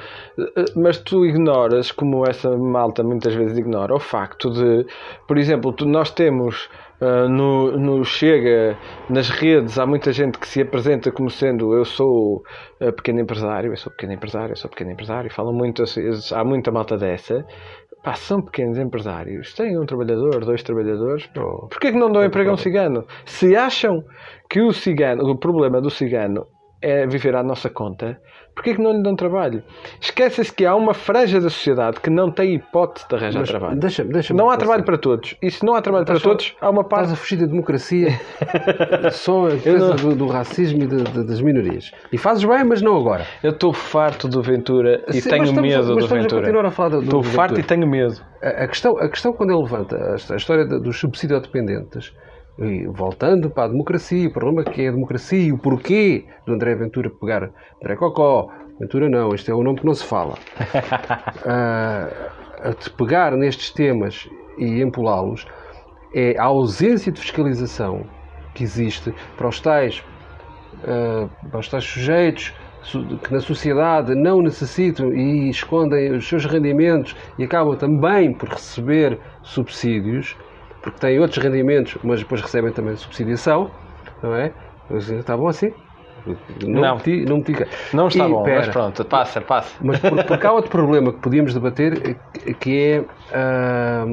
mas 0.77 0.99
tu 0.99 1.25
ignoras, 1.25 1.91
como 1.91 2.25
essa 2.27 2.57
malta 2.57 3.03
muitas 3.03 3.35
vezes 3.35 3.59
ignora, 3.59 3.95
o 3.95 4.01
facto 4.01 4.51
de, 4.51 4.87
por 5.27 5.39
exemplo, 5.39 5.75
nós 5.85 6.11
temos 6.11 6.69
Uh, 6.99 7.29
no, 7.29 7.77
no, 7.77 8.05
Chega, 8.07 8.75
nas 9.11 9.29
redes, 9.29 9.79
há 9.79 9.85
muita 9.85 10.13
gente 10.15 10.39
que 10.39 10.49
se 10.49 10.63
apresenta 10.63 11.13
como 11.13 11.29
sendo 11.29 11.75
eu 11.75 11.85
sou 11.85 12.43
uh, 12.81 12.91
pequeno 12.91 13.21
empresário, 13.21 13.71
eu 13.71 13.77
sou 13.77 13.93
pequeno 13.93 14.15
empresário, 14.15 14.53
eu 14.53 14.57
sou 14.57 14.71
pequeno 14.71 14.93
empresário, 14.93 15.31
falam 15.31 15.53
muito, 15.53 15.85
há 16.33 16.43
muita 16.43 16.73
malta 16.73 16.97
dessa. 16.97 17.45
Pá, 18.07 18.15
são 18.15 18.41
pequenos 18.41 18.79
empresários, 18.79 19.53
têm 19.53 19.77
um 19.77 19.85
trabalhador, 19.85 20.45
dois 20.45 20.63
trabalhadores, 20.63 21.27
porquê 21.35 21.91
que 21.91 21.99
não 21.99 22.09
dão 22.09 22.25
emprego 22.25 22.51
a 22.51 22.53
um 22.53 22.57
cigano? 22.57 23.05
Se 23.25 23.57
acham 23.57 24.01
que 24.49 24.61
o 24.61 24.73
cigano, 24.73 25.29
o 25.29 25.37
problema 25.37 25.81
do 25.81 25.91
cigano 25.91 26.47
é 26.81 27.07
viver 27.07 27.35
à 27.35 27.43
nossa 27.43 27.71
conta, 27.71 28.21
porquê 28.55 28.75
que 28.75 28.83
não 28.83 28.93
lhe 28.93 29.03
dão 29.03 29.17
trabalho? 29.17 29.63
Esquecem-se 30.01 30.53
que 30.53 30.65
há 30.65 30.75
uma 30.75 30.95
franja 30.95 31.41
da 31.41 31.49
sociedade 31.49 32.01
que 32.01 32.11
não 32.11 32.31
tem 32.31 32.55
hipótese 32.55 33.07
de 33.09 33.15
arranjar 33.15 33.41
Mas 33.41 33.49
trabalho. 33.49 33.77
Deixa, 33.79 34.05
deixa 34.05 34.35
não 34.35 34.51
há 34.51 34.57
trabalho 34.57 34.85
para 34.85 34.99
todos. 34.99 35.37
E 35.43 35.51
se 35.51 35.65
não 35.65 35.75
há 35.75 35.83
trabalho 35.83 36.05
para 36.05 36.21
todos, 36.21 36.55
há 36.61 36.71
uma 36.71 36.85
parte. 36.85 37.07
Estás 37.07 37.13
a 37.13 37.17
fugir 37.17 37.37
da 37.37 37.47
democracia 37.47 38.09
só 39.13 39.47
a 39.47 39.51
defesa 39.51 39.95
do, 39.95 40.15
do, 40.15 40.27
racismo 40.27 40.83
e 40.83 40.87
de, 40.87 41.03
de, 41.05 41.25
das 41.25 41.41
minorias. 41.41 41.93
E 42.11 42.19
fazes 42.19 42.45
bem, 42.45 42.65
mas 42.65 42.81
não 42.83 42.97
agora. 42.97 43.27
Eu 43.43 43.51
estou 43.51 43.73
farto 43.73 44.27
do 44.29 44.43
Ventura 44.43 45.05
e 45.09 45.21
Sim, 45.21 45.31
tenho 45.31 45.45
estamos, 45.45 45.63
medo 45.63 45.95
do 45.95 46.07
Ventura. 46.07 46.51
Estou 47.01 47.23
farto 47.23 47.61
e 47.61 47.63
tenho 47.63 47.87
medo. 47.87 48.21
A, 48.43 48.65
a, 48.65 48.69
questão, 48.69 48.99
a 48.99 49.09
questão 49.09 49.33
quando 49.33 49.51
ele 49.51 49.63
levanta 49.63 49.97
a, 49.97 50.33
a 50.33 50.37
história 50.37 50.65
dos 50.65 50.99
subsídio-dependentes 50.99 52.13
e 52.59 52.87
voltando 52.87 53.51
para 53.51 53.65
a 53.65 53.69
democracia, 53.69 54.29
o 54.29 54.33
problema 54.33 54.65
que 54.65 54.83
é 54.83 54.89
a 54.89 54.93
democracia 54.93 55.49
e 55.49 55.53
o 55.53 55.59
porquê 55.59 56.25
do 56.47 56.55
André 56.55 56.75
Ventura 56.75 57.11
pegar 57.11 57.51
André 57.83 57.97
Cocó, 57.97 58.51
Ventura 58.81 59.09
não, 59.09 59.35
este 59.35 59.51
é 59.51 59.55
o 59.55 59.63
nome 59.63 59.79
que 59.81 59.87
não 59.87 59.95
se 59.95 60.05
fala, 60.05 60.35
uh, 61.45 62.31
a 62.69 62.71
de 62.71 62.91
pegar 62.91 63.33
nestes 63.33 63.71
temas 63.71 64.29
e 64.59 64.81
empolá-los 64.81 65.47
é 66.15 66.39
a 66.39 66.45
ausência 66.45 67.13
de 67.13 67.21
fiscalização 67.21 68.07
que 68.55 68.65
existe 68.65 69.15
para 69.37 69.49
os 69.49 69.61
tais, 69.61 70.03
uh, 70.83 71.29
para 71.51 71.61
os 71.61 71.69
tais 71.69 71.85
sujeitos 71.85 72.55
que 73.23 73.33
na 73.33 73.41
sociedade 73.41 74.15
não 74.15 74.41
necessitam 74.41 75.13
e 75.13 75.51
escondem 75.51 76.13
os 76.13 76.29
seus 76.29 76.45
rendimentos 76.47 77.17
e 77.37 77.45
acabam 77.45 77.77
também 77.77 78.33
por 78.33 78.49
receber 78.49 79.19
subsídios 79.43 80.37
porque 80.87 81.01
têm 81.01 81.19
outros 81.19 81.43
rendimentos, 81.43 81.99
mas 82.05 82.21
depois 82.21 82.41
recebem 82.41 82.73
também 82.73 82.95
subsidiação, 82.95 83.69
não 84.23 84.37
é? 84.37 84.53
Está 84.89 85.37
bom 85.37 85.49
assim? 85.49 85.73
Não, 86.65 86.81
não, 86.81 86.97
meti, 86.97 87.25
não, 87.25 87.37
meti... 87.39 87.55
não 87.93 88.07
está 88.07 88.25
e, 88.25 88.31
bom, 88.31 88.45
pera, 88.45 88.59
mas 88.59 88.69
pronto, 88.69 89.05
passa, 89.05 89.41
passa. 89.41 89.77
Mas 89.81 89.99
por, 89.99 90.25
porque 90.25 90.47
há 90.47 90.53
outro 90.53 90.71
problema 90.71 91.13
que 91.13 91.19
podíamos 91.19 91.53
debater, 91.53 92.17
que 92.61 92.79
é 92.79 93.01
uh, 93.01 94.07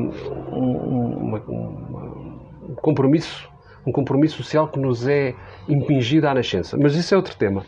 um, 0.51 1.35
um, 1.35 2.75
compromisso, 2.81 3.47
um 3.85 3.91
compromisso 3.91 4.37
social 4.37 4.67
que 4.67 4.79
nos 4.79 5.07
é 5.07 5.35
impingido 5.69 6.27
à 6.27 6.33
nascença. 6.33 6.75
Mas 6.75 6.95
isso 6.95 7.13
é 7.13 7.17
outro 7.17 7.35
tema. 7.35 7.63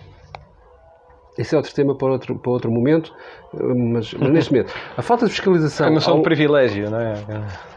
Esse 1.37 1.53
é 1.53 1.57
outro 1.57 1.73
tema 1.75 1.95
para 1.95 2.07
outro, 2.07 2.35
para 2.39 2.51
outro 2.51 2.71
momento, 2.71 3.13
mas, 3.75 4.13
mas 4.13 4.31
neste 4.31 4.51
momento. 4.51 4.73
A 4.97 5.01
falta 5.01 5.25
de 5.25 5.31
fiscalização. 5.31 5.87
É 5.87 5.89
uma 5.89 5.99
só 5.99 6.15
um 6.15 6.21
privilégio, 6.21 6.89
não 6.89 6.99
é? 6.99 7.13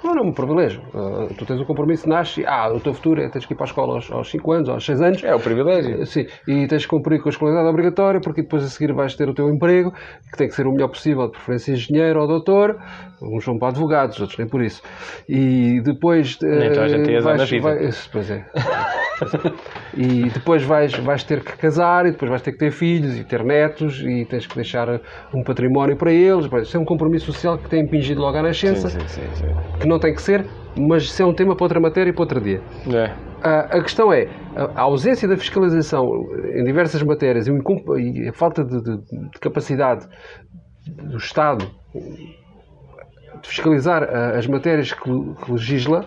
Não, 0.03 0.15
não 0.15 0.25
é 0.25 0.27
um 0.27 0.33
privilégio. 0.33 0.83
Uh, 0.95 1.33
tu 1.35 1.45
tens 1.45 1.61
um 1.61 1.65
compromisso, 1.65 2.09
nasce, 2.09 2.45
ah, 2.47 2.71
o 2.73 2.81
teu 2.81 2.95
futuro 2.95 3.21
é 3.21 3.29
tens 3.29 3.47
que 3.47 3.53
ir 3.53 3.57
para 3.57 3.65
a 3.65 3.69
escola 3.69 4.01
aos, 4.11 4.31
5 4.31 4.53
anos, 4.53 4.69
aos 4.69 4.85
6 4.85 5.01
anos. 5.01 5.25
É 5.25 5.35
o 5.35 5.41
privilégio. 5.41 6.01
Uh, 6.01 6.07
sim, 6.07 6.27
e 6.47 6.67
tens 6.67 6.85
que 6.85 6.89
cumprir 6.89 7.21
com 7.21 7.29
a 7.29 7.33
escolaridade 7.33 7.69
obrigatória, 7.69 8.21
porque 8.21 8.43
depois 8.43 8.65
a 8.65 8.69
seguir 8.69 8.93
vais 8.93 9.15
ter 9.15 9.29
o 9.29 9.35
teu 9.35 9.49
emprego, 9.49 9.93
que 10.31 10.37
tem 10.37 10.49
que 10.49 10.55
ser 10.55 10.67
o 10.67 10.73
melhor 10.73 10.89
possível, 10.89 11.27
de 11.27 11.33
preferência 11.33 11.73
engenheiro 11.73 12.21
ou 12.21 12.27
doutor. 12.27 12.79
Uns 13.21 13.45
vão 13.45 13.59
para 13.59 13.69
advogados, 13.69 14.21
outros 14.21 14.39
nem 14.39 14.47
por 14.47 14.63
isso. 14.63 14.83
E 15.29 15.81
depois. 15.83 16.39
Nem 16.41 16.69
toda 16.69 16.85
a 16.85 16.89
gente 16.89 17.05
tem 17.05 17.21
vais, 17.21 17.51
vida. 17.51 17.63
Vai, 17.63 17.91
pois 18.13 18.31
é. 18.31 18.45
e 19.97 20.31
depois 20.31 20.63
vais, 20.63 20.95
vais 20.95 21.25
ter 21.25 21.43
que 21.43 21.57
casar, 21.57 22.07
e 22.07 22.13
depois 22.13 22.31
vais 22.31 22.43
ter 22.43 22.53
que 22.53 22.59
ter 22.59 22.71
filhos 22.71 23.19
e 23.19 23.25
ter 23.25 23.43
netos, 23.45 24.01
e 24.01 24.25
tens 24.25 24.47
que 24.47 24.55
deixar 24.55 24.89
um 25.35 25.43
património 25.69 25.97
para 25.97 26.13
eles. 26.13 26.47
Isso 26.63 26.77
é 26.77 26.81
um 26.81 26.85
compromisso 26.85 27.27
social 27.27 27.59
que 27.59 27.69
tem 27.69 27.83
impingido 27.83 28.21
logo 28.21 28.37
à 28.37 28.43
nascença, 28.43 28.89
sim, 28.89 29.01
sim, 29.07 29.23
sim, 29.35 29.47
que 29.81 29.87
não 29.87 29.99
tem 29.99 30.15
que 30.15 30.23
ser, 30.23 30.45
mas 30.77 31.05
isso 31.05 31.23
é 31.23 31.27
um 31.27 31.35
tema 31.35 31.55
para 31.55 31.65
outra 31.65 31.81
matéria 31.81 32.11
e 32.11 32.13
para 32.13 32.23
outro 32.23 32.41
dia. 32.41 32.61
É. 32.93 33.13
A, 33.43 33.61
a, 33.79 33.83
questão 33.83 34.13
é 34.13 34.29
a 34.57 34.81
ausência 34.81 35.29
da 35.29 35.37
fiscalização 35.37 36.05
em 36.55 36.65
diversas 36.65 37.03
matérias 37.03 37.47
e 37.47 38.29
a 38.29 38.33
falta 38.33 38.65
de, 38.65 38.83
de, 38.83 38.97
de 39.31 39.39
capacidade 39.41 40.09
do 40.89 41.19
Estado 41.19 41.65
de 41.95 43.49
fiscalizar 43.49 44.03
as 44.03 44.47
matérias 44.49 44.93
que, 44.93 45.05
que 45.45 45.53
legisla 45.53 46.05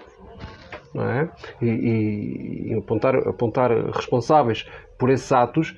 é? 0.94 1.30
e, 1.62 1.70
e, 1.70 2.72
e 2.72 2.78
apontar, 2.78 3.16
apontar 3.16 3.72
responsáveis 3.94 4.66
por 5.00 5.10
esses 5.10 5.32
atos 5.32 5.74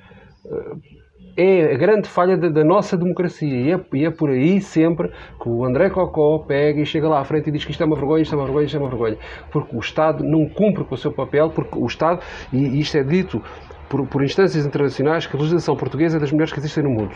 é 1.36 1.74
a 1.74 1.76
grande 1.76 2.08
falha 2.08 2.36
da, 2.36 2.48
da 2.48 2.64
nossa 2.64 2.96
democracia 2.96 3.48
e 3.48 3.72
é, 3.72 3.80
e 3.92 4.04
é, 4.04 4.10
por 4.10 4.30
aí 4.30 4.60
sempre 4.60 5.10
que 5.40 5.48
o 5.48 5.64
André 5.64 5.90
Cocó 5.90 6.38
pega 6.38 6.80
e 6.80 6.86
chega 6.86 7.08
lá 7.08 7.20
à 7.20 7.24
frente 7.24 7.48
e 7.48 7.52
diz 7.52 7.64
que 7.64 7.72
isto 7.72 7.82
é 7.82 7.86
uma 7.86 7.96
vergonha, 7.96 8.22
isto 8.22 8.34
é 8.34 8.38
uma 8.38 8.44
vergonha, 8.44 8.66
isto 8.66 8.76
é 8.76 8.80
uma 8.80 8.88
vergonha. 8.88 9.18
Porque 9.50 9.76
o 9.76 9.80
Estado 9.80 10.22
não 10.22 10.48
cumpre 10.48 10.84
com 10.84 10.94
o 10.94 10.98
seu 10.98 11.12
papel, 11.12 11.50
porque 11.50 11.76
o 11.78 11.86
Estado, 11.86 12.20
e 12.52 12.80
isto 12.80 12.96
é 12.96 13.02
dito 13.02 13.42
por, 13.88 14.06
por 14.06 14.22
instâncias 14.22 14.64
internacionais, 14.64 15.26
que 15.26 15.36
a 15.36 15.38
legislação 15.38 15.76
portuguesa 15.76 16.16
é 16.16 16.20
das 16.20 16.30
melhores 16.30 16.52
que 16.52 16.58
existem 16.58 16.84
no 16.84 16.90
mundo. 16.90 17.14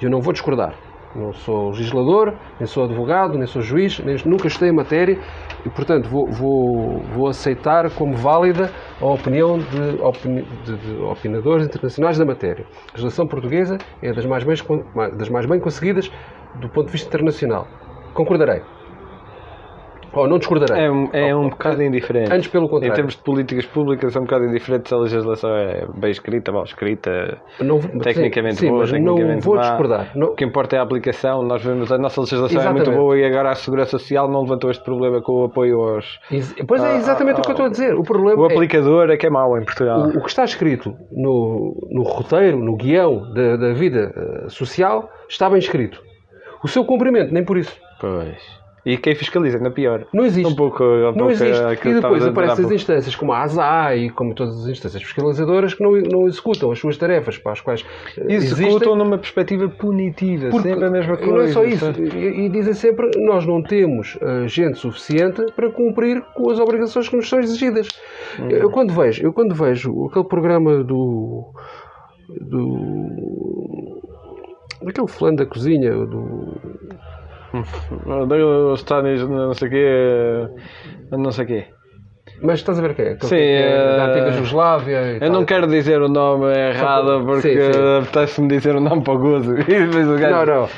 E 0.00 0.04
eu 0.04 0.10
não 0.10 0.20
vou 0.20 0.32
discordar. 0.32 0.74
Não 1.14 1.32
sou 1.32 1.70
legislador, 1.70 2.34
nem 2.58 2.66
sou 2.66 2.84
advogado, 2.84 3.38
nem 3.38 3.46
sou 3.46 3.62
juiz, 3.62 4.00
nem, 4.00 4.16
nunca 4.24 4.48
estudei 4.48 4.70
a 4.70 4.72
matéria 4.72 5.18
e, 5.64 5.70
portanto, 5.70 6.08
vou, 6.08 6.26
vou, 6.26 6.98
vou 7.14 7.28
aceitar 7.28 7.88
como 7.90 8.16
válida 8.16 8.70
a 9.00 9.06
opinião 9.06 9.58
de, 9.58 10.02
opini, 10.02 10.42
de, 10.64 10.76
de, 10.76 11.02
opinadores 11.02 11.66
internacionais 11.66 12.18
da 12.18 12.24
matéria. 12.24 12.66
A 12.88 12.92
legislação 12.92 13.28
portuguesa 13.28 13.78
é 14.02 14.12
das 14.12 14.26
mais, 14.26 14.42
bem, 14.42 14.56
das 15.16 15.28
mais 15.28 15.46
bem 15.46 15.60
conseguidas 15.60 16.10
do 16.56 16.68
ponto 16.68 16.86
de 16.86 16.92
vista 16.92 17.08
internacional. 17.08 17.68
Concordarei. 18.12 18.62
Oh, 20.14 20.26
não 20.26 20.38
discordarei. 20.38 20.84
É, 20.84 20.90
um, 20.90 21.08
é 21.12 21.34
um 21.34 21.48
bocado 21.48 21.82
indiferente. 21.82 22.32
Antes, 22.32 22.48
pelo 22.48 22.68
contrário. 22.68 22.92
Em 22.92 22.94
termos 22.94 23.16
de 23.16 23.22
políticas 23.22 23.66
públicas, 23.66 24.14
é 24.14 24.18
um 24.18 24.22
bocado 24.22 24.44
indiferente 24.44 24.88
se 24.88 24.94
a 24.94 24.98
legislação 24.98 25.50
é 25.50 25.86
bem 25.94 26.10
escrita, 26.10 26.52
mal 26.52 26.64
escrita, 26.64 27.38
não, 27.60 27.80
tecnicamente 27.80 28.56
sim, 28.56 28.68
boa, 28.68 28.86
sim, 28.86 28.92
tecnicamente 28.92 29.34
não 29.34 29.40
vou 29.40 29.56
má. 29.56 29.62
discordar. 29.62 30.12
Não... 30.14 30.28
O 30.28 30.34
que 30.34 30.44
importa 30.44 30.76
é 30.76 30.78
a 30.78 30.82
aplicação. 30.82 31.42
Nós 31.42 31.62
vemos 31.62 31.90
a 31.90 31.98
nossa 31.98 32.20
legislação 32.20 32.60
exatamente. 32.60 32.88
é 32.88 32.90
muito 32.90 33.00
boa 33.00 33.18
e 33.18 33.24
agora 33.24 33.50
a 33.50 33.54
Segurança 33.54 33.98
Social 33.98 34.28
não 34.30 34.42
levantou 34.42 34.70
este 34.70 34.84
problema 34.84 35.20
com 35.20 35.32
o 35.32 35.44
apoio 35.44 35.80
aos. 35.80 36.18
Pois 36.66 36.82
é, 36.82 36.96
exatamente 36.96 37.36
a, 37.36 37.40
o 37.40 37.42
que 37.42 37.48
eu 37.48 37.52
estou 37.52 37.66
a 37.66 37.70
dizer. 37.70 37.94
O, 37.94 38.02
problema 38.02 38.40
o 38.40 38.48
é 38.48 38.52
aplicador 38.52 39.10
é, 39.10 39.14
é 39.14 39.16
que 39.16 39.26
é 39.26 39.30
mau 39.30 39.58
em 39.58 39.64
Portugal. 39.64 40.00
O, 40.00 40.18
o, 40.18 40.22
que 40.22 40.28
está 40.28 40.44
escrito 40.44 40.94
no, 41.10 41.88
no 41.90 42.02
roteiro, 42.02 42.58
no 42.58 42.76
guião 42.76 43.32
da, 43.32 43.56
da 43.56 43.72
vida 43.72 44.12
uh, 44.16 44.50
social, 44.50 45.10
está 45.28 45.48
bem 45.48 45.58
escrito. 45.58 46.02
O 46.62 46.68
seu 46.68 46.84
cumprimento, 46.84 47.32
nem 47.32 47.44
por 47.44 47.58
isso. 47.58 47.76
Pois. 48.00 48.63
E 48.86 48.98
quem 48.98 49.14
fiscaliza, 49.14 49.56
ainda 49.56 49.70
pior. 49.70 50.06
Não 50.12 50.24
existe. 50.26 50.52
Um 50.52 50.54
pouco, 50.54 50.84
um 50.84 51.00
Não 51.06 51.14
pouco 51.14 51.32
existe. 51.32 51.88
E 51.88 51.94
depois 51.94 52.26
aparecem 52.26 52.64
as 52.66 52.70
instâncias 52.70 53.16
como 53.16 53.32
a 53.32 53.40
ASA 53.42 53.96
e 53.96 54.10
como 54.10 54.34
todas 54.34 54.60
as 54.60 54.66
instâncias 54.68 55.02
fiscalizadoras 55.02 55.72
que 55.72 55.82
não, 55.82 55.92
não 55.92 56.26
executam 56.26 56.70
as 56.70 56.78
suas 56.78 56.98
tarefas 56.98 57.38
para 57.38 57.52
as 57.52 57.60
quais 57.62 57.84
eh, 58.18 58.24
Executam 58.34 58.68
existem. 58.68 58.96
numa 58.96 59.16
perspectiva 59.16 59.68
punitiva, 59.70 60.50
Porque- 60.50 60.68
sempre 60.68 60.84
a 60.84 60.90
mesma 60.90 61.14
e 61.14 61.16
coisa. 61.16 61.32
não 61.32 61.40
é 61.40 61.48
só 61.48 61.64
isso. 61.64 61.86
E, 62.14 62.44
e 62.44 62.48
dizem 62.50 62.74
sempre 62.74 63.10
nós 63.16 63.46
não 63.46 63.62
temos 63.62 64.18
eh, 64.20 64.46
gente 64.48 64.78
suficiente 64.78 65.42
para 65.56 65.70
cumprir 65.70 66.20
com 66.34 66.50
as 66.50 66.58
obrigações 66.58 67.08
que 67.08 67.16
nos 67.16 67.26
são 67.28 67.40
exigidas. 67.40 67.88
Hum. 68.38 68.50
Eu 68.50 68.70
quando 68.70 68.92
vejo, 68.92 69.22
eu 69.24 69.32
quando 69.32 69.54
vejo 69.54 70.06
aquele 70.06 70.24
programa 70.26 70.84
do 70.84 71.52
do 72.40 74.02
aquele 74.86 75.06
fulano 75.08 75.36
da 75.38 75.46
cozinha 75.46 75.90
do 75.94 76.54
Os 78.72 78.80
Estados 78.80 79.28
não 79.28 79.54
sei 79.54 79.68
o 79.68 79.70
quê. 79.70 80.48
Não 81.10 81.30
sei 81.30 81.44
o 81.44 81.48
quê. 81.48 81.64
mas 82.42 82.58
estás 82.60 82.78
a 82.78 82.82
ver 82.82 82.94
é? 83.02 83.10
Aquele 83.12 83.28
Sim, 83.28 83.36
é 83.36 83.96
da 83.96 84.06
eh, 84.06 84.10
antiga 84.10 84.32
Jugoslávia 84.32 85.00
e 85.12 85.14
Eu 85.14 85.20
tal. 85.20 85.30
não 85.30 85.44
quero 85.44 85.66
dizer 85.66 86.02
o 86.02 86.08
nome 86.08 86.46
errado 86.52 87.22
porque 87.24 87.60
apetece-me 88.02 88.48
dizer 88.48 88.74
o 88.74 88.80
nome 88.80 89.02
para 89.02 89.14
o. 89.14 89.54
E 89.68 89.82
o 90.08 90.18
gajo. 90.18 90.34
Não, 90.34 90.46
não, 90.46 90.68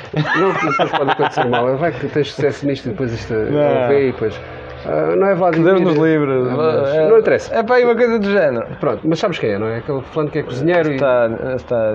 não, 0.41 0.53
depois 0.53 0.91
pode 0.91 1.11
acontecer 1.11 1.45
mal. 1.45 1.77
Vai 1.77 1.91
que 1.91 2.07
tens 2.07 2.31
sucesso 2.31 2.65
nisto 2.67 2.85
e 2.87 2.89
depois 2.91 3.11
isto 3.13 3.33
Não. 3.33 3.51
não. 3.81 3.87
vê 3.87 4.09
e 4.09 4.11
depois. 4.11 4.39
ah, 4.85 5.15
não 5.15 5.27
é 5.27 5.35
Vladimir. 5.35 5.73
Deus 5.73 5.81
nos 5.81 5.95
livre. 5.97 6.31
Ah, 6.31 6.53
mas 6.55 6.89
É- 6.95 7.09
não 7.09 7.17
interessa. 7.19 7.55
É 7.55 7.63
para 7.63 7.75
aí 7.75 7.83
uma 7.85 7.95
coisa 7.95 8.19
do 8.19 8.29
género. 8.31 8.67
Pronto, 8.79 9.01
mas 9.07 9.19
sabes 9.19 9.39
quem 9.39 9.51
é, 9.51 9.57
não 9.57 9.67
é? 9.67 9.77
Aquele 9.77 10.01
fulano 10.01 10.29
que 10.29 10.39
é 10.39 10.43
cozinheiro 10.43 10.91
Está, 10.91 11.27
está, 11.55 11.93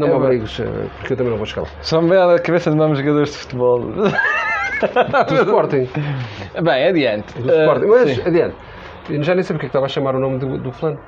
não 0.00 0.08
me 0.08 0.12
é- 0.14 0.16
obrigues, 0.16 0.60
eh, 0.60 0.64
porque 0.98 1.12
eu 1.12 1.16
também 1.16 1.30
não 1.30 1.38
vou 1.38 1.46
escalar. 1.46 1.70
Só 1.82 2.00
me 2.00 2.08
vê 2.08 2.16
a 2.18 2.38
cabeça 2.38 2.70
de 2.70 2.76
nomes 2.76 2.98
jogadores 2.98 3.30
de 3.32 3.38
futebol. 3.38 3.80
Do 5.28 5.34
Sporting. 5.34 5.88
Bem, 6.62 6.88
adiante. 6.88 7.38
Do 7.40 7.50
Sporting. 7.50 7.86
Mas, 7.86 8.10
sim. 8.10 8.22
adiante. 8.24 8.56
Eu 9.10 9.22
já 9.22 9.34
nem 9.34 9.42
sei 9.42 9.54
porque 9.54 9.66
é 9.66 9.68
estava 9.68 9.86
a 9.86 9.88
chamar 9.88 10.14
o 10.14 10.20
nome 10.20 10.38
do, 10.38 10.58
do 10.58 10.72
fulano. 10.72 10.98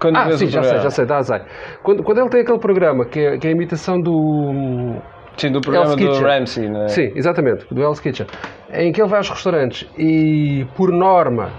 Quando 0.00 0.16
Ah, 0.16 0.32
sim, 0.32 0.46
já 0.46 0.62
sei, 0.62 0.80
já 0.80 0.90
sei, 0.90 1.04
dá 1.04 1.18
azar. 1.18 1.44
Quando, 1.82 2.02
quando 2.02 2.18
ele 2.18 2.28
tem 2.30 2.40
aquele 2.40 2.58
programa 2.58 3.04
que 3.04 3.20
é, 3.20 3.38
que 3.38 3.46
é 3.46 3.50
a 3.50 3.52
imitação 3.52 4.00
do. 4.00 4.96
Sim, 5.36 5.52
do 5.52 5.60
programa 5.60 5.90
Hell's 5.90 5.96
do 6.00 6.08
Kitchen. 6.08 6.24
Ramsey, 6.24 6.68
não 6.68 6.82
é? 6.84 6.88
Sim, 6.88 7.12
exatamente, 7.14 7.66
do 7.72 7.80
Hell's 7.80 8.00
Kitchen. 8.00 8.26
Em 8.72 8.92
que 8.92 9.00
ele 9.00 9.08
vai 9.08 9.18
aos 9.18 9.28
restaurantes 9.28 9.88
e, 9.96 10.66
por 10.76 10.90
norma, 10.90 11.50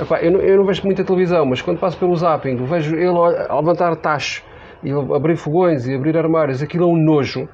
epá, 0.00 0.20
eu, 0.20 0.30
não, 0.30 0.40
eu 0.40 0.56
não 0.58 0.64
vejo 0.64 0.82
muita 0.84 1.04
televisão, 1.04 1.44
mas 1.44 1.60
quando 1.60 1.78
passo 1.78 1.96
pelo 1.98 2.14
zapping, 2.16 2.56
vejo 2.64 2.94
ele 2.94 3.16
a 3.48 3.54
levantar 3.56 3.94
tachos 3.96 4.42
e 4.86 4.92
abrir 4.92 5.36
fogões 5.36 5.84
e 5.88 5.94
abrir 5.96 6.16
armários, 6.16 6.62
aquilo 6.62 6.84
é 6.84 6.86
um 6.86 6.96
nojo. 6.96 7.48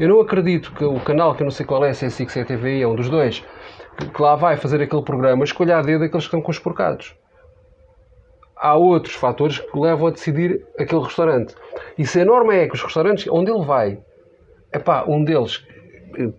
Eu 0.00 0.08
não 0.08 0.18
acredito 0.18 0.72
que 0.72 0.82
o 0.82 0.98
canal, 0.98 1.34
que 1.34 1.42
eu 1.42 1.44
não 1.44 1.50
sei 1.50 1.66
qual 1.66 1.84
é, 1.84 1.92
se 1.92 2.06
é 2.06 2.08
SIC, 2.08 2.30
se 2.30 2.40
é 2.40 2.44
TVI, 2.44 2.80
é 2.80 2.88
um 2.88 2.94
dos 2.94 3.10
dois, 3.10 3.44
que, 4.14 4.22
lá 4.22 4.34
vai 4.34 4.56
fazer 4.56 4.80
aquele 4.80 5.02
programa, 5.02 5.44
escolha 5.44 5.76
a 5.76 5.82
dedo 5.82 6.04
aqueles 6.04 6.24
que 6.24 6.28
estão 6.28 6.40
com 6.40 6.50
os 6.50 6.58
porcados. 6.58 7.14
Há 8.56 8.74
outros 8.76 9.14
fatores 9.14 9.58
que 9.58 9.78
levam 9.78 10.06
a 10.06 10.10
decidir 10.10 10.64
aquele 10.78 11.02
restaurante. 11.02 11.54
E 11.98 12.06
se 12.06 12.18
a 12.18 12.24
norma 12.24 12.54
é 12.54 12.66
que 12.66 12.74
os 12.74 12.82
restaurantes 12.82 13.28
onde 13.30 13.50
ele 13.50 13.62
vai, 13.62 13.98
epá, 14.72 15.04
um 15.06 15.22
deles, 15.22 15.66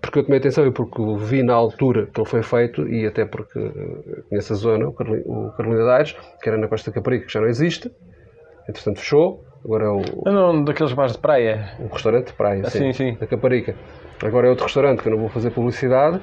porque 0.01 0.19
eu 0.19 0.23
tomei 0.23 0.39
atenção 0.39 0.65
e 0.65 0.71
porque 0.71 0.99
vi 1.19 1.43
na 1.43 1.53
altura 1.53 2.07
que 2.07 2.19
ele 2.19 2.27
foi 2.27 2.41
feito, 2.41 2.89
e 2.89 3.05
até 3.05 3.25
porque 3.25 3.59
eh, 3.59 4.21
conheço 4.27 4.53
a 4.53 4.55
zona, 4.55 4.87
o 4.87 5.51
Carolina 5.51 5.93
Aires, 5.93 6.15
que 6.41 6.49
era 6.49 6.57
na 6.57 6.67
Costa 6.67 6.91
Caparica, 6.91 7.27
que 7.27 7.33
já 7.33 7.39
não 7.39 7.47
existe, 7.47 7.91
entretanto 8.67 8.99
fechou, 8.99 9.43
agora 9.63 9.85
é 9.85 9.87
o, 9.89 10.01
É 10.27 10.31
num 10.31 10.63
daqueles 10.63 10.93
bares 10.93 11.13
de 11.13 11.17
praia. 11.19 11.71
um 11.79 11.87
restaurante 11.87 12.27
de 12.27 12.33
praia, 12.33 12.63
Ah, 12.65 12.69
sim, 12.69 12.91
sim. 12.93 13.15
da 13.15 13.27
Caparica. 13.27 13.75
Agora 14.23 14.47
é 14.47 14.49
outro 14.49 14.65
restaurante 14.65 15.01
que 15.01 15.07
eu 15.07 15.11
não 15.13 15.19
vou 15.19 15.29
fazer 15.29 15.51
publicidade. 15.51 16.19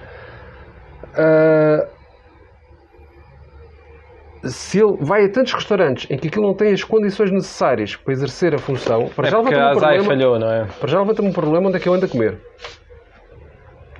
Ah, 1.16 1.86
se 4.44 4.80
ele 4.82 4.96
vai 5.00 5.24
a 5.24 5.28
tantos 5.30 5.52
restaurantes 5.52 6.10
em 6.10 6.18
que 6.18 6.26
aquilo 6.26 6.46
não 6.46 6.54
tem 6.54 6.72
as 6.72 6.82
condições 6.82 7.30
necessárias 7.30 7.94
para 7.94 8.12
exercer 8.12 8.54
a 8.54 8.58
função, 8.58 9.08
para 9.14 9.28
É 9.28 9.30
já 9.30 9.38
levanta-me 9.38 9.64
um 9.64 9.70
problema, 9.78 10.04
falhou, 10.04 10.38
não 10.38 10.50
é? 10.50 10.64
para 10.64 10.88
já 10.88 10.98
levanta-me 10.98 11.28
um 11.28 11.32
problema 11.32 11.68
onde 11.68 11.76
é 11.76 11.80
que 11.80 11.88
eu 11.88 11.94
ando 11.94 12.06
a 12.06 12.08
comer. 12.08 12.40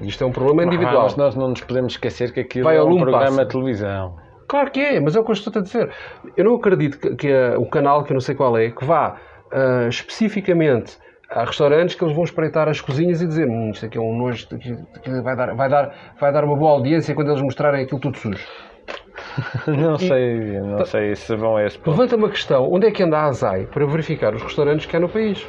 Isto 0.01 0.25
é 0.25 0.27
um 0.27 0.33
problema 0.33 0.65
individual. 0.65 1.05
Mas 1.05 1.15
nós 1.17 1.37
não 1.37 1.49
nos 1.51 1.61
podemos 1.61 1.93
esquecer 1.93 2.33
que 2.33 2.41
aquilo 2.41 2.65
Vai 2.65 2.77
é 2.77 2.83
um 2.83 2.99
programa 2.99 3.45
de 3.45 3.51
televisão. 3.53 4.17
Claro 4.53 4.71
que 4.71 4.81
é, 4.81 5.01
mas 5.01 5.17
é 5.17 5.21
o 5.21 5.25
que 5.25 5.31
eu 5.31 5.33
estou 5.33 5.51
a 5.59 5.63
dizer. 5.63 5.91
Eu 6.37 6.45
não 6.45 6.57
acredito 6.57 6.99
que, 6.99 7.17
que, 7.17 7.33
o 7.57 7.65
canal, 7.65 8.05
que 8.05 8.13
eu 8.13 8.15
não 8.15 8.21
sei 8.21 8.35
qual 8.35 8.55
é, 8.59 8.71
que 8.71 8.85
vá 8.85 9.17
ah, 9.51 9.89
especificamente 9.89 10.99
a 11.31 11.43
restaurantes 11.47 11.95
que 11.95 12.05
eles 12.05 12.15
vão 12.15 12.23
espreitar 12.23 12.69
as 12.69 12.79
cozinhas 12.79 13.23
e 13.23 13.27
dizer 13.27 13.49
hum, 13.49 13.71
isto 13.71 13.87
aqui 13.87 13.97
é 13.97 14.01
um 14.03 14.15
nojo, 14.15 14.47
vai, 15.25 15.35
dar, 15.35 15.55
vai, 15.55 15.69
dar, 15.71 16.15
vai 16.21 16.31
dar 16.35 16.45
uma 16.45 16.55
boa 16.55 16.73
audiência 16.73 17.15
quando 17.15 17.31
eles 17.31 17.41
mostrarem 17.41 17.83
aquilo 17.83 17.99
tudo 17.99 18.19
sujo. 18.19 18.47
Não 19.67 19.97
sei, 19.97 20.61
não 20.61 20.85
sei 20.85 21.17
se 21.17 21.35
vão 21.35 21.57
a 21.57 21.65
esse 21.65 21.79
ponto. 21.79 21.93
Levanta 21.93 22.17
uma 22.17 22.29
questão, 22.29 22.71
onde 22.71 22.89
é 22.89 22.91
que 22.91 23.03
anda 23.03 23.17
a 23.17 23.27
ASAI 23.29 23.65
para 23.67 23.87
verificar 23.87 24.35
os 24.35 24.43
restaurantes 24.43 24.85
que 24.85 24.95
há 24.95 25.01
no 25.01 25.09
país? 25.09 25.47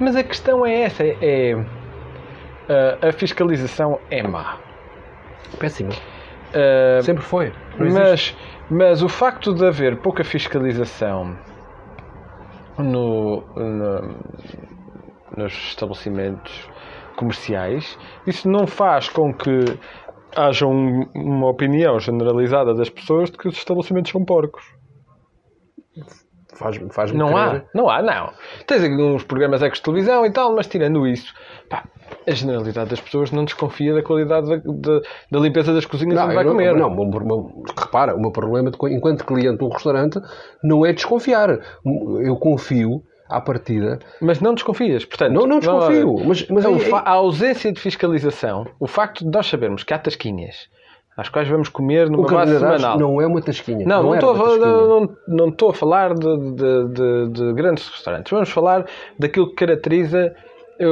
Mas 0.00 0.16
a 0.16 0.24
questão 0.24 0.66
é 0.66 0.82
essa, 0.82 1.04
é... 1.04 1.54
a- 2.68 3.08
a 3.08 3.12
fiscalização 3.12 4.00
é 4.10 4.22
má. 4.22 4.58
Péssima. 5.60 5.92
Ah, 6.54 7.02
Sempre 7.02 7.22
foi. 7.24 7.52
Mas, 7.78 8.36
mas 8.70 9.02
o 9.02 9.08
facto 9.08 9.54
de 9.54 9.64
haver 9.66 9.96
pouca 9.98 10.22
fiscalização 10.24 11.36
no, 12.78 13.42
no- 13.56 14.16
nos 15.36 15.52
estabelecimentos 15.52 16.68
comerciais, 17.16 17.98
isso 18.26 18.48
não 18.48 18.66
faz 18.66 19.08
com 19.08 19.32
que 19.32 19.64
haja 20.34 20.66
um- 20.66 21.06
uma 21.14 21.48
opinião 21.48 21.98
generalizada 22.00 22.74
das 22.74 22.88
pessoas 22.88 23.30
de 23.30 23.36
que 23.38 23.48
os 23.48 23.56
estabelecimentos 23.56 24.10
são 24.10 24.24
porcos. 24.24 24.62
Faz, 26.54 26.76
faz 26.90 27.12
Não 27.12 27.36
há, 27.36 27.62
não 27.74 27.88
há, 27.88 28.02
não. 28.02 28.30
Tens 28.66 28.84
alguns 28.84 29.24
programas 29.24 29.60
de 29.60 29.82
televisão 29.82 30.24
e 30.26 30.30
tal, 30.30 30.54
mas 30.54 30.66
tirando 30.66 31.06
isso, 31.06 31.32
pá, 31.68 31.84
a 32.26 32.30
generalidade 32.30 32.90
das 32.90 33.00
pessoas 33.00 33.30
não 33.30 33.44
desconfia 33.44 33.94
da 33.94 34.02
qualidade 34.02 34.46
da, 34.48 34.56
da- 34.56 35.00
da 35.30 35.38
limpeza 35.40 35.72
das 35.72 35.86
cozinhas 35.86 36.20
onde 36.20 36.34
vai 36.34 36.44
eu 36.44 36.50
comer. 36.50 36.74
Não, 36.76 36.88
o 36.88 36.94
meu- 36.94 37.20
o 37.20 37.24
meu- 37.26 37.62
repara, 37.78 38.14
o 38.14 38.20
meu 38.20 38.30
problema 38.30 38.70
de, 38.70 38.76
enquanto 38.94 39.24
cliente 39.24 39.58
de 39.58 39.64
um 39.64 39.68
restaurante 39.70 40.20
não 40.62 40.84
é 40.84 40.92
desconfiar. 40.92 41.58
Eu 42.22 42.36
confio 42.36 43.02
à 43.30 43.40
partida. 43.40 43.98
Mas 44.20 44.40
não 44.40 44.52
desconfias, 44.52 45.06
portanto... 45.06 45.32
Não, 45.32 45.46
não 45.46 45.58
desconfio. 45.58 46.16
ver. 46.18 46.26
Mas, 46.26 46.46
mas 46.48 46.64
O 46.66 46.68
aí- 46.74 46.80
fa- 46.80 47.00
a 47.00 47.10
ausência 47.12 47.72
de 47.72 47.80
fiscalização, 47.80 48.66
o 48.78 48.86
facto 48.86 49.24
de 49.24 49.30
nós 49.30 49.46
sabermos 49.46 49.82
que 49.82 49.94
há 49.94 49.98
tasquinhas 49.98 50.68
às 51.16 51.28
quais 51.28 51.46
vamos 51.48 51.68
comer 51.68 52.08
numa 52.08 52.26
base 52.26 52.58
semanal. 52.58 52.98
não 52.98 53.20
é 53.20 53.26
uma 53.26 53.42
tasquinha. 53.42 53.86
Não, 53.86 54.02
não, 54.02 54.14
era 54.14 54.18
estou 54.26 54.30
a 54.30 54.36
falar, 54.36 54.58
não, 54.58 55.08
não 55.28 55.48
estou 55.48 55.70
a 55.70 55.74
falar 55.74 56.14
de, 56.14 56.36
de- 56.52 56.88
de- 56.88 57.28
de 57.32 57.52
grandes 57.52 57.88
restaurantes. 57.88 58.30
Vamos 58.30 58.50
falar 58.50 58.86
daquilo 59.18 59.48
que 59.50 59.54
caracteriza 59.56 60.34
o, 60.80 60.84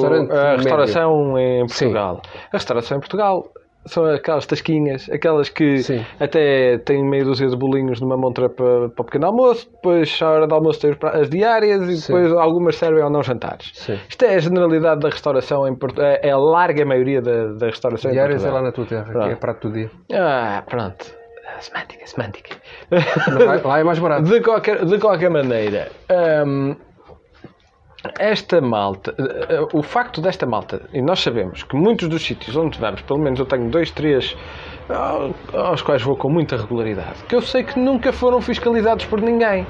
o- 0.00 0.06
a 0.06 0.10
médio. 0.10 0.56
restauração 0.56 1.38
em 1.38 1.68
Sim. 1.68 1.86
Portugal. 1.86 2.22
A 2.52 2.56
restauração 2.56 2.96
em 2.96 3.00
Portugal 3.00 3.46
são 3.86 4.04
aquelas 4.06 4.46
tasquinhas, 4.46 5.08
aquelas 5.10 5.48
que 5.48 5.82
Sim. 5.82 6.04
até 6.18 6.78
têm 6.78 7.04
meia 7.04 7.24
dúzia 7.24 7.48
de 7.48 7.56
bolinhos 7.56 8.00
numa 8.00 8.16
montra 8.16 8.48
para, 8.48 8.88
para 8.90 9.02
o 9.02 9.04
pequeno 9.04 9.26
almoço, 9.26 9.68
depois 9.72 10.18
à 10.22 10.30
hora 10.30 10.46
do 10.46 10.54
almoço 10.54 10.80
tem 10.80 10.96
as 11.02 11.28
diárias 11.28 11.82
e 11.88 11.96
Sim. 12.00 12.12
depois 12.12 12.32
algumas 12.32 12.76
servem 12.76 13.02
ou 13.02 13.10
não 13.10 13.22
jantares. 13.22 13.70
Sim. 13.74 13.98
Isto 14.08 14.24
é 14.24 14.34
a 14.34 14.38
generalidade 14.38 15.00
da 15.00 15.08
restauração 15.08 15.66
em 15.66 15.74
Portugal, 15.74 16.06
é 16.06 16.20
é 16.22 16.30
a 16.30 16.38
larga 16.38 16.84
maioria 16.84 17.20
da, 17.20 17.46
da 17.54 17.66
restauração 17.66 18.10
Diárias 18.10 18.44
em 18.44 18.48
é 18.48 18.50
lá 18.50 18.60
Portugal. 18.60 18.62
na 18.62 19.04
tua 19.04 19.12
terra, 19.12 19.26
que 19.26 19.32
é 19.32 19.36
prato 19.36 19.68
do 19.68 19.74
dia. 19.74 19.90
Ah, 20.12 20.62
pronto. 20.68 21.20
Semântica, 21.60 22.06
semântica. 22.06 22.56
Lá, 22.90 23.60
lá 23.62 23.78
é 23.80 23.84
mais 23.84 23.98
barato. 23.98 24.22
De 24.22 24.40
qualquer, 24.40 24.84
de 24.84 24.98
qualquer 24.98 25.28
maneira, 25.28 25.90
hum, 26.46 26.74
esta 28.18 28.60
malta, 28.60 29.14
eh, 29.18 29.60
o 29.74 29.82
facto 29.82 30.20
desta 30.20 30.46
malta, 30.46 30.82
e 30.92 31.02
nós 31.02 31.20
sabemos 31.20 31.62
que 31.62 31.76
muitos 31.76 32.08
dos 32.08 32.22
sítios 32.22 32.56
onde 32.56 32.78
vamos, 32.78 33.02
pelo 33.02 33.20
menos 33.20 33.38
eu 33.38 33.46
tenho 33.46 33.68
dois, 33.70 33.90
três 33.90 34.36
aos 35.52 35.82
quais 35.82 36.02
vou 36.02 36.16
com 36.16 36.28
muita 36.30 36.56
regularidade, 36.56 37.22
que 37.28 37.34
eu 37.34 37.40
sei 37.42 37.62
que 37.62 37.78
nunca 37.78 38.12
foram 38.12 38.40
fiscalizados 38.40 39.04
por 39.04 39.20
ninguém. 39.20 39.66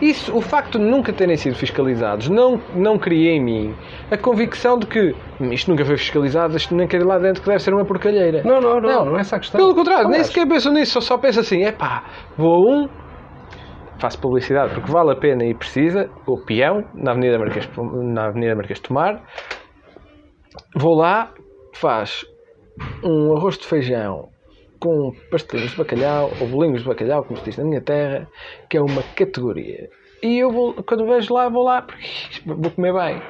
Isso, 0.00 0.36
o 0.36 0.40
facto 0.40 0.80
de 0.80 0.84
nunca 0.84 1.12
terem 1.12 1.36
sido 1.36 1.54
fiscalizados 1.54 2.28
não, 2.28 2.60
não 2.74 2.98
cria 2.98 3.30
em 3.30 3.40
mim 3.40 3.74
a 4.10 4.16
convicção 4.16 4.76
de 4.76 4.84
que 4.84 5.14
"Hum, 5.40 5.52
isto 5.52 5.70
nunca 5.70 5.84
foi 5.84 5.96
fiscalizado, 5.96 6.56
isto 6.56 6.74
nem 6.74 6.88
quer 6.88 7.00
ir 7.00 7.04
lá 7.04 7.18
dentro 7.18 7.40
que 7.40 7.48
deve 7.48 7.62
ser 7.62 7.72
uma 7.72 7.84
porcalheira. 7.84 8.42
Não, 8.44 8.60
não, 8.60 8.80
não, 8.80 9.04
não, 9.04 9.16
é 9.16 9.20
essa 9.20 9.36
a 9.36 9.38
questão. 9.38 9.60
Pelo 9.60 9.74
contrário, 9.76 10.04
nem 10.06 10.14
Aliás, 10.14 10.26
sequer 10.26 10.48
penso 10.48 10.72
nisso, 10.72 10.94
só, 10.94 11.00
só 11.00 11.18
penso 11.18 11.38
assim, 11.38 11.62
epá, 11.62 12.02
vou 12.36 12.52
a 12.68 12.74
um, 12.74 12.88
faço 14.02 14.18
publicidade 14.18 14.74
porque 14.74 14.90
vale 14.90 15.12
a 15.12 15.14
pena 15.14 15.44
e 15.44 15.54
precisa, 15.54 16.10
o 16.26 16.36
peão, 16.36 16.84
na 16.92 17.12
Avenida 17.12 17.38
Marquês, 17.38 17.68
na 17.76 18.26
Avenida 18.26 18.56
Marquês 18.56 18.80
de 18.80 18.88
Tomar, 18.88 19.22
vou 20.74 20.96
lá, 20.96 21.32
faz 21.72 22.26
um 23.04 23.36
arroz 23.36 23.56
de 23.58 23.64
feijão 23.64 24.28
com 24.80 25.12
pastelinhos 25.30 25.70
de 25.70 25.78
bacalhau, 25.78 26.32
ou 26.40 26.48
bolinhos 26.48 26.82
de 26.82 26.88
bacalhau, 26.88 27.22
como 27.22 27.38
se 27.38 27.44
diz 27.44 27.56
na 27.56 27.64
minha 27.64 27.80
terra, 27.80 28.28
que 28.68 28.76
é 28.76 28.80
uma 28.80 29.04
categoria. 29.14 29.88
E 30.20 30.36
eu 30.36 30.50
vou, 30.50 30.74
quando 30.82 31.06
vejo 31.06 31.32
lá, 31.32 31.48
vou 31.48 31.62
lá, 31.62 31.82
porque 31.82 32.04
vou 32.44 32.72
comer 32.72 32.92
bem. 32.92 33.22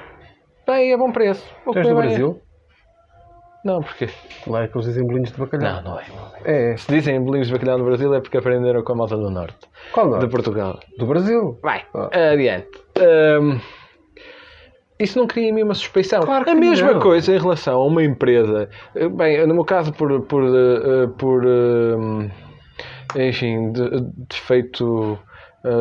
Bem, 0.66 0.92
é 0.92 0.96
bom 0.96 1.12
preço. 1.12 1.46
Vou 1.66 1.74
do 1.74 1.82
comer 1.82 1.94
bem. 1.94 2.08
Brasil? 2.08 2.40
Não, 3.64 3.80
porquê? 3.82 4.08
Lá 4.46 4.64
é 4.64 4.68
que 4.68 4.76
eles 4.76 4.86
dizem 4.88 5.06
bolinhos 5.06 5.30
de 5.30 5.38
bacalhau. 5.38 5.82
Não, 5.82 5.92
não 5.92 5.98
é. 6.00 6.72
É. 6.72 6.76
Se 6.76 6.90
dizem 6.92 7.20
bolinhos 7.20 7.46
de 7.46 7.52
bacalhau 7.52 7.78
no 7.78 7.84
Brasil 7.84 8.12
é 8.14 8.20
porque 8.20 8.36
aprenderam 8.36 8.82
com 8.82 8.92
a 8.92 8.96
malta 8.96 9.16
do 9.16 9.30
Norte. 9.30 9.68
Qual 9.92 10.08
não? 10.08 10.18
De 10.18 10.26
Portugal. 10.26 10.80
Do 10.98 11.06
Brasil. 11.06 11.58
Vai, 11.62 11.84
Ah. 11.94 12.08
adiante. 12.32 12.68
Hum, 13.40 13.60
isso 14.98 15.18
não 15.18 15.26
cria 15.26 15.48
em 15.48 15.52
mim 15.52 15.62
uma 15.62 15.74
suspeição. 15.74 16.22
Claro 16.22 16.44
que 16.44 16.50
a 16.50 16.54
mesma 16.54 16.92
não. 16.92 17.00
coisa 17.00 17.34
em 17.34 17.38
relação 17.38 17.80
a 17.80 17.86
uma 17.86 18.02
empresa. 18.04 18.68
Eh, 18.94 19.08
Bem, 19.08 19.46
no 19.46 19.54
meu 19.54 19.64
caso, 19.64 19.92
por, 19.92 20.22
por, 20.22 20.42
eh, 20.44 21.06
por 21.18 21.44
hum, 21.44 22.30
enfim, 23.16 23.72
de, 23.72 24.00
defeito 24.28 25.18
eh, 25.20 25.31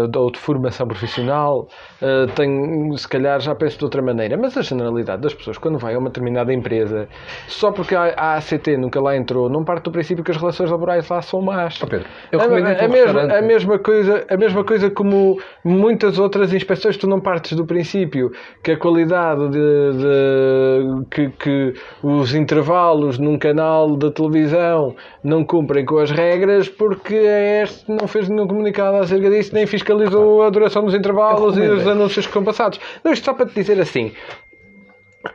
de- 0.08 0.18
ou 0.18 0.32
de 0.32 0.40
formação 0.40 0.88
profissional, 0.88 1.68
eh, 2.02 2.26
tenho, 2.36 2.96
se 2.98 3.08
calhar 3.08 3.40
já 3.40 3.56
penso 3.56 3.78
de 3.78 3.84
outra 3.84 4.02
maneira. 4.02 4.38
Mas 4.38 4.56
a 4.58 4.62
generalidade 4.62 5.22
das 5.22 5.34
pessoas, 5.34 5.58
quando 5.58 5.78
vai 5.80 5.96
a 5.96 6.00
uma 6.00 6.10
determinada 6.10 6.54
empresa, 6.54 7.08
só 7.48 7.72
porque 7.72 7.96
a, 7.96 8.14
a 8.18 8.36
ACT 8.38 8.78
nunca 8.78 9.02
lá 9.02 9.16
entrou, 9.16 9.50
não 9.50 9.64
parte 9.64 9.84
do 9.86 9.92
princípio 9.92 10.24
que 10.24 10.32
as 10.32 10.38
relações 10.38 10.70
laborais 10.70 11.08
lá 11.10 11.22
são 11.22 11.42
más. 11.42 11.80
Ó 11.82 11.88
Pedro, 11.88 12.08
eu 12.32 12.40
A- 12.40 12.44
recomendo-te 12.44 12.84
a, 12.84 12.88
um 12.88 12.92
mesma, 12.92 13.22
a 13.38 13.42
mesma 13.42 13.80
coisa 13.80 14.26
a 14.30 14.38
mesma 14.38 14.64
coisa 14.64 14.90
como 14.90 15.40
muitas 15.64 16.20
outras 16.20 16.54
inspeções 16.54 16.98
tu 16.98 17.08
não 17.08 17.20
partes 17.20 17.54
do 17.54 17.66
princípio 17.66 18.32
que 18.64 18.72
a 18.72 18.78
qualidade 18.78 19.50
de, 19.50 19.58
de- 19.98 21.06
que, 21.10 21.30
que 21.30 21.74
os 22.04 22.34
intervalos 22.34 23.18
num 23.18 23.38
canal 23.38 23.96
de 23.98 24.12
televisão 24.12 24.96
não 25.24 25.44
cumprem 25.44 25.86
com 25.86 25.98
as 25.98 26.12
regras 26.12 26.70
porque 26.70 27.16
a 27.16 27.64
este 27.64 27.90
não 27.92 28.08
fez 28.08 28.28
nenhum 28.30 28.48
comunicado 28.48 28.98
acerca 28.98 29.30
disso 29.30 29.54
nem 29.54 29.66
fiscalizou 29.72 30.44
a 30.44 30.50
duração 30.50 30.86
dos 30.86 30.94
intervalos 30.94 31.58
e 31.58 31.62
os 31.62 31.88
anúncios 31.88 32.28
que 32.28 32.34
são 32.34 32.44
passados 32.44 32.80
não 33.04 33.12
isto 33.12 33.26
só 33.26 33.34
para 33.34 33.48
te 33.48 33.56
dizer 33.56 33.80
assim 33.80 34.12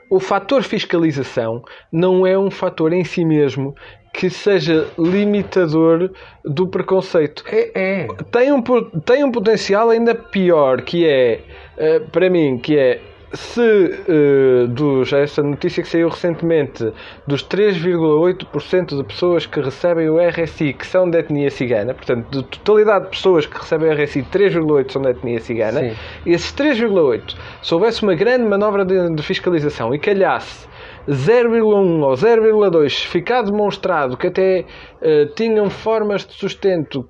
o 0.08 0.20
fator 0.20 0.62
fiscalização 0.62 1.62
não 1.92 2.26
é 2.26 2.38
um 2.38 2.50
fator 2.50 2.92
em 2.92 3.04
si 3.04 3.24
mesmo 3.24 3.74
que 4.12 4.30
seja 4.30 4.88
limitador 4.98 6.10
do 6.42 6.66
preconceito. 6.66 7.44
É, 7.48 7.70
é. 7.74 8.08
Tem 8.30 8.50
um, 8.50 8.62
tem 9.04 9.22
um 9.22 9.30
potencial 9.30 9.90
ainda 9.90 10.14
pior, 10.14 10.80
que 10.82 11.06
é, 11.06 11.40
eh, 11.76 12.00
para 12.00 12.30
mim, 12.30 12.56
que 12.56 12.78
é 12.78 12.98
se 13.32 13.60
eh, 14.08 14.66
dos, 14.68 15.12
essa 15.12 15.42
notícia 15.42 15.82
que 15.82 15.88
saiu 15.88 16.08
recentemente 16.08 16.92
dos 17.26 17.44
3,8% 17.44 18.96
de 18.96 19.04
pessoas 19.04 19.46
que 19.46 19.60
recebem 19.60 20.08
o 20.08 20.18
RSI 20.18 20.72
que 20.72 20.86
são 20.86 21.10
de 21.10 21.18
etnia 21.18 21.50
cigana, 21.50 21.92
portanto, 21.92 22.26
de 22.30 22.42
totalidade 22.44 23.06
de 23.06 23.10
pessoas 23.10 23.46
que 23.46 23.58
recebem 23.58 23.90
o 23.90 23.92
RSI, 23.92 24.22
3,8% 24.22 24.92
são 24.92 25.02
de 25.02 25.10
etnia 25.10 25.40
cigana, 25.40 25.80
Sim. 25.80 25.92
esses 26.24 26.52
3,8%, 26.52 27.34
se 27.62 27.74
houvesse 27.74 28.02
uma 28.02 28.14
grande 28.14 28.44
manobra 28.44 28.84
de, 28.84 29.14
de 29.14 29.22
fiscalização 29.22 29.94
e 29.94 29.98
calhasse 29.98 30.66
0,1 31.08 32.02
ou 32.02 32.14
0,2 32.14 33.06
ficar 33.06 33.42
demonstrado 33.42 34.16
que 34.16 34.26
até 34.26 34.64
eh, 35.00 35.26
tinham 35.34 35.70
formas 35.70 36.26
de 36.26 36.32
sustento 36.32 37.08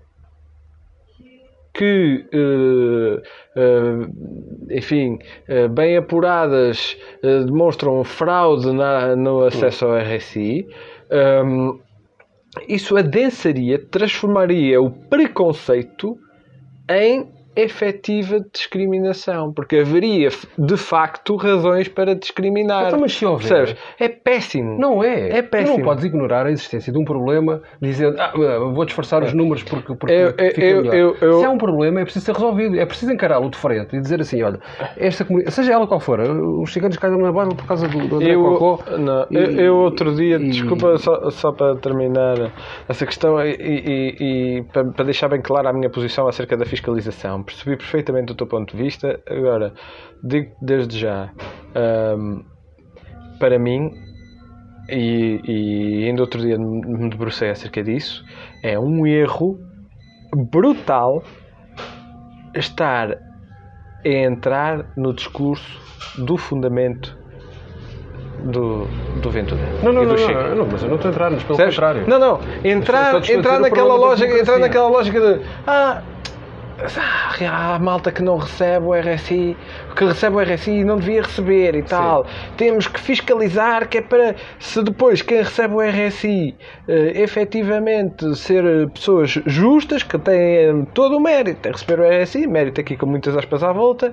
que, 1.77 2.25
eh, 2.33 3.23
eh, 3.57 4.77
enfim, 4.79 5.19
eh, 5.47 5.69
bem 5.69 5.97
apuradas, 5.97 6.97
demonstram 7.23 8.03
fraude 8.05 8.73
na- 8.73 9.15
no 9.15 9.43
acesso 9.45 9.85
ao 9.87 9.97
RSI, 9.97 10.67
ehm, 11.11 11.79
isso 12.69 12.97
adensaria, 12.97 13.79
transformaria 13.91 14.81
o 14.81 14.91
preconceito 14.91 16.17
em 16.89 17.27
efetiva 17.57 18.39
discriminação, 18.53 19.53
porque 19.53 19.79
haveria 19.79 20.29
de 20.59 20.77
facto 20.77 21.37
razões 21.37 21.89
para 21.89 22.15
discriminar. 22.15 22.87
Então, 22.89 23.01
mas 23.01 23.13
se 23.15 23.25
houver- 23.25 23.47
Percebes? 23.49 23.77
É 23.99 24.09
péssimo. 24.09 24.79
Não 24.79 25.03
é. 25.03 25.39
É 25.39 25.43
péssimo. 25.43 25.77
Tu 25.77 25.79
não 25.79 25.85
podes 25.85 26.05
ignorar 26.05 26.47
a 26.47 26.51
existência 26.51 26.93
de 26.93 26.99
um 26.99 27.05
problema 27.05 27.63
dizendo 27.81 28.17
ah, 28.21 28.33
vou 28.73 28.85
disfarçar 28.85 29.23
os 29.23 29.33
números 29.33 29.63
porque, 29.63 29.95
porque 29.95 30.13
Eu- 30.15 30.29
eu- 30.37 30.51
fica 30.55 30.61
eu- 30.65 30.83
melhor. 30.83 31.17
eu- 31.23 31.39
Se 31.41 31.45
há 31.45 31.51
um 31.51 31.59
problema, 31.59 32.01
é 32.01 32.05
preciso 32.05 32.25
ser 32.27 32.33
resolvido. 32.33 32.79
É 32.79 32.85
preciso 32.87 33.13
encará-lo 33.13 33.51
de 33.51 33.57
frente 33.57 33.97
e 33.97 34.01
dizer 34.01 34.21
assim, 34.21 34.43
olha, 34.43 34.59
esta 34.97 35.25
comunidade, 35.25 35.55
seja 35.55 35.73
ela 35.73 35.87
qual 35.87 36.01
for, 36.01 36.21
os 36.21 36.73
ciganos 36.73 36.97
caem 36.97 37.17
na 37.19 37.33
bola 37.33 37.55
por 37.55 37.67
causa 37.67 37.89
do, 37.89 38.07
do 38.07 38.17
André 38.17 38.35
Eu, 38.35 38.43
Cocó. 38.43 38.97
não, 38.99 39.27
E- 39.31 39.37
eu, 39.37 39.51
eu 39.53 39.77
outro 39.77 40.15
dia, 40.15 40.37
e- 40.37 40.49
desculpa 40.51 40.99
só, 40.99 41.31
só 41.31 41.53
para 41.53 41.77
terminar 41.77 42.53
essa 42.89 43.07
questão 43.07 43.41
e, 43.41 43.51
e- 43.55 44.17
e 44.59 44.63
para, 44.73 44.85
para 44.85 45.05
deixar 45.05 45.29
bem 45.29 45.41
clara 45.41 45.71
a 45.71 45.73
minha 45.73 45.89
posição 45.91 46.29
acerca 46.29 46.57
da 46.57 46.65
fiscalização. 46.67 47.43
Percebi 47.47 47.77
perfeitamente 47.77 48.33
o 48.33 48.35
teu 48.35 48.47
ponto 48.47 48.77
de 48.77 48.83
vista. 48.83 49.21
Agora, 49.29 49.73
digo 50.23 50.55
desde 50.61 50.99
já, 50.99 51.33
ahm, 51.75 52.43
para 53.39 53.59
mim, 53.59 53.93
e, 54.89 55.41
e 55.45 56.05
ainda 56.07 56.23
outro 56.23 56.41
dia 56.41 56.59
me 56.59 57.09
debrucei 57.09 57.51
acerca 57.51 57.83
disso, 57.83 58.25
é 58.63 58.79
um 58.79 59.07
erro 59.07 59.59
brutal 60.35 61.23
estar 62.55 63.13
a 64.05 64.09
entrar 64.09 64.87
no 64.97 65.15
discurso 65.15 65.81
do 66.19 66.37
fundamento 66.37 67.17
do, 68.45 68.87
do 69.21 69.31
Ventura. 69.31 69.61
Não, 69.83 69.93
não, 69.93 70.03
e 70.03 70.07
do 70.07 70.15
não, 70.15 70.29
não, 70.29 70.57
não, 70.57 70.69
mas 70.71 70.83
eu 70.83 70.89
não 70.89 70.97
estou 70.97 71.11
a 71.11 71.13
entrar, 71.13 71.31
mas 71.31 71.43
pelo 71.43 71.57
Percebes? 71.57 71.75
contrário. 71.75 72.05
Não, 72.07 72.19
não. 72.19 72.41
Entrar, 72.65 73.31
entrar 73.31 73.61
naquela 73.61 73.95
lógica, 73.95 74.39
entrar 74.39 74.59
naquela 74.59 74.89
lógica 74.89 75.21
de 75.21 75.45
ah, 75.67 76.03
há 77.49 77.79
malta 77.79 78.13
que 78.13 78.23
não 78.23 78.37
recebe 78.37 78.87
o 78.87 78.93
RSI, 78.95 79.57
que 79.95 80.05
recebe 80.05 80.37
o 80.37 80.41
RSI 80.41 80.81
e 80.81 80.85
não 80.85 80.99
devia 80.99 81.23
receber 81.23 81.75
e 81.75 81.83
tal. 81.83 82.27
Temos 82.57 82.87
que 82.87 83.01
fiscalizar 83.01 83.89
que 83.89 83.99
é 83.99 84.03
para 84.03 84.35
se 84.59 84.83
depois 84.83 85.23
quem 85.23 85.39
recebe 85.39 85.75
o 85.75 85.81
RSI 85.81 86.55
eh, 86.89 87.13
efetivamente 87.23 88.37
ser 88.37 88.65
eh, 88.65 88.87
pessoas 88.87 89.31
justas 89.47 90.03
que 90.03 90.19
têm 90.19 90.85
todo 90.95 91.17
o 91.17 91.21
mérito 91.21 91.69
em 91.69 91.73
receber 91.73 92.01
o 92.01 92.23
RSI, 92.23 92.47
mérito 92.47 92.81
aqui 92.81 92.97
com 92.97 93.07
muitas 93.07 93.37
aspas 93.37 93.63
à 93.63 93.73
volta. 93.73 94.13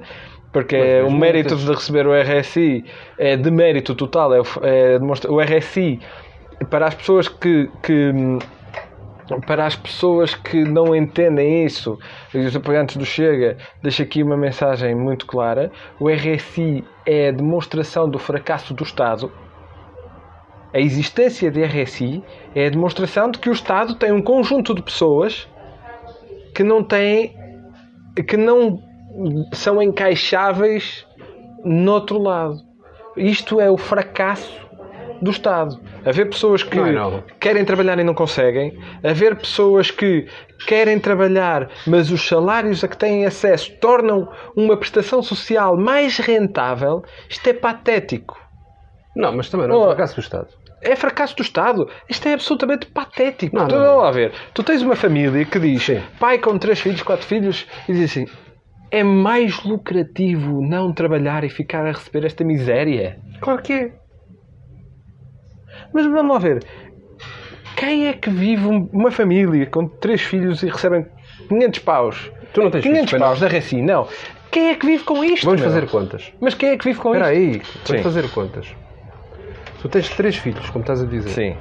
Porque 0.52 1.02
o 1.02 1.10
mérito 1.10 1.56
muitas. 1.56 1.66
de 1.66 1.74
receber 1.74 2.06
o 2.06 2.14
RSI 2.14 2.86
é 3.18 3.36
de 3.36 3.50
mérito 3.50 3.96
total, 3.96 4.36
é, 4.36 4.40
o, 4.40 4.46
é 4.62 5.00
demonstra- 5.00 5.32
o 5.32 5.42
RSI 5.42 6.00
para 6.70 6.88
as 6.88 6.94
pessoas 6.94 7.28
que, 7.28 7.68
que 7.82 8.14
para 9.46 9.66
as 9.66 9.76
pessoas 9.76 10.36
que 10.36 10.64
não 10.64 10.96
entendem 10.96 11.66
isso, 11.66 11.98
os 12.34 12.56
apoiantes 12.56 12.98
do 12.98 13.06
Chega, 13.06 13.58
deixo 13.82 14.02
aqui 14.02 14.22
uma 14.22 14.38
mensagem 14.38 14.94
muito 14.96 15.26
clara: 15.26 15.72
o 16.00 16.10
RSI 16.10 16.84
é 17.06 17.30
a 17.30 17.32
demonstração 17.32 18.10
do 18.10 18.20
fracasso 18.20 18.74
do 18.74 18.84
Estado. 18.84 19.32
A 20.74 20.80
existência 20.80 21.52
de 21.52 21.64
RSI 21.64 22.24
é 22.56 22.66
a 22.66 22.70
demonstração 22.70 23.30
de 23.30 23.40
que 23.40 23.50
o 23.50 23.54
Estado 23.54 23.96
tem 23.96 24.12
um 24.12 24.22
conjunto 24.22 24.74
de 24.74 24.82
pessoas 24.82 25.48
que 26.56 26.64
não 26.64 26.84
têm, 26.84 27.36
que 28.28 28.36
não 28.36 28.82
são 29.54 29.82
encaixáveis 29.82 31.06
no 31.64 31.94
outro 31.94 32.20
lado. 32.20 32.58
Isto 33.16 33.62
é 33.62 33.70
o 33.70 33.78
fracasso 33.78 34.68
do 35.22 35.30
Estado. 35.30 35.80
Haver 36.06 36.30
pessoas 36.30 36.64
que 36.64 36.76
Não 36.78 36.86
é 36.86 37.24
querem 37.40 37.64
trabalhar 37.64 37.98
e 38.00 38.04
não 38.04 38.14
conseguem, 38.14 38.78
haver 39.04 39.36
pessoas 39.36 39.90
que 39.90 40.28
querem 40.68 41.00
trabalhar, 41.00 41.70
mas 41.88 42.12
os 42.12 42.28
salários 42.28 42.84
a 42.84 42.88
que 42.88 42.98
têm 42.98 43.26
acesso 43.26 43.72
tornam 43.80 44.28
uma 44.56 44.78
prestação 44.78 45.22
social 45.22 45.78
mais 45.78 46.18
rentável, 46.18 47.02
isto 47.30 47.48
é 47.48 47.54
patético. 47.54 48.38
Não, 49.16 49.36
mas 49.36 49.50
também 49.50 49.68
não 49.68 49.76
é 49.76 49.78
Oh. 49.78 49.86
por 49.86 49.94
acaso 49.94 50.16
do 50.16 50.22
Estado. 50.22 50.48
É 50.82 50.96
fracasso 50.98 51.36
do 51.38 51.44
Estado. 51.44 51.88
Isto 52.10 52.28
é 52.28 52.34
absolutamente 52.34 52.88
patético. 52.88 53.56
Não, 53.56 53.68
tu, 53.68 53.76
não, 53.76 53.84
não. 53.84 53.98
lá 54.00 54.12
ver. 54.12 54.34
Tu 54.54 54.62
tens 54.64 54.82
uma 54.82 54.96
família 54.98 55.46
que 55.46 55.58
diz 55.58 55.84
Sim. 55.84 56.02
pai 56.20 56.40
com 56.40 56.58
três 56.58 56.82
filhos, 56.82 57.02
quatro 57.02 57.26
filhos, 57.26 57.66
e 57.88 57.94
diz 57.94 58.12
assim: 58.12 58.26
é 58.92 59.02
mais 59.04 59.64
lucrativo 59.64 60.62
não 60.62 60.94
trabalhar 60.94 61.44
e 61.46 61.50
ficar 61.50 61.86
a 61.86 61.92
receber 61.92 62.26
esta 62.26 62.44
miséria. 62.44 63.18
Claro 63.40 63.62
que 63.62 63.74
é. 63.74 63.92
Mas 65.94 66.06
vamos 66.06 66.32
lá 66.34 66.40
ver. 66.40 66.64
Quem 67.76 68.08
é 68.08 68.14
que 68.14 68.30
vive 68.30 68.66
um- 68.66 68.90
uma 68.94 69.12
família 69.12 69.66
com 69.68 69.88
três 69.88 70.22
filhos 70.22 70.64
e 70.64 70.68
recebem 70.70 71.06
500 71.50 71.80
paus? 71.80 72.32
Tu 72.54 72.62
não 72.62 72.70
tens 72.72 72.84
500 72.84 73.10
filhos, 73.12 73.24
paus 73.26 73.40
da 73.40 73.48
RSI, 73.48 73.82
não. 73.82 74.08
Quem 74.52 74.70
é 74.70 74.76
que 74.76 74.86
vive 74.86 75.04
com 75.04 75.24
isto? 75.24 75.46
Vamos 75.46 75.62
meu? 75.62 75.70
fazer 75.70 75.88
contas. 75.90 76.32
Mas 76.40 76.54
quem 76.54 76.70
é 76.70 76.78
que 76.78 76.86
vive 76.86 77.00
com 77.00 77.14
Espera 77.16 77.34
isto? 77.34 77.42
aí, 77.42 77.62
Sim. 77.64 77.82
vamos 77.88 78.04
fazer 78.04 78.30
contas. 78.30 78.68
Tu 79.82 79.90
tens 79.90 80.10
três 80.12 80.36
filhos, 80.38 80.70
como 80.70 80.82
estás 80.84 81.02
a 81.02 81.06
dizer. 81.06 81.30
Sim, 81.30 81.56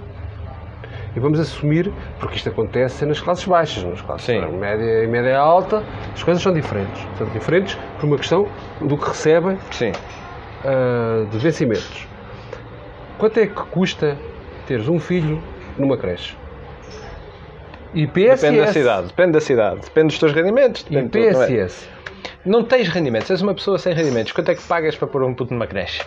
E 1.16 1.20
vamos 1.20 1.38
assumir, 1.40 1.92
porque 2.20 2.36
isto 2.36 2.48
acontece 2.48 3.04
nas 3.04 3.20
classes 3.20 3.44
baixas, 3.46 3.82
nas 3.84 4.00
classes 4.00 4.24
Sim. 4.26 4.40
média 4.58 5.04
e 5.04 5.06
média 5.06 5.38
alta, 5.38 5.82
as 6.14 6.22
coisas 6.22 6.42
são 6.42 6.52
diferentes. 6.54 7.06
São 7.18 7.26
diferentes 7.28 7.74
por 7.98 8.06
uma 8.06 8.16
questão 8.16 8.46
do 8.80 8.96
que 8.96 9.08
recebem 9.08 9.58
sim. 9.72 9.92
ah, 10.64 11.26
de 11.30 11.36
vencimentos. 11.38 12.06
Quanto 13.22 13.38
é 13.38 13.46
que 13.46 13.54
custa 13.54 14.18
teres 14.66 14.88
um 14.88 14.98
filho 14.98 15.40
numa 15.78 15.96
creche? 15.96 16.36
E 17.94 18.04
PSS. 18.04 18.42
Depende 18.42 18.66
da 18.66 18.72
cidade, 18.72 19.06
depende 19.06 19.30
da 19.30 19.40
cidade, 19.40 19.80
depende 19.82 20.06
dos 20.08 20.18
teus 20.18 20.32
rendimentos. 20.32 20.84
E 20.90 21.00
de 21.00 21.08
tudo, 21.08 21.30
não 21.30 21.42
é? 21.44 21.46
PSS. 21.46 21.88
Não 22.44 22.64
tens 22.64 22.88
rendimentos, 22.88 23.30
és 23.30 23.40
uma 23.40 23.54
pessoa 23.54 23.78
sem 23.78 23.94
rendimentos. 23.94 24.32
Quanto 24.32 24.48
é 24.48 24.56
que 24.56 24.62
pagas 24.64 24.96
para 24.96 25.06
pôr 25.06 25.22
um 25.22 25.36
puto 25.36 25.54
numa 25.54 25.68
creche? 25.68 26.02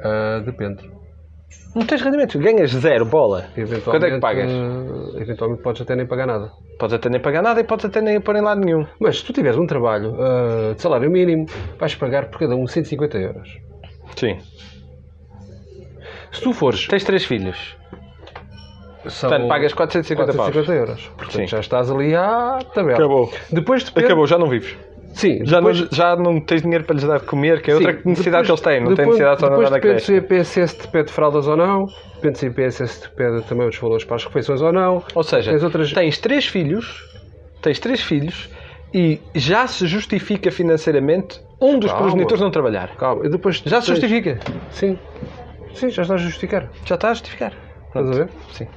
Ah, 0.00 0.42
depende. 0.44 0.90
Não 1.72 1.86
tens 1.86 2.02
rendimento, 2.02 2.36
ganhas 2.36 2.72
zero 2.72 3.04
bola. 3.04 3.48
Quanto 3.84 4.04
é 4.04 4.10
que 4.10 4.18
pagas? 4.18 4.50
ah, 4.50 5.20
eventualmente 5.20 5.62
podes 5.62 5.82
até 5.82 5.94
nem 5.94 6.08
pagar 6.08 6.26
nada. 6.26 6.50
Podes 6.76 6.94
até 6.94 7.08
nem 7.08 7.20
pagar 7.20 7.40
nada 7.40 7.60
e 7.60 7.62
podes 7.62 7.84
até 7.84 8.00
nem 8.00 8.20
pôr 8.20 8.34
em 8.34 8.42
lado 8.42 8.60
nenhum. 8.62 8.84
Mas 8.98 9.18
se 9.18 9.24
tu 9.26 9.32
tiveres 9.32 9.58
um 9.60 9.66
trabalho 9.68 10.16
ah, 10.20 10.74
de 10.74 10.82
salário 10.82 11.08
mínimo, 11.08 11.46
vais 11.78 11.94
pagar 11.94 12.30
por 12.30 12.40
cada 12.40 12.56
um 12.56 12.66
150 12.66 13.16
euros. 13.16 13.66
Sim. 14.14 14.38
Se 16.32 16.40
tu 16.42 16.52
fores. 16.52 16.86
Tens 16.86 17.04
três 17.04 17.24
filhos. 17.24 17.76
São 19.08 19.30
Portanto, 19.30 19.48
pagas 19.48 19.72
450 19.72 20.32
paus. 20.34 20.52
450 20.52 20.72
euros. 20.72 21.06
Portanto, 21.16 21.32
Sim. 21.32 21.46
já 21.46 21.60
estás 21.60 21.90
ali 21.90 22.14
à 22.14 22.58
tabela. 22.74 22.98
Acabou. 22.98 23.32
Depois 23.50 23.84
depende... 23.84 24.06
Acabou, 24.06 24.26
já 24.26 24.36
não 24.36 24.48
vives. 24.48 24.76
Sim, 25.14 25.46
Já, 25.46 25.58
depois... 25.58 25.80
não, 25.80 25.88
já 25.92 26.16
não 26.16 26.40
tens 26.40 26.60
dinheiro 26.62 26.84
para 26.84 26.94
lhes 26.96 27.04
dar 27.04 27.20
de 27.20 27.24
comer, 27.24 27.62
que 27.62 27.70
é 27.70 27.74
outra 27.74 27.92
Sim, 27.92 28.00
necessidade 28.04 28.42
depois- 28.46 28.60
que 28.60 28.68
eles 28.68 28.78
têm. 28.78 28.80
Não 28.86 28.94
têm 28.94 28.96
depois- 29.06 29.18
necessidade 29.18 29.40
só 29.40 29.48
de 29.48 29.54
andar 29.54 29.70
na 29.70 29.76
depende 29.78 30.00
se 30.02 30.06
creche. 30.06 30.18
a 30.18 30.28
PSS 30.28 30.78
te 30.78 30.88
pede 30.88 31.12
fraldas 31.12 31.46
ou 31.46 31.56
não. 31.56 31.86
Depende 32.16 32.38
se 32.38 32.46
a 32.46 32.50
PSS 32.50 33.00
te 33.02 33.08
pede 33.10 33.42
também 33.44 33.66
os 33.68 33.78
valores 33.78 34.04
para 34.04 34.16
as 34.16 34.24
refeições 34.24 34.60
ou 34.60 34.72
não. 34.72 35.02
Ou 35.14 35.22
seja, 35.22 35.52
Tens 35.52 35.62
outras- 35.62 35.92
tens 35.92 36.18
três 36.18 36.46
filhos, 36.46 37.02
tens 37.62 37.78
três 37.78 38.00
filhos 38.02 38.50
e 38.92 39.20
já 39.34 39.66
se 39.66 39.86
justifica 39.86 40.50
financeiramente 40.50 41.40
um 41.60 41.78
dos 41.78 41.90
Calma. 41.90 42.02
progenitores 42.06 42.40
não 42.40 42.50
trabalhar. 42.50 42.96
Calma, 42.96 43.26
e 43.26 43.28
depois 43.28 43.56
Já 43.58 43.80
se 43.80 43.86
tens- 43.86 43.98
justifica. 44.00 44.38
Sim. 44.70 44.98
Sim, 45.74 45.90
já 45.90 46.02
está 46.02 46.14
a 46.14 46.18
justificar. 46.18 46.70
Já 46.84 46.94
está 46.94 47.10
a 47.10 47.14
justificar. 47.14 47.52
Estás 47.88 48.10
a 48.10 48.12
ver? 48.14 48.30
Sim. 48.52 48.68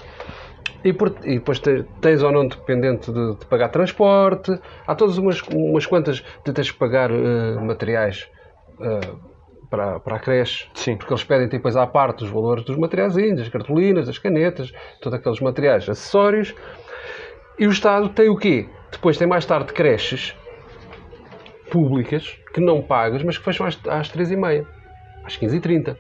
E, 0.83 0.93
por- 0.93 1.15
e 1.23 1.35
depois 1.35 1.59
te- 1.59 1.83
tens 2.01 2.23
ou 2.23 2.31
não 2.31 2.47
dependente 2.47 3.11
de, 3.11 3.35
de 3.37 3.45
pagar 3.47 3.69
transporte. 3.69 4.57
Há 4.87 4.95
todas 4.95 5.17
umas, 5.17 5.41
umas 5.51 5.85
quantas 5.85 6.23
de 6.45 6.53
tens 6.53 6.71
que 6.71 6.77
pagar 6.77 7.11
eh, 7.11 7.55
materiais 7.61 8.27
eh, 8.81 8.99
para, 9.69 9.99
para 9.99 10.15
a 10.15 10.19
creche. 10.19 10.69
Sim. 10.73 10.95
Porque 10.95 11.11
eles 11.13 11.23
pedem 11.23 11.47
depois 11.49 11.75
à 11.75 11.85
parte 11.85 12.23
os 12.23 12.29
valores 12.29 12.63
dos 12.63 12.77
materiais, 12.77 13.13
das 13.35 13.49
cartolinas, 13.49 14.07
das 14.07 14.17
canetas, 14.17 14.71
todos 15.01 15.19
aqueles 15.19 15.39
materiais 15.41 15.87
acessórios. 15.89 16.55
E 17.57 17.67
o 17.67 17.71
Estado 17.71 18.07
tem 18.09 18.29
o 18.29 18.37
quê? 18.37 18.69
Depois 18.91 19.17
tem 19.17 19.27
mais 19.27 19.45
tarde 19.45 19.73
creches 19.73 20.33
públicas 21.69 22.37
que 22.53 22.59
não 22.61 22.81
pagas, 22.81 23.23
mas 23.23 23.37
que 23.37 23.43
fecham 23.43 23.65
às, 23.67 23.79
às 23.87 24.09
3h30, 24.11 24.65
às 25.25 25.37
15h30 25.37 25.95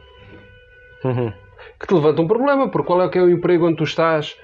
Uhum. 1.03 1.31
que 1.79 1.87
te 1.87 1.93
levanta 1.93 2.21
um 2.21 2.27
problema, 2.27 2.69
porque 2.69 2.87
qual 2.87 3.01
é 3.01 3.09
que 3.09 3.17
é 3.17 3.21
o 3.21 3.29
emprego 3.29 3.67
onde 3.67 3.77
tu 3.77 3.83
estás 3.83 4.35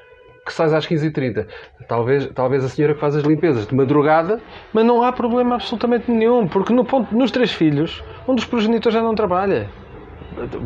que 0.45 0.53
sais 0.53 0.73
às 0.73 0.85
15h30? 0.87 1.47
Talvez, 1.87 2.27
talvez 2.33 2.63
a 2.63 2.69
senhora 2.69 2.93
que 2.93 2.99
faz 2.99 3.15
as 3.15 3.23
limpezas 3.23 3.65
de 3.67 3.75
madrugada, 3.75 4.39
Mas 4.71 4.85
não 4.85 5.01
há 5.03 5.11
problema 5.11 5.55
absolutamente 5.55 6.09
nenhum, 6.09 6.47
porque 6.47 6.71
no 6.71 6.85
ponto, 6.85 7.15
nos 7.15 7.31
três 7.31 7.51
filhos, 7.51 8.03
um 8.27 8.35
dos 8.35 8.45
progenitores 8.45 8.93
já 8.93 9.01
não 9.01 9.15
trabalha. 9.15 9.69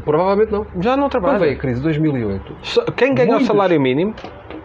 provavelmente 0.03 0.51
não. 0.51 0.65
Já 0.81 0.95
não 0.97 1.09
Quando 1.09 1.21
veio 1.23 1.31
trabalha. 1.31 1.51
a 1.51 1.55
crise 1.55 1.77
de 1.77 1.83
2008, 1.83 2.55
Só- 2.61 2.83
Quem 2.85 3.13
ganha 3.13 3.29
Muitos. 3.31 3.45
o 3.45 3.51
salário 3.51 3.79
mínimo, 3.79 4.13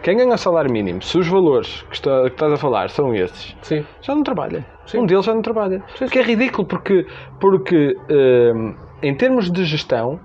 quem 0.03 0.17
ganha 0.17 0.35
o 0.35 0.39
salário 0.39 0.71
mínimo, 0.73 1.01
se 1.03 1.17
os 1.19 1.29
valores 1.29 1.83
que, 1.89 1.95
está- 1.97 2.23
que 2.23 2.29
estás 2.29 2.53
a 2.53 2.57
falar 2.57 2.91
são 2.91 3.15
esses, 3.15 3.57
sim, 3.63 3.85
já 4.03 4.15
não 4.15 4.23
trabalha. 4.23 4.65
Sim. 4.87 4.99
Um 4.99 5.07
deles 5.07 5.25
já 5.25 5.35
não 5.35 5.43
trabalha. 5.43 5.83
Sim, 5.97 6.05
O 6.05 6.11
que 6.11 6.19
é 6.19 6.23
ridículo 6.23 6.67
porque, 6.67 7.07
porque 7.41 7.97
hum, 8.55 8.75
em 9.03 9.15
termos 9.15 9.51
de 9.51 9.65
gestão, 9.65 10.21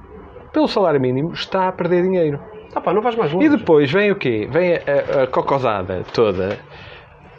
pelo 0.51 0.67
salário 0.67 0.99
mínimo, 0.99 1.33
está 1.33 1.67
a 1.67 1.71
perder 1.71 2.03
dinheiro. 2.03 2.39
ah 2.75 2.81
pá, 2.81 2.93
não 2.93 3.01
vais 3.01 3.15
mais 3.15 3.31
longe. 3.31 3.45
E 3.45 3.49
depois 3.49 3.91
vem 3.91 4.11
o 4.11 4.15
quê? 4.15 4.47
Vem 4.51 4.73
a, 4.75 5.19
a, 5.19 5.23
a 5.23 5.27
cocosada 5.27 6.03
toda 6.13 6.59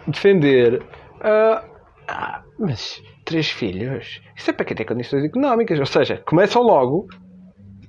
defender. 0.07 0.83
ah, 1.21 1.63
ah, 2.09 2.43
mas 2.59 3.03
três 3.25 3.51
filhos? 3.51 4.21
Isso 4.37 4.51
é 4.51 4.53
para 4.53 4.65
quem 4.65 4.77
tem 4.77 4.87
condições 4.87 5.25
económicas. 5.25 5.79
Ou 5.79 5.87
seja, 5.87 6.23
começam 6.27 6.63
logo 6.63 7.07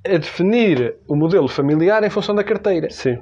a 0.06 0.18
definir 0.18 0.96
o 1.08 1.16
modelo 1.16 1.48
familiar 1.48 2.04
em 2.04 2.10
função 2.10 2.36
da 2.36 2.44
carteira. 2.44 2.90
Sim. 2.90 3.20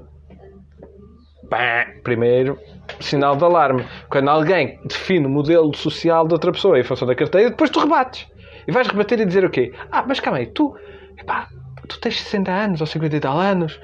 Primeiro, 2.03 2.57
sinal 2.99 3.35
de 3.35 3.43
alarme. 3.43 3.85
Quando 4.09 4.29
alguém 4.29 4.79
define 4.85 5.25
o 5.25 5.29
modelo 5.29 5.75
social 5.75 6.27
de 6.27 6.33
outra 6.33 6.51
pessoa 6.51 6.79
em 6.79 6.83
função 6.83 7.07
da 7.07 7.15
carteira, 7.15 7.49
depois 7.49 7.69
tu 7.69 7.79
rebates. 7.79 8.27
E 8.67 8.71
vais 8.71 8.87
rebater 8.87 9.19
e 9.19 9.25
dizer 9.25 9.45
o 9.45 9.49
quê? 9.49 9.73
Ah, 9.91 10.03
mas 10.07 10.19
calma 10.19 10.39
aí, 10.39 10.47
tu, 10.47 10.75
epá, 11.17 11.47
tu 11.87 11.99
tens 11.99 12.21
60 12.21 12.51
anos 12.51 12.81
ou 12.81 12.87
50 12.87 13.15
e 13.15 13.19
tal 13.19 13.39
anos. 13.39 13.79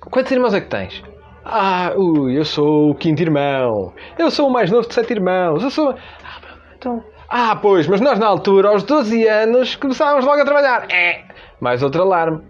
Quantos 0.00 0.32
irmãos 0.32 0.54
é 0.54 0.60
que 0.60 0.68
tens? 0.68 1.02
Ah, 1.44 1.92
ui, 1.96 2.36
eu 2.36 2.44
sou 2.44 2.90
o 2.90 2.94
quinto 2.94 3.22
irmão. 3.22 3.94
Eu 4.18 4.30
sou 4.30 4.48
o 4.48 4.52
mais 4.52 4.70
novo 4.70 4.88
de 4.88 4.94
sete 4.94 5.12
irmãos. 5.12 5.62
Eu 5.62 5.70
sou. 5.70 5.90
Ah, 5.90 6.40
então. 6.76 7.02
Ah, 7.28 7.54
pois, 7.54 7.86
mas 7.86 8.00
nós 8.00 8.18
na 8.18 8.26
altura, 8.26 8.70
aos 8.70 8.82
12 8.82 9.26
anos, 9.26 9.76
começávamos 9.76 10.24
logo 10.24 10.40
a 10.40 10.44
trabalhar. 10.44 10.90
É. 10.90 11.22
Mais 11.60 11.82
outro 11.82 12.02
alarme. 12.02 12.42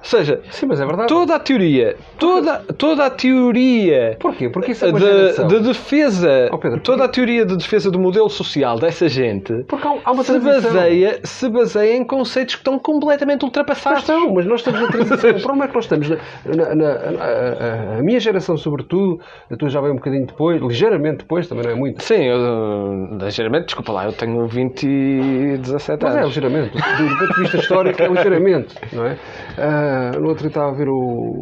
Ou 0.00 0.04
seja, 0.04 0.40
Sim, 0.50 0.66
mas 0.66 0.80
é 0.80 0.86
verdade. 0.86 1.08
toda 1.08 1.34
a 1.34 1.38
teoria, 1.40 1.96
toda, 2.18 2.58
toda 2.78 3.06
a 3.06 3.10
teoria 3.10 4.16
Porquê? 4.20 4.48
Porque 4.48 4.72
isso 4.72 4.84
é 4.84 4.90
uma 4.90 4.98
de, 5.00 5.04
geração. 5.04 5.48
de 5.48 5.60
defesa, 5.60 6.48
Oh, 6.52 6.58
Pedro, 6.58 6.80
toda 6.80 7.04
a 7.04 7.08
teoria 7.08 7.44
de 7.44 7.56
defesa 7.56 7.90
do 7.90 7.98
modelo 7.98 8.30
social 8.30 8.78
dessa 8.78 9.08
gente 9.08 9.52
Porque 9.66 9.86
há, 9.86 9.94
há 10.04 10.12
uma 10.12 10.22
se 10.22 10.32
transição. 10.32 10.72
baseia, 10.72 11.20
se 11.24 11.48
baseia 11.48 11.96
em 11.96 12.04
conceitos 12.04 12.54
que 12.54 12.60
estão 12.60 12.78
completamente 12.78 13.38
Mas 13.42 13.48
ultrapassados. 13.48 14.00
estão, 14.00 14.32
mas 14.34 14.46
nós 14.46 14.60
estamos 14.60 14.80
na 14.80 14.86
transição. 14.92 15.30
O 15.30 15.34
problema 15.42 15.64
é 15.64 15.68
que 15.68 15.74
nós 15.74 15.84
estamos 15.84 16.08
na, 16.08 16.16
na- 16.46 16.74
na- 16.74 17.10
na- 17.10 17.24
a, 17.24 17.98
a 17.98 18.02
minha 18.02 18.20
geração, 18.20 18.56
sobretudo, 18.56 19.20
a 19.50 19.56
tua 19.56 19.68
já 19.68 19.80
veio 19.80 19.92
um 19.92 19.96
bocadinho 19.96 20.26
depois, 20.26 20.62
ligeiramente 20.62 21.18
depois, 21.18 21.48
também 21.48 21.64
não 21.64 21.72
é 21.72 21.74
muito. 21.74 22.02
Sim, 22.04 22.22
eu, 22.24 23.18
ligeiramente, 23.20 23.66
desculpa 23.66 23.92
lá, 23.92 24.04
eu 24.06 24.12
tenho 24.12 24.46
20 24.46 24.84
e 24.86 25.56
17 25.58 26.02
Mas 26.04 26.14
é 26.14 26.18
anos. 26.20 26.28
ligeiramente. 26.36 26.70
Do, 26.70 27.08
do 27.08 27.18
ponto 27.18 27.34
de 27.34 27.40
vista 27.40 27.56
histórico, 27.58 28.02
é 28.02 28.06
ligeiramente. 28.08 28.74
Não 28.92 29.04
é? 29.06 29.16
Ah, 29.58 29.86
no 30.18 30.28
outro 30.28 30.42
dia 30.42 30.48
estava 30.48 30.68
a 30.70 30.74
ver 30.74 30.88
o, 30.88 30.94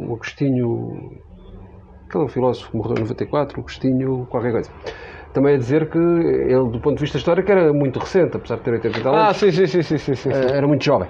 o 0.09 0.15
Agostinho, 0.15 1.11
aquele 2.09 2.29
filósofo 2.29 2.71
que 2.71 2.77
morreu 2.77 2.97
em 2.97 3.01
94, 3.01 3.59
o 3.59 3.61
Agostinho, 3.61 4.27
qualquer 4.31 4.53
coisa. 4.53 4.71
Também 5.33 5.55
a 5.55 5.59
dizer 5.59 5.91
que 5.91 5.99
ele, 5.99 6.71
do 6.71 6.81
ponto 6.81 6.95
de 6.97 7.01
vista 7.03 7.19
histórico, 7.19 7.51
era 7.51 7.73
muito 7.73 7.99
recente, 7.99 8.37
apesar 8.37 8.57
de 8.57 8.63
ter 8.63 8.73
80 8.73 8.99
e 8.99 9.03
tal 9.03 9.15
Ah, 9.15 9.25
anos, 9.27 9.37
sim, 9.37 9.51
sim, 9.51 9.67
sim, 9.67 9.83
sim, 9.83 9.99
sim, 9.99 10.15
sim. 10.15 10.31
ah, 10.33 10.57
era 10.57 10.67
muito 10.67 10.83
jovem. 10.85 11.09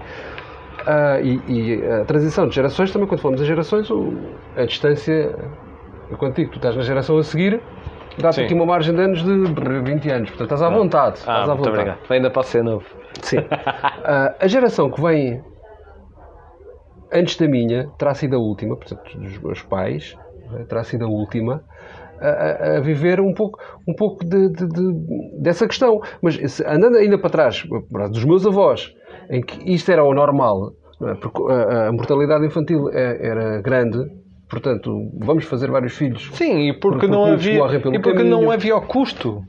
Ah, 0.86 1.20
e, 1.20 1.40
e 1.48 1.84
a 1.84 2.04
transição 2.04 2.48
de 2.48 2.54
gerações, 2.54 2.90
também 2.92 3.06
quando 3.08 3.20
falamos 3.20 3.40
de 3.40 3.46
gerações, 3.46 3.88
o- 3.90 4.12
a 4.56 4.64
distância, 4.64 5.12
eu 6.10 6.16
quando 6.18 6.34
digo 6.34 6.50
tu 6.50 6.56
estás 6.56 6.74
na 6.76 6.82
geração 6.82 7.16
a 7.18 7.22
seguir, 7.22 7.60
dá-te 8.18 8.40
aqui 8.40 8.54
uma 8.54 8.66
margem 8.66 8.94
de 8.94 9.00
anos 9.00 9.22
de 9.22 9.80
20 9.84 10.10
anos. 10.10 10.30
Portanto, 10.30 10.52
estás 10.54 10.62
à 10.62 10.68
vontade. 10.70 11.16
Ah, 11.18 11.42
estás 11.42 11.48
à 11.48 11.54
vontade. 11.54 11.68
obrigado. 11.76 11.98
Ainda 12.10 12.30
posso 12.30 12.50
ser 12.50 12.64
novo. 12.64 12.84
Sim. 13.22 13.38
Ah, 14.04 14.34
a 14.40 14.46
geração 14.48 14.90
que 14.90 15.00
vem 15.00 15.40
antes 17.12 17.36
da 17.36 17.46
minha 17.48 17.88
terá 17.98 18.14
sido 18.14 18.36
a 18.36 18.38
última, 18.38 18.76
portanto, 18.76 19.02
dos 19.18 19.38
meus 19.38 19.62
pais, 19.62 20.16
né, 20.50 20.64
terá 20.68 20.82
sido 20.84 21.04
a 21.04 21.08
última. 21.08 21.62
A, 22.18 22.76
a- 22.76 22.80
viver 22.80 23.20
um 23.20 23.34
pouco, 23.34 23.58
um 23.86 23.92
pouco 23.94 24.24
de, 24.24 24.48
de- 24.48 24.66
de- 24.66 25.40
dessa 25.42 25.66
questão. 25.66 26.00
Mas 26.22 26.60
andando 26.62 26.96
ainda 26.96 27.18
para 27.18 27.28
trás, 27.28 27.62
dos 28.10 28.24
meus 28.24 28.46
avós, 28.46 28.90
em 29.28 29.42
que 29.42 29.70
isto 29.70 29.92
era 29.92 30.02
o 30.02 30.14
normal, 30.14 30.72
é? 31.02 31.14
porque 31.16 31.42
a, 31.52 31.88
a 31.88 31.92
mortalidade 31.92 32.46
infantil 32.46 32.88
é- 32.90 33.18
era 33.26 33.60
grande, 33.60 33.98
portanto, 34.48 35.10
vamos 35.18 35.44
fazer 35.44 35.70
vários 35.70 35.94
filhos. 35.94 36.30
Sim, 36.32 36.70
e 36.70 36.72
porque, 36.72 37.00
Porque 37.00 37.06
não 37.06 37.26
havia, 37.26 37.60
e 37.66 37.80
porque 37.80 38.00
caminho. 38.14 38.30
não 38.30 38.50
havia 38.50 38.74
o 38.76 38.80
custo. 38.80 39.42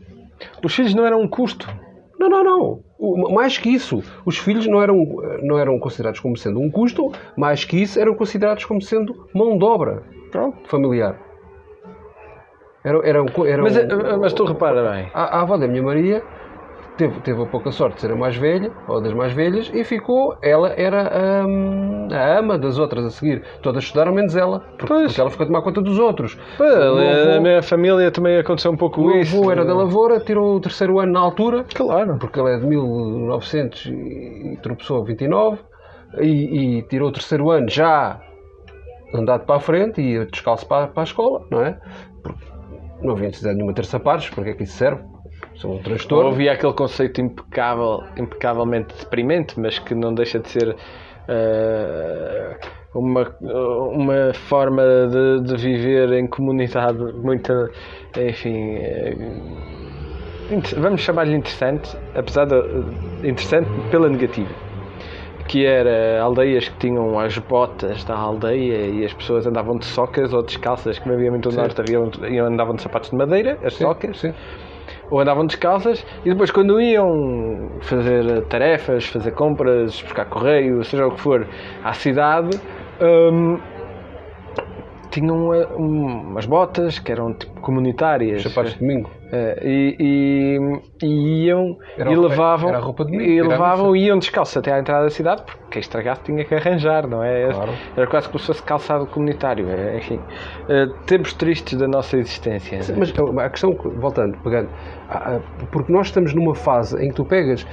Os 0.61 0.75
filhos 0.75 0.93
não 0.93 1.05
eram 1.05 1.21
um 1.21 1.27
custo. 1.29 1.67
Não, 2.19 2.27
não, 2.29 2.43
não. 2.43 2.79
Mais 2.99 3.57
que 3.57 3.69
isso, 3.69 4.01
os 4.25 4.37
filhos 4.37 4.65
não 4.67 4.81
eram, 4.81 5.05
não 5.43 5.59
eram 5.59 5.77
considerados 5.79 6.19
como 6.19 6.35
sendo 6.35 6.59
um 6.59 6.69
custo, 6.69 7.11
mais 7.35 7.63
que 7.63 7.81
isso, 7.81 7.99
eram 7.99 8.15
considerados 8.15 8.65
como 8.65 8.81
sendo 8.81 9.27
mão 9.33 9.57
de 9.57 9.63
obra 9.63 10.03
Pronto. 10.31 10.57
familiar. 10.67 11.15
Eram, 12.83 13.03
eram, 13.03 13.25
eram, 13.45 13.63
Mas, 13.63 13.77
eh, 13.77 13.87
mas 14.19 14.33
tu 14.33 14.45
repara 14.45 14.89
bem. 14.91 15.09
a, 15.13 15.37
a 15.37 15.41
avó 15.41 15.57
da 15.57 15.67
minha 15.67 15.83
Maria 15.83 16.23
teve, 16.97 17.19
teve 17.21 17.41
a 17.41 17.45
pouca 17.45 17.71
sorte 17.71 17.95
de 17.95 18.01
ser 18.01 18.11
a 18.11 18.15
mais 18.15 18.35
velha, 18.35 18.71
ou 18.87 19.01
das 19.01 19.13
mais 19.13 19.31
velhas, 19.33 19.71
e 19.73 19.83
ficou, 19.83 20.35
ela 20.41 20.69
era 20.75 21.45
hum, 21.47 22.07
a 22.11 22.39
ama 22.39 22.57
das 22.57 22.77
outras 22.79 23.05
a 23.05 23.09
seguir. 23.11 23.43
Todas 23.61 23.83
estudaram 23.83 24.11
menos 24.13 24.35
ela, 24.35 24.59
porque, 24.77 24.87
Pois. 24.87 25.05
porque 25.07 25.21
ela 25.21 25.29
ficou 25.29 25.43
a 25.43 25.47
tomar 25.47 25.61
conta 25.61 25.81
dos 25.81 25.99
outros. 25.99 26.37
O 26.59 26.63
a 26.63 27.33
avô- 27.35 27.41
minha 27.41 27.61
família 27.61 28.11
também 28.11 28.37
aconteceu 28.37 28.71
um 28.71 28.77
pouco 28.77 29.01
o 29.01 29.11
isso. 29.15 29.37
avô 29.37 29.51
era 29.51 29.63
da 29.63 29.73
lavoura, 29.75 30.19
tirou 30.19 30.55
o 30.55 30.59
terceiro 30.59 30.99
ano 30.99 31.13
na 31.13 31.19
altura, 31.19 31.65
Claro. 31.73 32.17
porque 32.19 32.39
ele 32.39 32.49
é 32.55 32.57
de 32.59 32.65
1900 32.65 33.85
e 33.85 34.57
tropeçou 34.61 35.01
a 35.01 35.05
29 35.05 35.59
e, 36.19 36.77
e 36.79 36.81
tirou 36.83 37.09
o 37.09 37.11
terceiro 37.11 37.49
ano 37.51 37.69
já 37.69 38.19
andado 39.13 39.45
para 39.45 39.55
a 39.55 39.59
frente 39.59 40.01
e 40.01 40.25
descalço 40.25 40.65
para, 40.67 40.87
para 40.87 41.03
a 41.03 41.05
escola, 41.05 41.45
não 41.49 41.61
é? 41.61 41.79
Porque 42.23 42.43
não 43.01 43.13
havia 43.13 43.27
necessidade 43.27 43.55
de 43.55 43.59
nenhuma 43.59 43.73
terça 43.75 43.99
pares, 43.99 44.29
porque 44.29 44.49
é 44.49 44.53
que 44.53 44.63
isso 44.63 44.73
serve? 44.77 45.01
São 45.59 45.73
um 45.75 45.81
transtorno. 45.81 46.29
Havia 46.31 46.53
aquele 46.53 46.73
conceito 46.73 47.19
impecável, 47.21 48.03
impecavelmente 48.17 48.95
deprimente, 48.99 49.59
mas 49.59 49.79
que 49.79 49.95
não 49.95 50.13
deixa 50.13 50.39
de 50.39 50.49
ser 50.49 50.75
eh, 51.27 52.57
uma, 52.93 53.35
uma 53.41 54.33
forma 54.33 54.83
de, 55.09 55.41
de 55.43 55.57
viver 55.57 56.11
em 56.13 56.27
comunidade 56.27 56.99
muito, 57.23 57.51
enfim, 58.15 58.75
eh, 58.77 59.15
inter- 60.51 60.79
vamos 60.79 61.01
chamar-lhe 61.01 61.35
interessante, 61.35 61.97
apesar 62.15 62.45
de 62.45 62.55
interessante 63.27 63.69
pela 63.89 64.09
negativa. 64.09 64.53
que 65.47 65.65
era 65.65 66.21
aldeias 66.21 66.67
que 66.67 66.77
tinham 66.77 67.17
as 67.19 67.37
botas 67.37 68.03
da 68.03 68.15
aldeia 68.15 68.87
e 68.89 69.05
as 69.05 69.13
pessoas 69.13 69.47
andavam 69.47 69.77
de 69.77 69.85
socas 69.85 70.33
ou 70.33 70.43
descalças, 70.43 70.99
como 70.99 71.15
havia 71.15 71.31
muito 71.31 71.49
no 71.49 71.55
norte, 71.55 71.79
havia, 71.79 71.99
andavam 72.43 72.75
de 72.75 72.81
sapatos 72.81 73.09
de 73.11 73.15
madeira, 73.15 73.57
as 73.63 73.73
Sim, 73.75 73.85
socas, 73.85 74.19
sim. 74.19 74.33
Ou 75.09 75.19
andavam 75.19 75.45
descalças, 75.45 76.05
e 76.25 76.29
depois 76.29 76.51
quando 76.51 76.79
iam 76.81 77.71
fazer 77.81 78.41
tarefas, 78.45 79.05
fazer 79.05 79.31
compras, 79.31 80.01
buscar 80.01 80.25
correio, 80.25 80.83
seja 80.83 81.07
o 81.07 81.11
que 81.11 81.21
for, 81.21 81.47
à 81.83 81.93
cidade, 81.93 82.59
hum, 83.01 83.57
tinham 85.09 85.49
uh, 85.49 85.81
um- 85.81 86.29
umas 86.31 86.45
botas 86.45 86.99
que 86.99 87.11
eram 87.11 87.33
tipo 87.33 87.59
comunitárias. 87.61 88.43
Sapatos 88.43 88.73
de 88.73 88.79
domingo. 88.79 89.09
Eh, 89.29 89.59
e, 89.61 89.95
e- 89.99 91.05
e 91.05 91.45
iam 91.47 91.77
Era 91.97 92.09
e 92.09 92.15
levavam 92.15 92.69
era 92.69 92.79
roupa 92.79 93.03
de 93.03 93.11
domingo, 93.11 93.29
e 93.29 93.41
levavam 93.41 93.93
e 93.93 94.05
iam 94.05 94.17
descalços 94.17 94.55
até 94.55 94.71
à 94.71 94.79
entrada 94.79 95.03
da 95.03 95.09
cidade 95.09 95.41
porque 95.45 95.59
quem 95.69 95.79
estragasse 95.81 96.21
tinha 96.23 96.45
que 96.45 96.55
arranjar 96.55 97.05
não 97.05 97.21
é 97.21 97.51
Claro. 97.51 97.73
era 97.97 98.07
quase 98.07 98.27
como 98.29 98.39
se 98.39 98.45
fosse 98.47 98.63
calçado 98.63 99.05
comunitário 99.07 99.67
é, 99.69 99.97
enfim 99.97 100.17
Eh, 100.69 100.85
tempos 101.05 101.33
tristes 101.33 101.77
da 101.77 101.89
nossa 101.89 102.15
existência 102.15 102.79
Mas 102.97 103.11
uh, 103.11 103.39
a 103.41 103.49
questão, 103.49 103.73
que- 103.75 103.89
voltando, 103.89 104.37
pegando, 104.37 104.69
porque 105.71 105.91
nós 105.91 106.07
estamos 106.07 106.33
numa 106.33 106.55
fase 106.55 106.97
em 107.03 107.09
que 107.09 107.15
tu 107.15 107.25
pegas 107.25 107.65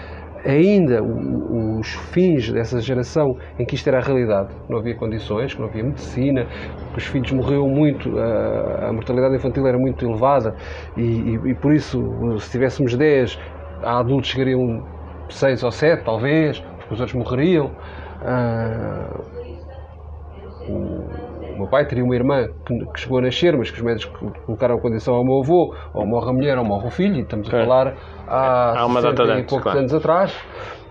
ainda 0.44 1.02
os 1.02 1.89
fins 2.12 2.51
dessa 2.51 2.78
geração 2.81 3.36
em 3.59 3.65
que 3.65 3.74
isto 3.74 3.86
era 3.89 3.98
a 3.98 4.02
realidade, 4.02 4.51
não 4.69 4.78
havia 4.78 4.94
condições, 4.94 5.56
não 5.59 5.66
havia 5.66 5.82
medicina, 5.82 6.47
os 6.94 7.05
filhos 7.06 7.31
morriam 7.32 7.66
muito, 7.66 8.19
ah, 8.19 8.89
a 8.89 8.93
mortalidade 8.93 9.35
infantil 9.36 9.66
era 9.66 9.78
muito 9.78 10.05
elevada 10.05 10.55
e, 10.97 11.01
e- 11.02 11.51
e 11.51 11.55
por 11.55 11.73
isso, 11.73 12.39
se 12.40 12.51
tivéssemos 12.51 12.94
10, 12.94 13.39
a 13.82 13.98
adultos 13.98 14.31
chegariam 14.31 14.85
6 15.31 15.62
ou 15.62 15.73
7, 15.73 16.05
talvez, 16.05 16.61
porque 16.61 16.94
os 16.94 17.01
outros 17.01 17.15
morreriam. 17.19 17.70
Ah, 18.20 19.09
o 21.55 21.59
meu 21.59 21.66
pai 21.66 21.86
teria 21.86 22.05
uma 22.05 22.14
irmã 22.14 22.48
que, 22.66 22.86
que 22.86 23.01
chegou 23.01 23.18
a 23.18 23.22
nascer, 23.22 23.56
mas 23.56 23.70
que 23.70 23.78
os 23.78 23.82
médicos 23.85 24.20
colocaram 24.44 24.76
a 24.76 24.81
condição 24.81 25.14
ao 25.14 25.24
meu 25.24 25.40
avô, 25.40 25.74
ou 25.93 26.06
morre 26.06 26.31
a 26.31 26.32
mulher, 26.32 26.59
ou 26.59 26.64
morre 26.64 26.86
o 26.89 26.90
filho, 26.90 27.16
e 27.16 27.20
estamos 27.20 27.48
a 27.48 27.51
Claro. 27.51 27.66
falar 27.66 27.94
há, 28.26 28.78
Há 28.81 28.86
uma 28.86 29.01
data 29.01 29.16
60 29.16 29.24
de 29.24 29.28
e 29.28 29.32
antes, 29.40 29.51
poucos 29.51 29.62
claro. 29.64 29.78
anos 29.78 29.94
atrás. 29.94 30.35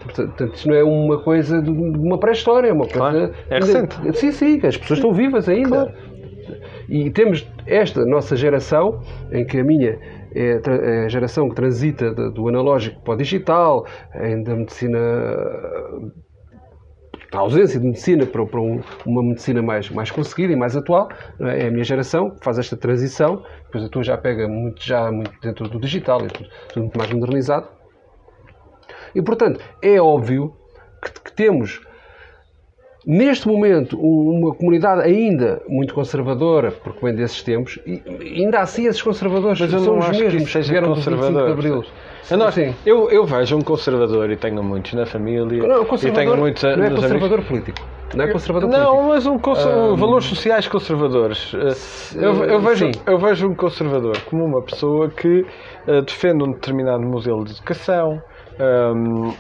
Portanto, 0.04 0.54
isto 0.54 0.68
não 0.68 0.76
é 0.76 0.84
uma 0.84 1.18
coisa 1.22 1.62
de 1.62 1.70
uma 1.70 2.18
pré-história, 2.18 2.68
é 2.68 2.74
uma 2.74 2.84
coisa. 2.86 2.98
Claro. 3.00 3.18
É 3.50 3.54
ainda- 3.56 3.66
recente. 3.66 4.18
Sim, 4.18 4.32
sim, 4.32 4.56
as 4.68 4.76
pessoas 4.78 5.00
estão 5.00 5.14
vivas 5.14 5.48
ainda. 5.48 5.94
E 6.90 7.10
temos 7.10 7.48
esta 7.66 8.06
nossa 8.06 8.36
geração, 8.36 9.00
em 9.32 9.46
que 9.46 9.60
a 9.60 9.64
minha 9.64 9.98
é 10.36 10.60
a 10.66 11.06
é 11.06 11.10
geração 11.10 11.48
que 11.48 11.56
transita 11.56 12.12
do 12.14 12.50
analógico 12.50 13.00
para 13.02 13.14
o 13.14 13.18
digital, 13.18 13.86
em 14.22 14.44
da 14.44 14.56
medicina 14.56 15.00
a 17.34 17.40
ausência 17.40 17.80
de 17.80 17.86
medicina 17.86 18.26
para, 18.26 18.46
para 18.46 18.62
um- 18.62 18.82
uma 19.06 19.24
medicina 19.24 19.62
mais, 19.62 19.90
mais 19.90 20.12
conseguida 20.12 20.54
e 20.54 20.56
mais 20.56 20.76
atual, 20.76 21.10
é? 21.40 21.64
É 21.64 21.68
a 21.68 21.72
minha 21.72 21.84
geração 21.84 22.30
que 22.30 22.44
faz 22.44 22.60
esta 22.60 22.78
transição, 22.78 23.44
depois 23.66 23.84
a 23.84 23.90
tua 23.90 24.04
já 24.04 24.18
pega 24.18 24.48
muito, 24.48 24.84
já 24.86 25.12
muito 25.12 25.32
dentro 25.42 25.68
do 25.68 25.80
digital, 25.80 26.22
é 26.24 26.28
tudo, 26.28 26.50
tudo 26.70 26.84
muito 26.84 26.98
mais 26.98 27.12
modernizado. 27.12 27.68
E, 29.16 29.22
portanto, 29.22 29.60
é 29.82 30.00
óbvio 30.00 30.56
que, 31.04 31.12
que 31.22 31.34
temos, 31.34 31.82
neste 33.06 33.48
momento, 33.48 33.98
um- 34.00 34.40
uma 34.40 34.56
comunidade 34.56 35.02
ainda 35.02 35.62
muito 35.68 35.94
conservadora, 35.94 36.72
porque 36.72 37.06
vem 37.06 37.16
desses 37.16 37.42
tempos, 37.44 37.80
e 37.86 38.02
ainda 38.42 38.60
assim 38.60 38.86
esses 38.88 39.02
conservadores 39.02 39.60
Mas 39.60 39.74
eu 39.74 39.80
são 39.80 39.98
os 40.00 40.10
que 40.10 40.24
mesmos 40.24 40.52
seja 40.52 40.72
vieram 40.72 40.90
do 40.90 40.96
25 40.96 41.16
de 41.16 41.22
conservador. 41.22 41.52
Abril. 41.52 41.84
Eu, 42.32 42.38
não- 42.38 42.52
Sim. 42.52 42.74
eu, 42.86 43.10
eu 43.12 43.26
vejo 43.26 43.58
um 43.58 43.62
conservador 43.62 44.32
e 44.32 44.38
tenho 44.38 44.64
muitos 44.64 44.94
na 44.94 45.06
família 45.06 45.44
Não, 45.68 45.84
e 45.84 45.86
conservador 45.86 46.24
tenho 46.26 46.38
muitos 46.38 46.64
não 46.64 46.70
é 46.70 46.76
nos 46.76 46.86
amigos. 46.86 47.04
conservador 47.04 47.46
político. 47.46 47.82
Não 48.16 48.26
é 48.26 48.32
conservador 48.32 48.70
Não, 48.70 48.86
político. 48.86 49.08
mas 49.10 49.26
um 49.26 49.40
conser- 49.40 49.96
valores 49.98 50.26
sociais 50.28 50.68
conservadores. 50.68 51.52
Eh, 51.54 52.24
Eu, 52.26 52.44
eu 52.46 52.60
vejo, 52.62 52.86
sim. 52.94 53.02
eu 53.08 53.18
vejo 53.18 53.48
um 53.50 53.56
conservador 53.56 54.18
como 54.30 54.46
uma 54.46 54.62
pessoa 54.62 55.10
que 55.10 55.46
eh, 55.88 56.02
defende 56.02 56.44
um 56.44 56.52
determinado 56.54 57.02
modelo 57.04 57.44
de 57.44 57.52
educação, 57.54 58.22
ehm, 58.60 59.34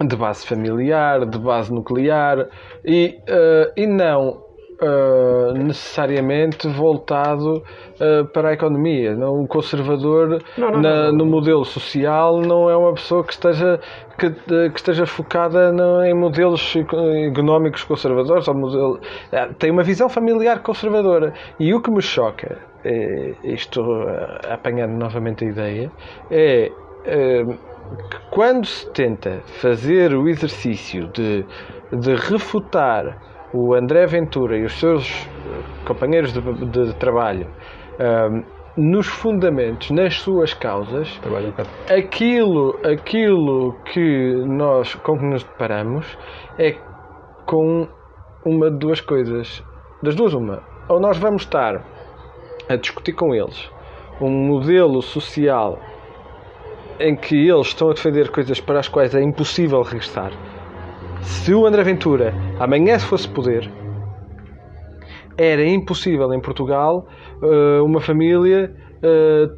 de 0.00 0.16
base 0.16 0.46
familiar, 0.46 1.24
de 1.24 1.38
base 1.38 1.72
nuclear 1.72 2.48
e, 2.84 3.16
eh, 3.28 3.72
e 3.76 3.86
não 3.86 4.42
eh, 4.80 5.52
necessariamente 5.56 6.66
voltado 6.66 7.62
eh, 8.00 8.24
para 8.32 8.48
a 8.48 8.52
economia. 8.54 9.14
Não, 9.14 9.42
um 9.42 9.46
conservador 9.46 10.42
Não, 10.58 10.72
não, 10.72 10.80
na- 10.80 11.12
no 11.12 11.24
modelo 11.24 11.64
social 11.64 12.40
não 12.40 12.68
é 12.68 12.76
uma 12.76 12.92
pessoa 12.94 13.22
que 13.22 13.32
esteja, 13.32 13.78
que, 14.18 14.30
que 14.70 14.76
esteja 14.76 15.06
focada 15.06 15.72
no- 15.72 16.02
em 16.04 16.12
modelos 16.12 16.74
eco- 16.74 16.96
económicos 17.30 17.84
conservadores. 17.84 18.48
Ou 18.48 18.54
modelo, 18.54 19.00
tem 19.60 19.70
uma 19.70 19.84
visão 19.84 20.08
familiar 20.08 20.60
conservadora. 20.60 21.32
E 21.58 21.72
o 21.72 21.80
que 21.80 21.90
me 21.92 22.02
choca, 22.02 22.58
é, 22.84 23.36
isto 23.44 23.80
apanhando 24.50 24.92
novamente 24.98 25.44
a 25.44 25.48
ideia, 25.48 25.92
é 26.30 26.72
eh, 27.06 27.44
que 28.10 28.18
quando 28.30 28.66
se 28.66 28.88
tenta 28.90 29.42
fazer 29.60 30.14
o 30.14 30.28
exercício 30.28 31.06
de, 31.08 31.44
de 31.92 32.14
refutar 32.14 33.18
o 33.52 33.74
André 33.74 34.06
Ventura 34.06 34.56
e 34.56 34.64
os 34.64 34.78
seus 34.78 35.08
eh, 35.08 35.86
companheiros 35.86 36.32
de, 36.32 36.40
de 36.40 36.94
trabalho 36.94 37.46
ahm, 37.98 38.42
nos 38.76 39.06
fundamentos, 39.06 39.90
nas 39.90 40.14
suas 40.14 40.52
causas, 40.52 41.20
um 41.24 41.94
aquilo, 41.94 42.76
aquilo 42.84 43.74
que 43.84 44.34
nós 44.46 44.94
com 44.96 45.16
que 45.16 45.24
nos 45.24 45.44
deparamos 45.44 46.18
é 46.58 46.74
com 47.46 47.86
uma 48.44 48.70
de 48.70 48.78
duas 48.78 49.00
coisas. 49.00 49.62
Das 50.02 50.16
duas, 50.16 50.34
uma. 50.34 50.62
Ou 50.88 50.98
nós 50.98 51.16
vamos 51.18 51.42
estar 51.42 51.82
a 52.68 52.76
discutir 52.76 53.12
com 53.12 53.32
eles 53.32 53.70
um 54.20 54.30
modelo 54.30 55.00
social 55.02 55.78
em 57.00 57.16
que 57.16 57.48
eles 57.48 57.68
estão 57.68 57.90
a 57.90 57.94
defender 57.94 58.30
coisas 58.30 58.60
para 58.60 58.80
as 58.80 58.88
quais 58.88 59.14
é 59.14 59.22
impossível 59.22 59.82
regressar. 59.82 60.32
Se 61.20 61.54
o 61.54 61.66
André 61.66 61.82
Ventura 61.82 62.34
amanhã 62.58 62.98
se 62.98 63.06
fosse 63.06 63.28
poder, 63.28 63.70
era 65.36 65.64
impossível 65.64 66.32
em 66.32 66.40
Portugal 66.40 67.06
eh, 67.42 67.80
uma 67.80 68.00
família 68.00 68.74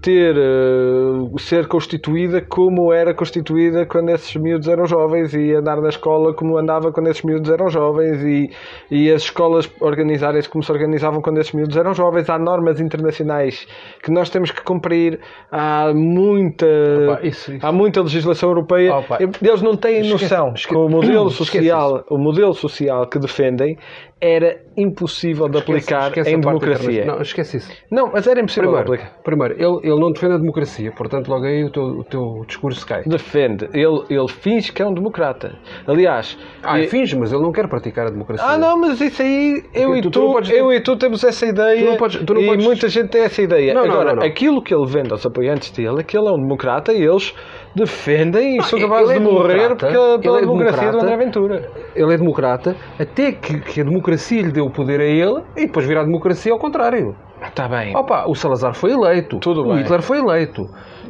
ter 0.03 0.37
eh, 0.37 1.39
ser 1.39 1.67
constituída 1.69 2.41
como 2.41 2.93
era 2.93 3.15
constituída 3.15 3.87
quando 3.87 4.11
esses 4.11 4.35
miúdos 4.37 4.67
eram 4.69 4.87
jovens 4.87 5.33
e 5.35 5.53
andar 5.55 5.81
na 5.81 5.89
escola 5.89 6.35
como 6.35 6.57
andava 6.59 6.91
quando 6.93 7.09
esses 7.09 7.23
miúdos 7.23 7.51
eram 7.51 7.69
jovens 7.69 8.23
e, 8.23 8.51
e 8.91 9.11
as 9.13 9.23
escolas 9.23 9.71
organizarem-se 9.81 10.49
como 10.49 10.63
se 10.65 10.73
organizavam 10.73 11.21
quando 11.21 11.39
esses 11.39 11.53
miúdos 11.53 11.77
eram 11.77 11.95
jovens. 11.95 12.29
Há 12.29 12.39
normas 12.39 12.81
internacionais 12.81 13.67
que 14.03 14.11
nós 14.11 14.31
temos 14.31 14.51
que 14.51 14.63
cumprir. 14.63 15.21
Há 15.51 15.93
muita, 15.95 16.67
Opa, 16.67 17.27
isso- 17.27 17.53
isso. 17.53 17.67
há 17.67 17.73
muita 17.73 18.03
legislação 18.03 18.49
europeia. 18.51 18.95
Opa. 18.97 19.19
Eles 19.21 19.63
não 19.63 19.77
têm 19.77 20.01
Esquece- 20.01 20.13
noção 20.25 20.53
esque- 20.55 20.69
que 20.73 20.77
o 20.77 20.89
modelo 20.89 21.29
Esquece 21.37 21.45
social, 21.53 22.05
o 22.11 22.19
modelo 22.19 22.55
social 22.55 23.07
que 23.07 23.19
defendem 23.19 23.79
era 24.19 24.63
impossível 24.79 25.47
de 25.47 25.59
aplicar 25.59 26.09
Esquece 26.09 26.31
em 26.31 26.37
a 26.37 26.41
parte 26.41 26.61
democracia. 26.61 27.05
Não, 27.05 27.21
esquece 27.21 27.59
isso. 27.59 27.71
Não, 27.91 28.11
mas 28.13 28.27
era 28.27 28.41
impossível 28.41 28.71
de 28.71 28.77
Primeiro, 28.77 29.03
aplicar. 29.05 29.23
primeiro 29.23 29.55
ele, 29.55 29.93
ele 29.93 30.01
não 30.01 30.11
defende 30.11 30.35
a 30.35 30.39
democracia, 30.39 30.91
portanto, 30.93 31.29
logo 31.29 31.45
aí 31.45 31.65
o 31.65 31.71
teu, 31.71 31.83
o 31.83 32.05
teu 32.05 32.45
discurso 32.47 32.87
cai. 32.87 33.03
Defende. 33.05 33.69
Ele, 33.75 34.05
ele 34.09 34.29
finge 34.29 34.73
que 34.73 34.81
é 34.81 34.87
um 34.87 34.95
democrata. 34.95 35.57
Aliás. 35.87 36.39
Ah, 36.63 36.81
e- 36.81 36.89
finge, 36.89 37.15
mas 37.15 37.31
ele 37.31 37.43
não 37.43 37.53
quer 37.53 37.69
praticar 37.69 38.07
a 38.07 38.11
democracia. 38.11 38.47
Ah, 38.49 38.57
não, 38.57 38.81
mas 38.81 39.01
isso 39.03 39.21
aí, 39.21 39.63
eu, 39.75 39.91
Tu- 39.91 39.97
e, 39.97 40.03
tu 40.03 40.11
tu, 40.11 40.21
não 40.21 40.33
podes- 40.33 40.51
eu 40.51 40.73
e 40.73 40.81
tu 40.81 40.97
temos 40.97 41.23
essa 41.23 41.45
ideia 41.45 41.93
Tu 41.93 41.99
podes- 41.99 42.25
tu 42.25 42.39
e 42.41 42.47
podes- 42.47 42.65
muita 42.65 42.89
gente 42.89 43.09
tem 43.11 43.21
essa 43.23 43.43
ideia. 43.43 43.75
Não, 43.75 43.85
Agora, 43.85 44.15
não, 44.15 44.23
aquilo 44.23 44.63
que 44.63 44.75
ele 44.75 44.87
vende 44.87 45.13
aos 45.13 45.27
apoiantes 45.27 45.71
dele 45.73 46.01
é 46.01 46.03
que 46.03 46.17
ele 46.17 46.27
é 46.27 46.31
um 46.31 46.39
democrata 46.41 46.91
e 46.93 47.03
eles 47.03 47.35
defendem 47.75 48.57
e 48.57 48.63
são 48.63 48.81
capazes 48.81 49.11
é 49.11 49.15
de 49.15 49.21
morrer 49.21 49.55
democrata, 49.69 49.87
porque, 49.87 50.23
pela 50.23 50.37
ele 50.39 50.45
é 50.45 50.49
democracia 50.49 50.91
do. 50.93 50.99
André 51.01 51.17
Ventura. 51.19 51.71
Ele 51.95 52.15
é 52.15 52.17
democrata, 52.17 52.77
até 52.99 53.33
que, 53.33 53.61
que 53.61 53.81
a 53.81 53.85
democracia 53.85 54.06
lhe 54.11 54.53
deu 54.53 54.67
o 54.67 54.71
poder 54.71 55.01
a 55.01 55.05
ele 55.05 55.43
e 55.57 55.67
depois 55.67 55.87
vira 55.87 56.01
a 56.01 56.05
democracia 56.05 56.53
ao 56.53 56.59
contrário. 56.59 57.17
Está 57.43 57.69
bem, 57.69 57.95
Opa, 57.97 58.25
o 58.27 58.35
Salazar 58.35 58.75
foi 58.75 58.93
eleito. 58.93 59.39
Tudo 59.41 59.63
o 59.63 59.69
bem. 59.69 59.79
Hitler 59.83 60.01
foi 60.03 60.19
eleito. 60.19 60.69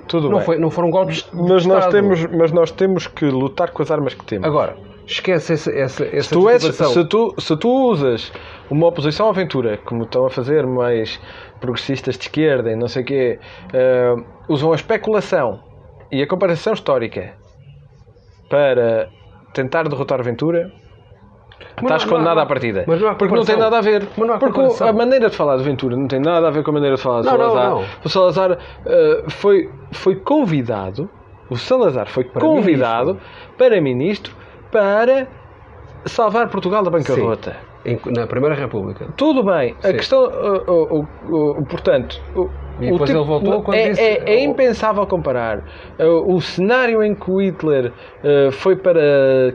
tudo 0.08 0.28
Não, 0.28 0.36
bem. 0.38 0.46
foi- 0.46 0.58
não 0.58 0.70
foram 0.70 0.90
golpes 0.90 1.22
de 1.24 1.36
Mas 1.36 1.64
nós, 1.66 1.78
Estado. 1.84 1.92
temos, 1.92 2.26
mas 2.26 2.52
nós 2.52 2.70
temos 2.70 3.06
que 3.06 3.24
lutar 3.26 3.70
com 3.70 3.82
as 3.82 3.90
armas 3.90 4.14
que 4.14 4.24
temos. 4.24 4.46
Agora, 4.46 4.76
esquece 5.06 5.52
essa, 5.54 5.70
essa, 5.70 6.04
essa 6.04 6.22
se 6.22 6.30
tu, 6.30 6.48
és, 6.48 6.62
se, 6.62 7.04
tu, 7.04 7.34
se 7.38 7.56
tu 7.56 7.68
usas 7.90 8.32
uma 8.70 8.86
oposição 8.88 9.26
à 9.26 9.30
aventura, 9.30 9.78
como 9.84 10.02
estão 10.04 10.26
a 10.26 10.30
fazer 10.30 10.66
mais 10.66 11.20
progressistas 11.60 12.16
de 12.16 12.22
esquerda 12.24 12.70
e 12.72 12.76
não 12.76 12.88
sei 12.88 13.02
o 13.02 13.06
quê, 13.06 13.38
eh, 13.72 14.14
usam 14.48 14.72
a 14.72 14.74
especulação 14.76 15.60
e 16.10 16.22
a 16.22 16.26
comparação 16.26 16.72
histórica 16.72 17.32
para 18.48 19.08
tentar 19.52 19.88
derrotar 19.88 20.18
a 20.18 20.22
aventura, 20.22 20.70
estás 21.84 22.02
não- 22.04 22.10
não- 22.10 22.16
condenado 22.18 22.36
não- 22.36 22.42
à 22.42 22.46
partida. 22.46 22.84
mas 22.86 23.00
não 23.00 23.08
há 23.08 23.14
porque 23.14 23.34
não 23.34 23.44
tem 23.44 23.56
nada 23.56 23.78
a 23.78 23.80
ver. 23.80 24.08
Mas 24.16 24.26
não 24.28 24.34
há 24.34 24.38
porque 24.38 24.54
comparação. 24.54 24.88
a 24.88 24.92
maneira 24.92 25.28
de 25.30 25.36
falar 25.36 25.56
de 25.56 25.62
aventura 25.62 25.96
não 25.96 26.06
tem 26.08 26.20
nada 26.20 26.48
a 26.48 26.50
ver 26.50 26.62
com 26.62 26.70
a 26.70 26.74
maneira 26.74 26.96
de 26.96 27.02
falar 27.02 27.20
de 27.20 27.26
Não, 27.26 27.36
não, 27.38 27.48
Salazar. 27.50 27.70
não. 27.70 27.84
O 28.04 28.08
Salazar 28.08 28.58
eh, 28.86 29.24
foi, 29.28 29.70
foi 29.92 30.16
convidado, 30.16 31.08
o 31.50 31.56
Salazar 31.56 32.08
foi 32.08 32.24
convidado 32.24 33.18
para 33.58 33.80
ministro 33.80 34.34
para 34.72 35.26
salvar 36.04 36.48
Portugal 36.48 36.82
da 36.82 36.90
bancarrota. 36.90 37.56
Em- 37.84 38.00
na 38.06 38.26
Primeira 38.26 38.54
República. 38.56 39.06
Tudo 39.16 39.44
bem. 39.44 39.76
A 39.82 39.86
Sim. 39.88 39.92
questão, 39.94 40.24
uh, 40.24 40.70
uh, 40.70 41.06
uh, 41.30 41.50
uh, 41.60 41.64
portanto, 41.66 42.20
E 42.78 42.90
depois 42.90 43.08
ele 43.08 43.18
voltou 43.24 43.62
quando 43.62 43.78
é, 43.78 43.88
disse- 43.88 44.02
é- 44.02 44.22
é 44.26 44.44
impensável 44.44 45.06
comparar 45.06 45.58
uh, 45.98 46.34
o 46.34 46.40
cenário 46.42 47.02
em 47.02 47.14
que 47.14 47.30
o 47.30 47.40
Hitler 47.40 47.90
uh, 48.22 48.52
foi 48.52 48.76
para 48.76 49.00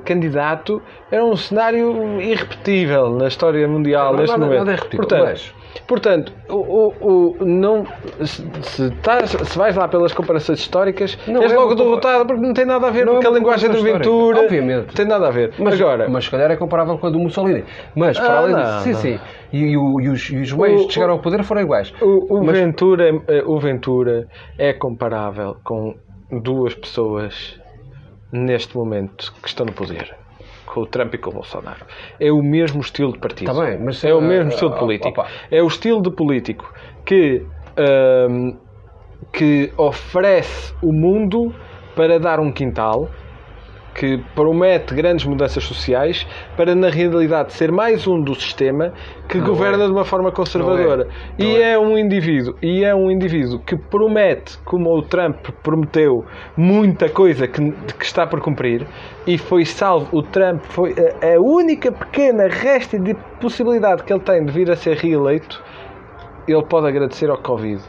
candidato 0.06 0.81
era 1.11 1.23
um 1.23 1.35
cenário 1.35 2.19
irrepetível 2.22 3.10
na 3.11 3.27
história 3.27 3.68
mundial 3.68 4.14
Não, 4.14 4.19
neste 4.22 4.31
nada- 4.31 4.45
momento. 4.45 4.60
nada 4.60 4.72
é 4.72 4.76
repetível, 4.76 5.07
portanto, 5.07 5.23
mas- 5.30 5.53
portanto 5.88 6.34
o, 6.49 6.56
o- 6.56 6.93
o- 7.39 7.45
não, 7.45 7.85
se, 8.26 8.43
se, 8.64 8.84
estás- 8.88 9.30
se 9.31 9.57
vais 9.57 9.76
lá 9.76 9.88
pelas 9.88 10.14
comparações 10.14 10.60
históricas, 10.60 11.18
Não 11.27 11.41
és 11.43 11.52
é 11.52 11.56
logo 11.56 11.76
derrotado 11.76 12.26
porque 12.26 12.41
não 12.41 12.53
tem 12.53 12.65
nada 12.65 12.88
a 12.88 12.89
ver 12.91 13.06
Não 13.06 13.15
com 13.19 13.23
é 13.23 13.27
a 13.27 13.31
linguagem 13.31 13.69
do 13.69 13.81
Ventura. 13.81 14.39
obviamente. 14.41 14.93
Tem 14.93 15.06
nada 15.06 15.27
a 15.27 15.31
ver. 15.31 15.53
Mas, 15.57 15.80
Agora, 15.80 16.10
mas 16.10 16.26
se 16.26 16.31
calhar 16.31 16.52
é 16.52 16.56
comparável 16.56 16.98
com 16.98 17.07
a 17.07 17.10
do 17.10 17.19
Mussolini. 17.19 17.64
Mas, 17.95 18.18
para 18.19 18.34
Ah, 18.34 18.38
além 18.39 18.56
disso, 18.56 18.80
sim, 18.84 18.93
sim. 18.95 19.19
E, 19.53 19.57
e 19.57 19.72
e 19.72 19.77
os, 20.10 20.30
e 20.30 20.38
os 20.38 20.52
meios 20.53 20.88
de 20.88 20.93
chegar 20.93 21.10
ao 21.10 21.19
poder 21.19 21.43
foram 21.43 21.61
iguais. 21.61 21.93
O, 22.02 22.38
o 22.38 22.43
Mas- 22.45 22.57
Ventura, 22.57 23.10
é- 23.27 23.43
o 23.45 23.60
Ventura 23.60 24.27
é 24.57 24.73
comparável 24.73 25.57
com 25.64 25.95
duas 26.31 26.73
pessoas 26.76 27.60
neste 28.31 28.76
momento 28.77 29.34
que 29.41 29.48
estão 29.49 29.65
no 29.65 29.73
poder. 29.73 30.15
Com 30.73 30.81
o 30.81 30.85
Trump 30.85 31.14
e 31.14 31.18
com 31.18 31.31
o 31.31 31.34
Bolsonaro. 31.34 31.85
É 32.18 32.31
o 32.31 32.41
mesmo 32.41 32.80
estilo 32.80 33.11
de 33.11 33.19
partido. 33.19 33.53
Tá 33.53 33.61
bem, 33.61 33.77
mas, 33.77 34.03
é 34.06 34.14
o 34.14 34.19
eh, 34.19 34.27
mesmo 34.27 34.52
estilo 34.52 34.69
de 34.69 34.77
ah, 34.77 34.80
político. 34.80 35.10
opa. 35.22 35.27
É 35.52 35.61
o 35.61 35.68
estilo 35.68 36.02
de 36.02 36.11
político 36.11 36.73
que, 37.06 37.45
ahm, 37.77 38.53
que 39.34 39.72
oferece 39.76 40.73
o 40.81 40.93
mundo 40.93 41.53
para 41.93 42.18
dar 42.19 42.39
um 42.39 42.53
quintal 42.53 43.10
que 43.93 44.18
promete 44.35 44.93
grandes 44.93 45.26
mudanças 45.26 45.63
sociais 45.63 46.26
para 46.55 46.73
na 46.73 46.89
realidade 46.89 47.53
ser 47.53 47.72
mais 47.72 48.07
um 48.07 48.22
do 48.22 48.34
sistema 48.35 48.93
que 49.27 49.38
Não 49.38 49.45
governa 49.45 49.84
é. 49.84 49.88
de 49.88 49.91
uma 49.91 50.05
forma 50.05 50.31
conservadora 50.31 51.07
Não 51.38 51.45
e 51.45 51.57
é. 51.57 51.73
é. 51.73 51.80
um 51.80 51.97
indivíduo 51.97 52.55
e 52.61 52.84
é 52.84 52.95
um 52.95 53.11
indivíduo 53.11 53.59
que 53.59 53.76
promete 53.76 54.57
como 54.59 54.89
o 54.95 55.01
Trump 55.01 55.45
prometeu 55.61 56.26
muita 56.55 57.09
coisa 57.09 57.47
que, 57.47 57.72
que 57.72 58.05
está 58.05 58.26
por 58.26 58.41
cumprir 58.41 58.85
e 59.27 59.38
foi 59.38 59.65
salvo 59.65 60.07
o 60.11 60.23
Trump 60.23 60.63
foi 60.69 60.95
a, 61.22 61.35
a 61.35 61.39
única 61.39 61.91
pequena 61.91 62.47
resta 62.47 62.97
de 62.97 63.13
possibilidade 63.39 64.03
que 64.03 64.13
ele 64.13 64.22
tem 64.22 64.45
de 64.45 64.51
vir 64.51 64.72
a 64.72 64.76
ser 64.76 64.97
reeleito 64.97 65.61
ele 66.47 66.63
pode 66.63 66.88
agradecer 66.88 67.30
ao 67.30 67.38
Covid 67.38 67.81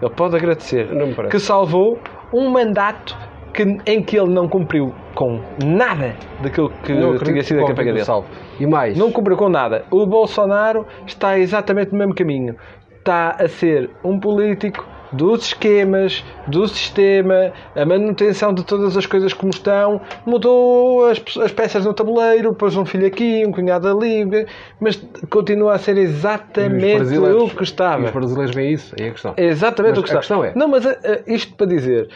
ele 0.00 0.10
pode 0.12 0.36
agradecer 0.36 0.86
Não 0.92 1.12
que 1.28 1.40
salvou 1.40 1.98
um 2.32 2.50
mandato 2.50 3.16
que, 3.52 3.62
em 3.86 4.02
que 4.02 4.18
ele 4.18 4.30
não 4.32 4.48
cumpriu 4.48 4.94
com 5.14 5.40
nada 5.64 6.14
daquilo 6.42 6.70
que 6.82 6.92
tinha 7.24 7.42
sido 7.42 7.60
a 7.64 7.66
campanha 7.66 7.92
dele. 7.92 8.04
salve. 8.04 8.28
E 8.60 8.66
mais, 8.66 8.96
Não 8.96 9.10
cumpriu 9.10 9.36
com 9.36 9.48
nada. 9.48 9.84
O 9.90 10.06
Bolsonaro 10.06 10.86
está 11.06 11.38
exatamente 11.38 11.92
no 11.92 11.98
mesmo 11.98 12.14
caminho. 12.14 12.56
Está 12.98 13.36
a 13.38 13.48
ser 13.48 13.90
um 14.04 14.18
político 14.18 14.86
dos 15.10 15.46
esquemas, 15.46 16.22
do 16.46 16.68
sistema, 16.68 17.50
a 17.74 17.86
manutenção 17.86 18.52
de 18.52 18.62
todas 18.62 18.94
as 18.94 19.06
coisas 19.06 19.32
como 19.32 19.48
estão, 19.50 20.02
mudou 20.26 21.06
as, 21.06 21.18
as 21.42 21.50
peças 21.50 21.86
no 21.86 21.94
tabuleiro, 21.94 22.52
pôs 22.52 22.76
um 22.76 22.84
filho 22.84 23.06
aqui, 23.06 23.42
um 23.46 23.50
cunhado 23.50 23.88
ali, 23.88 24.46
mas 24.78 25.02
continua 25.30 25.72
a 25.74 25.78
ser 25.78 25.96
exatamente 25.96 27.16
o 27.18 27.48
que 27.48 27.62
estava. 27.62 28.02
e 28.02 28.04
Os 28.04 28.10
brasileiros 28.10 28.54
veem 28.54 28.72
isso, 28.74 28.94
é 29.00 29.08
a 29.08 29.10
questão. 29.12 29.34
Exatamente 29.36 29.92
Mas 29.92 29.98
o 29.98 30.02
que 30.02 30.10
a 30.10 30.12
está. 30.12 30.18
questão 30.18 30.44
é- 30.44 30.52
Não, 30.54 30.68
mas 30.68 30.84
eh, 30.84 30.98
eh, 31.02 31.22
isto 31.26 31.54
para 31.54 31.66
dizer, 31.66 32.10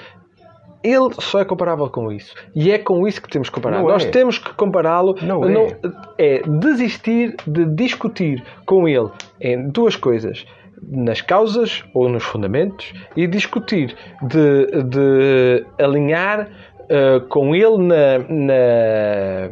ele 0.84 1.10
só 1.20 1.40
é 1.40 1.44
comparável 1.44 1.88
com 1.88 2.10
isso. 2.10 2.34
E 2.54 2.70
é 2.70 2.78
com 2.78 3.06
isso 3.06 3.20
que 3.22 3.28
temos 3.28 3.48
que 3.48 3.54
comparar. 3.54 3.78
Não 3.78 3.88
Nós 3.88 4.04
é. 4.04 4.10
temos 4.10 4.38
que 4.38 4.52
compará-lo. 4.54 5.14
Não 5.22 5.44
é. 5.44 5.78
é 6.18 6.42
desistir 6.46 7.36
de 7.46 7.64
discutir 7.66 8.42
com 8.66 8.88
ele 8.88 9.08
em 9.40 9.68
duas 9.68 9.96
coisas. 9.96 10.44
Nas 10.84 11.20
causas 11.20 11.84
ou 11.94 12.08
nos 12.08 12.24
fundamentos 12.24 12.92
e 13.16 13.26
discutir 13.28 13.94
de, 14.20 14.66
de 14.82 15.64
alinhar 15.78 16.48
eh, 16.88 17.20
com 17.28 17.54
ele 17.54 17.78
na, 17.78 18.18
na, 18.28 19.50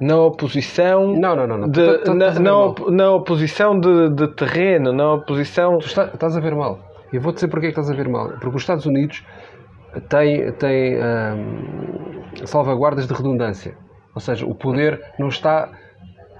na 0.00 0.16
oposição 0.22 1.14
Não, 1.16 1.36
não, 1.36 1.46
não, 1.46 1.58
não. 1.58 1.68
de- 1.68 1.84
Tu- 1.84 1.98
tu- 1.98 2.04
tu 2.04 2.14
na, 2.14 2.28
estás 2.28 2.36
a 2.36 2.38
ver 2.38 2.44
na 2.44 2.58
op- 2.58 2.90
na 2.90 3.10
oposição 3.12 3.78
de, 3.78 4.08
de 4.10 4.28
terreno 4.28 4.92
na 4.92 5.12
oposição 5.14 5.78
Tu 5.78 5.86
está- 5.86 6.06
estás 6.06 6.36
a 6.36 6.40
ver 6.40 6.54
mal. 6.54 6.78
Eu 7.12 7.20
vou 7.20 7.32
dizer 7.32 7.48
porque 7.48 7.66
é 7.66 7.72
que 7.72 7.78
estás 7.78 7.90
a 7.90 7.94
ver 7.94 8.08
mal. 8.08 8.28
Porque 8.40 8.56
os 8.56 8.62
Estados 8.62 8.86
Unidos 8.86 9.22
têm, 10.08 10.52
têm 10.52 10.96
hum, 10.96 12.22
salvaguardas 12.44 13.06
de 13.06 13.14
redundância. 13.14 13.74
Ou 14.14 14.20
seja, 14.20 14.44
o 14.46 14.54
poder 14.54 15.00
não 15.18 15.28
está 15.28 15.68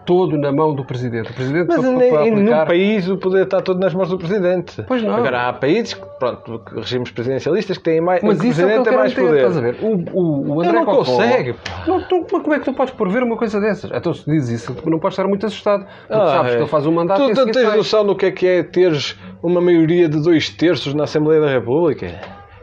todo 0.07 0.37
na 0.37 0.51
mão 0.51 0.75
do 0.75 0.85
Presidente. 0.85 1.31
O 1.31 1.35
Presidente 1.35 1.69
Mas 1.69 1.77
só 1.85 1.93
nem, 1.93 2.11
pode 2.11 2.29
em 2.29 2.31
nenhum 2.33 2.47
aplicar... 2.49 2.67
país 2.67 3.09
o 3.09 3.17
poder 3.17 3.45
está 3.45 3.61
todo 3.61 3.79
nas 3.79 3.95
mãos 3.95 4.09
do 4.09 4.19
Presidente. 4.19 4.83
Pois 4.89 5.03
não. 5.05 5.15
Agora 5.15 5.49
há 5.49 5.53
países, 5.53 5.95
que, 5.95 6.05
pronto, 6.19 6.61
regimes 6.75 7.11
presidencialistas 7.13 7.79
que 7.79 7.85
têm 7.85 8.01
mais. 8.01 8.21
Mas 8.23 8.43
isso 8.43 8.61
é 8.63 8.65
o 8.65 8.69
que 8.69 8.75
tem 8.77 8.85
quer 8.85 8.97
mais 8.97 9.15
poder. 9.15 9.37
estás 9.37 9.57
a 9.57 9.61
ver? 9.61 9.77
O, 9.81 10.19
o, 10.19 10.49
o 10.55 10.61
André 10.61 10.69
Ele 10.71 10.79
não 10.79 10.85
Cocó- 10.87 11.05
consegue. 11.05 11.55
Não, 11.87 12.01
tu, 12.03 12.27
mas 12.33 12.43
como 12.43 12.55
é 12.55 12.59
que 12.59 12.65
tu 12.65 12.73
podes 12.73 12.93
prever 12.95 13.23
uma 13.23 13.37
coisa 13.37 13.61
dessas? 13.61 13.91
Então 13.95 14.13
se 14.13 14.29
diz 14.29 14.49
isso, 14.49 14.75
não 14.85 14.99
podes 14.99 15.17
estar 15.17 15.29
muito 15.29 15.47
assustado. 15.47 15.85
Porque 15.85 16.21
Ah, 16.23 16.27
sabes 16.27 16.53
é. 16.53 16.57
que 16.57 16.63
ele 16.63 16.71
faz 16.71 16.87
um 16.87 16.93
mandato 16.93 17.29
Tu 17.33 17.45
tens 17.53 17.69
sai. 17.69 17.77
noção 17.77 18.05
do 18.05 18.17
que 18.17 18.27
é 18.27 18.31
que 18.33 18.47
é 18.49 18.63
teres 18.65 19.17
uma 19.43 19.61
maioria 19.61 20.09
de 20.09 20.21
dois 20.21 20.49
terços 20.51 20.93
na 20.93 21.05
Assembleia 21.05 21.41
da 21.41 21.49
República? 21.49 22.09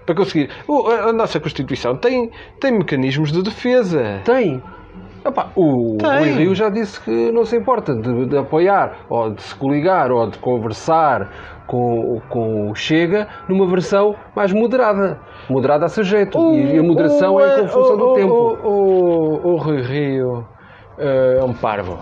Para 0.07 0.15
conseguir. 0.15 0.49
O- 0.67 0.87
a, 0.87 1.09
a 1.09 1.13
nossa 1.13 1.39
Constituição 1.39 1.95
tem, 1.95 2.31
tem 2.59 2.71
mecanismos 2.71 3.31
de 3.31 3.43
defesa. 3.43 4.21
Tem. 4.23 4.63
Epá, 5.25 5.47
o. 5.55 5.97
Rui 6.01 6.29
Rio 6.31 6.55
já 6.55 6.69
disse 6.69 6.99
que 7.01 7.31
não 7.33 7.43
se 7.43 7.57
importa 7.57 7.93
de, 7.93 8.25
de 8.27 8.37
apoiar, 8.37 8.99
ou 9.09 9.29
de 9.31 9.41
se 9.43 9.53
coligar, 9.53 10.09
ou 10.09 10.29
de 10.29 10.37
conversar 10.39 11.29
com, 11.67 12.21
com 12.29 12.71
o 12.71 12.75
Chega 12.75 13.27
numa 13.49 13.67
versão 13.67 14.15
mais 14.33 14.53
moderada. 14.53 15.19
Moderada 15.49 15.85
a 15.85 15.89
seu 15.89 16.03
jeito. 16.05 16.37
e 16.55 16.79
a 16.79 16.83
moderação 16.83 17.35
O- 17.35 17.41
é 17.41 17.59
com 17.61 17.67
função 17.67 17.93
o- 17.95 17.97
do 17.97 18.07
o- 18.09 18.13
tempo. 18.15 18.33
O, 18.33 18.69
o, 18.69 19.53
o 19.53 19.55
Rui 19.57 19.81
Rio 19.81 20.45
eh, 20.97 21.37
é 21.41 21.43
um 21.43 21.53
parvo. 21.53 21.99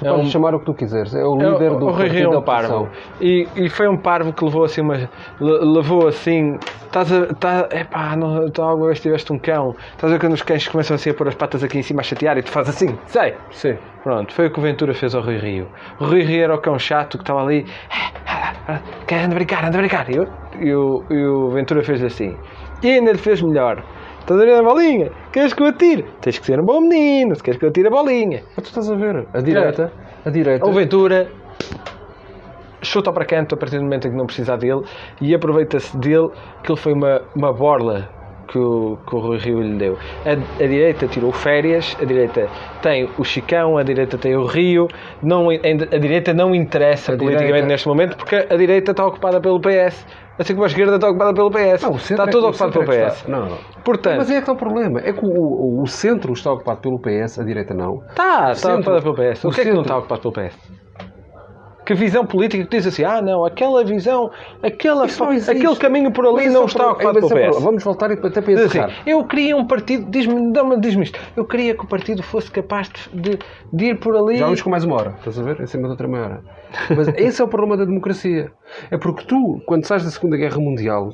Tu 0.00 0.06
é 0.06 0.10
podes 0.10 0.26
um- 0.26 0.30
chamar 0.30 0.54
o 0.54 0.58
que 0.58 0.64
tu 0.66 0.74
quiseres. 0.74 1.14
É 1.14 1.24
o 1.24 1.40
É, 1.40 1.50
líder 1.50 1.70
do 1.76 1.86
o 1.86 1.90
Rui 1.92 2.08
Rio 2.08 2.32
é 2.32 2.38
um 2.38 2.42
parvo. 2.42 2.88
E, 3.20 3.46
e 3.54 3.68
foi 3.68 3.86
um 3.86 3.96
parvo 3.96 4.32
que 4.32 4.44
levou 4.44 4.64
assim 4.64 4.82
le- 4.82 5.08
Levou 5.40 6.08
assim. 6.08 6.58
Estás 6.86 7.12
a. 7.12 7.26
Tá, 7.34 7.68
epá, 7.70 8.16
não, 8.16 8.50
tu 8.50 8.60
alguma 8.62 8.86
vez 8.86 9.00
tiveste 9.00 9.32
um 9.32 9.38
cão. 9.38 9.76
Estás 9.92 10.12
a 10.12 10.16
ver 10.16 10.20
quando 10.20 10.32
os 10.32 10.42
cães 10.42 10.66
começam 10.66 10.94
assim 10.96 11.10
a 11.10 11.14
pôr 11.14 11.28
as 11.28 11.34
patas 11.36 11.62
aqui 11.62 11.78
em 11.78 11.82
cima 11.82 12.00
a 12.00 12.02
chatear 12.02 12.36
e 12.38 12.42
tu 12.42 12.50
fazes 12.50 12.74
assim, 12.74 12.98
sei. 13.06 13.34
Sim. 13.52 13.76
Pronto, 14.02 14.32
foi 14.32 14.46
o 14.46 14.50
que 14.50 14.58
o 14.58 14.62
Ventura 14.62 14.94
fez 14.94 15.14
ao 15.14 15.22
Rui 15.22 15.36
Rio. 15.36 15.68
O 16.00 16.04
Rui 16.06 16.22
Rio 16.22 16.42
era 16.44 16.54
o 16.54 16.58
cão 16.58 16.78
chato 16.78 17.18
que 17.18 17.22
estava 17.22 17.42
ali. 17.42 17.66
Anda 19.12 19.24
a 19.24 19.34
brincar, 19.34 19.64
anda 19.64 19.76
a 19.78 19.80
brincar. 19.80 20.08
E, 20.10 20.16
eu- 20.16 20.28
e 20.58 20.72
o, 20.74 21.04
e 21.10 21.24
o 21.26 21.50
Ventura 21.50 21.82
fez 21.82 22.02
assim. 22.02 22.36
E 22.82 22.88
ainda 22.88 23.12
lhe 23.12 23.18
fez 23.18 23.42
melhor. 23.42 23.82
Estás 24.30 24.42
a 24.42 24.44
ver 24.44 24.54
a 24.54 24.62
bolinha? 24.62 25.10
Queres 25.32 25.52
que 25.52 25.60
eu 25.60 25.66
atire? 25.66 26.04
Tens 26.20 26.38
que 26.38 26.46
ser 26.46 26.60
um 26.60 26.64
bom 26.64 26.80
menino, 26.80 27.34
se 27.34 27.42
queres 27.42 27.58
que 27.58 27.64
eu 27.64 27.70
atire 27.70 27.88
a 27.88 27.90
bolinha. 27.90 28.44
Mas 28.56 28.62
tu 28.62 28.68
estás 28.68 28.88
a 28.88 28.94
ver. 28.94 29.26
A 29.34 29.40
direita. 29.40 29.92
A 30.24 30.30
direita. 30.30 30.64
O 30.68 30.72
Ventura 30.72 31.28
chuta 32.80 33.12
para 33.12 33.24
canto 33.24 33.56
a 33.56 33.58
partir 33.58 33.78
do 33.78 33.82
momento 33.82 34.06
em 34.06 34.12
que 34.12 34.16
não 34.16 34.26
precisa 34.26 34.56
dele 34.56 34.82
e 35.20 35.34
aproveita-se 35.34 35.98
dele 35.98 36.30
que 36.62 36.70
ele 36.70 36.78
foi 36.78 36.92
uma, 36.92 37.22
uma 37.34 37.52
borla 37.52 38.08
que 38.50 38.58
o, 38.58 38.98
que 39.06 39.14
o 39.14 39.18
Rui 39.20 39.38
Rio 39.38 39.62
lhe 39.62 39.76
deu. 39.78 39.96
A, 40.26 40.32
a 40.32 40.66
direita 40.66 41.06
tirou 41.06 41.30
férias, 41.32 41.96
a 42.00 42.04
direita 42.04 42.48
tem 42.82 43.08
o 43.16 43.22
Chicão, 43.24 43.78
a 43.78 43.82
direita 43.82 44.18
tem 44.18 44.34
o 44.36 44.44
Rio, 44.44 44.88
não, 45.22 45.48
a 45.50 45.98
direita 45.98 46.34
não 46.34 46.54
interessa 46.54 47.12
A 47.12 47.16
politicamente 47.16 47.46
direita- 47.46 47.66
neste 47.68 47.86
momento 47.88 48.16
porque 48.16 48.46
a 48.50 48.56
direita 48.56 48.90
está 48.90 49.06
ocupada 49.06 49.40
pelo 49.40 49.60
PS. 49.60 50.04
Assim 50.38 50.54
como 50.54 50.64
a 50.64 50.68
esquerda 50.68 50.94
está 50.94 51.08
ocupada 51.10 51.34
pelo 51.34 51.50
PS. 51.50 51.82
Não, 51.82 51.98
centro 51.98 52.14
está 52.14 52.24
é- 52.24 52.26
tudo 52.28 52.48
ocupado 52.48 52.72
centro 52.72 52.88
pelo 52.88 52.92
é 52.98 53.06
PS. 53.10 53.16
está. 53.18 53.28
Não. 53.30 53.58
Portanto, 53.84 54.16
Mas 54.16 54.30
é 54.30 54.32
que 54.34 54.38
está 54.40 54.52
o 54.52 54.56
problema. 54.56 55.00
É 55.00 55.12
que 55.12 55.24
o, 55.24 55.28
o, 55.28 55.82
o 55.82 55.86
centro 55.86 56.32
está 56.32 56.50
ocupado 56.52 56.80
pelo 56.80 56.98
PS, 56.98 57.38
a 57.38 57.44
direita 57.44 57.74
não. 57.74 58.02
Está, 58.08 58.52
está 58.52 58.54
centro- 58.54 58.92
ocupada 58.94 59.02
pelo 59.02 59.14
PS. 59.14 59.44
O, 59.44 59.48
o 59.48 59.52
que 59.52 59.60
é 59.60 59.64
que 59.64 59.70
não 59.70 59.76
centro- 59.76 59.82
está 59.82 59.98
ocupado 59.98 60.20
pelo 60.32 60.32
PS? 60.48 60.58
Que 61.90 61.94
visão 61.96 62.24
política 62.24 62.62
que 62.64 62.70
diz 62.76 62.86
assim, 62.86 63.02
ah 63.02 63.20
não, 63.20 63.44
aquela 63.44 63.82
visão, 63.84 64.30
aquela, 64.62 65.06
aquele 65.06 65.74
caminho 65.74 66.12
por 66.12 66.24
ali 66.24 66.48
não 66.48 66.62
é 66.62 66.66
está 66.66 66.92
ocupado 66.92 67.18
pelo 67.26 67.36
é 67.36 67.50
PS. 67.50 67.60
Vamos 67.60 67.82
voltar 67.82 68.10
e 68.12 68.14
até 68.14 68.40
para 68.40 68.54
Diz 68.54 68.60
assim, 68.60 68.78
encerrar. 68.78 69.02
eu 69.04 69.24
queria 69.24 69.56
um 69.56 69.66
partido, 69.66 70.08
diz-me 70.08 70.52
dá-me- 70.52 70.78
diz-me 70.78 71.02
isto, 71.02 71.18
eu 71.36 71.44
queria 71.44 71.74
que 71.74 71.84
o 71.84 71.88
partido 71.88 72.22
fosse 72.22 72.48
capaz 72.48 72.88
de, 73.12 73.30
de- 73.30 73.38
de 73.72 73.84
ir 73.86 73.98
por 73.98 74.14
ali. 74.16 74.36
Já 74.38 74.44
vamos 74.44 74.62
com 74.62 74.70
mais 74.70 74.84
uma 74.84 74.94
hora, 74.94 75.14
estás 75.18 75.36
a 75.36 75.42
ver? 75.42 75.60
Em 75.60 75.66
cima 75.66 75.82
da 75.88 75.94
outra 75.94 76.06
meia 76.06 76.22
hora. 76.26 76.42
Mas 76.96 77.08
esse 77.16 77.42
é 77.42 77.44
o 77.44 77.48
problema 77.48 77.76
da 77.76 77.84
democracia. 77.84 78.52
É 78.88 78.96
porque 78.96 79.24
tu, 79.24 79.60
quando 79.66 79.84
sais 79.84 80.04
da 80.04 80.10
Segunda 80.12 80.36
Guerra 80.36 80.58
Mundial, 80.58 81.10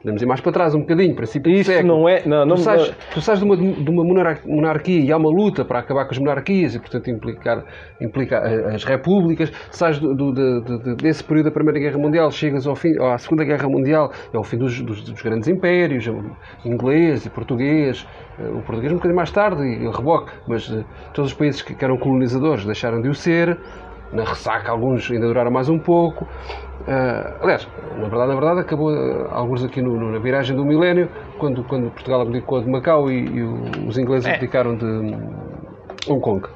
Podemos 0.00 0.22
ir 0.22 0.26
mais 0.26 0.40
para 0.40 0.52
trás 0.52 0.74
um 0.74 0.80
bocadinho, 0.80 1.14
princípio 1.14 1.50
Isso 1.52 1.70
século. 1.72 1.88
não 1.98 2.08
é- 2.08 2.22
não, 2.24 2.46
não- 2.46 2.54
tu, 2.56 2.62
sais, 2.62 2.94
tu 3.14 3.20
sais 3.20 3.38
de 3.40 3.44
uma, 3.44 3.56
de 3.56 3.90
uma 3.90 4.04
monar- 4.04 4.40
monarquia 4.46 5.00
e 5.00 5.10
há 5.10 5.16
uma 5.16 5.28
luta 5.28 5.64
para 5.64 5.80
acabar 5.80 6.04
com 6.04 6.12
as 6.12 6.18
monarquias 6.18 6.74
e, 6.76 6.78
portanto, 6.78 7.10
implicar, 7.10 7.64
implica 8.00 8.38
a- 8.38 8.74
as 8.74 8.84
repúblicas. 8.84 9.52
Sais 9.72 9.98
do, 9.98 10.14
do- 10.14 10.32
de- 10.32 10.60
de- 10.62 10.82
de- 10.84 10.94
desse 10.96 11.24
período 11.24 11.46
da 11.46 11.50
Primeira 11.50 11.80
Guerra 11.80 11.98
Mundial, 11.98 12.30
chegas 12.30 12.66
ao 12.66 12.76
fim, 12.76 12.96
à 13.00 13.18
Segunda 13.18 13.44
Guerra 13.44 13.68
Mundial, 13.68 14.12
é 14.32 14.38
o 14.38 14.44
fim 14.44 14.56
dos, 14.56 14.80
dos- 14.80 15.02
dos 15.02 15.20
grandes 15.20 15.48
impérios, 15.48 16.08
inglês 16.64 17.26
e 17.26 17.30
português. 17.30 18.06
Eh, 18.38 18.48
O 18.48 18.62
português 18.62 18.92
um 18.92 18.96
bocadinho 18.96 19.16
mais 19.16 19.32
tarde, 19.32 19.62
e 19.62 19.88
reboque, 19.90 20.30
mas 20.46 20.70
eh, 20.70 20.84
todos 21.12 21.32
os 21.32 21.36
países 21.36 21.60
que, 21.60 21.74
que 21.74 21.84
eram 21.84 21.96
colonizadores 21.96 22.64
deixaram 22.64 23.00
de 23.02 23.08
o 23.08 23.14
ser. 23.14 23.58
Na 24.12 24.24
ressaca, 24.24 24.70
alguns 24.70 25.10
ainda 25.10 25.26
duraram 25.26 25.50
mais 25.50 25.68
um 25.68 25.78
pouco. 25.78 26.26
Ah, 26.86 27.34
aliás, 27.42 27.68
na 27.96 28.08
verdade, 28.08 28.28
na 28.28 28.34
verdade, 28.34 28.60
acabou 28.60 28.90
ah, 28.90 29.28
alguns 29.32 29.64
aqui 29.64 29.82
no- 29.82 29.98
no- 29.98 30.12
na 30.12 30.18
viragem 30.18 30.56
do 30.56 30.64
milénio, 30.64 31.08
quando, 31.38 31.62
quando 31.64 31.90
Portugal 31.90 32.22
abdicou 32.22 32.60
de 32.62 32.70
Macau 32.70 33.10
e, 33.10 33.26
e 33.26 33.42
o- 33.42 33.86
os 33.88 33.98
ingleses 33.98 34.26
É. 34.28 34.34
abdicaram 34.34 34.76
de 34.76 34.84
Hong 36.08 36.20
Kong. 36.20 36.46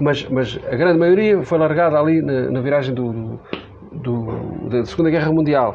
Mas, 0.00 0.26
mas 0.28 0.58
a 0.70 0.76
grande 0.76 0.98
maioria 0.98 1.42
foi 1.42 1.58
largada 1.58 1.98
ali 1.98 2.20
na, 2.22 2.50
na 2.50 2.60
viragem 2.60 2.94
do, 2.94 3.38
do- 3.92 4.68
da 4.70 4.84
Segunda 4.84 5.10
Guerra 5.10 5.30
Mundial. 5.30 5.74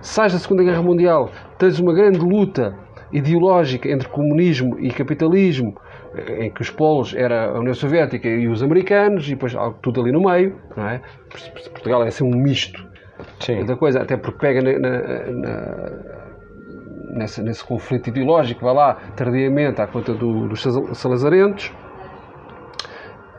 Sais 0.00 0.32
da 0.32 0.38
Segunda 0.38 0.62
Guerra 0.62 0.82
Mundial, 0.82 1.30
tens 1.58 1.78
uma 1.80 1.92
grande 1.92 2.18
luta 2.20 2.74
ideológica 3.12 3.88
entre 3.90 4.08
comunismo 4.08 4.78
e 4.78 4.90
capitalismo, 4.90 5.74
eh, 6.14 6.46
em 6.46 6.50
que 6.50 6.62
os 6.62 6.70
polos 6.70 7.14
era 7.14 7.50
a 7.50 7.58
União 7.58 7.74
Soviética 7.74 8.28
e 8.28 8.46
os 8.48 8.62
americanos, 8.62 9.26
e 9.26 9.30
depois 9.30 9.54
tudo 9.82 10.00
ali 10.00 10.12
no 10.12 10.22
meio, 10.22 10.56
não 10.76 10.88
é? 10.88 11.00
Portugal 11.72 12.04
é 12.04 12.08
assim 12.08 12.24
um 12.24 12.30
misto 12.36 12.88
Sim. 13.40 13.64
da 13.64 13.76
coisa, 13.76 14.02
até 14.02 14.16
porque 14.16 14.38
pega 14.38 14.60
na- 14.62 14.78
na- 14.78 15.32
na- 15.32 15.90
nesse, 17.18 17.42
conflito 17.64 18.08
ideológico, 18.08 18.64
vai 18.64 18.74
lá 18.74 18.94
tardiamente 19.16 19.80
à 19.80 19.86
conta 19.86 20.12
do- 20.14 20.48
dos 20.48 20.62
sal- 20.62 20.94
salazarentos. 20.94 21.72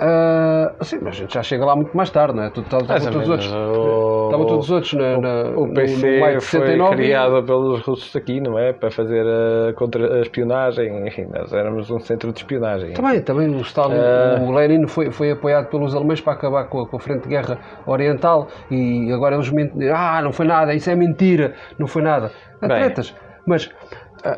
Ah, 0.04 0.74
sim, 0.82 0.98
mas 1.00 1.16
a 1.16 1.20
gente 1.20 1.34
já 1.36 1.44
chega 1.44 1.64
lá 1.64 1.76
muito 1.76 1.96
mais 1.96 2.10
tarde, 2.10 2.36
não 2.36 2.44
é? 2.44 2.50
Tu- 2.50 2.64
todos 2.64 2.90
os 2.90 3.30
outros, 3.30 3.46
estavam 3.46 4.46
todos 4.48 4.66
os 4.66 4.72
outros 4.72 4.94
na, 4.94 5.18
na, 5.22 5.44
O 5.56 5.68
no- 5.68 5.74
PC 5.76 6.20
no 6.20 6.40
de 6.40 6.42
foi 6.42 6.60
69. 6.60 6.96
criado 6.96 7.44
pelos 7.44 7.82
russos 7.82 8.16
aqui, 8.16 8.42
não 8.42 8.58
é? 8.58 8.74
Para 8.74 8.90
fazer 8.90 9.24
a, 9.28 9.74
contra 9.74 10.16
a 10.18 10.22
espionagem. 10.22 11.08
Enfim, 11.08 11.28
nós 11.32 11.54
éramos 11.54 11.92
um 11.92 12.00
centro 12.00 12.32
de 12.34 12.40
espionagem. 12.40 12.94
Também, 12.94 13.22
também 13.22 13.48
o 13.56 13.62
Stalin, 13.62 13.94
Ah. 13.96 14.40
o 14.42 14.52
Lenin 14.52 14.88
foi, 14.88 15.12
foi 15.12 15.32
apoiado 15.32 15.68
pelos 15.68 15.94
alemães 15.96 16.20
para 16.20 16.34
acabar 16.34 16.64
com 16.66 16.82
a, 16.82 16.88
com 16.88 16.98
a 16.98 17.00
frente 17.00 17.24
de 17.24 17.30
guerra 17.30 17.60
oriental 17.86 18.48
e 18.72 19.12
agora 19.14 19.36
eles 19.36 19.52
mentem, 19.52 19.88
ah, 19.92 20.20
não 20.24 20.32
foi 20.32 20.48
nada, 20.48 20.74
isso 20.74 20.90
é 20.90 20.96
mentira, 20.96 21.54
não 21.78 21.86
foi 21.86 22.02
nada. 22.02 22.32
Tretas. 22.60 23.14
Mas, 23.46 23.70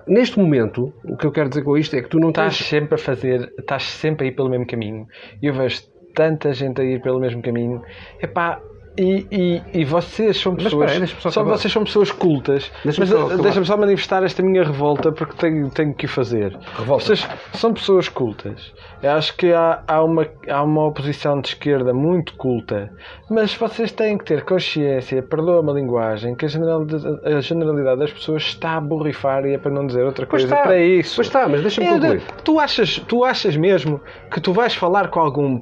neste 0.07 0.39
momento, 0.39 0.93
o 1.03 1.17
que 1.17 1.25
eu 1.25 1.31
quero 1.31 1.49
dizer 1.49 1.63
com 1.63 1.77
isto 1.77 1.95
é 1.95 2.01
que 2.01 2.09
tu 2.09 2.19
não 2.19 2.29
Estás 2.29 2.57
tens... 2.57 2.67
sempre 2.67 2.95
a 2.95 2.97
fazer, 2.97 3.53
estás 3.57 3.83
sempre 3.83 4.25
a 4.25 4.29
ir 4.29 4.35
pelo 4.35 4.49
mesmo 4.49 4.65
caminho. 4.65 5.07
Eu 5.41 5.53
vejo 5.53 5.81
tanta 6.13 6.53
gente 6.53 6.81
a 6.81 6.83
ir 6.83 7.01
pelo 7.01 7.19
mesmo 7.19 7.41
caminho. 7.41 7.81
Epá, 8.21 8.61
e, 8.97 9.27
e, 9.31 9.81
e 9.81 9.85
vocês 9.85 10.37
são 10.37 10.53
Mas 10.53 10.63
pessoas. 10.65 10.97
deixa-me 10.97 11.31
só 11.31 11.43
vocês 11.43 11.73
são 11.73 11.83
pessoas 11.83 12.11
cultas. 12.11 12.71
Deixa-me 12.83 13.09
mas 13.09 13.53
só 13.55 13.61
eh, 13.61 13.65
só 13.65 13.77
manifestar 13.77 14.23
esta 14.23 14.43
minha 14.43 14.63
revolta 14.63 15.11
porque 15.11 15.33
tenho, 15.37 15.69
tenho 15.69 15.93
que 15.93 16.05
o 16.05 16.09
fazer. 16.09 16.57
Revolta. 16.77 17.05
Vocês 17.05 17.27
são 17.53 17.73
pessoas 17.73 18.07
cultas. 18.07 18.73
Eu 19.01 19.11
acho 19.11 19.35
que 19.35 19.51
há, 19.51 19.83
há, 19.87 20.03
uma, 20.03 20.27
há 20.47 20.63
uma 20.63 20.85
oposição 20.87 21.41
de 21.41 21.49
esquerda 21.49 21.93
muito 21.93 22.35
culta. 22.35 22.91
Mas 23.29 23.53
vocês 23.55 23.91
têm 23.91 24.17
que 24.17 24.25
ter 24.25 24.43
consciência, 24.43 25.21
perdoa-me 25.21 25.71
a 25.71 25.73
linguagem, 25.73 26.35
que 26.35 26.45
a 26.45 26.47
generalidade, 26.47 27.05
a 27.25 27.41
generalidade 27.41 27.99
das 27.99 28.11
pessoas 28.13 28.43
está 28.43 28.75
a 28.77 28.81
borrifar 28.81 29.45
e 29.45 29.53
é 29.53 29.57
para 29.57 29.71
não 29.71 29.85
dizer 29.87 30.03
outra 30.05 30.25
Pois 30.25 30.43
coisa 30.43 30.53
está, 30.55 30.67
para 30.67 30.79
isso. 30.81 31.15
pois 31.15 31.27
está, 31.27 31.47
mas 31.49 31.61
deixa-me 31.61 31.87
É 31.87 31.89
concluir. 31.91 32.21
tu, 32.43 32.59
achas, 32.59 32.99
tu 33.07 33.25
achas 33.25 33.57
mesmo 33.57 33.99
que 34.31 34.39
tu 34.39 34.53
vais 34.53 34.73
falar 34.75 35.09
com 35.09 35.19
algum 35.19 35.59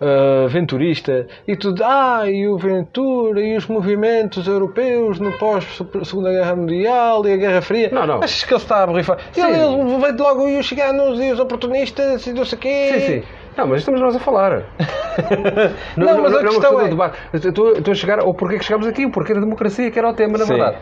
pró-venturista 0.00 1.26
e 1.46 1.54
tu 1.56 1.74
ah, 1.82 2.29
e 2.30 2.46
o 2.48 2.56
Ventura 2.56 3.40
e 3.40 3.56
os 3.56 3.66
movimentos 3.66 4.46
europeus 4.46 5.18
no 5.18 5.32
pós-Segunda 5.38 6.30
Guerra 6.30 6.54
Mundial 6.56 7.26
e 7.26 7.32
a 7.32 7.36
Guerra 7.36 7.60
Fria? 7.62 7.90
Não, 7.92 8.06
não. 8.06 8.22
Achas 8.22 8.44
que 8.44 8.52
ele 8.54 8.60
está 8.62 8.82
a 8.82 8.86
borrifar? 8.86 9.18
Sim. 9.32 9.42
Ele, 9.42 9.56
ele 9.62 9.98
veio 9.98 10.16
logo 10.18 10.48
e 10.48 10.58
os 10.58 10.68
ciganos 10.68 11.20
e 11.20 11.32
os 11.32 11.40
oportunistas 11.40 12.26
e 12.26 12.32
não 12.32 12.44
sei 12.44 12.58
o 12.58 12.60
quê. 12.60 12.90
Sim, 12.94 13.06
sim. 13.20 13.22
Não, 13.56 13.66
mas 13.66 13.78
estamos 13.80 14.00
nós 14.00 14.14
a 14.16 14.20
falar. 14.20 14.62
Não, 15.96 16.22
mas 16.22 16.32
a 16.34 16.38
é 16.38 16.40
uma 16.40 16.48
questão 16.50 16.74
do 16.76 16.80
é- 16.82 16.88
debate. 16.88 17.18
Estou, 17.34 17.72
estou 17.72 17.92
a 17.92 17.94
chegar 17.94 18.20
ao 18.20 18.32
porquê 18.32 18.58
que 18.58 18.64
chegámos 18.64 18.86
aqui, 18.86 19.04
o 19.04 19.10
porquê 19.10 19.34
da 19.34 19.40
democracia, 19.40 19.90
que 19.90 19.98
era 19.98 20.08
o 20.08 20.14
tema, 20.14 20.38
na 20.38 20.44
Sim. 20.46 20.54
verdade. 20.54 20.76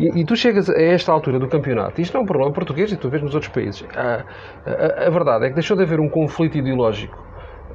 E, 0.00 0.20
e 0.20 0.24
tu 0.24 0.34
chegas 0.34 0.68
a 0.70 0.80
esta 0.80 1.12
altura 1.12 1.38
do 1.38 1.46
campeonato, 1.46 2.00
isto 2.00 2.14
não 2.14 2.22
é 2.22 2.24
um 2.24 2.26
problema 2.26 2.52
português 2.52 2.90
e 2.90 2.96
tu 2.96 3.08
vês 3.10 3.22
nos 3.22 3.34
outros 3.34 3.52
países. 3.52 3.84
A, 3.94 4.24
a- 4.66 5.06
a 5.06 5.10
verdade 5.10 5.44
é 5.44 5.48
que 5.50 5.54
deixou 5.54 5.76
de 5.76 5.82
haver 5.82 6.00
um 6.00 6.08
conflito 6.08 6.56
ideológico 6.56 7.16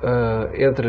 ah, 0.04 0.48
entre 0.56 0.88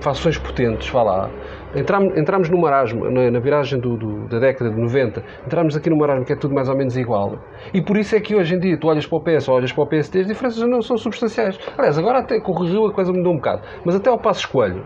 fações 0.00 0.38
potentes, 0.38 0.88
vá 0.90 1.02
lá. 1.02 1.30
Entramos, 1.74 2.16
entramos 2.18 2.48
no 2.50 2.58
marasmo, 2.58 3.08
na, 3.10 3.30
na 3.30 3.38
viragem 3.38 3.78
do- 3.78 3.96
do- 3.96 4.26
da 4.28 4.38
década 4.38 4.70
de 4.70 4.80
90, 4.80 5.22
entramos 5.46 5.76
aqui 5.76 5.88
no 5.90 5.96
marasmo 5.96 6.24
que 6.24 6.32
é 6.32 6.36
tudo 6.36 6.54
mais 6.54 6.68
ou 6.68 6.76
menos 6.76 6.96
igual. 6.96 7.38
E 7.72 7.80
por 7.80 7.96
isso 7.96 8.16
é 8.16 8.20
que 8.20 8.34
hoje 8.34 8.54
em 8.54 8.58
dia 8.58 8.76
tu 8.78 8.88
olhas 8.88 9.06
para 9.06 9.18
o 9.18 9.20
PS 9.20 9.48
ou 9.48 9.56
olhas 9.56 9.72
para 9.72 9.84
o 9.84 9.86
PSD, 9.86 10.20
as 10.20 10.26
diferenças 10.26 10.62
não 10.68 10.82
são 10.82 10.96
substanciais. 10.96 11.58
Aliás, 11.78 11.96
agora 11.98 12.18
até 12.20 12.40
corrigiu 12.40 12.86
a 12.86 12.92
coisa 12.92 13.12
mudou 13.12 13.32
um 13.32 13.36
bocado. 13.36 13.62
Mas 13.84 13.94
até 13.94 14.10
ao 14.10 14.18
passo 14.18 14.40
escolho, 14.40 14.84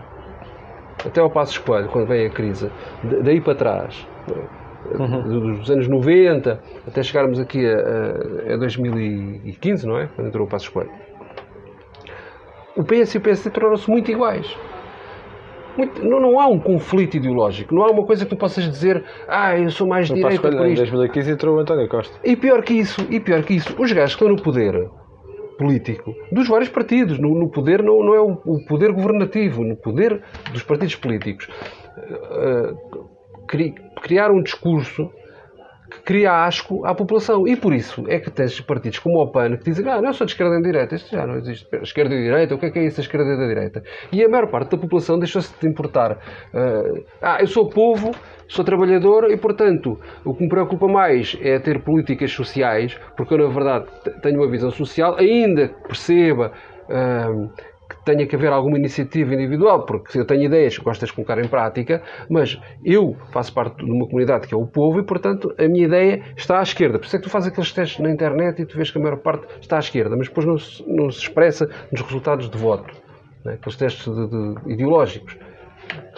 até 1.05 1.21
ao 1.21 1.29
passo 1.29 1.53
escolho, 1.53 1.87
quando 1.89 2.07
vem 2.07 2.27
a 2.27 2.29
crise, 2.29 2.69
da- 3.03 3.19
daí 3.19 3.41
para 3.41 3.55
trás, 3.55 4.07
Uhum. 4.99 5.53
dos 5.57 5.71
anos 5.71 5.87
90 5.87 6.61
até 6.87 7.01
chegarmos 7.01 7.39
aqui 7.39 7.65
a, 7.65 8.51
a, 8.51 8.53
a 8.53 8.57
2015, 8.57 9.87
não 9.87 9.97
é? 9.97 10.07
Quando 10.15 10.27
entrou 10.27 10.45
o 10.45 10.49
passo 10.49 10.65
escolho. 10.65 10.91
O 12.77 12.83
PS 12.83 13.15
e 13.15 13.17
o 13.17 13.21
PSD 13.21 13.49
tornaram-se 13.49 13.89
muito 13.89 14.11
iguais. 14.11 14.55
Muito- 15.77 16.03
não, 16.03 16.19
não 16.19 16.39
há 16.39 16.47
um 16.47 16.59
conflito 16.59 17.17
ideológico, 17.17 17.73
não 17.75 17.83
há 17.83 17.91
uma 17.91 18.05
coisa 18.05 18.23
que 18.25 18.29
tu 18.29 18.37
possas 18.37 18.63
dizer, 18.69 19.03
ah, 19.27 19.57
eu 19.57 19.69
sou 19.71 19.85
mais 19.87 20.09
Passo 20.09 20.41
por 20.41 20.51
Coelho, 20.51 20.65
em 20.69 20.73
isto. 20.73 20.81
2015 20.83 21.31
entrou 21.31 21.55
o 21.57 21.59
António 21.59 21.87
Costa. 21.89 22.15
E 22.23 22.35
pior 22.35 22.61
que 22.63 22.73
isso, 22.73 23.05
e 23.09 23.19
pior 23.19 23.43
que 23.43 23.55
isso, 23.55 23.75
os 23.77 23.91
gajos 23.91 24.15
que 24.15 24.23
estão 24.23 24.35
no 24.35 24.41
poder 24.41 24.89
político 25.57 26.13
dos 26.31 26.47
vários 26.47 26.69
partidos, 26.69 27.17
no, 27.19 27.33
no 27.33 27.49
poder 27.49 27.81
não, 27.81 28.03
não 28.03 28.13
é 28.13 28.19
o, 28.21 28.37
o 28.45 28.65
poder 28.65 28.91
governativo, 28.91 29.63
no 29.63 29.75
poder 29.75 30.21
dos 30.51 30.63
partidos 30.63 30.95
políticos, 30.95 31.47
eh, 31.97 32.73
cri- 33.47 33.75
criar 34.01 34.31
um 34.31 34.41
discurso 34.41 35.09
que 35.97 36.03
cria 36.03 36.45
asco 36.45 36.85
à 36.85 36.93
população. 36.95 37.47
E 37.47 37.55
por 37.55 37.73
isso 37.73 38.03
é 38.07 38.19
que 38.19 38.29
tens 38.31 38.59
partidos 38.61 38.99
como 38.99 39.19
o 39.21 39.27
PAN 39.27 39.57
que 39.57 39.63
dizem 39.65 39.87
ah, 39.89 40.01
não, 40.01 40.09
eu 40.09 40.13
sou 40.13 40.25
de 40.25 40.33
esquerda 40.33 40.55
e 40.55 40.57
de 40.61 40.63
direita. 40.63 40.95
Isto 40.95 41.11
já 41.15 41.25
não 41.27 41.35
existe. 41.37 41.67
Esquerda 41.81 42.13
e 42.15 42.23
direita, 42.23 42.55
o 42.55 42.57
que 42.57 42.65
é 42.67 42.69
que 42.71 42.79
é 42.79 42.85
isso, 42.85 42.99
a 42.99 43.03
esquerda 43.03 43.33
e 43.33 43.37
da 43.37 43.47
direita? 43.47 43.83
E 44.11 44.23
a 44.23 44.29
maior 44.29 44.47
parte 44.47 44.71
da 44.71 44.77
população 44.77 45.17
deixou-se 45.19 45.53
de 45.59 45.67
importar. 45.67 46.17
eh, 46.53 47.03
ah, 47.21 47.37
eu 47.41 47.47
sou 47.47 47.69
povo, 47.69 48.11
sou 48.47 48.63
trabalhador 48.63 49.29
e, 49.31 49.37
portanto, 49.37 49.99
o 50.23 50.33
que 50.33 50.43
me 50.43 50.49
preocupa 50.49 50.87
mais 50.87 51.37
é 51.41 51.59
ter 51.59 51.79
políticas 51.81 52.31
sociais, 52.31 52.97
porque 53.17 53.33
eu, 53.33 53.37
na 53.39 53.47
verdade, 53.47 53.85
te- 54.03 54.11
tenho 54.21 54.39
uma 54.39 54.49
visão 54.49 54.71
social, 54.71 55.15
ainda 55.17 55.67
que 55.69 55.87
perceba. 55.87 56.51
Que 57.89 58.03
tenha 58.03 58.25
que 58.25 58.35
haver 58.35 58.51
alguma 58.51 58.77
iniciativa 58.77 59.33
individual, 59.33 59.85
porque 59.85 60.17
eu 60.17 60.25
tenho 60.25 60.43
ideias 60.43 60.77
que 60.77 60.83
gosto 60.83 61.05
de 61.05 61.13
colocar 61.13 61.37
em 61.37 61.47
prática, 61.47 62.01
mas 62.29 62.59
eu 62.83 63.15
faço 63.31 63.53
parte 63.53 63.83
de 63.85 63.91
uma 63.91 64.05
comunidade 64.07 64.47
que 64.47 64.53
é 64.53 64.57
o 64.57 64.65
povo 64.65 64.99
e, 64.99 65.03
portanto, 65.03 65.53
a 65.57 65.67
minha 65.67 65.85
ideia 65.85 66.21
está 66.35 66.59
à 66.59 66.63
esquerda. 66.63 66.97
Por 66.97 67.05
isso 67.05 67.15
é 67.15 67.19
que 67.19 67.25
tu 67.25 67.29
fazes 67.29 67.49
aqueles 67.49 67.71
testes 67.71 67.99
na 67.99 68.09
internet 68.09 68.61
e 68.61 68.65
tu 68.65 68.75
vês 68.75 68.89
que 68.89 68.97
a 68.97 69.01
maior 69.01 69.17
parte 69.17 69.45
está 69.61 69.77
à 69.77 69.79
esquerda, 69.79 70.15
mas 70.17 70.27
depois 70.27 70.45
não 70.47 70.57
se, 70.57 70.83
não 70.87 71.11
se 71.11 71.19
expressa 71.19 71.69
nos 71.91 72.01
resultados 72.01 72.49
de 72.49 72.57
voto. 72.57 72.91
Né? 73.43 73.53
Aqueles 73.53 73.77
testes 73.77 74.05
de- 74.13 74.27
de- 74.29 74.73
ideológicos. 74.73 75.37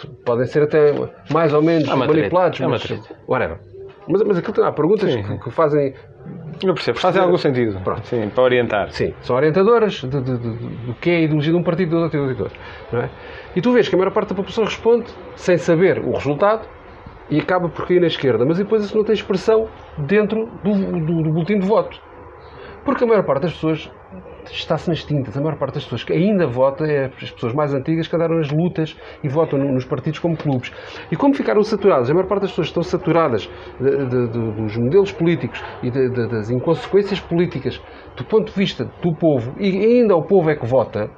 que 0.00 0.06
Podem 0.24 0.46
ser 0.46 0.62
até 0.62 0.92
mais 1.30 1.52
ou 1.52 1.60
menos 1.62 1.86
É 1.88 1.94
manipulados, 1.94 2.60
é 2.60 2.66
mas 2.66 2.82
whatever. 3.28 3.58
Mas, 4.08 4.22
mas 4.22 4.38
aquilo 4.38 4.54
tem 4.54 4.64
há 4.64 4.72
perguntas 4.72 5.14
que, 5.14 5.38
que 5.38 5.50
fazem 5.50 5.94
Eu 6.62 6.74
percebo, 6.74 6.98
fazem 6.98 7.22
algum 7.22 7.36
sentido. 7.36 7.78
Pronto. 7.82 8.06
Sim, 8.06 8.28
para 8.30 8.42
orientar. 8.44 8.90
Sim, 8.90 9.14
são 9.20 9.36
orientadoras 9.36 9.94
de, 9.94 10.08
de- 10.08 10.20
de- 10.22 10.38
de- 10.38 10.76
do 10.86 10.94
que 10.94 11.10
é 11.10 11.16
a 11.16 11.20
ideologia 11.20 11.52
de 11.52 11.58
um 11.58 11.62
partido 11.62 11.88
e 11.88 11.90
do 11.90 12.02
outro 12.02 12.30
e 12.30 12.34
do 12.34 12.42
outro. 12.44 12.58
Não 12.92 13.00
é? 13.02 13.10
E 13.54 13.60
tu 13.60 13.72
vês 13.72 13.88
que 13.88 13.94
a 13.94 13.98
maior 13.98 14.12
parte 14.12 14.30
da 14.30 14.34
população 14.34 14.64
responde 14.64 15.06
sem 15.36 15.56
saber 15.56 15.98
o 15.98 16.12
resultado 16.12 16.66
e 17.30 17.38
acaba 17.38 17.68
por 17.68 17.86
cair 17.86 18.00
na 18.00 18.06
esquerda, 18.06 18.44
mas 18.46 18.58
depois 18.58 18.82
isso 18.84 18.96
não 18.96 19.04
tem 19.04 19.14
expressão 19.14 19.68
dentro 19.98 20.46
do, 20.64 20.74
do, 20.74 21.22
do 21.22 21.30
boletim 21.32 21.58
de 21.58 21.66
voto. 21.66 21.98
Porque 22.84 23.04
a 23.04 23.06
maior 23.06 23.24
parte 23.24 23.42
das 23.42 23.52
pessoas 23.52 23.90
está-se 24.52 24.88
nas 24.88 25.04
tintas. 25.04 25.36
A 25.36 25.40
maior 25.40 25.56
parte 25.56 25.74
das 25.74 25.84
pessoas 25.84 26.04
que 26.04 26.12
ainda 26.12 26.46
vota 26.46 26.84
é 26.86 27.10
as 27.22 27.30
pessoas 27.30 27.52
mais 27.52 27.72
antigas 27.74 28.06
que 28.08 28.16
andaram 28.16 28.36
nas 28.36 28.50
lutas 28.50 28.96
e 29.22 29.28
votam 29.28 29.58
no- 29.58 29.72
nos 29.72 29.84
partidos 29.84 30.18
como 30.18 30.36
clubes. 30.36 30.72
E 31.10 31.16
como 31.16 31.34
ficaram 31.34 31.62
saturadas, 31.62 32.10
a 32.10 32.14
maior 32.14 32.26
parte 32.26 32.42
das 32.42 32.50
pessoas 32.50 32.68
estão 32.68 32.82
saturadas 32.82 33.48
de- 33.80 34.06
de- 34.06 34.28
de- 34.28 34.50
dos 34.52 34.76
modelos 34.76 35.12
políticos 35.12 35.62
e 35.82 35.90
das 35.90 36.50
inconsequências 36.50 37.20
políticas 37.20 37.80
do 38.16 38.24
ponto 38.24 38.50
de 38.50 38.58
vista 38.58 38.90
do 39.02 39.14
povo, 39.14 39.54
e 39.58 39.68
ainda 39.84 40.16
o 40.16 40.22
povo 40.22 40.50
é 40.50 40.56
que 40.56 40.66
vota, 40.66 41.08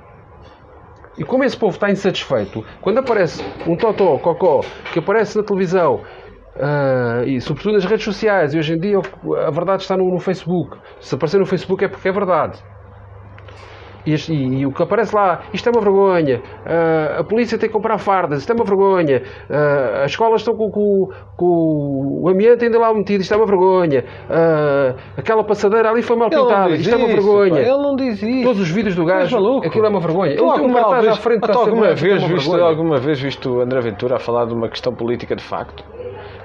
e 1.19 1.25
como 1.25 1.45
esse 1.45 1.57
povo 1.57 1.75
está 1.75 1.91
insatisfeito, 1.91 2.65
quando 2.81 2.99
aparece 2.99 3.43
um 3.67 3.77
totó, 3.77 4.17
cocó, 4.19 4.61
que 4.93 4.99
aparece 4.99 5.37
na 5.37 5.43
televisão 5.43 6.01
ah, 6.57 7.23
e 7.27 7.41
sobretudo 7.41 7.75
nas 7.75 7.85
redes 7.85 8.05
sociais. 8.05 8.55
E 8.55 8.59
hoje 8.59 8.75
em 8.75 8.79
dia 8.79 8.99
a 9.47 9.51
verdade 9.51 9.83
está 9.83 9.97
no, 9.97 10.11
no 10.11 10.19
Facebook. 10.19 10.77
Se 11.01 11.15
aparecer 11.15 11.39
no 11.39 11.47
Facebook 11.47 11.85
é 11.85 11.89
porque 11.89 12.09
é 12.09 12.13
verdade. 12.13 12.59
E, 14.07 14.15
e- 14.15 14.59
e 14.61 14.67
o 14.67 14.73
que 14.73 14.83
aparece 14.83 15.15
lá, 15.15 15.41
isto 15.53 15.69
é 15.69 15.73
uma 15.73 15.81
vergonha, 15.81 16.41
ah, 16.67 17.17
a 17.21 17.25
polícia 17.25 17.59
tem 17.59 17.69
que 17.69 17.73
comprar 17.73 17.99
fardas, 17.99 18.41
isto 18.41 18.51
é 18.51 18.55
uma 18.55 18.65
vergonha, 18.65 19.23
ah, 19.51 20.03
as 20.05 20.11
escolas 20.13 20.41
estão 20.41 20.55
com, 20.57 20.71
com- 20.71 21.09
com 21.37 22.21
o 22.23 22.29
ambiente 22.29 22.65
ainda 22.65 22.79
lá 22.79 22.93
metido, 22.95 23.21
isto 23.21 23.33
é 23.35 23.37
uma 23.37 23.47
vergonha, 23.47 24.05
ah, 24.31 24.95
aquela 25.17 25.45
passadeira 25.45 25.91
ali 25.91 26.03
foi 26.03 26.17
mal 26.17 26.29
Ele 26.33 26.41
pintada, 26.41 26.71
isto 26.71 26.93
é 26.95 26.97
uma 26.97 27.07
vergonha. 27.09 27.51
pá, 27.55 27.61
Ele 27.61 27.71
não 27.83 27.97
diz 27.97 28.23
isso. 28.23 28.43
Todos 28.45 28.61
os 28.63 28.71
vídeos 28.71 28.95
do 28.95 29.05
gajo, 29.05 29.37
maluco. 29.37 29.67
aquilo 29.67 29.87
é 29.87 29.89
uma 29.89 30.01
vergonha. 30.01 30.37
Tu 30.37 30.43
Ele 30.43 30.51
tem 30.53 30.61
um 30.61 30.65
alguma 30.65 30.81
cartaz 30.81 31.05
vez, 31.05 31.15
à 31.15 31.21
frente 31.21 31.41
da 31.47 31.55
alguma 31.55 31.87
é 31.89 31.95
vez 31.95 32.23
vergonha. 32.23 32.65
alguma 32.65 32.97
vez 32.99 33.21
viste 33.21 33.49
o 33.49 33.61
André 33.61 33.81
Ventura 33.81 34.17
a 34.17 34.19
falar 34.19 34.47
de 34.47 34.55
uma 34.55 34.69
questão 34.69 34.95
política 34.95 35.37
de 35.37 35.43
facto? 35.43 35.85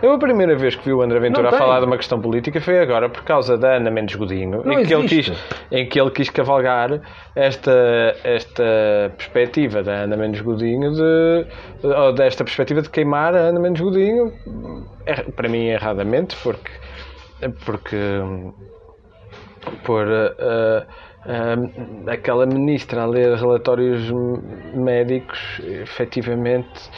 Eu 0.01 0.11
a 0.11 0.19
primeira 0.19 0.55
vez 0.55 0.75
que 0.75 0.85
vi 0.85 0.93
o 0.93 1.01
André 1.01 1.19
Ventura 1.19 1.49
a 1.49 1.51
falar 1.51 1.79
de 1.79 1.85
uma 1.85 1.97
questão 1.97 2.19
política 2.19 2.59
foi 2.61 2.79
agora 2.79 3.09
por 3.09 3.23
causa 3.23 3.57
da 3.57 3.75
Ana 3.75 3.89
Mendes 3.89 4.15
Godinho, 4.15 4.61
Não 4.63 4.73
em 4.73 4.85
que, 4.85 4.93
ele 4.93 5.07
quis, 5.07 5.31
em 5.71 5.87
que 5.87 5.99
ele 5.99 6.11
quis 6.11 6.29
cavalgar 6.29 7.01
esta, 7.35 8.15
esta 8.23 9.13
perspectiva 9.17 9.83
da 9.83 10.03
Ana 10.03 10.17
Mendes 10.17 10.41
Godinho 10.41 10.91
de, 10.91 11.45
ou 11.83 12.13
desta 12.13 12.43
perspectiva 12.43 12.81
de 12.81 12.89
queimar 12.89 13.35
a 13.35 13.39
Ana 13.39 13.59
Mendes 13.59 13.81
Godinho, 13.81 14.31
é, 15.05 15.15
para 15.23 15.47
mim 15.49 15.67
erradamente, 15.67 16.35
porque 16.43 16.71
porque 17.65 17.97
por 19.83 20.05
uh, 20.07 20.85
uh, 21.25 22.09
aquela 22.09 22.45
ministra 22.45 23.01
a 23.01 23.05
ler 23.05 23.35
relatórios 23.35 24.11
médicos, 24.73 25.59
efetivamente 25.63 26.89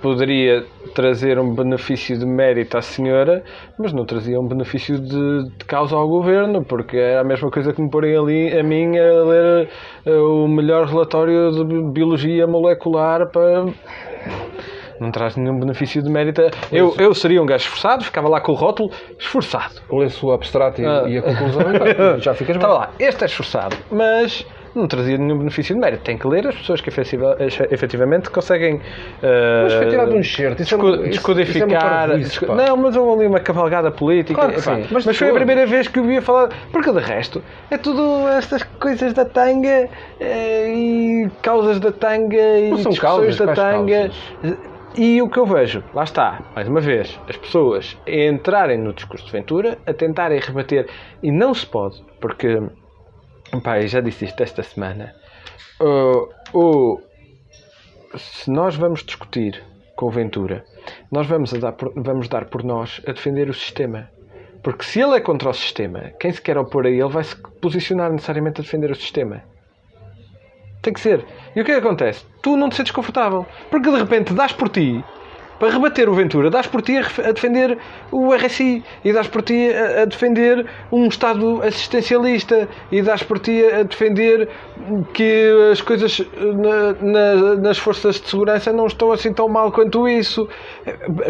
poderia 0.00 0.64
trazer 0.94 1.38
um 1.38 1.54
benefício 1.54 2.18
de 2.18 2.24
mérito 2.24 2.76
à 2.78 2.82
senhora, 2.82 3.42
mas 3.78 3.92
não 3.92 4.04
trazia 4.06 4.40
um 4.40 4.46
benefício 4.48 4.98
de, 4.98 5.48
de 5.58 5.64
causa 5.66 5.94
ao 5.94 6.08
governo, 6.08 6.64
porque 6.64 6.96
é 6.96 7.18
a 7.18 7.24
mesma 7.24 7.50
coisa 7.50 7.72
que 7.72 7.80
me 7.82 7.90
porem 7.90 8.16
ali 8.16 8.58
a 8.58 8.62
mim 8.62 8.96
a 8.98 9.22
ler 9.24 9.68
uh, 10.06 10.44
o 10.44 10.48
melhor 10.48 10.86
relatório 10.86 11.52
de 11.52 11.64
bi- 11.64 11.82
biologia 11.92 12.46
molecular 12.46 13.26
para 13.30 13.66
não 15.00 15.12
traz 15.12 15.36
nenhum 15.36 15.60
benefício 15.60 16.02
de 16.02 16.10
mérito. 16.10 16.42
Eu, 16.72 16.92
eu 16.98 17.14
seria 17.14 17.40
um 17.40 17.46
gajo 17.46 17.64
esforçado, 17.64 18.02
ficava 18.04 18.28
lá 18.28 18.40
com 18.40 18.50
o 18.50 18.54
rótulo 18.56 18.90
esforçado. 19.16 19.74
O 19.88 19.98
lenço 19.98 20.30
abstrato 20.32 20.80
e, 20.80 20.86
Ah. 20.86 21.04
e 21.06 21.18
a 21.18 21.22
conclusão, 21.22 21.62
já 22.18 22.34
ficas 22.34 22.56
bem. 22.58 22.64
Estava 22.64 22.72
lá, 22.74 22.90
este 22.98 23.22
é 23.22 23.26
esforçado, 23.26 23.76
mas 23.92 24.44
não 24.78 24.86
trazia 24.88 25.18
nenhum 25.18 25.38
benefício 25.38 25.74
de 25.74 25.80
mérito. 25.80 26.02
Tem 26.04 26.16
que 26.16 26.26
ler 26.26 26.46
as 26.46 26.54
pessoas 26.54 26.80
que 26.80 26.88
efetiva- 26.88 27.36
efetivamente 27.70 28.30
conseguem. 28.30 28.80
eh, 29.22 29.60
Mas 29.64 29.72
foi 29.74 29.86
tirado 29.88 30.12
um 30.14 30.18
enxerto, 30.18 30.62
isso 30.62 30.74
é 30.74 30.78
uma- 30.78 30.90
isso- 30.96 31.08
descodificar. 31.10 32.18
isso 32.18 32.44
é 32.44 32.54
não, 32.54 32.76
mas 32.76 32.96
houve 32.96 33.20
ali 33.20 33.26
uma 33.28 33.40
cavalgada 33.40 33.90
política. 33.90 34.40
Claro 34.40 34.58
epá, 34.58 34.78
mas 34.90 35.04
mas 35.06 35.16
foi 35.16 35.30
a 35.30 35.34
primeira 35.34 35.66
vez 35.66 35.88
que 35.88 35.98
eu 35.98 36.04
via 36.04 36.22
falar. 36.22 36.48
Porque 36.72 36.92
de 36.92 37.00
resto 37.00 37.42
é 37.70 37.76
tudo 37.76 38.26
estas 38.28 38.62
coisas 38.62 39.12
da 39.12 39.24
tanga 39.24 39.88
eh, 40.20 40.72
e 40.74 41.28
causas 41.42 41.78
da 41.80 41.92
tanga 41.92 42.36
e 42.58 42.70
discussões 42.70 42.98
causas, 42.98 43.36
da 43.36 43.52
tanga. 43.54 44.10
E 44.96 45.20
o 45.22 45.28
que 45.28 45.38
eu 45.38 45.46
vejo, 45.46 45.84
lá 45.94 46.02
está, 46.02 46.40
mais 46.56 46.66
uma 46.66 46.80
vez, 46.80 47.20
as 47.28 47.36
pessoas 47.36 47.96
a 48.06 48.10
entrarem 48.10 48.78
no 48.78 48.92
discurso 48.92 49.26
de 49.26 49.30
Ventura, 49.32 49.78
a 49.86 49.92
tentarem 49.92 50.40
rebater, 50.40 50.86
e 51.22 51.30
não 51.30 51.54
se 51.54 51.64
pode, 51.66 52.02
porque, 52.20 52.60
eu 53.52 53.88
já 53.88 54.00
disse 54.00 54.24
isto 54.24 54.42
esta 54.42 54.62
semana, 54.62 55.14
uh, 55.80 56.28
o- 56.58 57.00
se 58.16 58.50
nós 58.50 58.76
vamos 58.76 59.02
discutir 59.04 59.62
com 59.96 60.06
o 60.06 60.10
Ventura, 60.10 60.64
nós 61.10 61.26
vamos, 61.26 61.52
dar 61.52 61.72
por, 61.72 61.92
vamos 61.96 62.28
dar 62.28 62.46
por 62.46 62.62
nós 62.62 63.00
a 63.06 63.12
defender 63.12 63.48
o 63.48 63.54
sistema. 63.54 64.08
Porque 64.62 64.84
se 64.84 65.00
ele 65.00 65.16
é 65.16 65.20
contra 65.20 65.50
o 65.50 65.54
sistema, 65.54 66.10
quem 66.18 66.32
se 66.32 66.40
quer 66.42 66.58
opor 66.58 66.86
a 66.86 66.90
ele 66.90 67.08
vai 67.08 67.22
se 67.24 67.36
posicionar 67.60 68.10
necessariamente 68.12 68.60
a 68.60 68.64
defender 68.64 68.90
o 68.90 68.94
sistema. 68.94 69.42
Tem 70.82 70.92
que 70.92 71.00
ser. 71.00 71.24
E 71.54 71.60
o 71.60 71.64
que 71.64 71.72
é 71.72 71.80
que 71.80 71.86
acontece? 71.86 72.24
Tu 72.42 72.56
não 72.56 72.68
te 72.68 72.76
sentes 72.76 72.92
confortável. 72.92 73.46
Porque 73.70 73.90
de 73.90 73.96
repente 73.98 74.32
dás 74.32 74.52
por 74.52 74.68
ti, 74.68 75.04
para 75.58 75.70
rebater 75.72 76.08
o 76.08 76.14
Ventura, 76.14 76.50
dás 76.50 76.66
por 76.66 76.82
ti 76.82 76.96
a, 76.96 77.32
defender 77.32 77.78
o 78.12 78.32
RSI 78.34 78.82
e 79.04 79.12
dás 79.12 79.26
por 79.28 79.42
ti 79.42 79.70
a, 79.72 80.02
a 80.02 80.04
defender 80.04 80.66
um 80.92 81.06
Estado 81.08 81.60
assistencialista 81.62 82.68
e 82.92 83.02
dás 83.02 83.22
por 83.22 83.38
ti 83.38 83.64
a 83.64 83.82
defender 83.82 84.48
que 85.12 85.50
as 85.72 85.80
coisas 85.80 86.20
na- 86.40 86.92
na- 87.00 87.54
nas 87.56 87.78
forças 87.78 88.20
de 88.20 88.28
segurança 88.28 88.72
não 88.72 88.86
estão 88.86 89.10
assim 89.12 89.32
tão 89.32 89.48
mal 89.48 89.72
quanto 89.72 90.06
isso. 90.08 90.48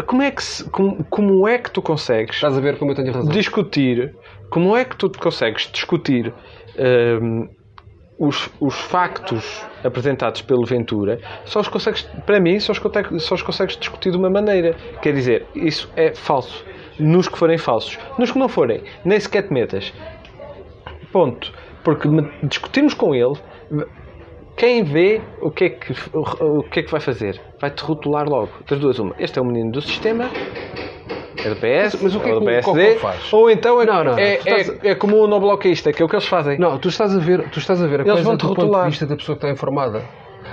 Como 0.05 0.21
é 0.21 0.31
que, 0.31 0.43
se- 0.43 0.69
como, 0.69 1.03
como 1.09 1.47
é 1.47 1.57
que 1.57 1.71
tu 1.71 1.81
consegues 1.81 2.35
Estás 2.35 2.55
a 2.57 2.61
ver 2.61 2.77
como 2.77 2.91
eu 2.91 2.95
tenho 2.95 3.11
razão. 3.11 3.31
discutir 3.31 4.15
como 4.49 4.75
é 4.75 4.83
que 4.85 4.95
tu 4.95 5.11
consegues 5.11 5.69
discutir 5.71 6.33
hum, 7.21 7.47
os, 8.19 8.49
os 8.59 8.75
factos 8.75 9.65
apresentados 9.83 10.41
pelo 10.41 10.65
Ventura 10.65 11.19
só 11.45 11.61
os 11.61 11.69
consegues, 11.69 12.03
para 12.25 12.39
mim, 12.39 12.59
só 12.59 12.73
os, 12.73 12.79
consegues, 12.79 13.23
só 13.23 13.35
os 13.35 13.41
consegues 13.41 13.77
discutir 13.77 14.11
de 14.11 14.17
uma 14.17 14.29
maneira. 14.29 14.75
Quer 15.01 15.13
dizer, 15.13 15.47
isso 15.55 15.89
é 15.95 16.13
falso. 16.13 16.65
Nos 16.99 17.29
que 17.29 17.37
forem 17.37 17.57
falsos. 17.57 17.97
Nos 18.17 18.31
que 18.31 18.37
não 18.37 18.49
forem, 18.49 18.83
nem 19.05 19.17
sequer 19.19 19.43
te 19.43 19.53
metas. 19.53 19.93
Ponto. 21.13 21.53
Porque 21.81 22.09
discutirmos 22.43 22.93
com 22.93 23.15
ele, 23.15 23.33
quem 24.57 24.83
vê 24.83 25.21
o 25.41 25.49
que 25.49 25.63
é 25.63 25.69
que, 25.69 25.93
o 26.13 26.63
que, 26.63 26.81
é 26.81 26.83
que 26.83 26.91
vai 26.91 26.99
fazer? 26.99 27.39
Vai-te 27.61 27.81
rotular 27.81 28.27
logo. 28.27 28.51
Das 28.67 28.77
duas, 28.77 28.99
uma. 28.99 29.15
Este 29.17 29.39
é 29.39 29.41
o 29.41 29.45
menino 29.45 29.71
do 29.71 29.81
sistema. 29.81 30.29
É 31.45 31.49
do 31.49 31.55
PS, 31.55 31.93
Mas- 31.93 32.01
mas 32.03 32.15
o 32.15 32.19
que 32.19 32.29
é 32.29 32.33
ou 32.33 32.39
do 32.39 32.45
que 32.45 32.51
o 32.51 32.73
PSD, 32.73 32.95
faz? 32.99 33.33
ou 33.33 33.49
então 33.49 33.81
é, 33.81 33.85
Não, 33.85 33.93
não, 34.03 34.03
não. 34.11 34.17
é, 34.19 34.37
Tu 34.37 34.49
estás 34.49 34.83
é, 34.83 34.89
é 34.89 34.95
como 34.95 35.17
o 35.23 35.27
no 35.27 35.39
bloquista, 35.39 35.91
que 35.93 36.01
é 36.01 36.05
o 36.05 36.09
que 36.09 36.15
eles 36.15 36.25
fazem. 36.27 36.57
Não, 36.59 36.77
tu 36.77 36.89
estás 36.89 37.15
a 37.15 37.19
ver, 37.19 37.49
tu 37.49 37.59
estás 37.59 37.81
a 37.81 37.87
ver 37.87 38.01
a 38.01 38.03
Eles 38.03 38.11
coisa 38.13 38.23
vão-te 38.23 38.41
do 38.41 38.47
ponto 38.49 38.61
rotular. 38.61 38.83
de 38.85 38.89
vista 38.89 39.05
da 39.05 39.15
pessoa 39.15 39.37
que 39.37 39.45
está 39.45 39.51
informada. 39.53 40.01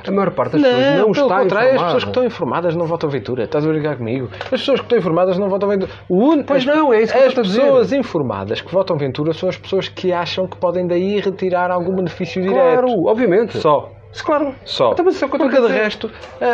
A 0.06 0.10
maior 0.10 0.30
parte 0.32 0.52
das 0.52 0.62
pessoas 0.62 0.80
Não, 0.84 0.96
não 1.06 1.12
pelo 1.12 1.26
está 1.26 1.40
contrário, 1.40 1.46
informada. 1.46 1.72
as 1.74 1.82
pessoas 1.82 2.04
que 2.04 2.10
estão 2.10 2.24
informadas 2.24 2.76
não 2.76 2.86
votam 2.86 3.08
Ventura. 3.08 3.44
Estás 3.44 3.64
a 3.66 3.68
brincar 3.68 3.96
comigo? 3.96 4.28
As 4.40 4.48
pessoas 4.50 4.80
que 4.80 4.84
estão 4.86 4.98
informadas 4.98 5.38
não 5.38 5.48
votam 5.48 5.68
Ventura. 5.68 5.90
O 6.08 6.16
único- 6.16 6.48
Pois 6.48 6.68
as- 6.68 6.76
não, 6.76 6.92
é 6.92 7.02
isso 7.02 7.12
que 7.12 7.18
eu 7.18 7.22
As 7.22 7.28
estou 7.28 7.42
a 7.42 7.46
dizer. 7.46 7.60
pessoas 7.62 7.92
informadas 7.92 8.60
que 8.60 8.72
votam 8.72 8.96
Ventura 8.98 9.32
são 9.32 9.48
as 9.48 9.56
pessoas 9.56 9.88
que 9.88 10.12
acham 10.12 10.46
que 10.46 10.56
podem 10.58 10.86
daí 10.86 11.18
retirar 11.20 11.70
algum 11.70 11.94
benefício 11.96 12.42
direto. 12.42 12.56
Claro, 12.82 13.06
obviamente. 13.06 13.56
Só. 13.58 13.90
Claro. 14.22 14.54
Só. 14.64 14.92
Então, 14.92 15.04
mas 15.04 15.14
isso 15.16 15.24
é 15.24 15.28
Porque 15.28 15.56
a 15.56 15.60
de 15.60 15.66
resto, 15.68 16.10
a- 16.40 16.44
a- 16.44 16.48
a- 16.48 16.52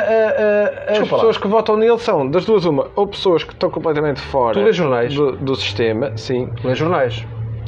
as 0.84 0.98
Desculpa 0.98 1.16
lá. 1.16 1.20
pessoas 1.20 1.38
que 1.38 1.48
votam 1.48 1.76
nele 1.76 1.98
são, 1.98 2.28
das 2.28 2.44
duas, 2.44 2.64
uma, 2.64 2.88
ou 2.96 3.06
pessoas 3.06 3.44
que 3.44 3.52
estão 3.52 3.70
completamente 3.70 4.20
fora 4.20 4.60
do, 5.14 5.32
do 5.36 5.54
sistema, 5.54 6.12
sim, 6.16 6.48
Lê 6.64 6.74
jornais. 6.74 7.24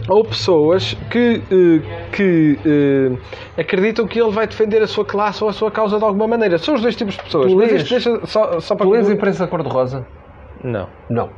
ou 0.08 0.24
pessoas 0.24 0.94
que, 1.10 1.42
eh, 1.50 2.08
que 2.12 2.58
eh, 3.56 3.60
acreditam 3.60 4.06
que 4.06 4.20
ele 4.20 4.30
vai 4.30 4.46
defender 4.46 4.82
a 4.82 4.86
sua 4.86 5.04
classe 5.04 5.42
ou 5.42 5.48
a 5.48 5.52
sua 5.52 5.70
causa 5.70 5.98
de 5.98 6.04
alguma 6.04 6.26
maneira. 6.26 6.58
São 6.58 6.74
os 6.74 6.82
dois 6.82 6.94
tipos 6.96 7.14
de 7.16 7.22
pessoas. 7.22 7.50
Tu 7.50 7.56
Mas 7.56 7.70
lês? 7.70 7.82
isto 7.82 7.90
deixa 7.94 8.26
só, 8.26 8.60
só 8.60 8.74
para 8.74 8.86
Tu 8.86 8.92
lês 8.92 9.08
imprensa 9.08 9.46
cor-de-rosa? 9.46 10.06
Não. 10.62 10.88
Não. 11.08 11.30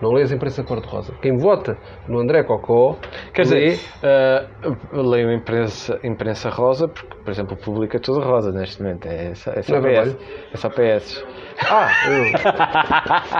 Não 0.00 0.12
lês 0.12 0.30
a 0.30 0.34
imprensa 0.34 0.62
cor-de-rosa. 0.62 1.14
Quem 1.22 1.36
vota 1.38 1.78
no 2.06 2.18
André 2.18 2.42
Cocó 2.42 2.96
Quer 3.32 3.46
lê- 3.46 3.70
dizer, 3.70 3.80
eh, 4.02 4.44
leio 4.92 5.32
imprensa, 5.32 5.98
imprensa 6.04 6.50
rosa, 6.50 6.86
porque, 6.86 7.16
por 7.24 7.30
exemplo, 7.30 7.54
o 7.54 7.56
público 7.56 7.96
é 7.96 7.98
tudo 8.00 8.20
rosa 8.20 8.52
neste 8.52 8.82
momento. 8.82 9.06
É 9.06 9.34
só, 9.34 9.52
é 9.52 9.62
só 9.62 9.80
Não 9.80 9.88
é 9.88 10.02
PS. 10.02 10.16
É 10.52 10.56
só 10.58 10.68
PS. 10.68 11.24
Ah, 11.70 11.88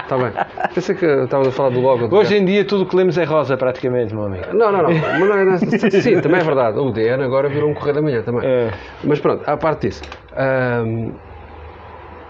Está 0.03 0.17
bem. 0.17 0.31
Pensei 0.73 0.95
que 0.95 1.05
estavas 1.05 1.47
a 1.49 1.51
falar 1.51 1.69
do 1.69 1.79
logo. 1.79 2.07
do 2.07 2.15
Hoje 2.15 2.35
em 2.35 2.43
dia 2.43 2.65
tudo 2.65 2.83
o 2.83 2.85
que 2.87 2.95
lemos 2.95 3.17
é 3.19 3.23
rosa, 3.23 3.55
praticamente, 3.55 4.15
meu 4.15 4.25
amigo. 4.25 4.45
Não, 4.53 4.71
não, 4.71 4.81
não. 4.81 4.89
É 5.77 6.01
Sim, 6.01 6.19
também 6.21 6.41
é 6.41 6.43
verdade. 6.43 6.79
O 6.79 6.91
DN 6.91 7.23
agora 7.23 7.47
virou 7.49 7.69
um 7.69 7.73
correio 7.75 7.95
da 7.95 8.01
manhã 8.01 8.21
também. 8.23 8.47
É. 8.49 8.71
Mas 9.03 9.19
pronto, 9.19 9.43
à 9.47 9.55
parte 9.57 9.87
disso. 9.87 10.01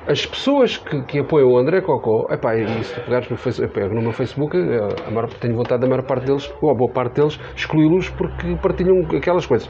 As 0.08 0.26
pessoas 0.26 0.78
que, 0.78 1.02
que 1.04 1.20
apoiam 1.20 1.52
o 1.52 1.58
André 1.58 1.82
Cocó, 1.82 2.28
epá, 2.32 2.56
e 2.56 2.66
se 2.84 2.96
tu 2.96 3.02
pegares 3.02 3.30
no, 3.30 3.36
face, 3.36 3.68
pego 3.68 3.94
no 3.94 4.02
meu 4.02 4.14
Facebook, 4.14 4.56
eh, 4.56 5.06
a 5.06 5.12
maior, 5.12 5.30
tenho 5.34 5.56
vontade 5.56 5.82
da 5.82 5.88
maior 5.88 6.04
parte 6.04 6.26
deles, 6.26 6.50
ou 6.62 6.72
a 6.72 6.74
boa 6.74 6.90
parte 6.90 7.16
deles, 7.16 7.38
excluí-los 7.56 8.10
porque 8.12 8.56
partilham 8.56 9.02
aquelas 9.16 9.46
coisas. 9.46 9.70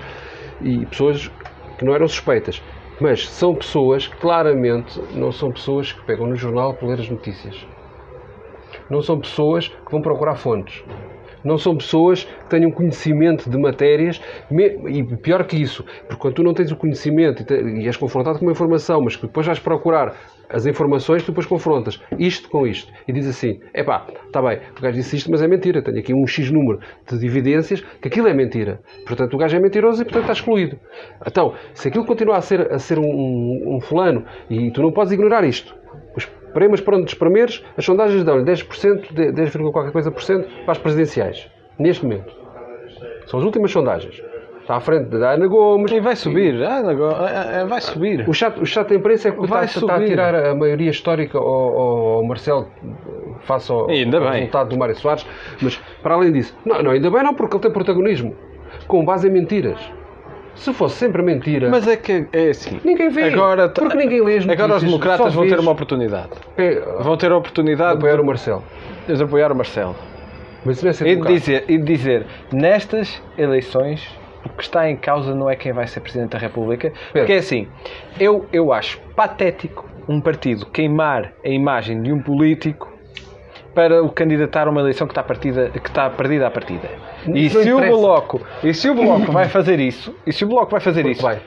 E 0.61 0.85
pessoas 0.85 1.31
que 1.77 1.85
não 1.85 1.93
eram 1.93 2.07
suspeitas. 2.07 2.61
Mas 3.01 3.27
são 3.29 3.55
pessoas 3.55 4.07
que 4.07 4.15
claramente 4.17 4.99
não 5.15 5.31
são 5.31 5.51
pessoas 5.51 5.91
que 5.91 6.03
pegam 6.05 6.27
no 6.27 6.35
jornal 6.35 6.73
para 6.75 6.87
ler 6.87 6.99
as 6.99 7.09
notícias. 7.09 7.65
Não 8.89 9.01
são 9.01 9.19
pessoas 9.19 9.67
que 9.67 9.91
vão 9.91 10.01
procurar 10.01 10.35
fontes. 10.35 10.83
Não 11.43 11.57
são 11.57 11.75
pessoas 11.77 12.23
que 12.23 12.49
tenham 12.49 12.71
conhecimento 12.71 13.49
de 13.49 13.57
matérias, 13.57 14.21
e 14.51 15.03
pior 15.17 15.45
que 15.45 15.55
isso, 15.61 15.83
porque 16.07 16.21
quando 16.21 16.35
tu 16.35 16.43
não 16.43 16.53
tens 16.53 16.71
o 16.71 16.75
conhecimento 16.75 17.43
e, 17.53 17.85
és 17.85 17.95
confrontado 17.97 18.39
com 18.39 18.45
uma 18.45 18.51
informação, 18.51 19.01
mas 19.01 19.15
que 19.15 19.27
depois 19.27 19.45
vais 19.45 19.59
procurar 19.59 20.15
as 20.49 20.65
informações, 20.65 21.23
tu 21.23 21.27
depois 21.27 21.45
confrontas 21.45 22.01
isto 22.17 22.49
com 22.49 22.65
isto 22.65 22.91
e 23.07 23.11
diz 23.11 23.27
assim: 23.27 23.59
epá, 23.73 24.07
está 24.25 24.41
bem, 24.41 24.59
o 24.77 24.81
gajo 24.81 24.95
disse 24.95 25.17
isto, 25.17 25.29
mas 25.29 25.41
é 25.41 25.47
mentira, 25.47 25.81
tenho 25.81 25.99
aqui 25.99 26.13
um 26.13 26.25
X 26.25 26.49
número 26.49 26.79
de 27.11 27.25
evidências 27.25 27.81
que 28.01 28.07
aquilo 28.07 28.27
é 28.27 28.33
mentira. 28.33 28.79
Portanto, 29.05 29.33
o 29.33 29.37
gajo 29.37 29.57
é 29.57 29.59
mentiroso 29.59 30.01
e, 30.01 30.05
portanto, 30.05 30.21
está 30.23 30.33
excluído. 30.33 30.77
Então, 31.25 31.53
se 31.73 31.89
aquilo 31.89 32.05
continua 32.05 32.37
a 32.37 32.41
ser, 32.41 32.71
a 32.71 32.79
ser 32.79 32.97
um- 32.97 33.75
um 33.75 33.81
fulano 33.81 34.23
e 34.49 34.71
tu 34.71 34.81
não 34.81 34.91
podes 34.91 35.11
ignorar 35.11 35.43
isto, 35.43 35.75
para 36.57 36.69
mas 36.69 36.81
para 36.81 36.95
onde 36.95 37.05
dos 37.05 37.13
primeiros, 37.13 37.63
as 37.77 37.85
sondagens 37.85 38.23
dão-lhe 38.23 38.43
10%, 38.43 39.31
10, 39.31 39.55
qualquer 39.71 39.91
coisa 39.91 40.09
por 40.09 40.23
cento 40.23 40.49
para 40.65 40.71
as 40.71 40.79
presidenciais. 40.79 41.47
Neste 41.77 42.03
momento. 42.03 42.33
São 43.27 43.39
as 43.39 43.45
últimas 43.45 43.69
sondagens. 43.69 44.23
Está 44.61 44.77
à 44.77 44.79
frente 44.79 45.05
da 45.09 45.33
Ana 45.33 45.45
Gomes. 45.45 45.91
E 45.91 45.99
vai 45.99 46.15
subir. 46.15 46.55
Ana 46.55 46.95
Gomes, 46.95 47.31
é, 47.31 47.61
é, 47.61 47.65
vai 47.65 47.79
subir. 47.79 48.27
O 48.27 48.33
chato, 48.33 48.59
o 48.59 48.65
chato 48.65 48.89
da 48.89 48.95
imprensa 48.95 49.29
é 49.29 49.31
que 49.31 49.45
vai 49.45 49.65
está, 49.65 49.81
está, 49.81 49.95
a 49.97 50.03
tirar 50.03 50.33
a 50.33 50.55
maioria 50.55 50.89
histórica 50.89 51.37
ao, 51.37 51.45
ao 51.45 52.23
Marcelo 52.23 52.67
face 53.41 53.71
ao, 53.71 53.87
ainda 53.87 54.17
ao 54.17 54.31
resultado 54.31 54.69
do 54.69 54.77
Mário 54.79 54.95
Soares. 54.95 55.27
Mas, 55.61 55.79
para 56.01 56.15
além 56.15 56.31
disso, 56.31 56.57
não, 56.65 56.81
não, 56.81 56.89
ainda 56.89 57.11
bem 57.11 57.21
não, 57.21 57.35
porque 57.35 57.55
ele 57.55 57.61
tem 57.61 57.71
protagonismo. 57.71 58.35
Com 58.87 59.05
base 59.05 59.27
em 59.27 59.31
mentiras. 59.31 59.79
Se 60.57 60.73
fosse 60.73 60.95
sempre 60.95 61.21
mentira. 61.21 61.69
Mas 61.69 61.87
é 61.87 61.95
que 61.95 62.27
é 62.33 62.49
assim. 62.49 62.79
Ninguém 62.83 63.09
vê. 63.09 63.23
Agora, 63.23 63.69
porque 63.69 63.95
ninguém 63.95 64.21
lê 64.21 64.37
as 64.37 64.47
Agora 64.47 64.75
os 64.75 64.83
democratas 64.83 65.33
vão 65.33 65.47
ter 65.47 65.59
uma 65.59 65.71
oportunidade. 65.71 66.31
É, 66.57 66.79
vão 66.99 67.15
ter 67.15 67.31
a 67.31 67.37
oportunidade 67.37 67.91
de 67.91 67.97
apoiar 67.97 68.19
o 68.19 68.25
Marcelo. 68.25 68.63
De 69.07 69.21
apoiar 69.21 69.51
o 69.51 69.55
Marcelo. 69.55 69.95
Mas 70.65 70.83
não 70.83 70.89
é 70.89 71.11
e, 71.11 71.15
de 71.15 71.27
dizer, 71.27 71.63
e 71.67 71.77
de 71.77 71.83
dizer, 71.83 72.25
nestas 72.51 73.21
eleições, 73.37 74.05
o 74.43 74.49
que 74.49 74.63
está 74.63 74.89
em 74.89 74.97
causa 74.97 75.33
não 75.33 75.49
é 75.49 75.55
quem 75.55 75.71
vai 75.71 75.87
ser 75.87 76.01
Presidente 76.01 76.31
da 76.31 76.37
República. 76.37 76.89
Pedro. 76.89 77.11
Porque 77.13 77.33
é 77.33 77.37
assim, 77.37 77.67
eu, 78.19 78.45
eu 78.51 78.73
acho 78.73 78.99
patético 79.15 79.85
um 80.09 80.19
partido 80.19 80.65
queimar 80.65 81.33
a 81.43 81.49
imagem 81.49 82.01
de 82.01 82.11
um 82.11 82.21
político 82.21 82.96
para 83.77 84.03
o 84.03 84.09
candidatar 84.09 84.67
a 84.67 84.71
uma 84.71 84.81
eleição 84.81 85.05
que 85.05 85.11
está, 85.11 85.21
partida, 85.21 85.69
que 85.69 85.87
está 85.87 86.09
perdida 86.09 86.47
à 86.47 86.49
partida. 86.49 86.89
E 87.31 87.47
se, 87.47 87.71
o 87.71 87.79
bloco, 87.79 88.41
e 88.63 88.73
se 88.73 88.89
o 88.89 88.95
Bloco 88.95 89.31
vai 89.31 89.47
fazer 89.47 89.79
isso, 89.79 90.15
e 90.25 90.33
se 90.33 90.43
o 90.43 90.47
Bloco 90.47 90.71
vai 90.71 90.79
fazer 90.79 91.05
isso, 91.05 91.21
vai. 91.21 91.39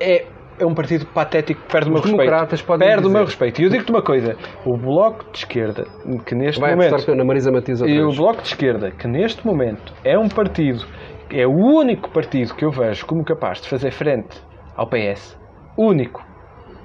É, 0.00 0.24
é 0.58 0.64
um 0.64 0.74
partido 0.74 1.04
patético 1.04 1.60
que 1.60 1.70
perde 1.70 1.90
Os 1.90 1.90
o 1.90 1.92
meu 1.92 2.02
respeito. 2.02 2.78
Perde 2.78 2.96
dizer. 2.96 3.06
o 3.06 3.10
meu 3.10 3.24
respeito. 3.26 3.60
E 3.60 3.64
eu 3.64 3.68
digo-te 3.68 3.90
uma 3.90 4.00
coisa: 4.00 4.38
o 4.64 4.74
Bloco 4.78 5.30
de 5.30 5.36
Esquerda, 5.36 5.86
que 6.24 6.34
neste 6.34 6.58
vai 6.58 6.74
momento. 6.74 7.14
Na 7.14 7.24
Marisa 7.26 7.52
Matias 7.52 7.82
e 7.82 8.00
o 8.00 8.10
Bloco 8.10 8.40
de 8.40 8.48
Esquerda, 8.48 8.90
que 8.92 9.06
neste 9.06 9.46
momento 9.46 9.92
é 10.02 10.18
um 10.18 10.30
partido, 10.30 10.82
é 11.30 11.46
o 11.46 11.52
único 11.52 12.08
partido 12.08 12.54
que 12.54 12.64
eu 12.64 12.70
vejo 12.70 13.04
como 13.04 13.22
capaz 13.22 13.60
de 13.60 13.68
fazer 13.68 13.90
frente 13.90 14.42
ao 14.74 14.86
PS. 14.86 15.38
Único. 15.76 16.24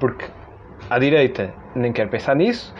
Porque 0.01 0.26
à 0.89 0.99
direita 0.99 1.53
nem 1.73 1.93
quer 1.93 2.09
pensar 2.09 2.35
nisso, 2.35 2.76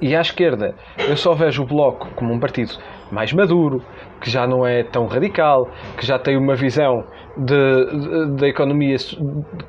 e 0.00 0.16
à 0.16 0.20
esquerda, 0.20 0.74
eu 0.98 1.16
só 1.16 1.34
vejo 1.34 1.62
o 1.62 1.66
Bloco 1.66 2.08
como 2.14 2.32
um 2.32 2.40
partido 2.40 2.72
mais 3.10 3.32
maduro, 3.32 3.82
que 4.20 4.30
já 4.30 4.46
não 4.46 4.66
é 4.66 4.82
tão 4.82 5.06
radical, 5.06 5.68
que 5.96 6.06
já 6.06 6.18
tem 6.18 6.36
uma 6.36 6.54
visão 6.54 7.04
da 8.36 8.48
economia 8.48 8.96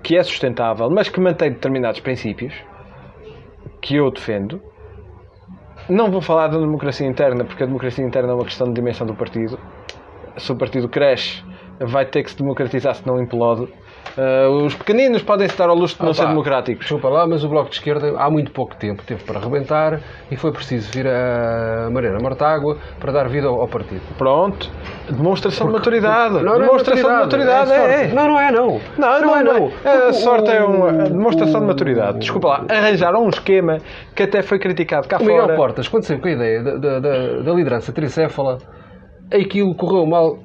que 0.02 0.16
é 0.18 0.24
sustentável, 0.24 0.90
mas 0.90 1.10
que 1.10 1.20
mantém 1.20 1.52
determinados 1.52 2.00
princípios 2.00 2.54
que 3.82 3.95
eu 3.95 4.10
defendo. 4.12 4.62
Não 5.90 6.10
vou 6.10 6.22
falar 6.22 6.48
da 6.48 6.58
democracia 6.58 7.06
interna, 7.06 7.44
porque 7.44 7.64
a 7.64 7.66
democracia 7.66 8.06
interna 8.06 8.32
é 8.32 8.36
uma 8.36 8.45
questão 8.45 8.68
de 8.68 8.74
dimensão 8.74 9.06
do 9.06 9.14
partido. 9.14 9.60
Se 10.38 10.52
o 10.52 10.56
partido 10.56 10.88
cresce, 10.88 11.44
vai 11.80 12.06
ter 12.06 12.24
que 12.24 12.32
se 12.32 12.38
democratizar, 12.38 12.95
se 12.95 13.06
não 13.06 13.22
implode. 13.22 13.68
Uh, 14.17 14.65
os 14.65 14.75
pequeninos 14.75 15.23
podem 15.23 15.47
estar 15.47 15.69
ao 15.69 15.75
luxo 15.75 15.95
de 15.95 16.03
não 16.03 16.11
ah, 16.11 16.13
ser 16.13 16.27
democráticos. 16.27 16.85
Desculpa 16.85 17.09
lá, 17.09 17.25
mas 17.25 17.43
o 17.43 17.49
Bloco 17.49 17.69
de 17.69 17.77
Esquerda 17.77 18.13
há 18.17 18.30
muito 18.30 18.51
pouco 18.51 18.75
tempo 18.75 19.01
teve 19.03 19.23
para 19.23 19.39
arrebentar 19.39 19.99
e 20.30 20.35
foi 20.35 20.51
preciso 20.51 20.91
vir 20.91 21.07
a 21.07 21.89
Mariana 21.91 22.19
Mortágua 22.21 22.77
para 22.99 23.11
dar 23.11 23.27
vida 23.27 23.47
ao, 23.47 23.67
partido. 23.67 24.01
Pronto. 24.15 24.69
Demonstração 25.09 25.67
porque, 25.67 25.89
de 25.89 25.99
maturidade. 25.99 26.43
Não, 26.43 26.59
demonstração 26.59 27.09
não 27.09 27.15
é 27.15 27.19
maturidade, 27.21 27.71
de 27.71 27.77
maturidade. 27.77 28.03
É, 28.03 28.11
é. 28.11 28.13
Não, 28.13 28.27
não 28.27 28.39
é 28.39 28.51
não. 28.51 28.67
Não, 28.67 28.81
não, 28.97 29.21
não 29.21 29.35
é 29.35 29.43
não. 29.43 29.59
não. 29.59 30.09
A 30.09 30.13
sorte 30.13 30.51
é 30.51 30.63
uma 30.63 30.91
demonstração 30.91 31.61
de 31.61 31.65
maturidade. 31.65 32.19
Desculpa 32.19 32.47
lá, 32.49 32.65
arranjaram 32.69 33.23
um 33.23 33.30
esquema 33.30 33.80
que 34.15 34.23
até 34.23 34.43
foi 34.43 34.59
criticado 34.59 35.07
cá 35.07 35.17
o 35.17 35.25
fora. 35.25 35.41
Miguel 35.41 35.55
Portas, 35.55 35.88
quando 35.88 36.03
saiu 36.03 36.19
com 36.19 36.27
a 36.27 36.31
ideia 36.31 36.61
da, 36.61 36.77
da, 36.77 36.99
da, 36.99 37.41
da 37.41 37.53
liderança 37.53 37.91
tricéfala, 37.91 38.59
aquilo 39.34 39.73
correu 39.73 40.05
mal 40.05 40.38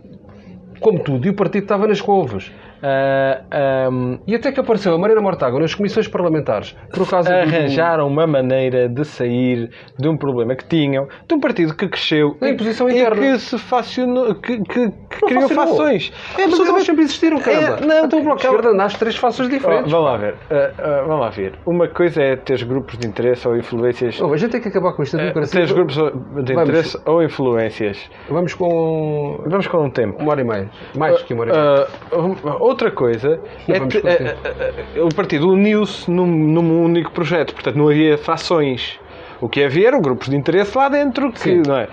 como 0.80 1.00
tudo 1.00 1.26
e 1.26 1.30
o 1.30 1.34
partido 1.34 1.64
estava 1.64 1.86
nas 1.86 2.00
couves. 2.00 2.50
Uh, 2.78 3.44
ah, 3.50 3.88
um, 3.90 4.18
e 4.26 4.34
até 4.34 4.52
que 4.52 4.60
apareceu 4.60 4.94
a 4.94 4.98
Marina 4.98 5.20
Mortágua 5.20 5.60
nas 5.60 5.74
comissões 5.74 6.06
parlamentares 6.06 6.76
por 6.92 7.08
causa 7.08 7.34
arranjaram 7.34 8.06
do... 8.06 8.12
uma 8.12 8.26
maneira 8.26 8.88
de 8.88 9.04
sair 9.04 9.70
de 9.98 10.08
um 10.08 10.16
problema 10.16 10.54
que 10.54 10.64
tinham 10.64 11.08
de 11.26 11.34
um 11.34 11.40
partido 11.40 11.74
que 11.74 11.88
cresceu 11.88 12.36
na 12.40 12.50
imposição 12.50 12.88
interna. 12.88 13.26
e 13.26 13.32
que 13.32 13.38
se 13.38 13.58
facionou 13.58 14.34
que, 14.36 14.58
que, 14.62 14.90
que 14.90 15.26
criou 15.26 15.48
fações 15.48 16.12
é, 16.38 16.44
absolutamente 16.44 16.86
sempre 16.86 17.04
existiram 17.04 17.40
caramba. 17.40 17.78
É, 17.82 17.86
não, 17.86 18.04
então 18.04 18.20
o 18.20 18.22
Bloco 18.22 18.40
de 18.40 18.46
Esquerda 18.46 18.72
nasce 18.72 18.98
três 18.98 19.16
fações 19.16 19.48
diferentes. 19.48 19.90
vamos 19.90 20.06
lá 20.06 20.16
ver. 20.16 20.34
Uh, 20.34 20.34
uh, 20.34 21.06
vamos 21.06 21.20
lá 21.20 21.30
ver. 21.30 21.52
Uma 21.66 21.88
coisa 21.88 22.22
é 22.22 22.36
ter 22.36 22.64
grupos 22.64 22.98
de 22.98 23.06
interesse 23.06 23.46
ou 23.46 23.56
influências. 23.56 24.20
Oh, 24.20 24.32
a 24.32 24.36
gente 24.36 24.52
tem 24.52 24.60
que 24.60 24.68
acabar 24.68 24.92
com 24.92 25.02
isto 25.02 25.16
uh, 25.16 25.46
ter 25.48 25.72
grupos 25.72 25.96
de 25.96 26.52
interesse 26.52 26.92
vamos. 26.92 27.06
ou 27.06 27.22
influências. 27.22 28.10
Vamos 28.28 28.54
com 28.54 29.42
vamos 29.46 29.66
com 29.66 29.84
um 29.84 29.90
tempo. 29.90 30.22
uma 30.22 30.32
hora 30.32 30.40
e 30.40 30.44
meia. 30.44 30.70
Mais 30.96 31.22
que 31.22 31.34
uma 31.34 31.42
hora 31.42 31.52
e 31.52 31.56
meia 31.56 32.67
outra 32.68 32.90
coisa 32.90 33.40
é, 33.68 33.72
é, 33.72 34.74
é, 34.96 35.02
o 35.02 35.08
partido 35.08 35.48
uniu-se 35.48 36.10
num, 36.10 36.26
num, 36.26 36.84
único 36.84 37.10
projeto, 37.12 37.54
portanto 37.54 37.76
não 37.76 37.88
havia 37.88 38.16
frações. 38.18 38.98
O 39.40 39.48
que 39.48 39.62
havia 39.62 39.88
eram 39.88 40.00
grupos 40.00 40.28
de 40.28 40.36
interesse 40.36 40.76
lá 40.76 40.88
dentro, 40.88 41.30
que, 41.32 41.62
não 41.66 41.76
é? 41.76 41.88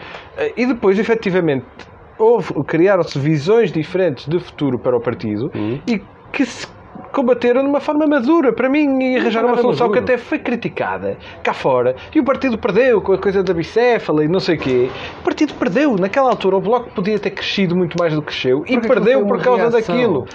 E 0.57 0.65
depois, 0.65 0.97
efetivamente, 0.97 1.65
criaram-se 2.65 3.19
visões 3.19 3.72
diferentes 3.72 4.27
de 4.27 4.39
futuro 4.39 4.80
para 4.80 4.97
o 4.97 4.99
partido 4.99 5.52
uhum. 5.53 5.80
e 5.88 6.02
que 6.31 6.45
se 6.45 6.68
combateram 7.15 7.64
de 7.64 7.69
uma 7.69 7.80
forma 7.80 8.06
madura, 8.06 8.52
para 8.52 8.69
mim, 8.69 9.02
e 9.02 9.18
arranjaram 9.18 9.47
uma 9.47 9.57
solução 9.57 9.89
que 9.89 9.99
até 9.99 10.18
foi 10.18 10.38
criticada 10.38 11.18
cá 11.41 11.53
fora. 11.53 11.95
E 12.14 12.19
o 12.19 12.26
partido 12.26 12.57
perdeu 12.57 13.02
com 13.02 13.14
a 13.14 13.18
coisa 13.18 13.41
da 13.41 13.53
bicéfala 13.53 14.26
e 14.26 14.27
não 14.27 14.41
sei 14.41 14.56
o 14.56 14.60
quê. 14.60 14.89
O 15.22 15.23
partido 15.23 15.53
perdeu. 15.53 15.95
Naquela 15.95 16.30
altura, 16.30 16.57
o 16.57 16.61
Bloco 16.61 16.89
podia 16.91 17.18
ter 17.18 17.31
crescido 17.31 17.73
muito 17.76 17.95
mais 17.97 18.14
do 18.14 18.22
que 18.22 18.27
cresceu 18.27 18.65
e 18.68 18.80
perdeu 18.81 19.26
por 19.26 19.41
causa 19.41 19.69
reação. 19.69 19.95
daquilo. 19.95 20.27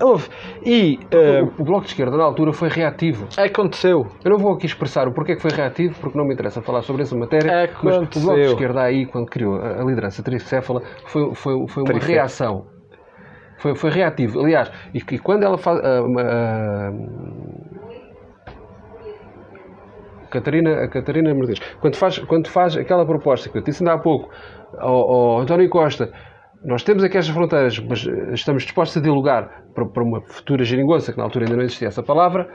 Houve. 0.00 0.28
E 0.64 0.98
uh, 1.12 1.52
o, 1.58 1.62
o, 1.62 1.64
Bloco 1.64 1.82
de 1.82 1.88
Esquerda, 1.88 2.16
na 2.16 2.24
altura, 2.24 2.52
foi 2.52 2.68
reativo. 2.68 3.26
Aconteceu. 3.36 4.06
Eu 4.24 4.30
não 4.30 4.38
vou 4.38 4.54
aqui 4.54 4.66
expressar 4.66 5.06
o 5.08 5.12
porquê 5.12 5.36
que 5.36 5.42
foi 5.42 5.50
reativo, 5.50 5.94
porque 6.00 6.16
não 6.16 6.26
me 6.26 6.34
interessa 6.34 6.60
falar 6.62 6.82
sobre 6.82 7.02
essa 7.02 7.16
matéria. 7.16 7.64
Aconteceu. 7.64 8.00
Mas 8.00 8.16
o 8.16 8.20
Bloco 8.20 8.40
de 8.40 8.46
Esquerda, 8.46 8.82
aí, 8.82 9.06
quando 9.06 9.26
criou 9.26 9.56
a, 9.56 9.84
liderança 9.84 10.22
tricéfala, 10.22 10.82
foi, 11.06 11.34
foi, 11.34 11.66
foi 11.68 11.82
uma 11.82 11.92
Tricéfala. 11.92 12.14
reação 12.14 12.74
foi, 13.58 13.74
foi 13.74 13.90
reativo. 13.90 14.40
Aliás, 14.40 14.70
e, 14.92 14.98
e 14.98 15.18
quando 15.18 15.42
ela 15.44 15.56
faz. 15.56 15.78
Uh, 15.78 16.06
uh, 16.06 17.84
Catarina, 20.30 20.82
a 20.82 20.88
Catarina 20.88 21.32
Mercedes, 21.32 21.62
quando 21.80 21.96
faz, 21.96 22.18
quando 22.18 22.48
faz 22.48 22.76
aquela 22.76 23.06
proposta 23.06 23.48
que 23.48 23.56
eu 23.56 23.62
disse 23.62 23.84
ainda 23.84 23.94
há 23.94 23.98
pouco 23.98 24.28
ao, 24.78 25.10
ao 25.10 25.38
António 25.38 25.68
Costa, 25.70 26.10
nós 26.64 26.82
temos 26.82 27.04
aqui 27.04 27.16
estas 27.16 27.32
fronteiras, 27.32 27.78
mas 27.78 28.04
estamos 28.32 28.64
dispostos 28.64 28.96
a 28.96 29.00
dialogar 29.00 29.63
para, 29.74 30.02
uma 30.02 30.20
futura 30.20 30.64
geringonça, 30.64 31.12
que 31.12 31.18
na 31.18 31.24
altura 31.24 31.46
ainda 31.46 31.56
não 31.56 31.64
existia 31.64 31.88
essa 31.88 32.02
palavra, 32.02 32.48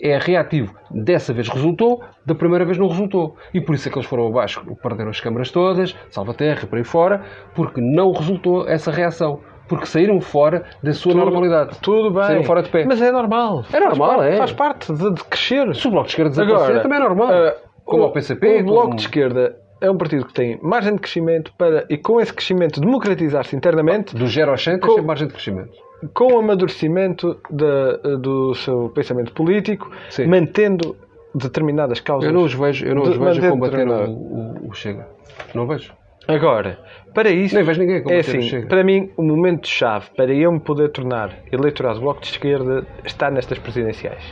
é 0.00 0.16
reativo. 0.18 0.72
Dessa 0.90 1.32
vez 1.32 1.48
resultou, 1.48 2.00
da 2.24 2.34
primeira 2.34 2.64
vez 2.64 2.78
não 2.78 2.88
resultou. 2.88 3.34
E 3.52 3.60
por 3.60 3.74
isso 3.74 3.88
é 3.88 3.92
que 3.92 3.98
eles 3.98 4.08
foram 4.08 4.28
abaixo, 4.28 4.62
perderam 4.82 5.10
as 5.10 5.20
câmaras 5.20 5.50
todas, 5.50 5.96
Salvaterra, 6.10 6.66
por 6.66 6.78
aí 6.78 6.84
fora, 6.84 7.24
porque 7.54 7.80
não 7.80 8.12
resultou 8.12 8.68
essa 8.68 8.90
reação 8.90 9.40
porque 9.68 9.84
saíram 9.84 10.18
fora 10.18 10.64
da 10.82 10.92
sua 10.92 11.12
tudo, 11.12 11.24
normalidade. 11.24 11.78
Tudo 11.82 12.10
bem. 12.10 12.22
Saíram 12.22 12.44
fora 12.44 12.62
de 12.62 12.70
pé. 12.70 12.86
Mas 12.86 13.02
é 13.02 13.12
normal. 13.12 13.64
É 13.70 13.78
normal, 13.78 14.16
faz 14.16 14.16
parte, 14.16 14.32
é. 14.32 14.36
Faz 14.38 14.52
parte 14.52 14.92
de, 14.94 15.14
de, 15.14 15.24
crescer. 15.24 15.74
Se 15.74 15.86
o 15.86 15.90
Bloco 15.90 16.06
de 16.06 16.12
Esquerda 16.12 16.30
desaparecer, 16.30 16.64
Agora, 16.64 16.82
também 16.82 16.98
é 16.98 17.02
normal. 17.02 17.28
Uh, 17.28 17.52
como 17.84 18.02
o, 18.04 18.06
o 18.06 18.12
PCP. 18.12 18.62
O 18.62 18.64
Bloco 18.64 18.82
como... 18.82 18.96
de 18.96 19.02
Esquerda 19.02 19.56
é 19.80 19.90
um 19.90 19.96
partido 19.96 20.26
que 20.26 20.32
tem 20.32 20.58
margem 20.62 20.94
de 20.94 21.00
crescimento 21.00 21.52
para, 21.56 21.86
e 21.88 21.96
com 21.96 22.20
esse 22.20 22.32
crescimento, 22.32 22.80
democratizar-se 22.80 23.54
internamente. 23.54 24.14
Do 24.16 24.26
0 24.26 24.50
ao 24.50 24.56
100 24.56 24.80
tem 24.80 25.02
margem 25.02 25.26
de 25.26 25.34
crescimento. 25.34 25.87
Com 26.14 26.34
o 26.34 26.38
amadurecimento 26.38 27.40
de, 27.50 28.16
do 28.18 28.54
seu 28.54 28.88
pensamento 28.90 29.32
político, 29.32 29.90
Sim. 30.10 30.26
mantendo 30.26 30.96
determinadas 31.34 32.00
causas. 32.00 32.28
Eu 32.28 32.34
não 32.34 32.44
os 32.44 32.54
vejo, 32.54 32.86
eu 32.86 32.94
não 32.94 33.02
os 33.02 33.16
vejo 33.16 33.50
combater 33.50 33.86
o, 33.86 34.10
o, 34.10 34.68
o 34.68 34.74
Chega. 34.74 35.08
Não 35.54 35.66
vejo. 35.66 35.92
Agora, 36.28 36.78
para 37.14 37.30
isso. 37.30 37.54
Nem 37.54 37.64
vejo 37.64 37.80
ninguém 37.80 38.02
é 38.14 38.18
assim, 38.18 38.66
para 38.66 38.84
mim, 38.84 39.10
o 39.16 39.22
momento-chave 39.22 40.10
para 40.14 40.32
eu 40.32 40.52
me 40.52 40.60
poder 40.60 40.90
tornar 40.90 41.34
eleitorado 41.50 41.96
do 41.96 42.02
Bloco 42.02 42.20
de 42.20 42.28
Esquerda 42.28 42.86
está 43.04 43.30
nestas 43.30 43.58
presidenciais. 43.58 44.22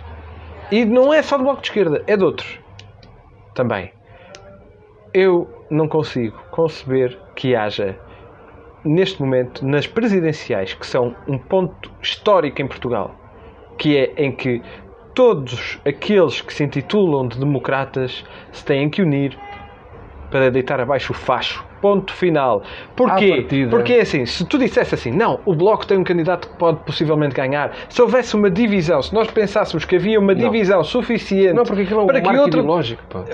E 0.70 0.84
não 0.84 1.12
é 1.12 1.22
só 1.22 1.38
do 1.38 1.44
Bloco 1.44 1.62
de 1.62 1.68
Esquerda, 1.68 2.02
é 2.06 2.16
de 2.16 2.22
outros. 2.22 2.58
Também. 3.54 3.92
Eu 5.14 5.48
não 5.70 5.88
consigo 5.88 6.36
conceber 6.50 7.18
que 7.34 7.56
haja, 7.56 7.96
neste 8.86 9.20
momento, 9.20 9.66
nas 9.66 9.86
presidenciais, 9.86 10.72
que 10.72 10.86
são 10.86 11.14
um 11.26 11.36
ponto 11.36 11.90
histórico 12.00 12.62
em 12.62 12.68
Portugal, 12.68 13.14
que 13.76 13.96
é 13.96 14.14
em 14.16 14.30
que 14.30 14.62
todos 15.14 15.80
aqueles 15.84 16.40
que 16.40 16.54
se 16.54 16.62
intitulam 16.62 17.26
de 17.26 17.38
democratas 17.38 18.24
se 18.52 18.64
têm 18.64 18.88
que 18.88 19.02
unir 19.02 19.36
para 20.30 20.50
deitar 20.50 20.80
abaixo 20.80 21.12
o 21.12 21.16
facho 21.16 21.65
Ponto 21.80 22.12
final. 22.12 22.62
Porquê? 22.96 23.46
Porque 23.70 23.92
é 23.94 24.00
assim, 24.00 24.24
se 24.26 24.44
tu 24.46 24.58
dissesse 24.58 24.94
assim, 24.94 25.10
não, 25.10 25.40
o 25.44 25.54
Bloco 25.54 25.86
tem 25.86 25.98
um 25.98 26.04
candidato 26.04 26.48
que 26.48 26.56
pode 26.56 26.78
possivelmente 26.84 27.34
ganhar, 27.34 27.72
se 27.88 28.00
houvesse 28.00 28.34
uma 28.34 28.50
divisão, 28.50 29.02
se 29.02 29.14
nós 29.14 29.30
pensássemos 29.30 29.84
que 29.84 29.96
havia 29.96 30.18
uma 30.18 30.34
divisão 30.34 30.82
suficiente 30.82 31.54
Não, 31.54 31.64
porque 31.64 31.82
aquilo 31.82 32.00
é 32.00 32.02
um 32.04 32.06
para 32.06 32.20
que 32.20 32.28
outro... 32.28 32.60
ideológico. 32.60 33.02
pá. 33.08 33.24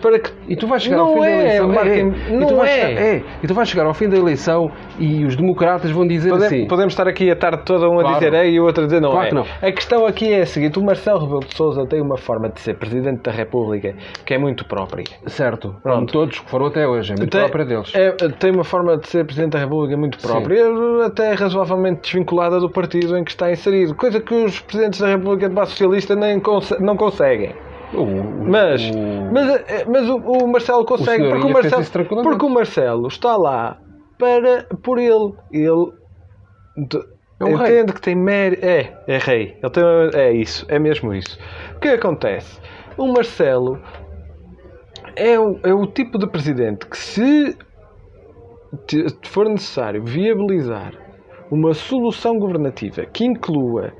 Para 0.00 0.18
que... 0.18 0.30
E 0.48 0.56
tu 0.56 0.66
vais 0.66 0.82
chegar 0.82 0.96
Não 0.98 1.08
ao 1.08 1.14
fim 1.14 1.20
é, 1.22 1.30
da 1.30 1.42
eleição. 1.42 1.66
o 1.68 1.74
marco- 1.74 1.90
é, 1.90 2.02
não 2.02 2.64
e 2.64 2.68
é. 2.68 2.72
chegar, 2.86 3.02
é. 3.02 3.22
E 3.42 3.46
tu 3.46 3.54
vais 3.54 3.68
chegar 3.68 3.86
ao 3.86 3.94
fim 3.94 4.08
da 4.08 4.16
eleição 4.16 4.70
e 4.98 5.24
os 5.24 5.36
democratas 5.36 5.90
vão 5.90 6.06
dizer 6.06 6.30
Pode- 6.30 6.44
assim. 6.46 6.66
Podemos 6.66 6.92
estar 6.92 7.08
aqui 7.08 7.30
a 7.30 7.36
tarde 7.36 7.62
toda 7.64 7.88
um 7.88 7.98
a 7.98 8.02
Claro. 8.02 8.14
dizer 8.18 8.34
é 8.34 8.48
e 8.48 8.60
o 8.60 8.64
outro 8.64 8.84
a 8.84 8.86
dizer 8.86 9.00
não 9.00 9.10
Claro 9.10 9.26
é. 9.26 9.28
que 9.28 9.34
não. 9.34 9.44
A 9.60 9.72
questão 9.72 10.06
aqui 10.06 10.32
é 10.32 10.42
a 10.42 10.46
seguinte: 10.46 10.78
o 10.78 10.82
Marcelo 10.84 11.20
Rebelo 11.20 11.40
de 11.40 11.54
Souza 11.56 11.86
tem 11.86 12.00
uma 12.00 12.16
forma 12.16 12.48
de 12.48 12.60
ser 12.60 12.74
Presidente 12.76 13.22
da 13.22 13.30
República 13.32 13.94
que 14.24 14.34
é 14.34 14.38
muito 14.38 14.64
própria. 14.66 15.04
Certo. 15.26 15.74
Pronto. 15.82 15.96
Como 15.96 16.06
todos 16.06 16.38
que 16.40 16.50
foram 16.50 16.66
até 16.66 16.86
hoje. 16.86 17.12
É 17.12 17.16
muito 17.16 17.30
Tem, 17.30 17.40
própria 17.40 17.64
deles. 17.74 17.92
é- 17.94 18.10
tem 18.38 18.50
uma 18.50 18.64
forma 18.64 18.96
de 18.96 19.08
ser 19.08 19.24
Presidente 19.24 19.52
da 19.52 19.58
República 19.58 19.96
muito 19.96 20.18
própria, 20.18 20.64
até 21.06 21.32
razoavelmente 21.34 22.02
desvinculada 22.02 22.58
do 22.60 22.68
partido 22.70 23.16
em 23.16 23.24
que 23.24 23.30
está 23.30 23.50
inserido. 23.50 23.94
Coisa 23.94 24.20
que 24.20 24.34
os 24.34 24.60
Presidentes 24.60 25.00
da 25.00 25.08
República 25.08 25.48
de 25.48 25.54
base 25.54 25.70
socialista 25.72 26.14
nem 26.14 26.40
não 26.80 26.96
conseguem. 26.96 27.54
O- 27.94 28.06
Mas, 28.48 28.82
o- 28.88 29.32
mas, 29.32 29.50
eh, 29.68 29.84
mas 29.86 30.08
o, 30.08 30.16
o 30.16 30.48
Marcelo 30.48 30.84
consegue, 30.84 31.28
porque 31.28 31.46
o, 31.46 31.50
Marcelo, 31.52 32.22
porque 32.22 32.44
o 32.46 32.48
Marcelo 32.48 33.06
está 33.08 33.36
lá 33.36 33.76
para, 34.18 34.66
por 34.82 34.98
ele. 34.98 35.34
Ele 35.52 35.92
É 37.38 37.44
um 37.44 37.54
rei. 37.54 37.78
entende 37.80 37.92
que 37.92 38.00
tem 38.00 38.14
mérito. 38.14 38.64
É, 38.64 38.94
é 39.06 39.18
rei. 39.18 39.58
Ele 39.62 39.70
tem, 39.72 39.84
é 40.20 40.32
isso, 40.32 40.64
é 40.68 40.78
mesmo 40.78 41.12
isso. 41.12 41.38
O 41.76 41.80
que 41.80 41.88
acontece? 41.88 42.58
O 42.96 43.08
Marcelo 43.12 43.78
é 45.16 45.38
o, 45.38 45.58
é 45.62 45.74
o 45.74 45.86
tipo 45.86 46.18
de 46.18 46.26
presidente 46.26 46.86
que, 46.86 46.96
se 46.96 47.56
for 49.24 49.48
necessário 49.48 50.02
viabilizar 50.02 50.94
uma 51.50 51.74
solução 51.74 52.38
governativa 52.38 53.04
que 53.04 53.24
inclua, 53.24 53.92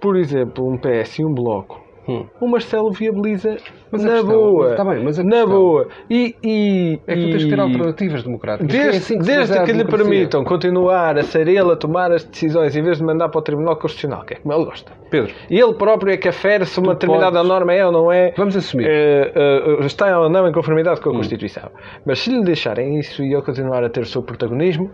por 0.00 0.16
exemplo, 0.16 0.64
um 0.66 0.78
PS 0.78 1.18
e 1.18 1.24
um 1.24 1.34
bloco, 1.34 1.79
Hum. 2.10 2.26
o 2.40 2.48
Marcelo 2.48 2.90
viabiliza 2.92 3.56
Mas 3.90 4.02
na 4.04 4.10
questão- 4.12 4.30
boa. 4.32 4.70
está 4.70 4.84
bem, 4.84 5.04
mas 5.04 5.18
a 5.18 5.22
na 5.24 5.46
boa. 5.46 5.88
E, 6.08 6.34
e, 6.42 6.98
É 7.06 7.14
que 7.14 7.20
tu 7.24 7.30
tens 7.30 7.44
que 7.44 7.50
ter 7.50 7.60
alternativas 7.60 8.22
democráticas. 8.22 8.68
Desde, 8.68 8.88
É 8.88 8.98
assim 8.98 9.18
que 9.18 9.24
desde 9.24 9.62
que 9.64 9.72
lhe 9.72 9.84
permitam 9.84 10.42
continuar 10.44 11.16
a 11.18 11.22
ser 11.22 11.46
ele 11.48 11.72
a 11.72 11.76
tomar 11.76 12.10
as 12.12 12.24
decisões 12.24 12.74
em 12.76 12.82
vez 12.82 12.98
de 12.98 13.04
mandar 13.04 13.28
para 13.28 13.38
o 13.38 13.42
Tribunal 13.42 13.76
Constitucional, 13.76 14.24
que 14.24 14.34
é 14.34 14.36
como 14.38 14.54
ele 14.54 14.64
gosta. 14.64 14.92
Pedro, 15.10 15.32
E 15.50 15.58
ele 15.58 15.74
próprio 15.74 16.12
é 16.12 16.16
que 16.16 16.28
afere 16.28 16.64
se 16.64 16.78
uma 16.80 16.94
determinada 16.94 17.32
podes- 17.32 17.48
norma 17.48 17.72
é 17.74 17.86
ou 17.86 17.92
não 17.92 18.12
é. 18.12 18.32
vamos 18.36 18.56
assumir. 18.56 18.86
eh, 18.88 19.32
eh, 19.34 19.84
está 19.86 20.18
ou 20.20 20.28
não 20.28 20.48
em 20.48 20.52
conformidade 20.52 21.00
Hum. 21.00 21.02
com 21.04 21.10
a 21.10 21.12
Constituição. 21.14 21.70
Mas 22.06 22.20
se 22.20 22.30
lhe 22.30 22.42
deixarem 22.44 22.98
isso 22.98 23.22
e 23.22 23.32
ele 23.32 23.42
continuar 23.42 23.82
a 23.84 23.88
ter 23.88 24.00
o 24.00 24.06
seu 24.06 24.22
protagonismo, 24.22 24.90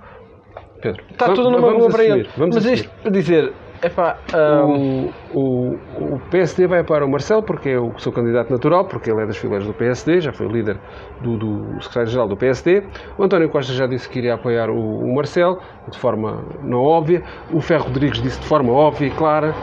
Pedro, 0.81 1.03
está 1.11 1.27
vamos- 1.27 1.39
tudo 1.41 1.51
numa 1.51 1.73
boa 1.73 1.89
para 1.91 2.05
ele. 2.05 2.29
Vamos 2.37 2.55
Mas 2.57 2.65
assumir. 2.67 2.75
isto 2.75 2.91
para 3.03 3.11
dizer, 3.11 3.53
epá, 3.83 4.19
ah, 4.33 4.65
O, 4.65 5.13
o, 5.33 5.79
o 6.15 6.21
PSD 6.31 6.67
vai 6.67 6.83
para 6.85 7.05
o 7.05 7.11
Marcelo 7.11 7.43
porque 7.43 7.71
é 7.71 7.79
o 7.79 7.97
seu 7.99 8.13
candidato 8.13 8.51
natural, 8.51 8.85
porque 8.87 9.11
ele 9.11 9.23
é 9.23 9.27
das 9.27 9.37
fileiras 9.37 9.67
do 9.67 9.75
PSD, 9.75 10.21
já 10.21 10.33
foi 10.33 10.47
líder 10.49 10.79
do, 11.21 11.37
do 11.37 11.83
secretário-geral 11.83 12.29
do 12.29 12.37
PSD. 12.37 12.83
O 13.19 13.25
António 13.25 13.49
Costa 13.49 13.73
já 13.73 13.87
disse 13.87 14.09
que 14.09 14.19
iria 14.19 14.35
apoiar 14.35 14.71
o, 14.71 15.01
o 15.01 15.15
Marcelo, 15.15 15.61
de 15.89 15.99
forma 15.99 16.45
não 16.63 16.83
óbvia. 16.83 17.23
O 17.53 17.61
Ferro 17.61 17.85
Rodrigues 17.85 18.21
disse 18.23 18.41
de 18.41 18.47
forma 18.47 18.73
óbvia 18.73 19.09
e 19.09 19.11
clara. 19.11 19.55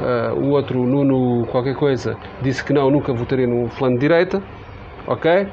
Ah, 0.00 0.32
o 0.34 0.50
outro, 0.50 0.86
Nuno 0.86 1.46
qualquer 1.46 1.74
coisa, 1.74 2.16
disse 2.40 2.64
que 2.64 2.72
não, 2.72 2.90
nunca 2.90 3.12
votaria 3.12 3.46
no 3.46 3.68
plano 3.70 3.94
de 3.94 4.00
direita. 4.00 4.42
Ok? 5.06 5.48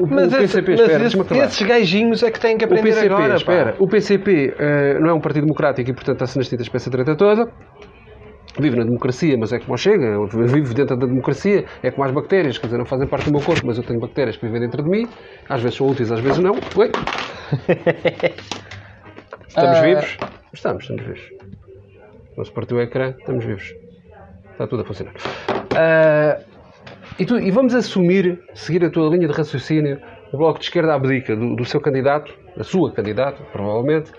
O, 0.00 0.06
mas, 0.08 0.24
o 0.24 0.36
esse- 0.36 0.38
PCP, 0.38 0.70
mas 0.72 0.80
espera, 0.80 0.92
esse- 0.92 0.98
deixa-me 1.00 1.22
acabar. 1.22 1.44
esses 1.44 1.62
gajinhos 1.66 2.22
é 2.22 2.30
que 2.30 2.40
têm 2.40 2.56
que 2.56 2.64
O 2.64 2.66
aprender 2.66 2.88
PCP, 2.90 3.06
agora. 3.14 3.28
pá. 3.28 3.34
espera, 3.36 3.76
o 3.78 3.88
PCP 3.88 4.54
eh, 4.58 4.98
não 5.00 5.10
é 5.10 5.14
um 5.14 5.20
partido 5.20 5.44
democrático 5.44 5.90
e, 5.90 5.94
portanto, 5.94 6.14
está-se 6.16 6.36
nas 6.38 6.48
tintas 6.48 6.68
para 6.68 6.76
essa 6.76 6.90
treta 6.90 7.16
toda. 7.16 7.46
Vive 8.60 8.76
na 8.76 8.84
democracia, 8.84 9.36
mas 9.36 9.52
é 9.52 9.58
como 9.58 9.76
chega. 9.76 10.04
Eu 10.06 10.26
vivo 10.28 10.72
dentro 10.74 10.96
da 10.96 11.06
democracia, 11.06 11.64
é 11.82 11.90
como 11.90 12.04
as 12.04 12.12
bactérias, 12.12 12.56
quer 12.56 12.66
dizer, 12.68 12.78
não 12.78 12.84
fazem 12.86 13.08
parte 13.08 13.24
do 13.26 13.32
meu 13.32 13.40
corpo, 13.44 13.66
mas 13.66 13.76
eu 13.78 13.82
tenho 13.82 13.98
bactérias 13.98 14.36
que 14.36 14.46
vivem 14.46 14.60
dentro 14.60 14.80
de 14.82 14.88
mim. 14.88 15.08
Às 15.48 15.60
vezes 15.60 15.76
são 15.76 15.88
úteis, 15.88 16.12
às 16.12 16.20
vezes 16.20 16.38
não. 16.38 16.52
Oi? 16.76 16.90
Estamos 19.48 19.78
Ah, 19.78 19.82
vivos? 19.82 20.16
Estamos, 20.52 20.82
estamos 20.84 21.02
vivos. 21.04 21.30
Não 22.36 22.44
se 22.44 22.52
partiu 22.52 22.76
o 22.76 22.80
ecrã, 22.80 23.14
estamos 23.18 23.44
vivos. 23.44 23.72
Está 24.52 24.66
tudo 24.66 24.82
a 24.82 24.84
funcionar. 24.84 25.14
Ah, 25.76 26.38
e, 27.18 27.24
tu- 27.24 27.38
e 27.38 27.50
vamos 27.50 27.74
assumir, 27.74 28.40
seguir 28.54 28.84
a 28.84 28.90
tua 28.90 29.08
linha 29.08 29.26
de 29.28 29.34
raciocínio, 29.34 30.00
o 30.32 30.36
Bloco 30.36 30.58
de 30.58 30.64
Esquerda 30.64 30.94
abdica 30.94 31.34
do, 31.36 31.54
do 31.56 31.64
seu 31.64 31.80
candidato, 31.80 32.32
da 32.56 32.64
sua 32.64 32.92
candidata, 32.92 33.42
provavelmente, 33.52 34.10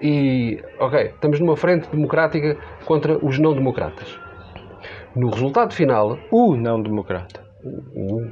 e, 0.00 0.58
ok, 0.80 1.00
estamos 1.14 1.38
numa 1.40 1.56
frente 1.56 1.88
democrática 1.90 2.56
contra 2.84 3.16
os 3.24 3.38
não-democratas. 3.38 4.18
No 5.14 5.30
resultado 5.30 5.72
final, 5.74 6.18
O 6.30 6.56
não 6.56 6.82
democrata. 6.82 7.40
o, 7.62 8.22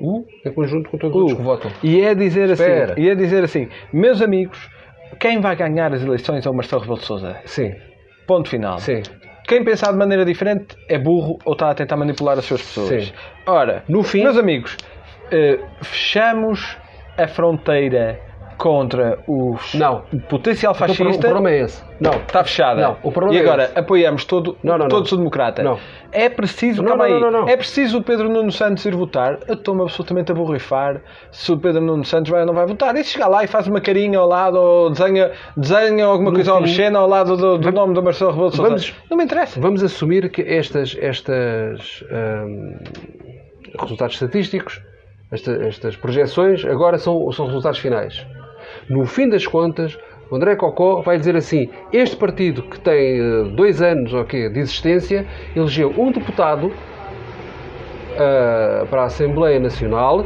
o, 0.00 0.18
o, 0.18 0.26
em 0.44 0.52
conjunto 0.52 0.90
com 0.90 0.98
todos 0.98 1.22
os 1.32 1.34
que 1.34 1.42
votam. 1.42 1.70
E 1.82 2.00
é 2.00 2.14
dizer 2.14 2.50
Espera. 2.50 2.92
assim, 2.94 3.02
e 3.02 3.08
é 3.10 3.14
dizer 3.14 3.44
assim, 3.44 3.68
meus 3.92 4.20
amigos, 4.20 4.68
quem 5.20 5.40
vai 5.40 5.54
ganhar 5.54 5.92
as 5.94 6.02
eleições 6.02 6.44
é 6.44 6.50
o 6.50 6.54
Marcelo 6.54 6.80
Rebelo 6.82 6.98
de 6.98 7.04
Sousa. 7.06 7.36
Sim, 7.44 7.72
Ponto 8.26 8.48
final. 8.48 8.78
sim. 8.78 9.02
Quem 9.46 9.62
pensar 9.64 9.92
de 9.92 9.98
maneira 9.98 10.24
diferente 10.24 10.76
é 10.88 10.98
burro 10.98 11.38
ou 11.44 11.52
está 11.52 11.70
a 11.70 11.74
tentar 11.74 11.96
manipular 11.96 12.38
as 12.38 12.44
suas 12.44 12.62
pessoas. 12.62 13.04
Sim. 13.06 13.12
Ora, 13.46 13.84
No 13.88 14.02
fim- 14.02 14.22
meus 14.22 14.38
amigos, 14.38 14.76
eh, 15.30 15.60
fechamos 15.82 16.78
a 17.16 17.28
fronteira 17.28 18.23
contra 18.56 19.18
os 19.26 19.74
Não. 19.74 20.02
o 20.12 20.20
potencial 20.20 20.72
O 20.72 20.76
pro- 20.76 20.84
O 20.84 20.88
fascista. 20.94 21.20
problema 21.28 21.50
é 21.50 21.60
esse. 21.62 21.82
Não, 22.00 22.12
Está 22.12 22.42
fechada. 22.44 22.80
Não, 22.80 22.96
o 23.02 23.12
problema 23.12 23.34
e 23.36 23.38
é 23.38 23.42
agora 23.42 23.64
esse. 23.64 23.78
apoiamos 23.78 24.24
todo, 24.24 24.56
Não, 24.62 24.76
não, 24.76 24.88
todos 24.88 25.10
não. 25.12 25.16
o 25.16 25.20
democrata. 25.20 25.62
Não. 25.62 25.78
É 26.10 26.28
preciso, 26.28 26.82
Não, 26.82 26.88
calma 26.96 27.08
não, 27.08 27.30
não, 27.30 27.48
é 27.48 27.56
preciso 27.56 27.98
o 27.98 28.02
Pedro 28.02 28.28
Nuno 28.28 28.50
Santos 28.52 28.84
ir 28.84 28.94
votar. 28.94 29.38
Eu 29.48 29.54
estou-me 29.54 29.82
absolutamente 29.82 30.30
a 30.32 30.34
borrifar 30.34 31.00
se 31.30 31.50
o 31.52 31.58
Pedro 31.58 31.80
Nuno 31.82 32.04
Santos 32.04 32.30
vai 32.30 32.40
ou 32.40 32.46
não 32.46 32.54
vai 32.54 32.66
votar. 32.66 32.94
E 32.96 33.02
se 33.04 33.10
chegar 33.10 33.28
lá 33.28 33.42
e 33.44 33.46
faz 33.46 33.66
uma 33.66 33.80
carinha 33.80 34.18
ao 34.18 34.28
lado 34.28 34.56
ou 34.56 34.90
desenha, 34.90 35.30
desenha 35.56 36.04
alguma 36.06 36.30
No 36.30 36.36
coisa 36.36 36.52
fim- 36.52 36.58
obscena 36.58 36.98
ao 36.98 37.08
lado 37.08 37.36
do, 37.36 37.58
do 37.58 37.72
nome 37.72 37.94
do 37.94 38.02
Marcelo 38.02 38.30
Rebelo 38.30 38.50
de 38.50 38.56
Sousa. 38.56 38.68
Vamos- 38.70 38.94
Não 39.10 39.16
me 39.16 39.24
interessa. 39.24 39.60
Vamos 39.60 39.82
assumir 39.82 40.28
que 40.30 40.42
estas, 40.42 40.96
estas 41.00 42.04
hum, 42.10 42.76
resultados 43.80 44.14
estatísticos, 44.14 44.80
esta- 45.32 45.64
estas 45.66 45.96
projeções, 45.96 46.64
agora 46.64 46.98
são, 46.98 47.30
são 47.32 47.46
resultados 47.46 47.78
finais. 47.78 48.24
No 48.88 49.06
fim 49.06 49.28
das 49.28 49.46
contas, 49.46 49.98
o 50.30 50.36
André 50.36 50.56
Cocó 50.56 51.00
vai 51.02 51.18
dizer 51.18 51.36
assim: 51.36 51.68
este 51.92 52.16
partido 52.16 52.62
que 52.62 52.78
tem 52.80 53.18
eh, 53.20 53.44
dois 53.54 53.80
anos 53.80 54.12
ou 54.12 54.24
quê, 54.24 54.48
de 54.48 54.60
existência 54.60 55.26
elegeu 55.54 55.92
um 55.96 56.10
deputado 56.10 56.72
ah, 58.18 58.86
para 58.88 59.02
a 59.02 59.04
Assembleia 59.06 59.58
Nacional, 59.58 60.24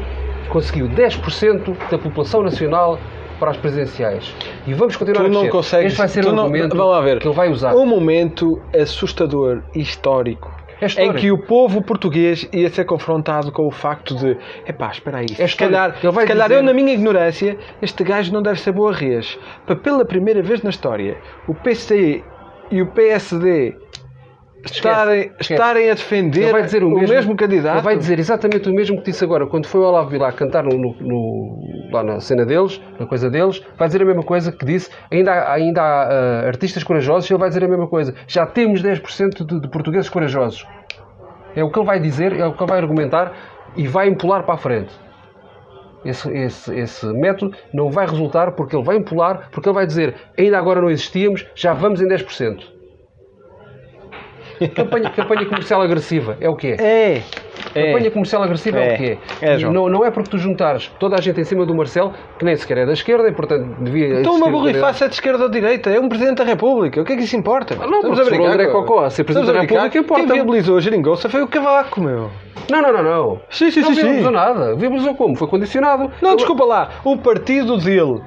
conseguiu 0.49 0.89
10% 0.89 1.77
da 1.91 1.99
população 1.99 2.43
nacional 2.43 2.99
para 3.39 3.51
as 3.53 3.57
presidenciais. 3.57 4.35
E 4.67 4.75
vamos 4.75 4.97
continuar 4.97 5.25
Tu 5.25 5.27
a 5.27 5.29
não 5.33 5.49
consegues. 5.49 5.87
Este 5.93 5.99
vai 5.99 6.09
ser 6.09 6.27
o 6.27 6.33
não- 6.33 6.51
ver. 6.51 7.19
que 7.21 7.29
ele 7.29 7.35
vai 7.35 7.49
usar. 7.51 7.75
Um 7.75 7.87
momento 7.87 8.61
assustador, 8.75 9.63
histórico. 9.75 10.58
É. 10.81 11.05
Em 11.05 11.13
que 11.13 11.31
o 11.33 11.39
povo 11.39 11.83
português 11.83 12.49
ia 12.53 12.69
ser 12.71 12.85
confrontado 12.85 13.51
com 13.51 13.67
o 13.67 13.71
facto 13.71 14.15
de 14.15 14.37
epá, 14.67 14.91
espera 14.91 15.19
aí, 15.19 15.29
se 15.29 15.43
histórico. 15.43 15.59
calhar, 15.59 15.97
se 15.97 16.27
calhar 16.27 16.49
dizer- 16.49 16.61
eu 16.61 16.63
na 16.63 16.73
minha 16.73 16.93
ignorância, 16.93 17.59
este 17.83 18.05
gajo 18.05 18.33
não 18.33 18.43
deve 18.43 18.61
ser 18.61 18.73
boa 18.73 18.93
res. 18.93 19.39
Para 19.67 19.75
pela 19.77 20.05
primeira 20.05 20.43
vez 20.43 20.63
na 20.63 20.71
história, 20.71 21.17
o 21.49 21.55
PC 21.55 22.23
e 22.71 22.81
o 22.83 22.87
PSD 22.87 23.75
estarem, 24.65 25.21
esquece. 25.39 25.55
estarem 25.55 25.91
a 25.91 25.95
defender 25.95 26.55
o, 26.85 26.91
mesmo, 26.91 27.37
candidato. 27.37 27.77
Ele 27.77 27.83
vai 27.85 27.97
dizer 27.97 28.19
exatamente 28.19 28.69
o 28.69 28.75
mesmo 28.75 28.99
que 28.99 29.11
disse 29.11 29.25
agora. 29.25 29.47
Quando 29.47 29.67
foi 29.67 29.81
o 29.81 29.85
Olavo 29.85 30.11
Bilac 30.11 30.37
cantar 30.37 30.65
no, 30.65 30.77
no- 30.77 31.59
lá 31.93 32.03
na 32.03 32.21
cena 32.21 32.45
deles, 32.45 32.81
na 32.99 33.07
coisa 33.07 33.31
deles, 33.31 33.63
vai 33.77 33.89
dizer 33.89 34.03
a 34.03 34.05
mesma 34.05 34.23
coisa 34.23 34.53
que 34.53 34.65
disse. 34.65 34.91
Ainda 35.11 35.33
há, 35.33 35.53
ainda 35.53 35.83
há 35.83 36.03
ah, 36.03 36.47
artistas 36.47 36.83
corajosos 36.83 37.29
e 37.29 37.33
ele 37.33 37.41
vai 37.41 37.49
dizer 37.49 37.65
a 37.65 37.69
mesma 37.69 37.87
coisa. 37.87 38.15
Já 38.27 38.47
temos 38.47 38.83
10% 38.83 39.45
de, 39.47 39.61
de 39.61 39.69
portugueses 39.69 40.09
corajosos. 40.09 40.67
É 41.55 41.63
o 41.65 41.71
que 41.71 41.79
ele 41.79 41.87
vai 41.87 41.99
dizer, 42.01 42.39
é 42.39 42.47
o 42.47 42.53
que 42.53 42.63
ele 42.63 42.71
vai 42.71 42.79
argumentar 42.79 43.33
e 43.77 43.87
vai 43.87 44.09
empolar 44.09 44.45
para 44.45 44.55
a 44.55 44.59
frente. 44.59 44.93
Esse, 46.05 46.31
esse, 46.33 46.75
esse 46.79 47.07
método 47.07 47.57
não 47.73 47.91
vai 47.91 48.07
resultar 48.07 48.53
porque 48.53 48.77
ele 48.77 48.85
vai 48.85 48.97
empolar, 48.97 49.49
porque 49.51 49.69
ele 49.69 49.75
vai 49.75 49.87
dizer 49.87 50.15
ainda 50.39 50.57
agora 50.57 50.81
não 50.81 50.91
existíamos, 50.91 51.45
já 51.55 51.73
vamos 51.73 52.01
em 52.01 52.07
10%. 52.07 52.78
Campanha, 54.75 55.11
campanha 55.11 55.47
comercial 55.47 55.83
agressiva, 55.83 56.37
é 56.41 56.49
o 56.49 56.57
que 56.57 56.69
é? 56.69 56.77
É. 56.81 57.23
Campanha 57.75 58.11
comercial 58.11 58.43
agressiva 58.43 58.79
é, 58.79 58.89
É. 58.89 58.95
o 58.95 58.97
que 58.97 59.19
É, 59.41 59.59
não, 59.59 59.89
não 59.89 60.05
é 60.05 60.11
porque 60.11 60.31
tu 60.31 60.39
juntares 60.39 60.91
toda 60.99 61.17
a 61.17 61.21
gente 61.21 61.41
em 61.41 61.45
cima 61.45 61.65
do 61.65 61.75
Marcelo, 61.75 62.13
que 62.39 62.45
nem 62.45 62.57
sequer 62.57 62.79
é 62.79 62.87
da 62.87 62.93
esquerda 62.93 63.29
e, 63.29 63.33
portanto, 63.33 63.67
devia. 63.81 64.21
Então 64.21 64.35
uma 64.35 64.51
borrifaça 64.51 65.05
é 65.05 65.09
de 65.09 65.15
esquerda 65.15 65.45
ou 65.45 65.49
de 65.49 65.61
direita, 65.61 65.91
é 65.91 66.01
um 66.01 66.09
Presidente 66.09 66.39
da 66.39 66.45
República. 66.45 67.01
O 67.01 67.05
que 67.05 67.13
é 67.13 67.17
que 67.17 67.23
isso 67.23 67.37
importa? 67.37 67.77
Ah, 67.81 67.87
não, 67.87 68.01
porque 68.01 68.25
se 68.25 68.31
for 68.31 68.41
o 68.41 68.47
André 68.47 68.67
Cocó 68.69 69.09
ser 69.11 69.25
Presidente 69.25 69.51
Estamos 69.51 69.69
da? 69.69 69.75
República, 69.83 69.99
importa. 69.99 70.25
Quem 70.25 70.35
viabilizou 70.35 70.77
a 70.77 70.81
geringonça 70.81 71.29
foi 71.29 71.43
o 71.43 71.47
Cavaco, 71.49 72.01
meu. 72.01 72.31
Não, 72.71 72.83
não, 72.83 72.93
não, 72.93 73.03
não. 73.03 73.41
Sim, 73.51 73.71
sim, 73.71 73.81
não 73.81 73.89
sim, 73.89 73.95
sim. 73.95 74.01
viabilizou 74.03 74.33
nada. 74.33 74.75
Viabilizou 74.75 75.15
como? 75.15 75.35
Foi 75.37 75.49
condicionado. 75.49 76.11
Não, 76.21 76.37
desculpa 76.37 76.65
lá. 76.65 76.91
O 77.05 77.17
partido 77.17 77.79
dele. 77.79 78.21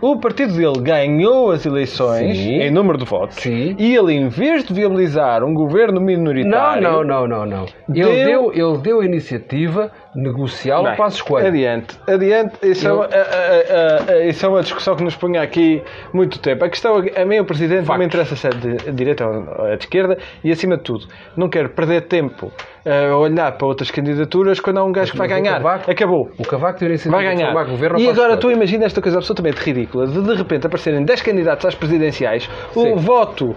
O 0.00 0.16
partido 0.20 0.52
dele 0.54 0.78
ganhou 0.82 1.50
as 1.50 1.64
eleições 1.64 2.36
Sim. 2.36 2.60
em 2.60 2.70
número 2.70 2.98
de 2.98 3.04
votos 3.06 3.36
Sim. 3.38 3.74
e 3.78 3.96
ele, 3.96 4.12
em 4.12 4.28
vez 4.28 4.62
de 4.64 4.74
viabilizar 4.74 5.42
um 5.42 5.54
governo 5.54 5.98
Não, 5.98 6.06
minoritário. 6.06 6.82
não, 6.82 7.02
não, 7.02 7.26
não, 7.26 7.46
não. 7.46 7.66
Ele 7.88 8.02
Deu- 8.24 8.52
deu, 8.52 8.52
ele 8.52 8.78
deu 8.82 9.00
a 9.00 9.04
iniciativa 9.06 9.90
negocial 10.16 10.82
Bem, 10.82 10.92
ao 10.92 10.96
Passos 10.96 11.22
Coelho. 11.22 11.48
Adiante, 11.48 11.98
adiante. 12.08 12.54
Isso, 12.62 12.86
é 12.86 12.90
Eu- 12.90 12.96
uma, 12.96 13.04
a- 13.06 14.26
isso 14.26 14.46
é 14.46 14.48
uma 14.48 14.62
discussão 14.62 14.96
que 14.96 15.04
nos 15.04 15.14
punha 15.14 15.42
aqui 15.42 15.82
muito 16.12 16.38
tempo. 16.38 16.64
A 16.64 16.68
questão, 16.70 16.96
a 16.96 17.24
mim, 17.24 17.38
o 17.38 17.44
Presidente, 17.44 17.86
não 17.88 17.98
me 17.98 18.06
interessa 18.06 18.34
se 18.34 18.46
é 18.46 18.50
de 18.50 18.76
de 18.76 18.92
direita 18.92 19.24
ou 19.26 19.66
é 19.66 19.76
de 19.76 19.84
esquerda 19.84 20.16
e, 20.42 20.50
acima 20.50 20.76
de 20.76 20.82
tudo, 20.82 21.06
não 21.36 21.48
quero 21.48 21.68
perder 21.70 22.02
tempo 22.08 22.50
eh, 22.84 23.08
a 23.08 23.16
olhar 23.16 23.52
para 23.58 23.66
outras 23.66 23.90
candidaturas 23.90 24.58
quando 24.60 24.78
há 24.78 24.84
um 24.84 24.92
gajo 24.92 25.12
que 25.12 25.18
vai 25.18 25.28
ganhar. 25.28 25.54
Cavaco- 25.62 25.90
Acabou. 25.90 26.30
O 26.38 26.42
Cavaco 26.44 26.78
deu 26.80 26.86
a 26.86 26.90
iniciativa 26.90 27.16
Vai 27.22 27.34
ganhar. 27.34 27.52
governo 27.66 27.98
E 27.98 28.08
agora 28.08 28.36
tu 28.36 28.42
Coelho. 28.42 28.56
imagina 28.56 28.84
esta 28.86 29.02
coisa 29.02 29.18
absolutamente 29.18 29.58
ridícula 29.60 30.06
de 30.06 30.20
de 30.22 30.34
repente 30.34 30.66
aparecerem 30.66 31.04
10 31.04 31.20
candidatos 31.22 31.66
às 31.66 31.74
presidenciais, 31.74 32.48
Sim. 32.72 32.92
o 32.92 32.96
voto 32.96 33.54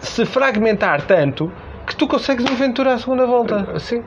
se 0.00 0.24
fragmentar 0.26 1.02
tanto 1.06 1.50
que 1.86 1.94
tu 1.96 2.06
consegues 2.08 2.44
um 2.50 2.54
Ventura 2.56 2.94
à 2.94 2.98
segunda 2.98 3.24
volta. 3.26 3.78
Sim. 3.78 4.02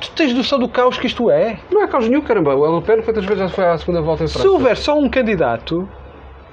Tu 0.00 0.10
tens 0.10 0.34
noção 0.34 0.58
do 0.58 0.68
caos 0.68 0.98
que 0.98 1.06
isto 1.06 1.30
é? 1.30 1.58
Não 1.70 1.82
é 1.82 1.86
caos 1.86 2.08
nenhum, 2.08 2.20
caramba. 2.20 2.54
O 2.54 2.82
Pen 2.82 3.00
quantas 3.02 3.24
vezes 3.24 3.38
já 3.44 3.48
foi 3.48 3.64
à 3.66 3.78
segunda 3.78 4.02
volta 4.02 4.24
em 4.24 4.26
Se 4.28 4.34
França? 4.34 4.50
houver 4.50 4.76
só 4.76 4.98
um 4.98 5.08
candidato, 5.08 5.88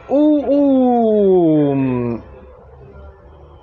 o, 0.07 1.73
o- 1.73 2.19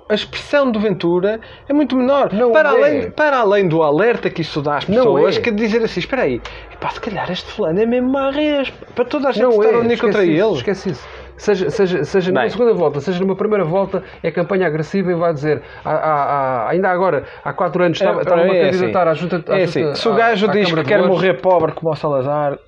a 0.09 0.13
expressão 0.13 0.69
do 0.71 0.79
Ventura 0.79 1.39
é 1.69 1.73
muito 1.73 1.95
menor. 1.95 2.31
Não 2.33 2.51
para, 2.51 2.69
é. 2.69 2.71
além, 2.73 3.11
para 3.11 3.37
além 3.39 3.67
do 3.67 3.81
alerta 3.81 4.29
que 4.29 4.41
isso 4.41 4.61
dá 4.61 4.77
às 4.77 4.85
pessoas, 4.85 5.37
é. 5.37 5.41
que 5.41 5.49
dizer 5.51 5.81
assim: 5.83 5.99
espera 6.01 6.23
aí, 6.23 6.41
epá, 6.71 6.89
se 6.89 6.99
calhar 6.99 7.31
este 7.31 7.49
fulano 7.51 7.79
é 7.81 7.85
mesmo 7.85 8.09
marrês. 8.09 8.69
Para 8.93 9.05
toda 9.05 9.29
a 9.29 9.31
gente 9.31 9.43
Não 9.43 9.51
estar 9.51 9.73
é. 9.73 9.77
unir 9.77 9.99
contra 9.99 10.23
isso, 10.25 10.45
ele. 10.45 10.55
Esquece 10.57 10.89
isso. 10.91 11.07
Seja, 11.41 11.71
seja, 11.71 12.03
seja 12.03 12.31
numa 12.31 12.47
segunda 12.51 12.71
volta, 12.75 12.99
seja 13.01 13.19
numa 13.19 13.35
primeira 13.35 13.65
volta, 13.65 14.03
é 14.21 14.29
campanha 14.29 14.67
agressiva 14.67 15.11
e 15.11 15.15
vai 15.15 15.33
dizer, 15.33 15.63
há- 15.83 15.89
há- 15.91 16.23
há- 16.65 16.69
ainda 16.69 16.87
agora, 16.87 17.23
há 17.43 17.51
quatro 17.51 17.81
anos, 17.83 17.97
estava, 17.99 18.19
É, 18.19 18.21
estava 18.21 18.41
a 18.41 18.45
é 18.55 18.69
candidatar 18.69 19.07
à 19.07 19.11
assim. 19.11 19.21
junta. 19.21 19.37
à 19.37 19.39
É 19.57 19.65
junta- 19.65 19.89
assim, 19.89 19.95
se 19.95 20.07
o 20.07 20.13
à- 20.13 20.15
gajo 20.17 20.45
à 20.47 20.51
diz 20.51 20.65
Câmara 20.65 20.83
que 20.83 20.89
de 20.95 20.95
quer 21.01 21.07
morrer 21.07 21.33
pobre 21.41 21.71
como 21.71 21.91
o 21.91 21.95
Salazar, 21.95 22.59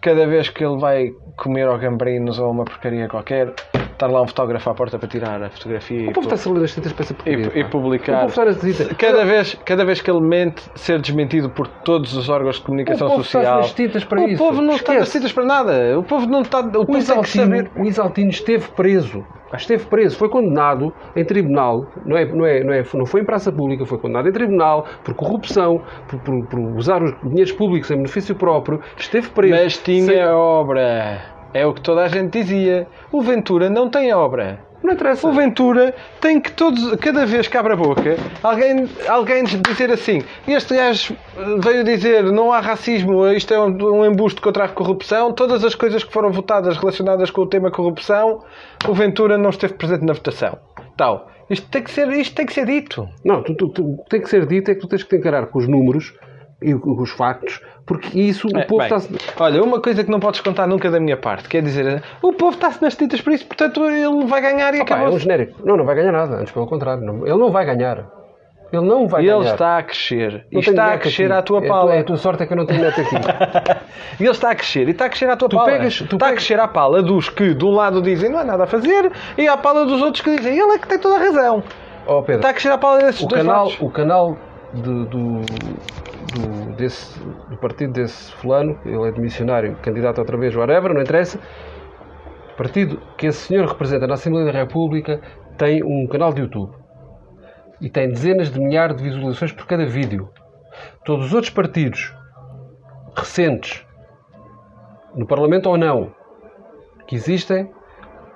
cada 0.00 0.26
vez 0.26 0.48
que 0.48 0.64
ele 0.64 0.78
vai 0.78 1.10
comer 1.36 1.68
ao 1.68 1.76
gambrinos 1.76 2.38
ou 2.38 2.50
uma 2.50 2.64
porcaria 2.64 3.06
qualquer, 3.08 3.52
estar 4.02 4.12
lá 4.12 4.22
um 4.22 4.26
fotógrafo 4.26 4.68
à 4.70 4.74
porta 4.74 4.98
para 4.98 5.08
tirar 5.08 5.42
a 5.42 5.50
fotografia 5.50 6.06
O 6.08 6.10
e, 6.10 6.12
povo 6.12 6.26
está-se 6.26 6.48
a 6.48 6.52
ler 6.52 6.64
as 6.64 6.74
tintas 6.74 6.92
para 6.92 7.06
porcaria. 7.06 7.50
e, 7.54 7.60
e 7.60 7.64
publicar. 7.64 8.26
Está. 8.26 8.94
Cada 8.96 9.24
vez, 9.24 9.56
cada 9.64 9.84
vez 9.84 10.00
que 10.00 10.10
ele 10.10 10.20
mente, 10.20 10.62
ser 10.74 11.00
desmentido 11.00 11.48
por 11.50 11.66
todos 11.68 12.14
os 12.14 12.28
órgãos 12.28 12.56
de 12.56 12.62
comunicação 12.62 13.08
O 13.08 13.20
está 13.20 13.22
social. 13.22 13.62
tintas 13.74 14.04
para 14.04 14.20
o 14.20 14.28
isso. 14.28 14.42
povo 14.42 14.60
não 14.60 14.74
está 14.74 14.92
nas 14.94 15.02
Esquece. 15.08 15.18
tintas 15.18 15.32
para 15.32 15.44
nada. 15.44 15.98
O 15.98 16.02
povo 16.02 16.26
não 16.26 16.42
está. 16.42 16.60
O 16.60 16.92
O 16.92 16.96
Isaltino, 16.98 17.44
saber. 17.44 17.70
o 17.76 17.84
Isaltino 17.84 18.30
esteve 18.30 18.68
preso. 18.70 19.24
Esteve 19.54 19.84
preso, 19.84 20.16
foi 20.16 20.30
condenado 20.30 20.94
em 21.14 21.22
tribunal, 21.26 21.84
não, 22.06 22.16
é, 22.16 22.24
não, 22.24 22.46
é, 22.46 22.64
não, 22.64 22.72
é, 22.72 22.82
não 22.94 23.04
foi 23.04 23.20
em 23.20 23.24
praça 23.26 23.52
pública, 23.52 23.84
foi 23.84 23.98
condenado 23.98 24.26
em 24.26 24.32
tribunal 24.32 24.86
por 25.04 25.12
corrupção, 25.12 25.82
por, 26.08 26.18
por- 26.20 26.46
por 26.46 26.58
usar 26.74 27.02
os 27.02 27.12
dinheiros 27.22 27.52
públicos 27.52 27.90
em 27.90 27.96
benefício 27.96 28.34
próprio. 28.34 28.80
Esteve 28.96 29.28
preso. 29.28 29.54
Mas 29.62 29.76
tinha 29.76 30.06
Sem- 30.06 30.24
obra. 30.26 31.20
É 31.54 31.66
o 31.66 31.74
que 31.74 31.80
toda 31.80 32.02
a 32.02 32.08
gente 32.08 32.32
dizia. 32.42 32.86
O 33.10 33.20
Ventura 33.22 33.68
não 33.68 33.88
tem 33.90 34.12
obra. 34.12 34.60
Não 34.82 34.94
interessa. 34.94 35.28
O 35.28 35.32
Ventura 35.32 35.94
tem 36.20 36.40
que 36.40 36.50
todos, 36.50 36.96
cada 36.96 37.24
vez 37.24 37.46
que 37.46 37.56
abre 37.56 37.74
a 37.74 37.76
boca, 37.76 38.16
alguém, 38.42 38.88
alguém 39.08 39.44
dizer 39.44 39.92
assim: 39.92 40.22
este 40.48 40.74
gajo 40.74 41.14
veio 41.60 41.84
dizer 41.84 42.24
não 42.24 42.52
há 42.52 42.58
racismo, 42.58 43.26
isto 43.28 43.54
é 43.54 43.60
um, 43.60 43.66
um 44.00 44.04
embuste 44.04 44.40
contra 44.40 44.64
a 44.64 44.68
corrupção, 44.68 45.32
todas 45.32 45.62
as 45.64 45.74
coisas 45.76 46.02
que 46.02 46.12
foram 46.12 46.32
votadas 46.32 46.76
relacionadas 46.76 47.30
com 47.30 47.42
o 47.42 47.46
tema 47.46 47.70
corrupção, 47.70 48.42
o 48.88 48.92
Ventura 48.94 49.38
não 49.38 49.50
esteve 49.50 49.74
presente 49.74 50.04
na 50.04 50.14
votação. 50.14 50.58
Tal. 50.96 51.30
Isto 51.48 51.68
tem 51.68 51.82
que 51.82 51.90
ser, 51.90 52.08
isto 52.14 52.34
tem 52.34 52.46
que 52.46 52.52
ser 52.52 52.64
dito. 52.66 53.06
Não, 53.24 53.42
tu, 53.42 53.54
tu- 53.54 53.68
tu- 53.68 53.84
o 53.92 54.02
que 54.04 54.10
tem 54.10 54.20
que 54.20 54.28
ser 54.30 54.46
dito 54.46 54.70
é 54.70 54.74
que 54.74 54.80
tu 54.80 54.88
tens 54.88 55.02
que 55.04 55.14
encarar 55.14 55.46
com 55.46 55.58
os 55.58 55.68
números 55.68 56.12
e 56.62 56.72
com 56.74 57.00
os 57.00 57.10
factos, 57.10 57.60
porque 57.86 58.18
isso 58.18 58.48
o 58.48 58.58
É, 58.58 58.64
povo 58.64 58.82
está. 58.82 58.98
Olha, 59.44 59.62
uma 59.62 59.80
coisa 59.80 60.04
que 60.04 60.10
não 60.10 60.20
podes 60.20 60.40
contar 60.40 60.66
nunca 60.66 60.90
da 60.90 61.00
minha 61.00 61.16
parte, 61.16 61.48
quer 61.48 61.62
dizer, 61.62 62.02
o 62.22 62.32
povo 62.32 62.54
está-se 62.54 62.80
nas 62.82 62.94
tintas 62.96 63.20
por 63.20 63.32
isso, 63.32 63.46
portanto 63.46 63.84
ele 63.84 64.24
vai 64.26 64.40
ganhar 64.40 64.74
e 64.74 64.78
Pá, 64.78 64.94
é 64.94 64.98
acabou. 64.98 65.14
um 65.14 65.18
genérico. 65.18 65.60
Não, 65.64 65.76
não 65.76 65.84
vai 65.84 65.94
ganhar 65.96 66.12
nada. 66.12 66.36
Antes, 66.36 66.52
pelo 66.52 66.66
contrário. 66.66 67.02
não- 67.04 67.26
ele 67.26 67.36
não 67.38 67.50
vai 67.50 67.64
ganhar. 67.66 68.06
Ele 68.72 68.86
não 68.86 69.06
vai 69.06 69.22
E 69.22 69.28
ele 69.28 69.38
ganhar. 69.40 69.52
está 69.52 69.76
a 69.78 69.82
crescer. 69.82 70.46
Não 70.50 70.58
E 70.58 70.64
está 70.64 70.94
a 70.94 70.98
crescer 70.98 71.24
aqui. 71.24 71.32
à 71.34 71.42
tua 71.42 71.60
É 71.60 71.64
a 71.66 71.68
pala. 71.68 71.94
É 71.94 71.98
a 71.98 72.04
tua 72.04 72.16
sorte 72.16 72.42
é 72.42 72.46
que 72.46 72.54
eu 72.54 72.56
não 72.56 72.64
tenho 72.64 72.80
neto 72.80 73.00
aqui. 73.02 73.16
E 74.20 74.24
ele 74.24 74.30
está 74.30 74.50
a 74.50 74.54
crescer, 74.54 74.86
e 74.88 74.90
está 74.92 75.06
a 75.06 75.08
crescer 75.08 75.28
à 75.28 75.36
tua 75.36 75.48
Tu 75.48 75.56
pala. 75.56 75.70
pegas- 75.72 75.96
tu 75.98 76.04
está 76.04 76.16
a 76.16 76.18
pegas- 76.28 76.34
crescer 76.44 76.60
à 76.60 76.68
pala 76.68 77.02
dos 77.02 77.28
que, 77.30 77.54
de 77.54 77.64
um 77.64 77.70
lado, 77.70 78.00
dizem 78.02 78.30
não 78.30 78.38
há 78.38 78.44
nada 78.44 78.64
a 78.64 78.66
fazer, 78.66 79.10
e 79.38 79.48
à 79.48 79.56
pala 79.56 79.84
dos 79.86 80.00
outros 80.02 80.22
que 80.22 80.36
dizem 80.36 80.52
ele 80.58 80.72
é 80.74 80.78
que 80.78 80.86
tem 80.86 80.98
toda 80.98 81.16
a 81.16 81.18
razão. 81.18 81.62
Oh, 82.06 82.20
Pedro, 82.22 82.36
Está 82.36 82.50
a 82.50 82.52
crescer 82.52 82.70
à 82.70 82.78
pala 82.78 82.98
desses 83.00 83.22
o 83.22 83.26
dois 83.26 83.42
canal, 83.42 83.64
lados. 83.64 83.80
o 83.80 83.90
canal 83.90 84.36
de- 84.74 85.04
do, 85.06 85.40
do, 86.32 86.72
desse, 86.76 87.18
do 87.20 87.56
partido 87.56 87.92
desse 87.92 88.32
fulano, 88.32 88.78
ele 88.84 89.08
é 89.08 89.10
de 89.10 89.20
missionário, 89.20 89.76
candidato 89.82 90.18
outra 90.18 90.36
vez, 90.36 90.54
whatever, 90.54 90.94
não 90.94 91.02
interessa. 91.02 91.38
O 92.52 92.56
partido 92.56 93.00
que 93.16 93.26
esse 93.26 93.38
senhor 93.38 93.66
representa 93.66 94.06
na 94.06 94.14
Assembleia 94.14 94.52
da 94.52 94.58
República 94.58 95.20
tem 95.56 95.82
um 95.82 96.06
canal 96.06 96.32
de 96.32 96.42
YouTube 96.42 96.74
e 97.80 97.88
tem 97.88 98.08
dezenas 98.08 98.50
de 98.50 98.60
milhares 98.60 98.96
de 98.96 99.02
visualizações 99.02 99.52
por 99.52 99.66
cada 99.66 99.84
vídeo. 99.84 100.30
Todos 101.04 101.26
os 101.26 101.34
outros 101.34 101.52
partidos 101.52 102.14
recentes, 103.16 103.84
no 105.14 105.26
Parlamento 105.26 105.68
ou 105.68 105.76
não, 105.76 106.14
que 107.06 107.16
existem, 107.16 107.70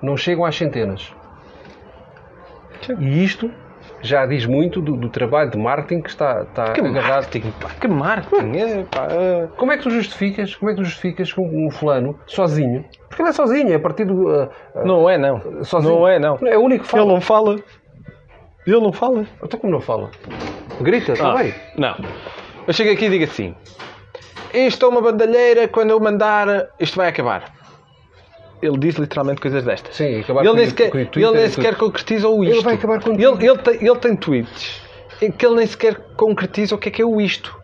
não 0.02 0.16
chegam 0.16 0.44
às 0.44 0.56
centenas. 0.56 1.14
E 2.98 3.24
isto 3.24 3.50
já 4.02 4.24
diz 4.26 4.46
muito 4.46 4.80
do, 4.80 4.96
do 4.96 5.08
trabalho 5.08 5.50
de 5.50 5.58
marketing 5.58 6.02
que 6.02 6.10
está, 6.10 6.42
está 6.42 6.72
Que 6.72 6.80
agarrado. 6.80 7.08
marketing, 7.22 7.50
pá, 7.60 7.70
que 7.80 7.88
marketing. 7.88 8.56
É, 8.58 8.84
pá, 8.84 9.08
é. 9.10 9.48
Como 9.56 9.72
é 9.72 9.76
que 9.76 9.82
tu 9.82 9.90
justificas? 9.90 10.54
Como 10.54 10.70
é 10.70 10.74
que 10.74 10.80
tu 10.80 10.84
justificas 10.84 11.32
com 11.32 11.42
um 11.66 11.70
fulano 11.70 12.18
sozinho? 12.26 12.84
Porque 13.08 13.22
ele 13.22 13.30
é 13.30 13.32
sozinho, 13.32 13.72
é 13.72 13.78
partido 13.78 14.12
uh, 14.28 14.44
uh, 14.74 14.84
Não 14.84 15.08
é, 15.08 15.16
não. 15.18 15.64
sozinho. 15.64 15.94
Não 15.94 16.08
é, 16.08 16.18
não. 16.18 16.38
É 16.44 16.56
o 16.56 16.60
único 16.62 16.84
que 16.84 16.90
fala. 16.90 17.02
Ele 17.04 17.12
não 17.14 17.20
fala. 17.20 17.56
Ele 18.66 18.80
não 18.80 18.92
fala. 18.92 19.26
Então 19.42 19.58
como 19.60 19.72
não 19.72 19.80
fala? 19.80 20.10
Grita, 20.80 21.12
está 21.12 21.32
Ah, 21.32 21.36
bem. 21.36 21.54
Não. 21.78 21.96
Eu 22.66 22.72
chego 22.74 22.90
aqui 22.92 23.06
e 23.06 23.10
digo 23.10 23.24
assim: 23.24 23.54
Isto 24.52 24.86
é 24.86 24.88
uma 24.88 25.00
bandalheira, 25.00 25.68
quando 25.68 25.90
eu 25.90 26.00
mandar, 26.00 26.68
isto 26.78 26.96
vai 26.96 27.08
acabar. 27.08 27.55
Ele 28.62 28.78
diz 28.78 28.94
literalmente 28.96 29.40
coisas 29.40 29.62
destas. 29.64 29.94
Sim, 29.96 30.20
acabar 30.20 30.40
ele 30.40 30.48
com 30.50 30.56
nem 30.56 30.64
o- 30.66 30.68
sequer, 30.68 30.90
com 30.90 30.98
o 30.98 31.06
Twitter 31.06 31.22
ele 31.30 31.38
nem 31.40 31.48
sequer 31.50 31.74
concretiza 31.76 32.28
o 32.28 32.42
Ele 32.44 32.52
isto. 32.52 32.64
vai 32.64 32.74
acabar 32.74 33.00
com 33.02 33.10
ele, 33.12 33.22
tudo. 33.24 33.42
ele, 33.44 33.58
tem, 33.58 33.74
ele 33.86 33.96
tem 33.98 34.16
tweets 34.16 34.80
em 35.22 35.30
que 35.30 35.44
ele 35.46 35.56
nem 35.56 35.66
sequer 35.66 35.94
concretiza 36.16 36.74
o 36.74 36.78
que 36.78 36.88
é 36.88 36.92
que 36.92 37.02
é 37.02 37.04
o 37.04 37.20
isto. 37.20 37.54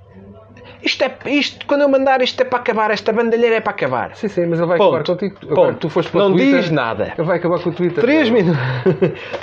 Isto 0.82 1.04
é 1.04 1.30
isto, 1.30 1.64
quando 1.66 1.82
eu 1.82 1.88
mandar 1.88 2.20
isto 2.22 2.40
é 2.40 2.44
para 2.44 2.58
acabar, 2.58 2.90
esta 2.90 3.12
bandalheira 3.12 3.54
é 3.56 3.60
para 3.60 3.70
acabar. 3.70 4.16
Sim, 4.16 4.26
sim, 4.26 4.46
mas 4.46 4.58
ele 4.58 4.66
vai 4.66 4.76
Ponto. 4.78 4.96
acabar 4.96 5.06
contigo. 5.06 5.34
Ponto. 5.40 5.52
Agora, 5.52 5.74
tu 5.74 5.88
foste 5.88 6.10
para 6.10 6.24
o 6.24 6.28
Não 6.30 6.36
Twitter, 6.36 6.60
diz 6.60 6.70
nada. 6.72 7.12
Ele 7.16 7.26
vai 7.26 7.36
acabar 7.38 7.60
com 7.60 7.70
o 7.70 7.72
Twitter. 7.72 8.02
3 8.02 8.28
minutos. 8.34 8.60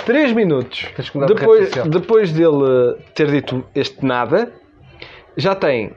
3 0.04 0.32
minutos. 0.32 0.86
De 0.98 1.26
Depois, 1.34 1.70
depois 1.88 2.32
dele 2.32 2.96
ter 3.14 3.30
dito 3.30 3.64
este 3.74 4.04
nada, 4.04 4.52
já 5.36 5.54
tem 5.54 5.92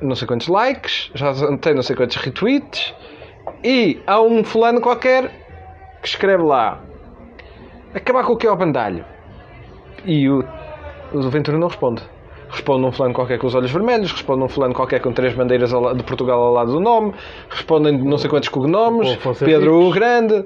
não 0.00 0.14
sei 0.14 0.26
quantos 0.26 0.48
likes, 0.48 1.10
já 1.14 1.32
tem 1.60 1.74
não 1.74 1.82
sei 1.82 1.94
quantos 1.94 2.16
retweets 2.16 2.94
e 3.62 4.00
há 4.06 4.20
um 4.20 4.44
fulano 4.44 4.80
qualquer 4.80 5.30
que 6.00 6.08
escreve 6.08 6.42
lá 6.42 6.80
acabar 7.94 8.24
com 8.24 8.34
o 8.34 8.36
que 8.36 8.46
é 8.46 8.50
o 8.50 8.56
bandalho. 8.56 9.04
E 10.04 10.28
o, 10.28 10.44
o 11.12 11.30
Ventura 11.30 11.58
não 11.58 11.68
responde. 11.68 12.02
Responde 12.48 12.86
um 12.86 12.92
fulano 12.92 13.12
qualquer 13.14 13.38
com 13.38 13.46
os 13.48 13.54
olhos 13.54 13.70
vermelhos, 13.70 14.12
responde 14.12 14.42
um 14.44 14.48
fulano 14.48 14.72
qualquer 14.74 15.00
com 15.00 15.12
três 15.12 15.34
bandeiras 15.34 15.70
de 15.70 16.02
Portugal 16.04 16.40
ao 16.42 16.52
lado 16.52 16.72
do 16.72 16.80
nome, 16.80 17.12
respondem 17.50 17.98
não 17.98 18.16
sei 18.18 18.30
quantos 18.30 18.48
cognomes, 18.48 19.18
O 19.24 19.34
Pedro 19.44 19.74
o 19.74 19.80
Henriques. 19.82 19.94
Grande, 19.94 20.44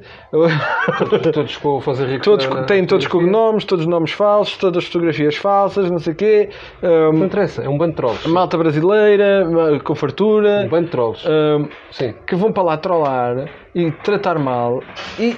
Todos 1.33 1.57
com 1.59 1.77
o 1.77 1.81
Fazer 1.81 2.07
Ricos. 2.07 2.25
todos, 2.25 2.47
na- 2.49 2.63
têm 2.65 2.85
todos 2.87 3.07
cognomes, 3.07 3.65
todos 3.65 3.87
nomes 3.87 4.13
falsos, 4.13 4.57
todas 4.57 4.85
fotografias 4.87 5.37
falsas, 5.37 5.91
não 5.91 5.99
sei 5.99 6.13
o 6.13 6.17
quê, 6.17 6.49
Não 6.83 7.11
hum, 7.11 7.25
interessa, 7.25 7.63
é 7.63 7.69
um 7.69 7.77
bando 7.77 7.91
de 7.93 7.97
trolls. 7.97 8.29
malta 8.29 8.57
brasileira, 8.57 9.47
com 9.85 9.95
fartura, 9.95 10.63
Um 10.67 10.69
bando 10.69 10.85
de 10.87 10.91
trolls. 10.91 11.27
hum, 11.29 11.69
Sim. 11.91 12.15
que 12.27 12.35
vão 12.35 12.53
para 12.53 12.63
lá 12.63 12.77
trollar 12.77 13.47
e 13.75 13.91
tratar 13.91 14.39
mal, 14.39 14.83
e, 15.19 15.37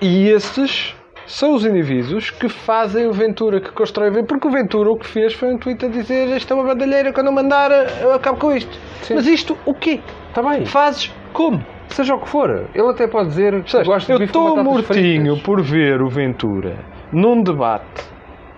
e 0.00 0.28
esses 0.30 0.94
são 1.28 1.54
os 1.54 1.64
indivíduos 1.64 2.30
que 2.30 2.48
fazem 2.48 3.06
o 3.06 3.12
Ventura, 3.12 3.60
que 3.60 3.70
constroem 3.70 4.10
o 4.10 4.14
Ventura. 4.14 4.28
Porque 4.28 4.48
o 4.48 4.50
Ventura 4.50 4.90
o 4.90 4.96
que 4.96 5.06
fez 5.06 5.34
foi 5.34 5.52
um 5.52 5.58
tweet 5.58 5.84
a 5.84 5.88
dizer 5.88 6.34
isto 6.34 6.52
é 6.52 6.56
uma 6.56 6.64
bandalheira, 6.64 7.12
quando 7.12 7.26
eu 7.26 7.32
mandar 7.32 7.70
eu 8.00 8.12
acabo 8.14 8.38
com 8.38 8.52
isto. 8.52 8.76
Sim. 9.02 9.14
Mas 9.14 9.26
isto, 9.26 9.56
o 9.66 9.74
quê? 9.74 10.00
Está 10.30 10.42
bem. 10.42 10.64
Fazes 10.64 11.14
como? 11.32 11.64
Seja 11.88 12.14
o 12.14 12.20
que 12.20 12.28
for. 12.28 12.66
Ele 12.74 12.88
até 12.88 13.06
pode 13.06 13.28
dizer 13.28 13.62
gosta 13.84 14.16
de 14.16 14.22
eu 14.22 14.24
estou 14.24 14.56
mortinho 14.62 15.34
fritas. 15.34 15.42
por 15.42 15.62
ver 15.62 16.00
o 16.00 16.08
Ventura 16.08 16.76
num 17.12 17.42
debate 17.42 18.04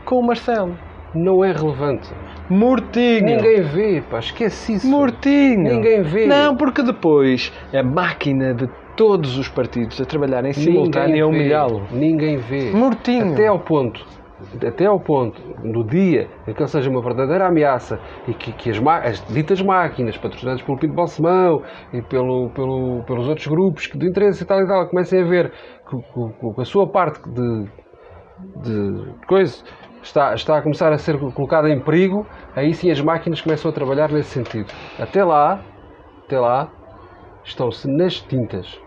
com 0.04 0.20
o 0.20 0.22
Marcelo. 0.22 0.78
Não 1.12 1.44
é 1.44 1.50
relevante. 1.50 2.08
Mortinho. 2.48 3.24
Ninguém 3.24 3.62
vê, 3.62 4.02
pá. 4.08 4.18
Esquece 4.20 4.74
isso. 4.74 4.86
Mortinho. 4.86 5.74
Ninguém 5.74 6.02
vê. 6.02 6.26
Não, 6.26 6.56
porque 6.56 6.82
depois 6.82 7.52
a 7.72 7.82
máquina 7.82 8.54
de 8.54 8.68
todos 9.00 9.38
os 9.38 9.48
partidos 9.48 9.98
a 9.98 10.04
trabalhar 10.04 10.44
em 10.44 10.52
simultâneo 10.52 11.14
é 11.14 11.16
vê. 11.16 11.22
humilhá-lo. 11.24 11.86
Ninguém 11.90 12.36
vê. 12.36 12.70
Mortinho. 12.70 13.32
Até 13.32 13.46
ao 13.46 13.58
ponto, 13.58 14.04
até 14.66 14.84
ao 14.84 15.00
ponto, 15.00 15.40
no 15.64 15.82
dia 15.82 16.28
em 16.46 16.52
que 16.52 16.60
ele 16.62 16.68
seja 16.68 16.90
uma 16.90 17.00
verdadeira 17.00 17.46
ameaça 17.46 17.98
e 18.28 18.34
que, 18.34 18.52
que 18.52 18.68
as, 18.68 18.76
as 19.04 19.26
ditas 19.26 19.62
máquinas, 19.62 20.18
patrocinadas 20.18 20.60
pelo 20.60 20.76
Pinto 20.76 20.92
Balsemão 20.92 21.62
e 21.94 22.02
pelo, 22.02 22.50
pelo- 22.50 23.02
pelos 23.04 23.26
outros 23.26 23.46
grupos 23.46 23.86
que 23.86 23.96
de 23.96 24.06
interesse 24.06 24.42
e 24.42 24.46
tal 24.46 24.60
e 24.60 24.66
tal, 24.66 24.86
comecem 24.86 25.22
a 25.22 25.24
ver 25.24 25.50
que, 25.88 25.96
que- 25.96 26.54
que 26.54 26.60
a 26.60 26.64
sua 26.66 26.86
parte 26.86 27.22
de, 27.26 27.64
de 28.62 29.04
coisa 29.26 29.62
está, 30.02 30.34
está 30.34 30.58
a 30.58 30.62
começar 30.62 30.92
a 30.92 30.98
ser 30.98 31.18
colocada 31.32 31.70
em 31.70 31.80
perigo, 31.80 32.26
aí 32.54 32.74
sim 32.74 32.90
as 32.90 33.00
máquinas 33.00 33.40
começam 33.40 33.70
a 33.70 33.74
trabalhar 33.74 34.10
nesse 34.12 34.28
sentido. 34.30 34.70
Até 34.98 35.24
lá, 35.24 35.62
até 36.26 36.38
lá, 36.38 36.70
estão-se 37.44 37.88
nas 37.90 38.20
tintas. 38.20 38.78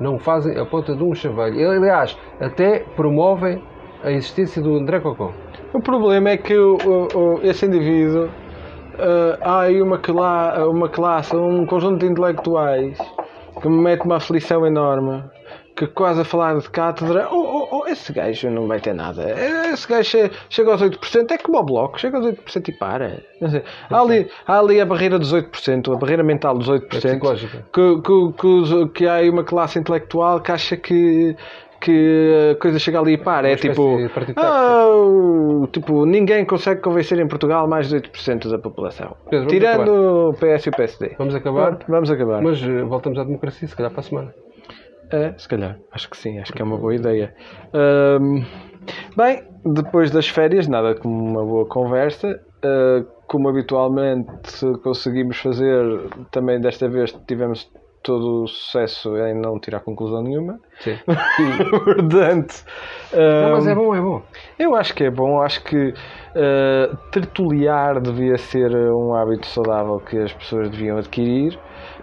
Não 0.00 0.18
fazem 0.18 0.58
a 0.58 0.64
ponta 0.64 0.94
de 0.94 1.02
um 1.02 1.14
chaveiro. 1.14 1.70
Aliás, 1.70 2.16
até 2.40 2.80
promovem 2.96 3.62
a 4.04 4.10
existência 4.10 4.60
do 4.62 4.76
André 4.76 5.00
Cocó. 5.00 5.32
O 5.72 5.80
problema 5.80 6.30
é 6.30 6.36
que 6.36 6.56
o- 6.56 6.76
o- 7.14 7.40
esse 7.42 7.66
indivíduo 7.66 8.28
ah, 8.98 9.38
há 9.42 9.60
aí 9.62 9.80
uma, 9.82 9.98
cla 9.98 10.66
uma 10.68 10.88
classe, 10.88 11.34
um 11.36 11.66
conjunto 11.66 11.98
de 11.98 12.06
intelectuais 12.06 12.96
que 13.60 13.68
me 13.68 13.82
mete 13.82 14.04
uma 14.04 14.16
aflição 14.16 14.66
enorme. 14.66 15.22
Que 15.76 15.86
quase 15.88 16.22
a 16.22 16.24
falar 16.24 16.56
de 16.58 16.70
cátedra, 16.70 17.28
oh, 17.30 17.36
oh, 17.36 17.68
oh, 17.82 17.86
esse 17.86 18.10
gajo 18.10 18.48
não 18.48 18.66
vai 18.66 18.80
ter 18.80 18.94
nada. 18.94 19.30
Esse 19.70 19.86
gajo 19.86 20.08
che- 20.08 20.30
chega 20.48 20.72
aos 20.72 20.80
8%, 20.80 21.30
é 21.32 21.36
como 21.36 21.58
o 21.58 21.62
bloco, 21.62 22.00
chega 22.00 22.16
aos 22.16 22.24
8% 22.26 22.68
e 22.68 22.72
para. 22.72 23.20
Há, 23.90 24.00
ali, 24.00 24.26
há 24.46 24.58
ali 24.58 24.80
a 24.80 24.86
barreira 24.86 25.18
dos 25.18 25.34
8%, 25.34 25.92
a 25.94 25.98
barreira 25.98 26.22
mental 26.22 26.56
dos 26.56 26.66
8%. 26.70 26.82
É 26.82 26.86
psicológica. 26.98 27.66
que, 27.74 28.00
que, 28.00 28.32
que, 28.38 28.88
que 28.94 29.06
há 29.06 29.16
aí 29.16 29.28
uma 29.28 29.44
classe 29.44 29.78
intelectual 29.78 30.40
que 30.40 30.50
acha 30.50 30.78
que, 30.78 31.36
que 31.78 32.52
a 32.52 32.58
coisa 32.58 32.78
chega 32.78 32.98
ali 32.98 33.12
e 33.12 33.18
para. 33.18 33.50
É 33.50 33.56
tipo, 33.56 33.98
ah, 34.38 35.66
tipo, 35.72 36.06
ninguém 36.06 36.44
consegue 36.46 36.80
convencer 36.80 37.18
em 37.18 37.28
Portugal 37.28 37.68
mais 37.68 37.88
de 37.90 37.96
8% 37.96 38.48
da 38.50 38.58
população. 38.58 39.14
Pedro, 39.28 39.46
Tirando 39.48 40.30
o 40.30 40.32
PS 40.32 40.64
e 40.64 40.68
o 40.70 40.72
PSD. 40.72 41.14
Vamos 41.18 41.34
acabar? 41.34 41.66
Pronto, 41.72 41.84
vamos 41.86 42.10
acabar. 42.10 42.40
Mas 42.42 42.62
eh, 42.62 42.82
voltamos 42.82 43.18
à 43.18 43.24
democracia, 43.24 43.68
se 43.68 43.76
calhar 43.76 43.90
para 43.92 44.00
a 44.00 44.04
semana. 44.04 44.34
É, 45.10 45.34
se 45.38 45.48
calhar, 45.48 45.78
acho 45.92 46.08
que 46.10 46.16
sim, 46.16 46.38
acho 46.38 46.52
que 46.52 46.60
é 46.60 46.64
uma 46.64 46.76
boa 46.76 46.94
ideia. 46.94 47.34
Bem, 49.16 49.42
depois 49.64 50.10
das 50.10 50.28
férias, 50.28 50.66
nada 50.68 50.94
como 50.94 51.14
uma 51.24 51.44
boa 51.44 51.66
conversa. 51.66 52.40
Ah, 52.62 53.04
como 53.26 53.48
habitualmente 53.48 54.64
conseguimos 54.82 55.38
fazer, 55.38 55.84
também 56.30 56.60
desta 56.60 56.88
vez 56.88 57.12
tivemos 57.26 57.68
todo 58.02 58.44
o 58.44 58.46
sucesso 58.46 59.16
em 59.16 59.34
não 59.34 59.58
tirar 59.58 59.80
conclusão 59.80 60.22
nenhuma. 60.22 60.60
Sim. 60.78 60.96
Portanto, 61.84 62.64
Não, 63.12 63.50
mas 63.50 63.66
é 63.66 63.74
bom, 63.74 63.94
é 63.96 64.00
bom. 64.00 64.22
eu 64.56 64.76
acho 64.76 64.94
que 64.94 65.02
é 65.04 65.10
bom, 65.10 65.42
acho 65.42 65.64
que 65.64 65.88
uh, 65.88 66.96
tertuliar 67.10 68.00
devia 68.00 68.38
ser 68.38 68.72
um 68.76 69.12
hábito 69.12 69.46
saudável 69.48 69.98
que 69.98 70.18
as 70.18 70.32
pessoas 70.32 70.70
deviam 70.70 70.98
adquirir. 70.98 71.58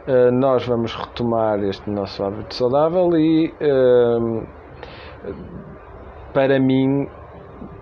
Uh, 0.06 0.32
nós 0.34 0.66
vamos 0.66 0.94
retomar 0.94 1.64
este 1.64 1.90
nosso 1.90 2.22
hábito 2.26 2.54
saudável 2.54 3.18
e 3.18 3.54
um, 3.62 4.44
para 6.34 6.60
mim, 6.60 7.08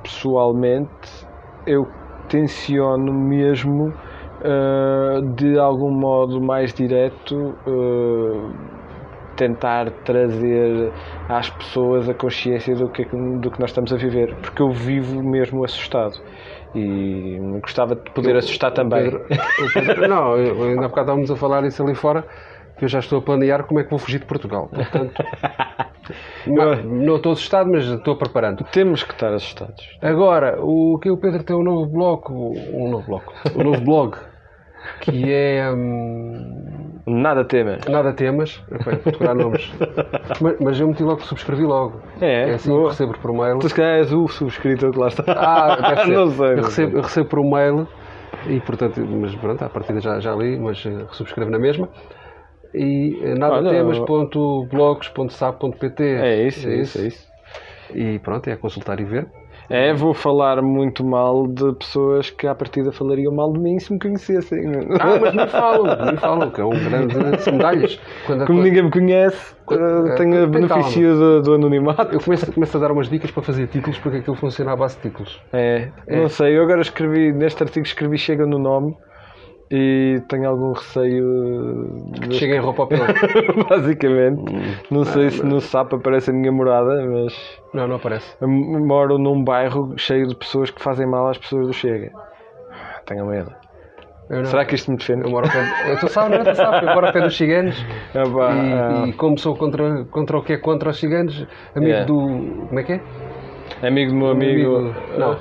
pessoalmente, 0.04 1.26
eu 1.66 1.88
tenciono 2.30 3.12
mesmo 3.12 3.88
uh, 3.88 5.22
de 5.36 5.58
algum 5.58 5.90
modo 5.90 6.40
mais 6.40 6.72
direto 6.72 7.56
uh, 7.66 8.54
tentar 9.36 9.90
trazer 10.06 10.92
às 11.28 11.50
pessoas 11.50 12.08
a 12.08 12.14
consciência 12.14 12.76
do 12.76 12.88
que, 12.88 13.04
do 13.04 13.50
que 13.50 13.60
nós 13.60 13.72
estamos 13.72 13.92
a 13.92 13.98
viver, 13.98 14.36
porque 14.36 14.62
eu 14.62 14.70
vivo 14.70 15.24
mesmo 15.24 15.64
assustado 15.64 16.22
e 16.76 17.38
gostava 17.62 17.96
de 17.96 18.10
poder 18.12 18.36
assustar 18.36 18.72
também. 18.72 19.04
Pedro- 19.04 19.26
Pedro- 19.74 20.08
não, 20.10 20.38
eu- 20.38 20.64
ainda 20.64 20.86
há 20.86 20.90
bocado 20.90 21.06
estávamos 21.08 21.32
a 21.32 21.36
falar 21.36 21.64
isso 21.66 21.84
ali 21.84 21.96
fora, 21.96 22.26
que 22.78 22.86
eu 22.86 22.90
já 22.90 23.00
estou 23.00 23.20
a 23.20 23.22
planear 23.22 23.64
como 23.66 23.80
é 23.80 23.84
que 23.84 23.90
vou 23.90 24.00
fugir 24.00 24.20
de 24.20 24.26
Portugal. 24.26 24.70
Portanto, 24.74 25.14
não, 26.48 26.76
não 26.84 27.16
estou 27.18 27.34
assustado, 27.34 27.70
mas 27.72 27.86
estou 27.86 28.16
preparando. 28.16 28.64
Temos 28.72 29.04
que 29.04 29.14
estar 29.14 29.34
assustados. 29.34 29.86
Agora, 30.02 30.58
o 30.64 30.98
que 31.00 31.10
o 31.10 31.18
Pedro 31.18 31.44
tem 31.44 31.56
um 31.56 31.64
novo 31.64 31.86
bloco, 31.86 32.34
um 32.34 32.90
novo 32.90 33.06
bloco, 33.06 33.34
um 33.56 33.64
novo 33.64 33.82
blog, 33.82 34.16
que 35.02 35.32
é 35.34 35.70
hum, 35.72 37.00
Nada 37.08 37.44
tema. 37.44 37.80
nada 37.90 38.14
temas, 38.14 38.62
foi 38.84 38.96
procurar 38.98 39.34
nomes, 39.34 39.72
mas, 40.40 40.56
mas 40.60 40.80
eu 40.80 40.88
meti 40.88 41.02
logo, 41.04 41.22
subscrevi 41.24 41.64
logo. 41.64 42.00
É, 42.22 42.52
É 42.52 42.54
assim 42.54 42.70
que 42.72 42.78
boa. 42.78 42.90
recebo 42.90 43.18
por 43.18 43.34
mail. 43.34 43.58
Tu 43.60 43.70
se 43.70 43.76
calhar 43.76 43.96
és 43.98 44.14
o 44.14 44.28
subscritor 44.28 44.92
que 44.92 45.00
lá 45.00 45.08
está. 45.08 45.24
Ah, 45.28 45.76
deve 45.96 46.06
ser. 46.06 46.12
não 46.16 46.30
sei. 46.32 46.52
Eu 46.52 46.56
não 46.58 46.64
recebo, 46.64 46.92
sei. 46.92 47.00
eu 47.00 47.04
recebo 47.04 47.30
por 47.30 47.40
um 47.40 47.50
mail 47.50 47.88
e, 48.48 48.60
portanto, 48.62 49.02
mas 49.02 49.34
pronto, 49.36 49.64
à 49.64 49.70
partida 49.70 50.00
já, 50.00 50.20
já 50.20 50.34
li, 50.36 50.58
mas 50.60 50.84
eh, 50.86 51.06
subscrevo 51.12 51.50
na 51.50 51.58
mesma. 51.60 51.90
E 52.74 53.20
eh, 53.24 53.34
nadatemas.blogs.sap.pt 53.36 56.04
É 56.04 56.48
isso, 56.48 56.68
é 56.70 56.76
isso, 56.76 56.98
é 57.00 57.08
isso. 57.08 57.28
E 57.94 58.20
pronto, 58.20 58.48
é 58.50 58.56
consultar 58.56 59.00
e 59.00 59.04
ver. 59.04 59.28
É, 59.72 59.94
vou 59.94 60.14
falar 60.14 60.62
muito 60.62 61.04
mal 61.04 61.48
de 61.48 61.74
pessoas 61.76 62.30
que 62.30 62.46
à 62.46 62.54
partida 62.54 62.92
falariam 62.92 63.34
mal 63.34 63.54
de 63.54 63.60
mim 63.60 63.80
se 63.80 63.94
me 63.94 64.00
conhecessem. 64.00 64.60
Ah, 65.00 65.18
mas 65.22 65.34
nem 65.34 65.48
falam, 65.48 66.06
nem 66.06 66.18
falam, 66.18 66.52
que 66.52 66.60
é 66.60 66.66
um 66.66 66.70
grande 66.72 67.16
de 67.44 67.52
medalhas. 67.52 68.00
Quando 68.26 68.44
a 68.44 68.46
Como 68.46 68.60
coisa- 68.60 68.70
ninguém 68.70 68.84
me 68.84 68.92
conhece, 68.92 69.56
eh, 69.72 70.16
tenho 70.18 70.44
o 70.46 70.52
tem 70.52 70.62
benefício 70.62 71.16
do, 71.16 71.42
do 71.42 71.54
anonimato. 71.56 72.14
Eu 72.14 72.20
começo, 72.20 72.52
começo 72.52 72.76
a 72.78 72.80
dar 72.80 72.92
umas 72.92 73.10
dicas 73.10 73.32
para 73.32 73.44
fazer 73.44 73.68
títulos, 73.68 73.98
porque 74.00 74.18
aquilo 74.18 74.36
funciona 74.36 74.74
à 74.74 74.76
base 74.76 74.98
de 74.98 75.04
títulos. 75.04 75.40
É, 75.54 75.88
não 76.08 76.28
sei, 76.28 76.58
eu 76.58 76.64
agora 76.64 76.82
escrevi, 76.82 77.32
neste 77.32 77.64
artigo 77.64 77.86
escrevi 77.86 78.18
chega 78.18 78.46
no 78.46 78.60
nome 78.60 78.96
e 79.72 80.22
tenho 80.28 80.50
algum 80.50 80.74
receio 80.74 82.04
de... 82.28 82.36
Cheguem 82.36 82.60
a 82.60 82.62
roupa 82.62 82.82
ao 82.84 82.88
pelo. 82.88 83.06
basicamente. 83.70 84.42
Não 84.92 85.06
sei 85.06 85.30
se 85.30 85.46
no 85.46 85.62
SAP 85.62 85.94
aparece 85.94 86.30
a 86.30 86.34
minha 86.34 86.52
morada, 86.52 87.06
mas 87.08 87.34
Não, 87.74 87.88
não 87.88 87.96
aparece. 87.96 88.36
moro 88.46 89.18
num 89.18 89.44
bairro 89.44 89.94
cheio 89.98 90.28
de 90.28 90.36
pessoas 90.36 90.70
que 90.70 90.82
fazem 90.82 91.08
mal 91.08 91.30
às 91.30 91.38
pessoas 91.38 91.68
do 91.68 91.74
Chega. 91.74 92.12
Tenho 93.06 93.26
medo. 93.26 93.52
Não. 94.30 94.46
Será 94.46 94.64
que 94.64 94.76
isto 94.76 94.90
me 94.92 94.98
defende? 94.98 95.24
Eu 95.26 95.30
moro 95.30 95.46
ao 95.46 95.52
pé. 95.52 95.90
Eu 95.90 95.94
estou 95.96 96.10
sabe, 96.10 96.38
não, 96.38 96.44
tu 96.44 96.62
eu 96.62 96.94
moro 96.94 97.08
ao 97.08 97.14
pé 97.14 97.22
dos 97.22 97.36
ciganos. 97.36 97.86
Ah, 98.16 98.24
pá, 98.24 98.54
E, 98.54 98.74
ah, 98.74 99.08
e 99.08 99.14
como 99.14 99.38
sou 99.38 99.56
contra, 99.58 100.06
contra 100.06 100.38
o 100.38 100.44
que 100.44 100.54
é 100.54 100.58
contra 100.58 100.90
os 100.90 101.00
ciganos, 101.00 101.46
amigo 101.76 101.92
Yeah. 101.92 102.06
do. 102.06 102.68
Como 102.68 102.80
é 102.80 102.84
que 102.84 102.94
é? 102.94 103.02
amigo 103.88 104.12
do 104.12 104.18
meu 104.18 104.28
amigo. 104.32 104.96
Não. 105.18 105.32
ah, 105.34 105.40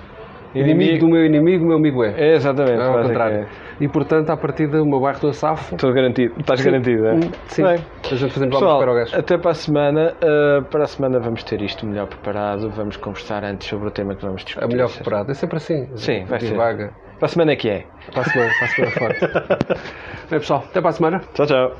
Inimigo 0.54 0.98
do 0.98 1.08
meu 1.08 1.24
inimigo, 1.24 1.64
meu 1.64 1.76
amigo 1.76 2.02
é. 2.02 2.14
É, 2.16 2.34
exatamente. 2.34 2.80
É 2.80 2.86
ao 2.86 2.94
basicamente. 2.94 3.06
contrário. 3.08 3.46
E 3.80 3.88
portanto, 3.88 4.28
à 4.28 4.36
partida, 4.36 4.82
o 4.82 4.86
meu 4.86 5.00
bairro 5.00 5.20
do 5.20 5.32
Safo. 5.32 5.74
Estou 5.74 5.92
garantido. 5.92 6.34
Estás 6.38 6.60
garantido, 6.60 7.06
é? 7.06 7.20
Sim. 7.48 7.62
Bem. 7.62 7.78
A 8.04 8.14
gente 8.14 8.32
fazemos 8.32 8.54
Pessoal, 8.54 8.78
para 8.78 8.92
o 8.92 8.94
gajo. 8.94 9.16
até 9.16 9.38
para 9.38 9.50
a 9.52 9.54
semana. 9.54 10.14
Uh, 10.22 10.62
para 10.64 10.84
a 10.84 10.86
semana 10.86 11.18
vamos 11.18 11.42
ter 11.42 11.62
isto 11.62 11.86
melhor 11.86 12.06
preparado. 12.06 12.68
Vamos 12.70 12.98
conversar 12.98 13.42
antes 13.42 13.66
sobre 13.68 13.88
o 13.88 13.90
tema 13.90 14.14
que 14.14 14.22
vamos 14.22 14.44
discutir. 14.44 14.64
A 14.64 14.68
melhor 14.68 14.90
preparado. 14.90 15.30
É 15.30 15.34
sempre 15.34 15.56
assim. 15.56 15.88
Sim, 15.96 16.24
vai 16.26 16.40
ser. 16.40 16.50
Devaga. 16.50 16.92
Para 17.18 17.26
a 17.26 17.28
semana 17.28 17.52
é 17.52 17.56
que 17.56 17.68
é. 17.70 17.86
Para 18.12 18.20
a 18.20 18.24
semana, 18.24 18.50
para 18.58 18.66
a 18.66 18.68
semana 18.68 18.92
forte. 18.92 19.20
Bem, 20.30 20.38
pessoal, 20.40 20.64
até 20.68 20.80
para 20.80 20.90
a 20.90 20.92
semana. 20.92 21.20
Tchau, 21.34 21.46
tchau. 21.46 21.72